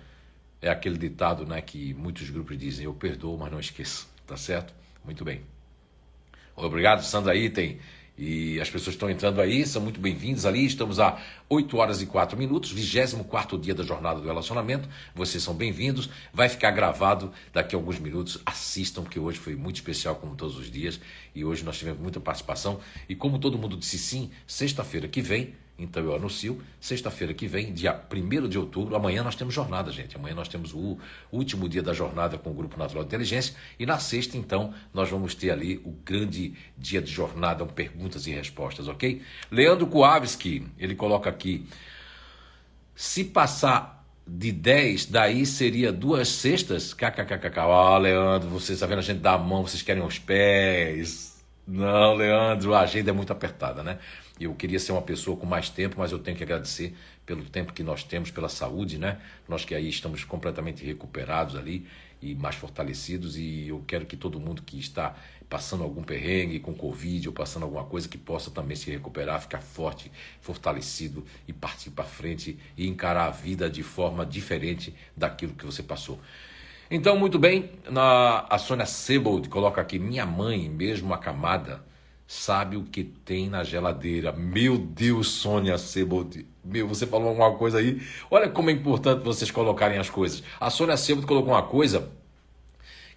é 0.61 0.69
aquele 0.69 0.97
ditado 0.97 1.45
né, 1.45 1.61
que 1.61 1.93
muitos 1.93 2.29
grupos 2.29 2.57
dizem, 2.57 2.85
eu 2.85 2.93
perdoo, 2.93 3.37
mas 3.37 3.51
não 3.51 3.59
esqueço, 3.59 4.09
tá 4.25 4.35
certo? 4.35 4.73
Muito 5.03 5.23
bem. 5.23 5.41
Obrigado, 6.55 7.03
Sandra 7.03 7.35
Item. 7.35 7.79
E 8.21 8.59
as 8.59 8.69
pessoas 8.69 8.95
estão 8.95 9.09
entrando 9.09 9.39
aí, 9.39 9.65
são 9.65 9.81
muito 9.81 9.97
bem-vindos 9.97 10.45
ali. 10.45 10.65
Estamos 10.65 10.99
a 10.99 11.17
8 11.47 11.77
horas 11.77 12.01
e 12.01 12.05
4 12.05 12.37
minutos, 12.37 12.69
24 12.69 13.57
dia 13.57 13.73
da 13.73 13.81
jornada 13.81 14.19
do 14.19 14.27
relacionamento. 14.27 14.89
Vocês 15.15 15.41
são 15.41 15.53
bem-vindos. 15.53 16.09
Vai 16.33 16.49
ficar 16.49 16.71
gravado 16.71 17.31
daqui 17.53 17.73
a 17.73 17.79
alguns 17.79 17.97
minutos. 17.97 18.37
Assistam, 18.45 19.03
porque 19.03 19.17
hoje 19.17 19.39
foi 19.39 19.55
muito 19.55 19.77
especial, 19.77 20.15
como 20.15 20.35
todos 20.35 20.57
os 20.57 20.69
dias. 20.69 20.99
E 21.33 21.45
hoje 21.45 21.63
nós 21.63 21.77
tivemos 21.77 22.01
muita 22.01 22.19
participação. 22.19 22.81
E 23.07 23.15
como 23.15 23.39
todo 23.39 23.57
mundo 23.57 23.77
disse 23.77 23.97
sim, 23.97 24.29
sexta-feira 24.45 25.07
que 25.07 25.21
vem 25.21 25.53
então 25.79 26.03
eu 26.03 26.13
anuncio, 26.13 26.61
sexta-feira 26.79 27.33
que 27.33 27.47
vem, 27.47 27.73
dia 27.73 27.99
1 28.11 28.47
de 28.47 28.59
outubro, 28.59 28.95
amanhã 28.95 29.23
nós 29.23 29.35
temos 29.35 29.53
jornada, 29.53 29.91
gente. 29.91 30.15
Amanhã 30.15 30.35
nós 30.35 30.47
temos 30.47 30.73
o 30.73 30.97
último 31.31 31.69
dia 31.69 31.81
da 31.81 31.93
jornada 31.93 32.37
com 32.37 32.51
o 32.51 32.53
Grupo 32.53 32.77
Natural 32.77 33.03
de 33.03 33.07
Inteligência. 33.07 33.55
E 33.79 33.85
na 33.85 33.97
sexta, 33.97 34.37
então, 34.37 34.73
nós 34.93 35.09
vamos 35.09 35.33
ter 35.33 35.51
ali 35.51 35.81
o 35.85 35.91
grande 35.91 36.53
dia 36.77 37.01
de 37.01 37.11
jornada, 37.11 37.65
com 37.65 37.73
perguntas 37.73 38.27
e 38.27 38.31
respostas, 38.31 38.87
ok? 38.87 39.21
Leandro 39.49 39.87
Kuavski, 39.87 40.67
ele 40.77 40.95
coloca 40.95 41.29
aqui: 41.29 41.65
se 42.93 43.23
passar 43.23 44.05
de 44.27 44.51
10, 44.51 45.07
daí 45.07 45.45
seria 45.45 45.91
duas 45.91 46.27
sextas? 46.27 46.93
KKKK. 46.93 47.59
Ó, 47.61 47.95
oh, 47.95 47.97
Leandro, 47.97 48.49
vocês 48.49 48.71
estão 48.71 48.87
tá 48.87 48.95
vendo 48.95 48.99
a 48.99 49.07
gente 49.07 49.19
dar 49.19 49.33
a 49.33 49.37
mão, 49.37 49.65
vocês 49.65 49.81
querem 49.81 50.03
os 50.03 50.19
pés. 50.19 51.28
Não, 51.71 52.15
Leandro, 52.15 52.73
a 52.73 52.79
agenda 52.81 53.11
é 53.11 53.13
muito 53.13 53.31
apertada, 53.31 53.83
né? 53.83 53.99
Eu 54.39 54.55
queria 54.55 54.79
ser 54.79 54.91
uma 54.91 55.03
pessoa 55.03 55.37
com 55.37 55.45
mais 55.45 55.69
tempo, 55.69 55.97
mas 55.99 56.11
eu 56.11 56.17
tenho 56.17 56.35
que 56.35 56.41
agradecer 56.41 56.95
pelo 57.27 57.45
tempo 57.45 57.73
que 57.73 57.83
nós 57.83 58.03
temos, 58.03 58.31
pela 58.31 58.49
saúde, 58.49 58.97
né? 58.97 59.21
Nós 59.47 59.65
que 59.65 59.75
aí 59.75 59.87
estamos 59.87 60.23
completamente 60.23 60.83
recuperados 60.83 61.55
ali 61.55 61.85
e 62.23 62.33
mais 62.33 62.55
fortalecidos 62.55 63.37
e 63.37 63.67
eu 63.67 63.83
quero 63.85 64.07
que 64.07 64.17
todo 64.17 64.39
mundo 64.39 64.63
que 64.63 64.79
está 64.79 65.15
passando 65.47 65.83
algum 65.83 66.01
perrengue 66.01 66.59
com 66.59 66.73
Covid 66.73 67.27
ou 67.27 67.33
passando 67.35 67.63
alguma 67.63 67.83
coisa 67.83 68.07
que 68.09 68.17
possa 68.17 68.49
também 68.49 68.75
se 68.75 68.89
recuperar, 68.89 69.39
ficar 69.39 69.61
forte, 69.61 70.11
fortalecido 70.41 71.23
e 71.47 71.53
partir 71.53 71.91
para 71.91 72.03
frente 72.03 72.57
e 72.75 72.87
encarar 72.87 73.25
a 73.27 73.31
vida 73.31 73.69
de 73.69 73.83
forma 73.83 74.25
diferente 74.25 74.91
daquilo 75.15 75.53
que 75.53 75.65
você 75.65 75.83
passou. 75.83 76.19
Então, 76.91 77.15
muito 77.19 77.37
bem, 77.37 77.69
na, 77.87 78.47
a 78.49 78.57
Sônia 78.57 78.87
Sebold 78.87 79.47
coloca 79.47 79.79
aqui, 79.79 79.99
minha 79.99 80.25
mãe, 80.25 80.67
mesmo 80.67 81.13
acamada, 81.13 81.83
sabe 82.25 82.77
o 82.77 82.83
que 82.83 83.03
tem 83.03 83.47
na 83.47 83.63
geladeira. 83.63 84.31
Meu 84.31 84.75
Deus, 84.75 85.27
Sônia 85.27 85.77
Sebold. 85.77 86.47
Meu, 86.65 86.87
você 86.87 87.05
falou 87.05 87.29
alguma 87.29 87.53
coisa 87.55 87.77
aí. 87.77 88.01
Olha 88.31 88.49
como 88.49 88.71
é 88.71 88.73
importante 88.73 89.23
vocês 89.23 89.51
colocarem 89.51 89.99
as 89.99 90.09
coisas. 90.09 90.41
A 90.59 90.71
Sônia 90.71 90.97
Sebold 90.97 91.27
colocou 91.27 91.53
uma 91.53 91.61
coisa 91.61 92.09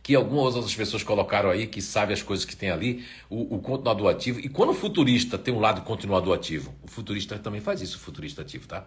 que 0.03 0.15
algumas 0.15 0.55
outras 0.55 0.75
pessoas 0.75 1.03
colocaram 1.03 1.49
aí, 1.49 1.67
que 1.67 1.81
sabe 1.81 2.13
as 2.13 2.21
coisas 2.21 2.45
que 2.45 2.55
tem 2.55 2.71
ali, 2.71 3.07
o, 3.31 3.57
o 3.57 3.59
continuador 3.59 4.11
ativo. 4.11 4.39
E 4.39 4.51
quando 4.51 4.71
o 4.71 4.75
futurista 4.75 5.39
tem 5.39 5.55
um 5.55 5.61
lado 5.61 5.81
continuador 5.81 6.35
ativo, 6.35 6.75
o 6.83 6.89
futurista 6.89 7.39
também 7.39 7.63
faz 7.63 7.81
isso, 7.81 7.97
o 7.97 8.01
futurista 8.01 8.43
ativo, 8.43 8.67
tá? 8.67 8.87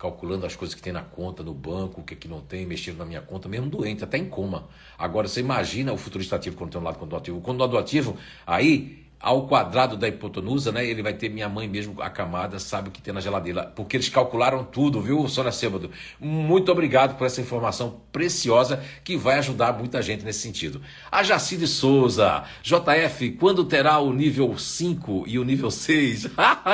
Calculando 0.00 0.46
as 0.46 0.56
coisas 0.56 0.74
que 0.74 0.80
tem 0.80 0.94
na 0.94 1.02
conta, 1.02 1.42
no 1.42 1.52
banco, 1.52 2.00
o 2.00 2.04
que, 2.04 2.14
é 2.14 2.16
que 2.16 2.26
não 2.26 2.40
tem, 2.40 2.64
mexendo 2.64 2.96
na 2.96 3.04
minha 3.04 3.20
conta, 3.20 3.50
mesmo 3.50 3.68
doente, 3.68 4.02
até 4.02 4.16
em 4.16 4.24
coma. 4.24 4.66
Agora, 4.98 5.28
você 5.28 5.40
imagina 5.40 5.92
o 5.92 5.98
futurista 5.98 6.36
ativo 6.36 6.56
quando 6.56 6.72
tem 6.72 6.80
um 6.80 6.84
lado 6.84 6.98
quando 6.98 7.14
ativo. 7.14 7.36
O 7.36 7.42
quando 7.42 7.62
ativo, 7.76 8.16
aí 8.46 9.09
ao 9.20 9.46
quadrado 9.46 9.98
da 9.98 10.08
hipotenusa, 10.08 10.72
né? 10.72 10.84
Ele 10.84 11.02
vai 11.02 11.12
ter 11.12 11.28
minha 11.28 11.48
mãe 11.48 11.68
mesmo 11.68 12.00
acamada, 12.00 12.58
sabe 12.58 12.88
o 12.88 12.92
que 12.92 13.02
tem 13.02 13.12
na 13.12 13.20
geladeira. 13.20 13.64
Porque 13.76 13.96
eles 13.96 14.08
calcularam 14.08 14.64
tudo, 14.64 15.00
viu, 15.02 15.28
Sônia 15.28 15.52
Sêbado? 15.52 15.90
Muito 16.18 16.72
obrigado 16.72 17.18
por 17.18 17.26
essa 17.26 17.40
informação 17.40 18.00
preciosa 18.10 18.82
que 19.04 19.18
vai 19.18 19.38
ajudar 19.38 19.74
muita 19.74 20.00
gente 20.00 20.24
nesse 20.24 20.40
sentido. 20.40 20.80
A 21.12 21.22
Jacide 21.22 21.66
Souza, 21.66 22.44
JF, 22.62 23.32
quando 23.32 23.64
terá 23.64 23.98
o 23.98 24.10
nível 24.10 24.56
5 24.56 25.24
e 25.26 25.38
o 25.38 25.44
nível 25.44 25.70
6? 25.70 26.30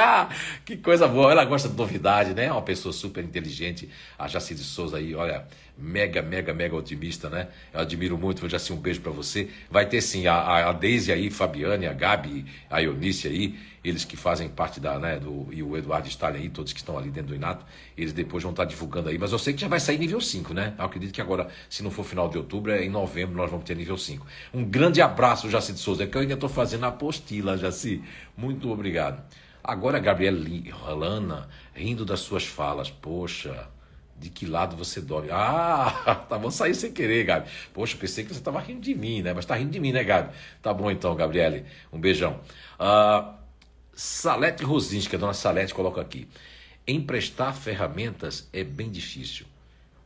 que 0.64 0.76
coisa 0.76 1.09
boa, 1.09 1.32
ela 1.32 1.44
gosta 1.44 1.68
de 1.68 1.76
novidade, 1.76 2.32
né? 2.32 2.53
Uma 2.53 2.62
pessoa 2.62 2.92
super 2.92 3.24
inteligente. 3.24 3.88
A 4.16 4.28
Jacide 4.28 4.62
Souza 4.62 4.99
aí, 4.99 5.16
olha 5.16 5.44
mega, 5.78 6.22
mega, 6.22 6.54
mega 6.54 6.74
otimista, 6.74 7.28
né? 7.28 7.48
Eu 7.72 7.80
admiro 7.80 8.16
muito, 8.16 8.40
vou 8.40 8.48
já 8.48 8.56
assim 8.56 8.72
um 8.72 8.76
beijo 8.76 9.00
para 9.00 9.12
você. 9.12 9.50
Vai 9.70 9.86
ter 9.86 10.00
sim 10.00 10.26
a, 10.26 10.68
a 10.68 10.72
Deise 10.72 11.12
aí, 11.12 11.30
Fabiane, 11.30 11.86
a 11.86 11.92
Gabi, 11.92 12.46
a 12.70 12.82
Eunice 12.82 13.28
aí, 13.28 13.58
eles 13.84 14.04
que 14.04 14.16
fazem 14.16 14.48
parte 14.48 14.80
da, 14.80 14.98
né, 14.98 15.18
do, 15.18 15.48
e 15.52 15.62
o 15.62 15.76
Eduardo 15.76 16.08
Stalin 16.08 16.38
aí, 16.38 16.48
todos 16.48 16.72
que 16.72 16.78
estão 16.80 16.98
ali 16.98 17.10
dentro 17.10 17.28
do 17.28 17.34
Inato, 17.36 17.64
eles 17.96 18.12
depois 18.12 18.42
vão 18.42 18.50
estar 18.50 18.64
divulgando 18.64 19.08
aí, 19.08 19.18
mas 19.18 19.30
eu 19.32 19.38
sei 19.38 19.54
que 19.54 19.60
já 19.60 19.68
vai 19.68 19.78
sair 19.78 19.98
nível 19.98 20.20
5, 20.20 20.52
né? 20.52 20.74
Eu 20.78 20.84
acredito 20.84 21.12
que 21.12 21.20
agora, 21.20 21.48
se 21.68 21.82
não 21.82 21.90
for 21.90 22.04
final 22.04 22.28
de 22.28 22.36
outubro, 22.36 22.72
é 22.72 22.84
em 22.84 22.90
novembro 22.90 23.36
nós 23.36 23.50
vamos 23.50 23.64
ter 23.64 23.76
nível 23.76 23.96
5. 23.96 24.26
Um 24.52 24.64
grande 24.64 25.00
abraço, 25.00 25.48
Jaci 25.48 25.72
de 25.72 25.78
Souza, 25.78 26.04
é 26.04 26.06
que 26.06 26.16
eu 26.16 26.22
ainda 26.22 26.34
estou 26.34 26.48
fazendo 26.48 26.84
a 26.84 26.88
apostila, 26.88 27.56
Jaci. 27.56 28.02
Muito 28.36 28.70
obrigado. 28.70 29.22
Agora, 29.62 29.98
Gabriela 29.98 30.38
Lana, 30.94 31.48
rindo 31.74 32.04
das 32.04 32.20
suas 32.20 32.46
falas, 32.46 32.88
poxa, 32.88 33.68
de 34.18 34.30
que 34.30 34.46
lado 34.46 34.76
você 34.76 35.00
dorme. 35.00 35.28
Ah, 35.30 36.24
tá 36.28 36.38
bom, 36.38 36.50
sair 36.50 36.74
sem 36.74 36.92
querer, 36.92 37.24
Gabi. 37.24 37.48
Poxa, 37.72 37.96
pensei 37.96 38.24
que 38.24 38.32
você 38.32 38.40
estava 38.40 38.60
rindo 38.60 38.80
de 38.80 38.94
mim, 38.94 39.22
né? 39.22 39.32
Mas 39.32 39.44
tá 39.44 39.54
rindo 39.54 39.70
de 39.70 39.80
mim, 39.80 39.92
né, 39.92 40.02
Gabi? 40.02 40.34
Tá 40.62 40.72
bom 40.72 40.90
então, 40.90 41.14
Gabriele. 41.14 41.64
Um 41.92 42.00
beijão. 42.00 42.40
Uh, 42.80 43.34
Salete 43.94 44.62
Rosinski, 44.62 45.16
a 45.16 45.18
dona 45.18 45.34
Salete 45.34 45.74
coloca 45.74 46.00
aqui. 46.00 46.28
Emprestar 46.86 47.54
ferramentas 47.54 48.48
é 48.52 48.62
bem 48.62 48.90
difícil. 48.90 49.46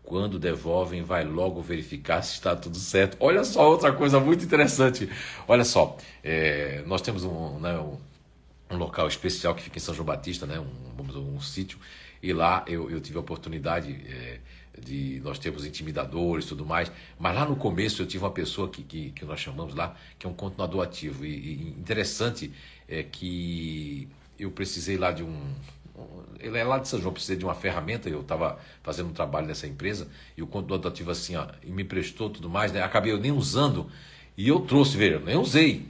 Quando 0.03 0.39
devolvem, 0.39 1.03
vai 1.03 1.25
logo 1.25 1.61
verificar 1.61 2.23
se 2.23 2.35
está 2.35 2.57
tudo 2.57 2.79
certo. 2.79 3.17
Olha 3.21 3.45
só 3.45 3.69
outra 3.69 3.93
coisa 3.93 4.19
muito 4.19 4.45
interessante. 4.45 5.09
Olha 5.47 5.65
só, 5.65 5.97
é, 6.23 6.83
nós 6.87 7.03
temos 7.03 7.23
um, 7.23 7.61
né, 7.61 7.79
um, 7.79 7.97
um, 8.71 8.77
local 8.77 9.07
especial 9.07 9.55
que 9.55 9.63
fica 9.63 9.79
em 9.79 9.81
São 9.81 9.95
João 9.95 10.07
Batista, 10.07 10.47
né, 10.47 10.59
um, 10.59 11.03
um, 11.03 11.37
um 11.37 11.41
sítio 11.41 11.79
e 12.23 12.33
lá 12.33 12.65
eu, 12.67 12.91
eu 12.91 13.01
tive 13.01 13.17
a 13.19 13.21
oportunidade 13.21 13.93
é, 14.07 14.39
de. 14.79 15.21
Nós 15.25 15.39
temos 15.39 15.65
intimidadores 15.65 16.45
tudo 16.45 16.67
mais. 16.67 16.91
Mas 17.19 17.35
lá 17.35 17.45
no 17.45 17.57
começo 17.57 18.03
eu 18.03 18.07
tive 18.07 18.25
uma 18.25 18.31
pessoa 18.31 18.69
que, 18.69 18.83
que, 18.83 19.11
que 19.11 19.25
nós 19.25 19.41
chamamos 19.41 19.75
lá, 19.75 19.97
que 20.19 20.27
é 20.27 20.31
um 20.31 20.35
continuador 20.35 20.83
ativo. 20.83 21.25
E, 21.25 21.31
e 21.31 21.69
interessante 21.79 22.53
é 22.89 23.03
que 23.03 24.09
eu 24.39 24.51
precisei 24.51 24.97
lá 24.97 25.13
de 25.13 25.23
um. 25.23 25.55
Ele 26.39 26.57
é 26.57 26.65
lá 26.65 26.79
de 26.79 26.89
São 26.89 26.99
João, 27.01 27.13
precisei 27.13 27.37
de 27.37 27.45
uma 27.45 27.55
ferramenta, 27.55 28.09
eu 28.09 28.23
estava 28.23 28.59
fazendo 28.83 29.11
um 29.11 29.13
trabalho 29.13 29.47
nessa 29.47 29.67
empresa, 29.67 30.09
e 30.35 30.43
o 30.43 30.47
continuador 30.47 30.91
ativo 30.91 31.11
assim, 31.11 31.37
ó, 31.37 31.47
e 31.63 31.71
me 31.71 31.85
prestou 31.85 32.31
tudo 32.31 32.49
mais, 32.49 32.73
né? 32.73 32.83
Acabei 32.83 33.13
eu 33.13 33.19
nem 33.19 33.31
usando, 33.31 33.91
e 34.35 34.49
eu 34.49 34.61
trouxe, 34.61 34.97
veja, 34.97 35.21
nem 35.21 35.37
usei. 35.37 35.90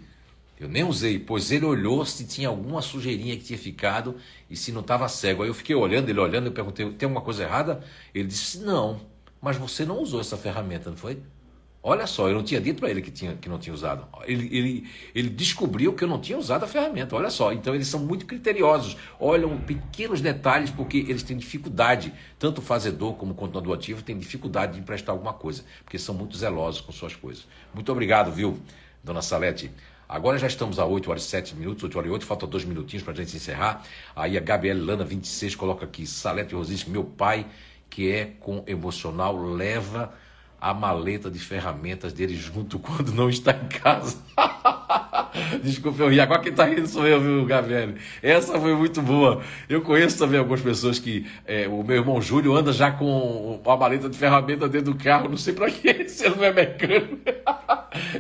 Eu 0.61 0.69
nem 0.69 0.85
usei, 0.85 1.19
pois 1.19 1.51
ele 1.51 1.65
olhou 1.65 2.05
se 2.05 2.27
tinha 2.27 2.49
alguma 2.49 2.83
sujeirinha 2.83 3.35
que 3.35 3.45
tinha 3.45 3.59
ficado 3.59 4.17
e 4.51 4.55
se 4.55 4.71
não 4.71 4.83
estava 4.83 5.09
cego. 5.09 5.43
Aí 5.43 5.49
eu 5.49 5.55
fiquei 5.55 5.75
olhando, 5.75 6.11
ele 6.11 6.21
olhando, 6.21 6.49
eu 6.49 6.53
perguntei: 6.53 6.85
tem 6.93 7.07
alguma 7.07 7.23
coisa 7.23 7.45
errada? 7.45 7.83
Ele 8.15 8.29
disse: 8.29 8.59
não, 8.59 9.01
mas 9.41 9.57
você 9.57 9.87
não 9.87 10.03
usou 10.03 10.21
essa 10.21 10.37
ferramenta, 10.37 10.91
não 10.91 10.99
foi? 10.99 11.19
Olha 11.83 12.07
só, 12.07 12.29
eu 12.29 12.35
não 12.35 12.43
tinha 12.43 12.61
dito 12.61 12.79
para 12.79 12.91
ele 12.91 13.01
que, 13.01 13.11
tinha, 13.11 13.35
que 13.37 13.49
não 13.49 13.59
tinha 13.59 13.73
usado. 13.73 14.07
Ele, 14.27 14.55
ele, 14.55 14.91
ele 15.15 15.31
descobriu 15.31 15.95
que 15.95 16.05
eu 16.05 16.09
não 16.09 16.21
tinha 16.21 16.37
usado 16.37 16.63
a 16.63 16.67
ferramenta. 16.67 17.17
Olha 17.17 17.31
só, 17.31 17.55
então 17.55 17.75
eles 17.75 17.89
são 17.89 18.01
muito 18.01 18.27
criteriosos. 18.27 18.99
Olham 19.19 19.57
pequenos 19.59 20.21
detalhes 20.21 20.71
porque 20.71 20.99
eles 20.99 21.23
têm 21.23 21.39
dificuldade. 21.39 22.13
Tanto 22.39 22.59
o 22.59 22.63
fazedor 22.63 23.15
como 23.15 23.33
o 23.33 23.35
continuador 23.35 23.75
ativo 23.75 24.03
tem 24.03 24.19
dificuldade 24.19 24.75
de 24.75 24.81
emprestar 24.81 25.15
alguma 25.15 25.33
coisa, 25.33 25.65
porque 25.83 25.99
são 25.99 26.15
muito 26.15 26.37
zelosos 26.37 26.83
com 26.83 26.93
suas 26.93 27.17
coisas. 27.17 27.47
Muito 27.73 27.91
obrigado, 27.91 28.31
viu, 28.31 28.59
dona 29.03 29.23
Salete? 29.23 29.71
Agora 30.13 30.37
já 30.39 30.49
estamos 30.49 30.81
a 30.81 30.85
8 30.85 31.09
horas 31.09 31.23
e 31.23 31.29
7 31.29 31.55
minutos, 31.55 31.85
8 31.85 31.97
horas 31.97 32.11
e 32.11 32.13
8, 32.13 32.27
falta 32.27 32.45
dois 32.45 32.65
minutinhos 32.65 33.05
para 33.05 33.13
a 33.13 33.17
gente 33.17 33.37
encerrar. 33.37 33.85
Aí 34.17 34.37
a 34.37 34.41
Gabriela 34.41 34.85
Lana, 34.85 35.05
26, 35.05 35.55
coloca 35.55 35.85
aqui, 35.85 36.05
Salete 36.05 36.53
Rosisco, 36.53 36.91
meu 36.91 37.05
pai, 37.05 37.47
que 37.89 38.11
é 38.11 38.33
com 38.41 38.65
emocional, 38.67 39.41
leva 39.41 40.13
a 40.61 40.75
maleta 40.75 41.31
de 41.31 41.39
ferramentas 41.39 42.13
dele 42.13 42.35
junto 42.37 42.79
quando 42.81 43.13
não 43.13 43.29
está 43.29 43.53
em 43.53 43.69
casa. 43.69 44.19
Desculpa 45.63 46.03
eu 46.03 46.09
ri. 46.09 46.21
Agora 46.21 46.41
quem 46.41 46.51
está 46.51 46.65
rindo 46.65 46.87
sou 46.87 47.07
eu, 47.07 47.21
viu, 47.21 47.47
Gabriel? 47.47 47.95
Essa 48.23 48.59
foi 48.59 48.75
muito 48.75 49.01
boa. 49.01 49.41
Eu 49.69 49.81
conheço 49.81 50.19
também 50.19 50.39
algumas 50.39 50.61
pessoas 50.61 50.99
que. 50.99 51.27
É, 51.47 51.69
o 51.69 51.83
meu 51.83 51.97
irmão 51.97 52.21
Júlio 52.21 52.55
anda 52.55 52.73
já 52.73 52.91
com 52.91 53.61
uma 53.65 53.77
maleta 53.77 54.09
de 54.09 54.19
ferramenta 54.19 54.69
dentro 54.69 54.93
do 54.93 54.99
carro, 54.99 55.29
não 55.29 55.37
sei 55.37 55.55
para 55.55 55.71
quê, 55.71 56.07
se 56.09 56.27
ele 56.27 56.37
não 56.37 56.45
é 56.45 56.53
mecânico. 56.53 57.19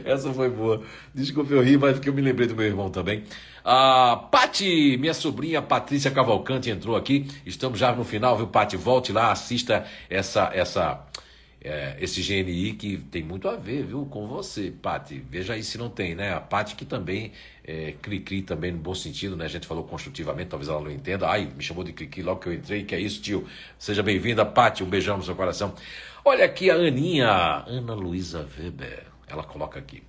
Essa 0.04 0.32
foi 0.32 0.48
boa. 0.48 0.82
Desculpa 1.14 1.52
eu 1.52 1.62
ri, 1.62 1.76
mas 1.76 1.94
porque 1.94 2.08
eu 2.08 2.14
me 2.14 2.22
lembrei 2.22 2.46
do 2.46 2.54
meu 2.54 2.66
irmão 2.66 2.90
também. 2.90 3.24
A 3.64 4.16
Pati, 4.30 4.96
minha 4.98 5.12
sobrinha 5.12 5.60
Patrícia 5.60 6.10
Cavalcante 6.10 6.70
entrou 6.70 6.96
aqui. 6.96 7.26
Estamos 7.44 7.78
já 7.78 7.94
no 7.94 8.04
final, 8.04 8.36
viu, 8.36 8.46
Pati? 8.46 8.76
Volte 8.76 9.12
lá, 9.12 9.30
assista 9.30 9.84
essa. 10.08 10.50
essa 10.54 11.09
é, 11.62 11.96
esse 12.00 12.22
GNI 12.22 12.72
que 12.72 12.96
tem 12.96 13.22
muito 13.22 13.46
a 13.48 13.56
ver, 13.56 13.84
viu, 13.84 14.06
com 14.06 14.26
você, 14.26 14.70
Pati. 14.70 15.22
Veja 15.30 15.52
aí 15.52 15.62
se 15.62 15.76
não 15.76 15.90
tem, 15.90 16.14
né? 16.14 16.32
A 16.32 16.40
Pati 16.40 16.74
que 16.74 16.84
também 16.84 17.32
é 17.62 17.92
cri-cri 18.00 18.40
também 18.42 18.72
no 18.72 18.78
bom 18.78 18.94
sentido, 18.94 19.36
né? 19.36 19.44
A 19.44 19.48
gente 19.48 19.66
falou 19.66 19.84
construtivamente, 19.84 20.48
talvez 20.48 20.68
ela 20.68 20.80
não 20.80 20.90
entenda. 20.90 21.28
Ai, 21.28 21.50
me 21.54 21.62
chamou 21.62 21.84
de 21.84 21.92
cri-cri 21.92 22.22
logo 22.22 22.40
que 22.40 22.48
eu 22.48 22.54
entrei, 22.54 22.84
que 22.84 22.94
é 22.94 23.00
isso, 23.00 23.20
tio. 23.20 23.46
Seja 23.78 24.02
bem-vinda, 24.02 24.44
Pati, 24.46 24.82
um 24.82 24.88
beijão 24.88 25.18
no 25.18 25.22
seu 25.22 25.34
coração. 25.34 25.74
Olha 26.24 26.44
aqui 26.44 26.70
a 26.70 26.74
Aninha, 26.74 27.64
Ana 27.66 27.94
Luísa 27.94 28.48
Weber, 28.58 29.04
ela 29.26 29.44
coloca 29.44 29.78
aqui. 29.78 30.02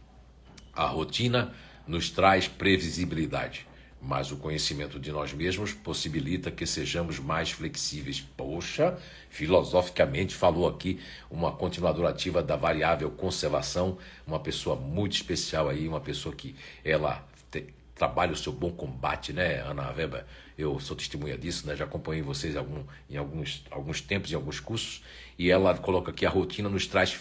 A 0.74 0.86
rotina 0.86 1.54
nos 1.86 2.10
traz 2.10 2.48
previsibilidade 2.48 3.68
mas 4.02 4.32
o 4.32 4.38
conhecimento 4.38 5.00
de 5.00 5.12
nós 5.12 5.32
mesmos 5.32 5.74
possibilita 5.74 6.50
que 6.50 6.66
sejamos 6.66 7.20
mais 7.20 7.52
flexíveis. 7.52 8.20
Poxa, 8.20 8.98
filosoficamente 9.30 10.34
falou 10.34 10.68
aqui 10.68 11.00
uma 11.30 11.52
continuadora 11.52 12.10
ativa 12.10 12.42
da 12.42 12.56
variável 12.56 13.12
conservação, 13.12 14.00
uma 14.26 14.40
pessoa 14.40 14.76
muito 14.76 15.14
especial 15.14 15.70
aí, 15.70 15.88
uma 15.88 16.02
pessoa 16.02 16.34
que 16.34 16.56
ela 16.84 17.24
te, 17.52 17.68
trabalha 17.94 18.34
o 18.34 18.36
seu 18.36 18.52
bom 18.52 18.72
combate, 18.72 19.32
né, 19.32 19.62
Ana 19.62 19.92
Weber? 19.92 20.26
Eu 20.58 20.80
sou 20.80 20.96
testemunha 20.96 21.38
disso, 21.38 21.68
né? 21.68 21.76
Já 21.76 21.86
acompanhei 21.86 22.24
vocês 22.24 22.56
algum, 22.56 22.84
em 23.10 23.18
alguns, 23.18 23.64
alguns 23.70 24.02
tempos, 24.02 24.32
em 24.32 24.36
alguns 24.36 24.60
cursos, 24.60 25.04
e 25.38 25.50
ela 25.52 25.78
coloca 25.78 26.12
que 26.12 26.26
a 26.26 26.30
rotina 26.30 26.70
nos 26.70 26.88
traz 26.88 27.20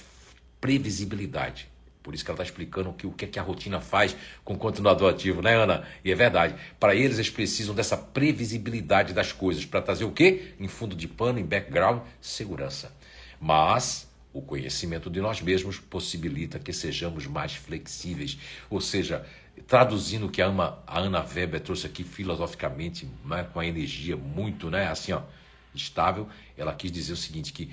previsibilidade. 0.61 1.69
Por 2.11 2.17
isso 2.17 2.25
que 2.25 2.31
ela 2.33 2.43
está 2.43 2.43
explicando 2.43 2.93
que, 2.93 3.07
o 3.07 3.13
que, 3.13 3.25
é 3.25 3.29
que 3.29 3.39
a 3.39 3.43
rotina 3.43 3.81
faz 3.81 4.17
com 4.45 4.55
o 4.55 4.59
continuador 4.59 5.09
ativo, 5.09 5.41
né, 5.41 5.55
Ana? 5.55 5.85
E 6.05 6.11
é 6.11 6.15
verdade. 6.17 6.57
Para 6.81 6.93
eles, 6.93 7.19
eles 7.19 7.31
precisam 7.31 7.73
dessa 7.73 7.97
previsibilidade 7.97 9.15
das 9.15 9.31
coisas. 9.31 9.65
Para 9.65 9.81
trazer 9.81 10.05
o 10.05 10.11
quê? 10.11 10.55
Em 10.59 10.67
fundo 10.67 10.97
de 10.97 11.07
pano, 11.07 11.39
em 11.39 11.45
background, 11.45 12.03
segurança. 12.21 12.93
Mas 13.41 14.11
o 14.33 14.43
conhecimento 14.43 15.09
de 15.09 15.21
nós 15.21 15.41
mesmos 15.41 15.79
possibilita 15.79 16.59
que 16.59 16.73
sejamos 16.73 17.29
mais 17.29 17.55
flexíveis. 17.55 18.37
Ou 18.69 18.81
seja, 18.81 19.25
traduzindo 19.69 20.27
o 20.27 20.31
que 20.31 20.43
a 20.43 20.47
Ana 20.89 21.25
Weber 21.33 21.61
trouxe 21.61 21.87
aqui 21.87 22.03
filosoficamente, 22.03 23.09
né, 23.25 23.47
com 23.53 23.61
a 23.61 23.65
energia 23.65 24.17
muito, 24.17 24.69
né, 24.69 24.89
assim, 24.89 25.13
ó, 25.13 25.23
estável, 25.73 26.29
ela 26.57 26.75
quis 26.75 26.91
dizer 26.91 27.13
o 27.13 27.17
seguinte, 27.17 27.53
que 27.53 27.71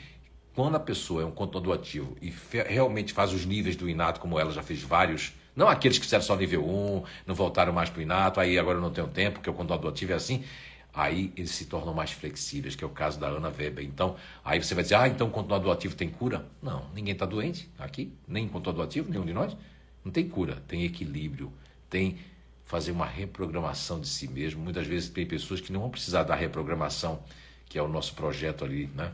quando 0.58 0.74
a 0.74 0.80
pessoa 0.80 1.22
é 1.22 1.26
um 1.26 1.30
contador 1.30 1.76
ativo 1.76 2.18
e 2.20 2.34
realmente 2.68 3.14
faz 3.14 3.32
os 3.32 3.46
níveis 3.46 3.76
do 3.76 3.88
inato, 3.88 4.20
como 4.20 4.40
ela 4.40 4.52
já 4.52 4.64
fez 4.64 4.82
vários, 4.82 5.32
não 5.56 5.68
aqueles 5.68 6.00
que 6.00 6.04
fizeram 6.04 6.24
só 6.24 6.36
nível 6.36 6.68
1, 6.68 7.04
não 7.28 7.36
voltaram 7.36 7.72
mais 7.72 7.92
para 7.92 8.00
o 8.00 8.02
inato, 8.02 8.40
aí 8.40 8.58
agora 8.58 8.80
eu 8.80 8.82
não 8.82 8.90
tenho 8.90 9.08
tempo, 9.08 9.34
porque 9.34 9.52
o 9.52 9.54
contador 9.54 9.92
ativo 9.92 10.14
é 10.14 10.16
assim, 10.16 10.44
aí 10.92 11.32
eles 11.38 11.52
se 11.52 11.66
tornam 11.66 11.94
mais 11.94 12.10
flexíveis, 12.10 12.76
que 12.76 12.84
é 12.84 12.88
o 12.88 12.90
caso 12.90 13.20
da 13.20 13.28
Ana 13.28 13.54
Weber. 13.56 13.86
Então, 13.86 14.16
aí 14.44 14.60
você 14.60 14.74
vai 14.74 14.82
dizer, 14.84 14.96
ah, 14.96 15.08
então 15.08 15.28
o 15.28 15.30
contador 15.30 15.72
ativo 15.72 15.96
tem 15.96 16.10
cura? 16.10 16.44
Não, 16.60 16.90
ninguém 16.92 17.14
está 17.14 17.28
doente 17.28 17.70
aqui, 17.78 18.12
nem 18.28 18.48
contador 18.48 18.84
ativo, 18.84 19.12
nenhum 19.12 19.28
de 19.28 19.34
nós. 19.34 19.56
Não 20.04 20.12
tem 20.12 20.28
cura, 20.28 20.64
tem 20.68 20.86
equilíbrio, 20.86 21.54
tem 21.88 22.18
fazer 22.66 22.92
uma 22.92 23.06
reprogramação 23.06 24.00
de 24.00 24.08
si 24.08 24.28
mesmo. 24.28 24.64
Muitas 24.64 24.88
vezes 24.88 25.08
tem 25.10 25.24
pessoas 25.24 25.62
que 25.62 25.72
não 25.72 25.82
vão 25.82 25.92
precisar 25.92 26.24
da 26.24 26.34
reprogramação, 26.34 27.22
que 27.70 27.78
é 27.78 27.82
o 27.84 27.88
nosso 27.88 28.16
projeto 28.16 28.66
ali, 28.66 28.90
né? 28.96 29.14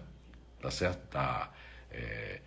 Tá 0.63 0.71
certo? 0.71 1.11
Da, 1.11 1.49
é, 1.91 2.39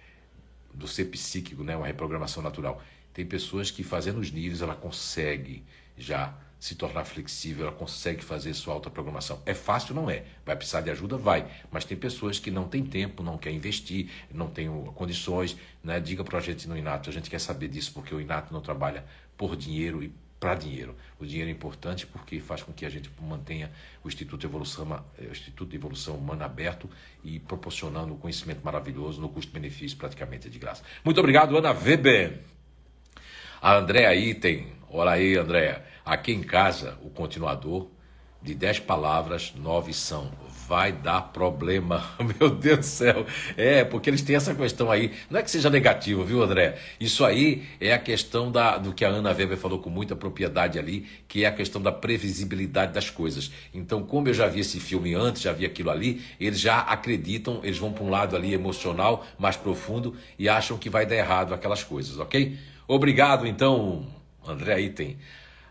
do 0.72 0.88
ser 0.88 1.04
psíquico, 1.06 1.62
né? 1.62 1.76
uma 1.76 1.86
reprogramação 1.86 2.42
natural. 2.42 2.82
Tem 3.12 3.24
pessoas 3.24 3.70
que 3.70 3.84
fazendo 3.84 4.18
os 4.18 4.30
níveis 4.30 4.62
ela 4.62 4.74
consegue 4.74 5.62
já 5.96 6.34
se 6.58 6.74
tornar 6.74 7.04
flexível, 7.04 7.66
ela 7.66 7.76
consegue 7.76 8.24
fazer 8.24 8.54
sua 8.54 8.72
autoprogramação. 8.72 9.40
É 9.44 9.52
fácil? 9.52 9.94
Não 9.94 10.10
é. 10.10 10.24
Vai 10.44 10.56
precisar 10.56 10.80
de 10.80 10.90
ajuda? 10.90 11.18
Vai. 11.18 11.46
Mas 11.70 11.84
tem 11.84 11.96
pessoas 11.96 12.38
que 12.38 12.50
não 12.50 12.66
têm 12.66 12.84
tempo, 12.84 13.22
não 13.22 13.36
quer 13.36 13.50
investir, 13.52 14.10
não 14.32 14.48
têm 14.48 14.68
condições. 14.94 15.56
Né? 15.84 16.00
Diga 16.00 16.24
para 16.24 16.38
a 16.38 16.40
gente 16.40 16.66
no 16.66 16.76
Inato, 16.76 17.10
a 17.10 17.12
gente 17.12 17.28
quer 17.28 17.38
saber 17.38 17.68
disso, 17.68 17.92
porque 17.92 18.14
o 18.14 18.20
Inato 18.20 18.52
não 18.52 18.62
trabalha 18.62 19.04
por 19.36 19.54
dinheiro 19.54 20.02
e 20.02 20.12
para 20.38 20.54
dinheiro. 20.54 20.94
O 21.18 21.26
dinheiro 21.26 21.48
é 21.48 21.52
importante 21.52 22.06
porque 22.06 22.40
faz 22.40 22.62
com 22.62 22.72
que 22.72 22.84
a 22.84 22.90
gente 22.90 23.10
mantenha 23.20 23.70
o 24.04 24.08
Instituto 24.08 24.40
de 24.40 24.46
Evolução, 24.46 25.04
o 25.18 25.30
Instituto 25.30 25.70
de 25.70 25.76
Evolução 25.76 26.16
Humana 26.16 26.44
aberto 26.44 26.88
e 27.24 27.38
proporcionando 27.38 28.12
um 28.12 28.18
conhecimento 28.18 28.60
maravilhoso 28.62 29.20
no 29.20 29.28
custo-benefício 29.28 29.96
praticamente 29.96 30.50
de 30.50 30.58
graça. 30.58 30.82
Muito 31.04 31.18
obrigado, 31.18 31.56
Ana 31.56 31.72
Weber. 31.72 32.40
A 33.60 33.76
Andréa 33.76 34.14
Item, 34.14 34.72
olha 34.90 35.12
aí, 35.12 35.36
Andréa. 35.36 35.84
Aqui 36.04 36.32
em 36.32 36.42
casa, 36.42 36.98
o 37.02 37.10
continuador 37.10 37.88
de 38.42 38.54
dez 38.54 38.78
palavras, 38.78 39.52
nove 39.56 39.92
são 39.92 40.30
vai 40.66 40.92
dar 40.92 41.22
problema. 41.32 42.04
Meu 42.38 42.50
Deus 42.50 42.78
do 42.78 42.84
céu. 42.84 43.26
É, 43.56 43.84
porque 43.84 44.10
eles 44.10 44.22
têm 44.22 44.36
essa 44.36 44.54
questão 44.54 44.90
aí. 44.90 45.12
Não 45.30 45.38
é 45.38 45.42
que 45.42 45.50
seja 45.50 45.70
negativo, 45.70 46.24
viu, 46.24 46.42
André? 46.42 46.78
Isso 46.98 47.24
aí 47.24 47.66
é 47.80 47.92
a 47.92 47.98
questão 47.98 48.50
da, 48.50 48.76
do 48.78 48.92
que 48.92 49.04
a 49.04 49.08
Ana 49.08 49.32
Weber 49.32 49.56
falou 49.56 49.78
com 49.78 49.90
muita 49.90 50.16
propriedade 50.16 50.78
ali, 50.78 51.06
que 51.28 51.44
é 51.44 51.48
a 51.48 51.52
questão 51.52 51.80
da 51.80 51.92
previsibilidade 51.92 52.92
das 52.92 53.10
coisas. 53.10 53.50
Então, 53.72 54.02
como 54.02 54.28
eu 54.28 54.34
já 54.34 54.46
vi 54.46 54.60
esse 54.60 54.80
filme 54.80 55.14
antes, 55.14 55.42
já 55.42 55.52
vi 55.52 55.64
aquilo 55.64 55.90
ali, 55.90 56.22
eles 56.40 56.60
já 56.60 56.80
acreditam, 56.80 57.60
eles 57.62 57.78
vão 57.78 57.92
para 57.92 58.04
um 58.04 58.10
lado 58.10 58.34
ali 58.34 58.52
emocional, 58.52 59.24
mais 59.38 59.56
profundo, 59.56 60.16
e 60.38 60.48
acham 60.48 60.76
que 60.76 60.90
vai 60.90 61.06
dar 61.06 61.16
errado 61.16 61.54
aquelas 61.54 61.84
coisas, 61.84 62.18
ok? 62.18 62.58
Obrigado, 62.88 63.46
então, 63.46 64.06
André 64.46 64.80
Item. 64.80 65.16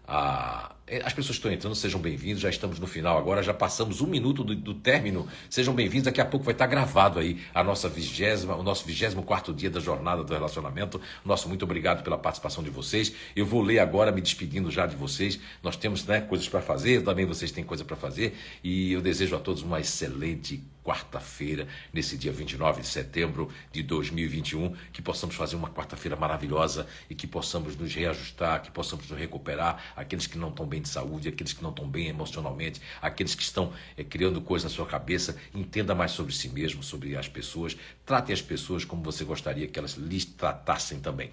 A 0.07 0.69
é, 0.71 0.74
as 1.03 1.13
pessoas 1.13 1.37
estão 1.37 1.51
entrando, 1.51 1.75
sejam 1.75 1.99
bem-vindos. 1.99 2.41
Já 2.41 2.49
estamos 2.49 2.79
no 2.79 2.85
final 2.85 3.17
agora, 3.17 3.41
já 3.41 3.53
passamos 3.53 4.01
um 4.01 4.07
minuto 4.07 4.43
do, 4.43 4.55
do 4.55 4.73
término. 4.75 5.27
Sejam 5.49 5.73
bem-vindos. 5.73 6.05
Daqui 6.05 6.21
a 6.21 6.25
pouco 6.25 6.45
vai 6.45 6.53
estar 6.53 6.67
gravado 6.67 7.17
aí 7.17 7.41
a 7.55 7.63
nossa 7.63 7.89
vigésima, 7.89 8.55
o 8.55 8.61
nosso 8.61 8.85
vigésimo 8.85 9.23
quarto 9.23 9.51
dia 9.51 9.69
da 9.69 9.79
jornada 9.79 10.23
do 10.23 10.31
relacionamento. 10.31 11.01
Nosso 11.23 11.49
muito 11.49 11.65
obrigado 11.65 12.03
pela 12.03 12.19
participação 12.19 12.63
de 12.63 12.69
vocês. 12.69 13.11
Eu 13.35 13.47
vou 13.47 13.63
ler 13.63 13.79
agora, 13.79 14.11
me 14.11 14.21
despedindo 14.21 14.69
já 14.69 14.85
de 14.85 14.95
vocês. 14.95 15.39
Nós 15.63 15.75
temos 15.75 16.05
né, 16.05 16.21
coisas 16.21 16.47
para 16.47 16.61
fazer, 16.61 17.01
também 17.03 17.25
vocês 17.25 17.51
têm 17.51 17.63
coisa 17.63 17.83
para 17.83 17.95
fazer. 17.95 18.37
E 18.63 18.93
eu 18.93 19.01
desejo 19.01 19.35
a 19.35 19.39
todos 19.39 19.63
uma 19.63 19.79
excelente 19.79 20.61
quarta-feira, 20.85 21.67
nesse 21.91 22.15
dia 22.15 22.31
29 22.31 22.81
de 22.81 22.87
setembro 22.87 23.49
de 23.71 23.81
2021, 23.81 24.75
que 24.93 25.01
possamos 25.01 25.35
fazer 25.35 25.55
uma 25.55 25.69
quarta-feira 25.69 26.15
maravilhosa 26.15 26.85
e 27.09 27.15
que 27.15 27.25
possamos 27.25 27.75
nos 27.75 27.93
reajustar, 27.93 28.61
que 28.61 28.69
possamos 28.69 29.09
nos 29.09 29.19
recuperar, 29.19 29.93
aqueles 29.95 30.27
que 30.27 30.37
não 30.37 30.49
estão 30.49 30.65
bem 30.65 30.83
de 30.83 30.87
saúde, 30.87 31.27
aqueles 31.27 31.53
que 31.53 31.63
não 31.63 31.71
estão 31.71 31.89
bem 31.89 32.07
emocionalmente, 32.07 32.79
aqueles 33.01 33.33
que 33.33 33.41
estão 33.41 33.73
é, 33.97 34.03
criando 34.03 34.39
coisas 34.39 34.71
na 34.71 34.75
sua 34.75 34.85
cabeça, 34.85 35.35
entenda 35.55 35.95
mais 35.95 36.11
sobre 36.11 36.31
si 36.31 36.49
mesmo, 36.49 36.83
sobre 36.83 37.17
as 37.17 37.27
pessoas, 37.27 37.75
trate 38.05 38.31
as 38.31 38.41
pessoas 38.41 38.85
como 38.85 39.01
você 39.01 39.23
gostaria 39.23 39.67
que 39.67 39.79
elas 39.79 39.93
lhes 39.93 40.23
tratassem 40.23 40.99
também. 40.99 41.31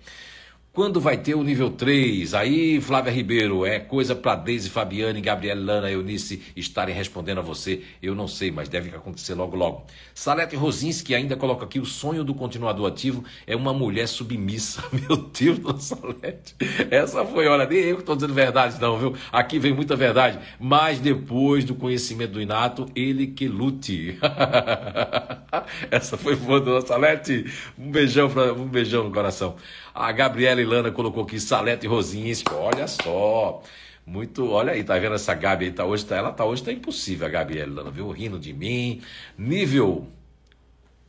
Quando 0.75 1.03
vai 1.03 1.19
ter 1.19 1.35
o 1.35 1.43
nível 1.43 1.69
3? 1.69 2.33
Aí, 2.33 2.81
Flávia 2.81 3.13
Ribeiro, 3.13 3.67
é 3.67 3.79
coisa 3.79 4.17
para 4.17 4.37
Deise 4.37 4.71
Fabiane, 4.71 5.21
Gabriela 5.21 5.61
Lana, 5.61 5.91
Eunice 5.91 6.41
estarem 6.57 6.95
respondendo 6.95 7.41
a 7.41 7.43
você. 7.43 7.83
Eu 8.03 8.15
não 8.15 8.27
sei, 8.27 8.51
mas 8.51 8.71
deve 8.71 8.89
acontecer 8.89 9.35
logo 9.35 9.55
logo. 9.55 9.85
Salete 10.15 10.57
Rosinski 10.57 11.15
ainda 11.15 11.37
coloca 11.37 11.67
aqui: 11.67 11.79
o 11.79 11.85
sonho 11.85 12.25
do 12.25 12.33
continuador 12.35 12.91
ativo 12.91 13.23
é 13.47 13.55
uma 13.55 13.75
mulher 13.75 14.09
submissa. 14.09 14.83
Meu 14.91 15.19
Deus 15.19 15.59
do 15.59 15.79
Salete. 15.79 16.57
Essa 16.91 17.23
foi, 17.23 17.47
olha, 17.47 17.67
nem 17.67 17.81
eu 17.81 17.97
que 17.97 18.03
estou 18.03 18.17
dizendo 18.17 18.33
verdade, 18.33 18.81
não, 18.81 18.99
viu? 18.99 19.15
Aqui 19.31 19.59
vem 19.59 19.75
muita 19.75 19.95
verdade. 19.95 20.39
Mas 20.59 20.99
depois 20.99 21.67
do 21.67 21.75
conhecimento 21.75 22.33
do 22.33 22.41
Inato, 22.41 22.87
ele 22.97 23.27
que 23.27 23.47
lute. 23.47 24.19
Essa 25.91 26.17
foi 26.17 26.35
boa, 26.35 26.59
dona 26.59 26.81
Salete. 26.81 27.45
Um 27.79 27.91
beijão, 27.91 28.31
pra, 28.31 28.55
um 28.55 28.67
beijão 28.67 29.05
no 29.05 29.11
coração. 29.13 29.57
A 29.95 30.11
Gabriela 30.11 30.61
Ilana 30.61 30.91
colocou 30.91 31.23
aqui 31.25 31.39
Salete 31.39 31.87
Rosinski. 31.87 32.53
Olha 32.55 32.87
só. 32.89 33.63
Muito, 34.05 34.51
olha 34.51 34.73
aí, 34.73 34.83
tá 34.83 34.99
vendo 34.99 35.15
essa 35.15 35.33
Gabi 35.35 35.67
aí? 35.67 35.73
Tá 35.73 35.85
hoje, 35.85 36.05
tá, 36.05 36.17
ela 36.17 36.33
tá 36.33 36.45
hoje, 36.45 36.65
tá 36.65 36.73
impossível, 36.73 37.27
a 37.27 37.31
Gabriela 37.31 37.71
Ilana, 37.71 37.91
viu? 37.91 38.11
Rindo 38.11 38.39
de 38.39 38.53
mim. 38.53 39.01
Nível. 39.39 40.09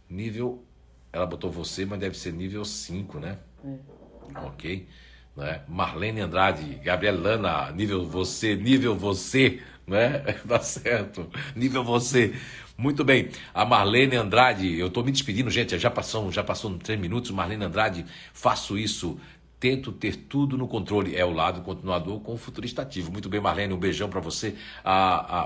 Nível. 0.09 0.63
Ela 1.11 1.25
botou 1.25 1.49
você, 1.49 1.85
mas 1.85 1.99
deve 1.99 2.17
ser 2.17 2.33
nível 2.33 2.63
5, 2.63 3.19
né? 3.19 3.37
É. 3.65 4.39
Ok. 4.45 4.87
Né? 5.35 5.61
Marlene 5.67 6.21
Andrade, 6.21 6.75
Gabriela 6.83 7.19
Lana, 7.19 7.71
nível 7.71 8.05
você, 8.05 8.55
nível 8.55 8.95
você, 8.95 9.59
né? 9.87 10.19
Tá 10.47 10.59
certo. 10.59 11.29
Nível 11.55 11.83
você. 11.83 12.35
Muito 12.77 13.03
bem. 13.03 13.29
A 13.53 13.63
Marlene 13.65 14.15
Andrade, 14.15 14.77
eu 14.77 14.87
estou 14.87 15.03
me 15.03 15.11
despedindo, 15.11 15.49
gente. 15.49 15.77
Já 15.77 15.91
passou, 15.91 16.31
já 16.31 16.43
passou 16.43 16.75
três 16.77 16.99
minutos. 16.99 17.31
Marlene 17.31 17.63
Andrade, 17.65 18.05
faço 18.33 18.77
isso. 18.77 19.19
Tento 19.59 19.91
ter 19.91 20.15
tudo 20.15 20.57
no 20.57 20.67
controle. 20.67 21.15
É 21.15 21.23
o 21.23 21.31
lado 21.31 21.61
continuador 21.61 22.19
com 22.19 22.33
o 22.33 22.37
futurista 22.37 22.81
ativo. 22.81 23.11
Muito 23.11 23.29
bem, 23.29 23.39
Marlene, 23.39 23.73
um 23.73 23.77
beijão 23.77 24.09
para 24.09 24.19
você. 24.19 24.55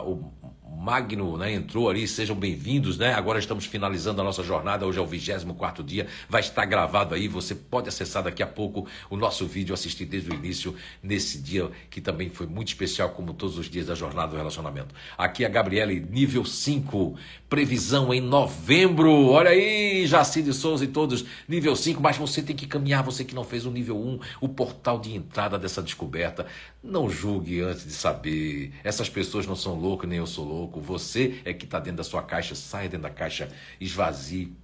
O 0.06 0.32
Magno 0.69 1.38
né, 1.38 1.53
entrou 1.53 1.89
ali, 1.89 2.07
sejam 2.07 2.35
bem-vindos, 2.35 2.98
né? 2.98 3.14
Agora 3.14 3.39
estamos 3.39 3.65
finalizando 3.65 4.22
a 4.22 4.23
nossa 4.23 4.44
jornada, 4.44 4.85
hoje 4.85 4.99
é 4.99 5.02
o 5.02 5.06
24 5.06 5.84
dia, 5.84 6.07
vai 6.30 6.41
estar 6.41 6.65
gravado 6.65 7.15
aí, 7.15 7.27
você 7.27 7.56
pode 7.56 7.88
acessar 7.88 8.23
daqui 8.23 8.44
a 8.44 8.48
pouco 8.48 8.88
o 9.10 9.15
nosso 9.15 9.45
vídeo, 9.45 9.73
assistir 9.73 10.06
desde 10.06 10.30
o 10.30 10.34
início, 10.34 10.76
nesse 11.02 11.39
dia 11.39 11.69
que 11.89 12.02
também 12.02 12.30
foi 12.30 12.48
muito 12.48 12.68
especial, 12.69 13.10
como 13.10 13.34
todos 13.34 13.57
os 13.57 13.69
dias 13.69 13.88
da 13.88 13.95
jornada 13.95 14.31
do 14.31 14.38
relacionamento. 14.38 14.94
Aqui 15.18 15.45
a 15.45 15.49
Gabriele, 15.49 15.99
nível 15.99 16.44
5, 16.44 17.15
previsão 17.49 18.14
em 18.14 18.22
novembro, 18.22 19.11
olha 19.27 19.52
aí, 19.52 20.06
Jacide 20.06 20.53
Souza 20.53 20.84
e 20.84 20.88
todos, 20.88 21.26
nível 21.48 21.76
5, 21.76 22.02
mas 22.02 22.18
você 22.18 22.41
tem 22.41 22.56
que 22.56 22.68
caminhar, 22.68 23.03
você 23.03 23.23
que 23.23 23.35
não 23.35 23.44
fez 23.44 23.65
o 23.65 23.72
nível 23.72 23.98
1, 23.98 24.19
o 24.41 24.49
portal 24.49 24.99
de 24.99 25.15
entrada 25.15 25.57
dessa 25.57 25.81
descoberta, 25.81 26.45
não 26.84 27.10
julgue 27.10 27.61
antes 27.61 27.85
de 27.85 27.94
saber, 27.94 28.73
essas 28.84 29.10
pessoas 29.10 29.45
não 29.45 29.56
são 29.56 29.76
loucas, 29.76 30.10
nem 30.10 30.19
eu 30.19 30.27
sou 30.27 30.45
louco, 30.45 30.56
Você 30.81 31.39
é 31.45 31.53
que 31.53 31.65
está 31.65 31.79
dentro 31.79 31.97
da 31.97 32.03
sua 32.03 32.23
caixa. 32.23 32.55
Saia 32.55 32.89
dentro 32.89 33.03
da 33.03 33.09
caixa, 33.09 33.49
esvazie 33.79 34.55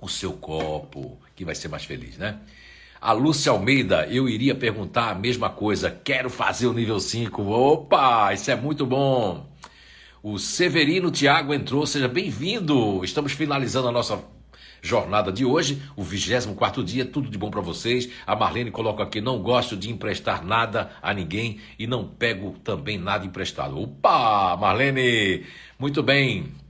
o 0.00 0.08
seu 0.08 0.32
copo, 0.32 1.18
que 1.36 1.44
vai 1.44 1.54
ser 1.54 1.68
mais 1.68 1.84
feliz, 1.84 2.18
né? 2.18 2.40
A 3.00 3.12
Lúcia 3.12 3.50
Almeida, 3.50 4.06
eu 4.06 4.28
iria 4.28 4.54
perguntar 4.54 5.10
a 5.10 5.14
mesma 5.14 5.50
coisa. 5.50 5.90
Quero 5.90 6.30
fazer 6.30 6.66
o 6.66 6.72
nível 6.72 7.00
5. 7.00 7.42
Opa, 7.42 8.32
isso 8.32 8.50
é 8.50 8.54
muito 8.56 8.86
bom. 8.86 9.50
O 10.22 10.38
Severino 10.38 11.10
Tiago 11.10 11.52
entrou, 11.52 11.84
seja 11.84 12.06
bem-vindo. 12.06 13.04
Estamos 13.04 13.32
finalizando 13.32 13.88
a 13.88 13.92
nossa 13.92 14.22
jornada 14.82 15.30
de 15.30 15.44
hoje, 15.44 15.80
o 15.94 16.02
24 16.02 16.82
dia, 16.82 17.04
tudo 17.06 17.30
de 17.30 17.38
bom 17.38 17.50
para 17.50 17.60
vocês. 17.60 18.10
A 18.26 18.34
Marlene 18.34 18.70
coloca 18.70 19.04
aqui: 19.04 19.20
não 19.20 19.40
gosto 19.40 19.76
de 19.76 19.90
emprestar 19.90 20.44
nada 20.44 20.90
a 21.00 21.14
ninguém 21.14 21.60
e 21.78 21.86
não 21.86 22.06
pego 22.06 22.58
também 22.64 22.98
nada 22.98 23.24
emprestado. 23.24 23.80
Opa, 23.80 24.56
Marlene, 24.56 25.46
muito 25.78 26.02
bem. 26.02 26.60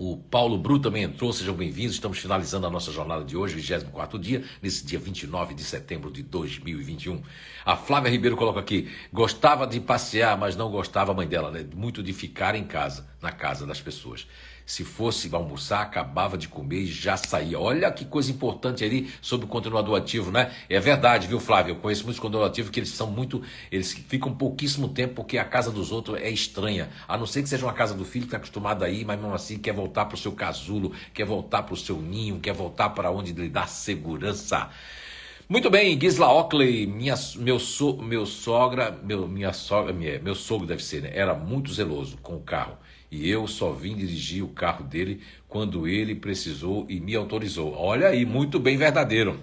O 0.00 0.16
Paulo 0.16 0.56
Bru 0.56 0.78
também 0.78 1.02
entrou, 1.02 1.32
sejam 1.32 1.54
bem-vindos. 1.54 1.94
Estamos 1.94 2.18
finalizando 2.18 2.68
a 2.68 2.70
nossa 2.70 2.92
jornada 2.92 3.24
de 3.24 3.36
hoje, 3.36 3.56
24 3.56 4.16
dia, 4.16 4.44
nesse 4.62 4.86
dia 4.86 4.96
29 4.96 5.54
de 5.54 5.64
setembro 5.64 6.08
de 6.08 6.22
2021. 6.22 7.20
A 7.66 7.74
Flávia 7.74 8.08
Ribeiro 8.08 8.36
coloca 8.36 8.60
aqui: 8.60 8.88
gostava 9.12 9.66
de 9.66 9.80
passear, 9.80 10.38
mas 10.38 10.54
não 10.54 10.70
gostava, 10.70 11.10
a 11.10 11.14
mãe 11.16 11.26
dela, 11.26 11.50
né? 11.50 11.66
Muito 11.74 12.00
de 12.00 12.12
ficar 12.12 12.54
em 12.54 12.62
casa, 12.62 13.08
na 13.20 13.32
casa 13.32 13.66
das 13.66 13.80
pessoas. 13.80 14.24
Se 14.68 14.84
fosse 14.84 15.34
almoçar, 15.34 15.80
acabava 15.80 16.36
de 16.36 16.46
comer 16.46 16.80
e 16.80 16.86
já 16.86 17.16
saía. 17.16 17.58
Olha 17.58 17.90
que 17.90 18.04
coisa 18.04 18.30
importante 18.30 18.84
ali 18.84 19.10
sobre 19.22 19.46
o 19.46 19.48
continuador 19.48 19.96
ativo, 19.96 20.30
né? 20.30 20.52
É 20.68 20.78
verdade, 20.78 21.26
viu, 21.26 21.40
Flávio? 21.40 21.72
Eu 21.72 21.76
conheço 21.76 22.04
muitos 22.04 22.20
continuadores 22.20 22.52
ativos 22.52 22.70
que 22.70 22.78
eles 22.78 22.90
são 22.90 23.06
muito. 23.06 23.42
Eles 23.72 23.94
ficam 23.94 24.30
pouquíssimo 24.30 24.90
tempo 24.90 25.14
porque 25.14 25.38
a 25.38 25.44
casa 25.44 25.70
dos 25.70 25.90
outros 25.90 26.20
é 26.20 26.28
estranha. 26.28 26.90
A 27.08 27.16
não 27.16 27.24
ser 27.24 27.42
que 27.42 27.48
seja 27.48 27.64
uma 27.64 27.72
casa 27.72 27.94
do 27.94 28.04
filho 28.04 28.24
que 28.24 28.28
está 28.28 28.36
acostumado 28.36 28.84
aí, 28.84 29.06
mas 29.06 29.18
mesmo 29.18 29.32
assim 29.32 29.56
quer 29.56 29.72
voltar 29.72 30.04
para 30.04 30.16
o 30.16 30.18
seu 30.18 30.32
casulo, 30.32 30.92
quer 31.14 31.24
voltar 31.24 31.62
para 31.62 31.72
o 31.72 31.76
seu 31.76 31.96
ninho, 31.96 32.38
quer 32.38 32.52
voltar 32.52 32.90
para 32.90 33.10
onde 33.10 33.32
lhe 33.32 33.48
dá 33.48 33.66
segurança. 33.66 34.68
Muito 35.48 35.70
bem, 35.70 35.98
Gisla 35.98 36.30
Ockley, 36.30 36.86
minha, 36.86 37.14
meu, 37.36 37.58
so, 37.58 37.96
meu 38.02 38.26
sogra, 38.26 39.00
meu, 39.02 39.26
minha 39.26 39.54
sogra, 39.54 39.94
minha, 39.94 40.18
meu 40.18 40.34
sogro 40.34 40.66
deve 40.66 40.84
ser, 40.84 41.00
né? 41.00 41.10
Era 41.14 41.32
muito 41.32 41.72
zeloso 41.72 42.18
com 42.18 42.36
o 42.36 42.42
carro 42.42 42.76
e 43.10 43.28
eu 43.28 43.46
só 43.46 43.72
vim 43.72 43.96
dirigir 43.96 44.44
o 44.44 44.48
carro 44.48 44.84
dele 44.84 45.20
quando 45.48 45.88
ele 45.88 46.14
precisou 46.14 46.86
e 46.88 47.00
me 47.00 47.14
autorizou. 47.14 47.72
Olha 47.74 48.08
aí, 48.08 48.24
muito 48.24 48.58
bem 48.58 48.76
verdadeiro. 48.76 49.40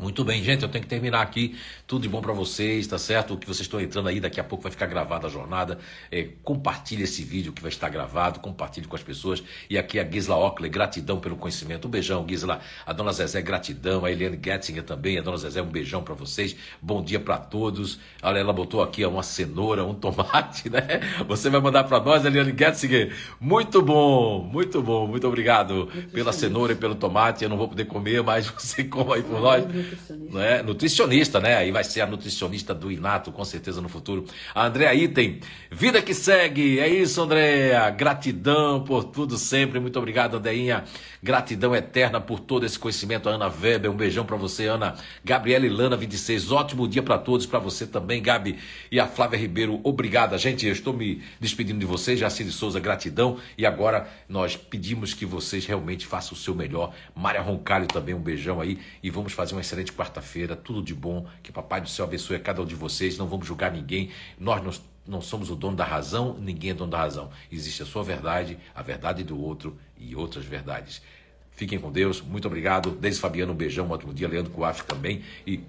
Muito 0.00 0.24
bem, 0.24 0.42
gente, 0.44 0.62
eu 0.62 0.68
tenho 0.68 0.84
que 0.84 0.88
terminar 0.88 1.22
aqui. 1.22 1.56
Tudo 1.84 2.02
de 2.02 2.08
bom 2.08 2.20
para 2.20 2.32
vocês, 2.32 2.86
tá 2.86 2.96
certo? 2.98 3.34
O 3.34 3.36
que 3.36 3.46
vocês 3.46 3.62
estão 3.62 3.80
entrando 3.80 4.08
aí, 4.08 4.20
daqui 4.20 4.38
a 4.38 4.44
pouco 4.44 4.62
vai 4.62 4.70
ficar 4.70 4.86
gravada 4.86 5.26
a 5.26 5.30
jornada. 5.30 5.78
É, 6.10 6.28
compartilhe 6.44 7.02
esse 7.02 7.24
vídeo 7.24 7.52
que 7.52 7.60
vai 7.60 7.68
estar 7.68 7.88
gravado, 7.88 8.38
compartilhe 8.38 8.86
com 8.86 8.94
as 8.94 9.02
pessoas. 9.02 9.42
E 9.68 9.76
aqui 9.76 9.98
a 9.98 10.08
Gisla 10.08 10.36
Ockley, 10.36 10.70
gratidão 10.70 11.18
pelo 11.18 11.36
conhecimento. 11.36 11.88
Um 11.88 11.90
beijão, 11.90 12.24
Gisla. 12.28 12.60
A 12.86 12.92
dona 12.92 13.12
Zezé, 13.12 13.42
gratidão. 13.42 14.04
A 14.04 14.12
Eliane 14.12 14.38
Getzinger 14.40 14.84
também. 14.84 15.18
A 15.18 15.22
dona 15.22 15.36
Zezé, 15.36 15.60
um 15.60 15.66
beijão 15.66 16.00
para 16.00 16.14
vocês. 16.14 16.54
Bom 16.80 17.02
dia 17.02 17.18
para 17.18 17.36
todos. 17.36 17.98
Olha, 18.22 18.38
ela 18.38 18.52
botou 18.52 18.80
aqui 18.80 19.04
uma 19.04 19.24
cenoura, 19.24 19.84
um 19.84 19.94
tomate, 19.94 20.70
né? 20.70 21.00
Você 21.26 21.50
vai 21.50 21.60
mandar 21.60 21.82
para 21.84 21.98
nós, 21.98 22.24
Eliane 22.24 22.54
Getzinger. 22.56 23.16
Muito 23.40 23.82
bom, 23.82 24.44
muito 24.44 24.80
bom. 24.80 25.08
Muito 25.08 25.26
obrigado 25.26 25.88
pela 26.12 26.32
cenoura 26.32 26.72
e 26.72 26.76
pelo 26.76 26.94
tomate. 26.94 27.42
Eu 27.42 27.50
não 27.50 27.56
vou 27.56 27.66
poder 27.66 27.86
comer, 27.86 28.22
mas 28.22 28.46
você 28.56 28.84
coma 28.84 29.16
aí 29.16 29.22
por 29.24 29.40
nós 29.40 29.87
nutricionista. 29.88 30.38
Né? 30.38 30.62
nutricionista, 30.62 31.40
né? 31.40 31.56
Aí 31.56 31.70
vai 31.70 31.84
ser 31.84 32.00
a 32.00 32.06
nutricionista 32.06 32.74
do 32.74 32.90
Inato, 32.90 33.32
com 33.32 33.44
certeza, 33.44 33.80
no 33.80 33.88
futuro. 33.88 34.24
A 34.54 34.66
Andréa 34.66 34.94
Item, 34.94 35.40
vida 35.70 36.02
que 36.02 36.14
segue. 36.14 36.78
É 36.78 36.88
isso, 36.88 37.20
Andréa. 37.22 37.88
Gratidão 37.90 38.82
por 38.84 39.04
tudo 39.04 39.36
sempre. 39.36 39.80
Muito 39.80 39.98
obrigado, 39.98 40.36
Andeinha. 40.36 40.84
Gratidão 41.22 41.74
eterna 41.74 42.20
por 42.20 42.40
todo 42.40 42.64
esse 42.64 42.78
conhecimento. 42.78 43.28
A 43.28 43.32
Ana 43.32 43.48
Weber, 43.48 43.90
um 43.90 43.96
beijão 43.96 44.24
para 44.24 44.36
você, 44.36 44.66
Ana. 44.66 44.94
Gabriela 45.24 45.66
Ilana, 45.66 45.96
26. 45.96 46.52
Ótimo 46.52 46.86
dia 46.86 47.02
para 47.02 47.18
todos, 47.18 47.46
para 47.46 47.58
você 47.58 47.86
também, 47.86 48.22
Gabi. 48.22 48.58
E 48.90 49.00
a 49.00 49.06
Flávia 49.06 49.38
Ribeiro, 49.38 49.80
obrigada. 49.82 50.38
Gente, 50.38 50.66
eu 50.66 50.72
estou 50.72 50.92
me 50.92 51.22
despedindo 51.40 51.80
de 51.80 51.86
vocês. 51.86 52.18
Jacine 52.18 52.50
Souza, 52.52 52.78
gratidão. 52.78 53.38
E 53.56 53.66
agora 53.66 54.08
nós 54.28 54.56
pedimos 54.56 55.14
que 55.14 55.26
vocês 55.26 55.66
realmente 55.66 56.06
façam 56.06 56.34
o 56.34 56.36
seu 56.36 56.54
melhor. 56.54 56.92
Mária 57.14 57.40
Roncalho 57.40 57.86
também, 57.86 58.14
um 58.14 58.20
beijão 58.20 58.60
aí. 58.60 58.78
E 59.02 59.10
vamos 59.10 59.32
fazer 59.32 59.54
uma 59.54 59.60
excelente 59.78 59.92
quarta-feira. 59.92 60.56
Tudo 60.56 60.82
de 60.82 60.94
bom. 60.94 61.26
Que 61.42 61.52
Papai 61.52 61.80
do 61.80 61.88
Céu 61.88 62.04
abençoe 62.04 62.36
a 62.36 62.40
cada 62.40 62.62
um 62.62 62.66
de 62.66 62.74
vocês. 62.74 63.16
Não 63.16 63.26
vamos 63.26 63.46
julgar 63.46 63.72
ninguém. 63.72 64.10
Nós 64.38 64.62
não, 64.62 64.72
não 65.06 65.20
somos 65.20 65.50
o 65.50 65.56
dono 65.56 65.76
da 65.76 65.84
razão, 65.84 66.36
ninguém 66.38 66.70
é 66.70 66.74
dono 66.74 66.90
da 66.90 66.98
razão. 66.98 67.30
Existe 67.50 67.82
a 67.82 67.86
sua 67.86 68.02
verdade, 68.02 68.58
a 68.74 68.82
verdade 68.82 69.22
do 69.22 69.40
outro 69.40 69.78
e 69.96 70.14
outras 70.14 70.44
verdades. 70.44 71.02
Fiquem 71.50 71.78
com 71.78 71.90
Deus. 71.90 72.20
Muito 72.20 72.46
obrigado. 72.46 72.90
Desde 72.90 73.20
Fabiano, 73.20 73.52
um 73.52 73.56
beijão. 73.56 73.86
Um 73.86 73.90
ótimo 73.90 74.14
dia. 74.14 74.28
Leandro 74.28 74.52
Coaf 74.52 74.84
também. 74.84 75.22
E 75.46 75.60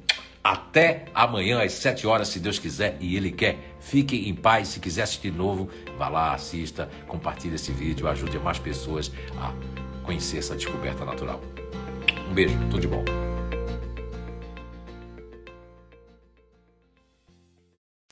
até 0.44 1.06
amanhã 1.14 1.64
às 1.64 1.74
7 1.74 2.06
horas, 2.08 2.28
se 2.30 2.40
Deus 2.40 2.60
quiser 2.60 2.98
e 3.00 3.16
Ele 3.16 3.32
quer. 3.32 3.58
Fiquem 3.80 4.30
em 4.30 4.36
paz. 4.36 4.70
Se 4.70 4.80
quiser 4.80 5.04
assistir 5.04 5.32
de 5.32 5.38
novo, 5.38 5.70
vá 5.98 6.08
lá, 6.08 6.34
assista, 6.34 6.90
compartilhe 7.08 7.56
esse 7.56 7.72
vídeo, 7.72 8.08
ajude 8.08 8.38
mais 8.40 8.60
pessoas 8.60 9.12
a 9.38 9.54
conhecer 10.04 10.38
essa 10.38 10.56
descoberta 10.56 11.04
natural. 11.04 11.42
Um 12.30 12.34
beijo, 12.34 12.56
tudo 12.70 12.80
de 12.80 12.88
bom. 12.88 13.04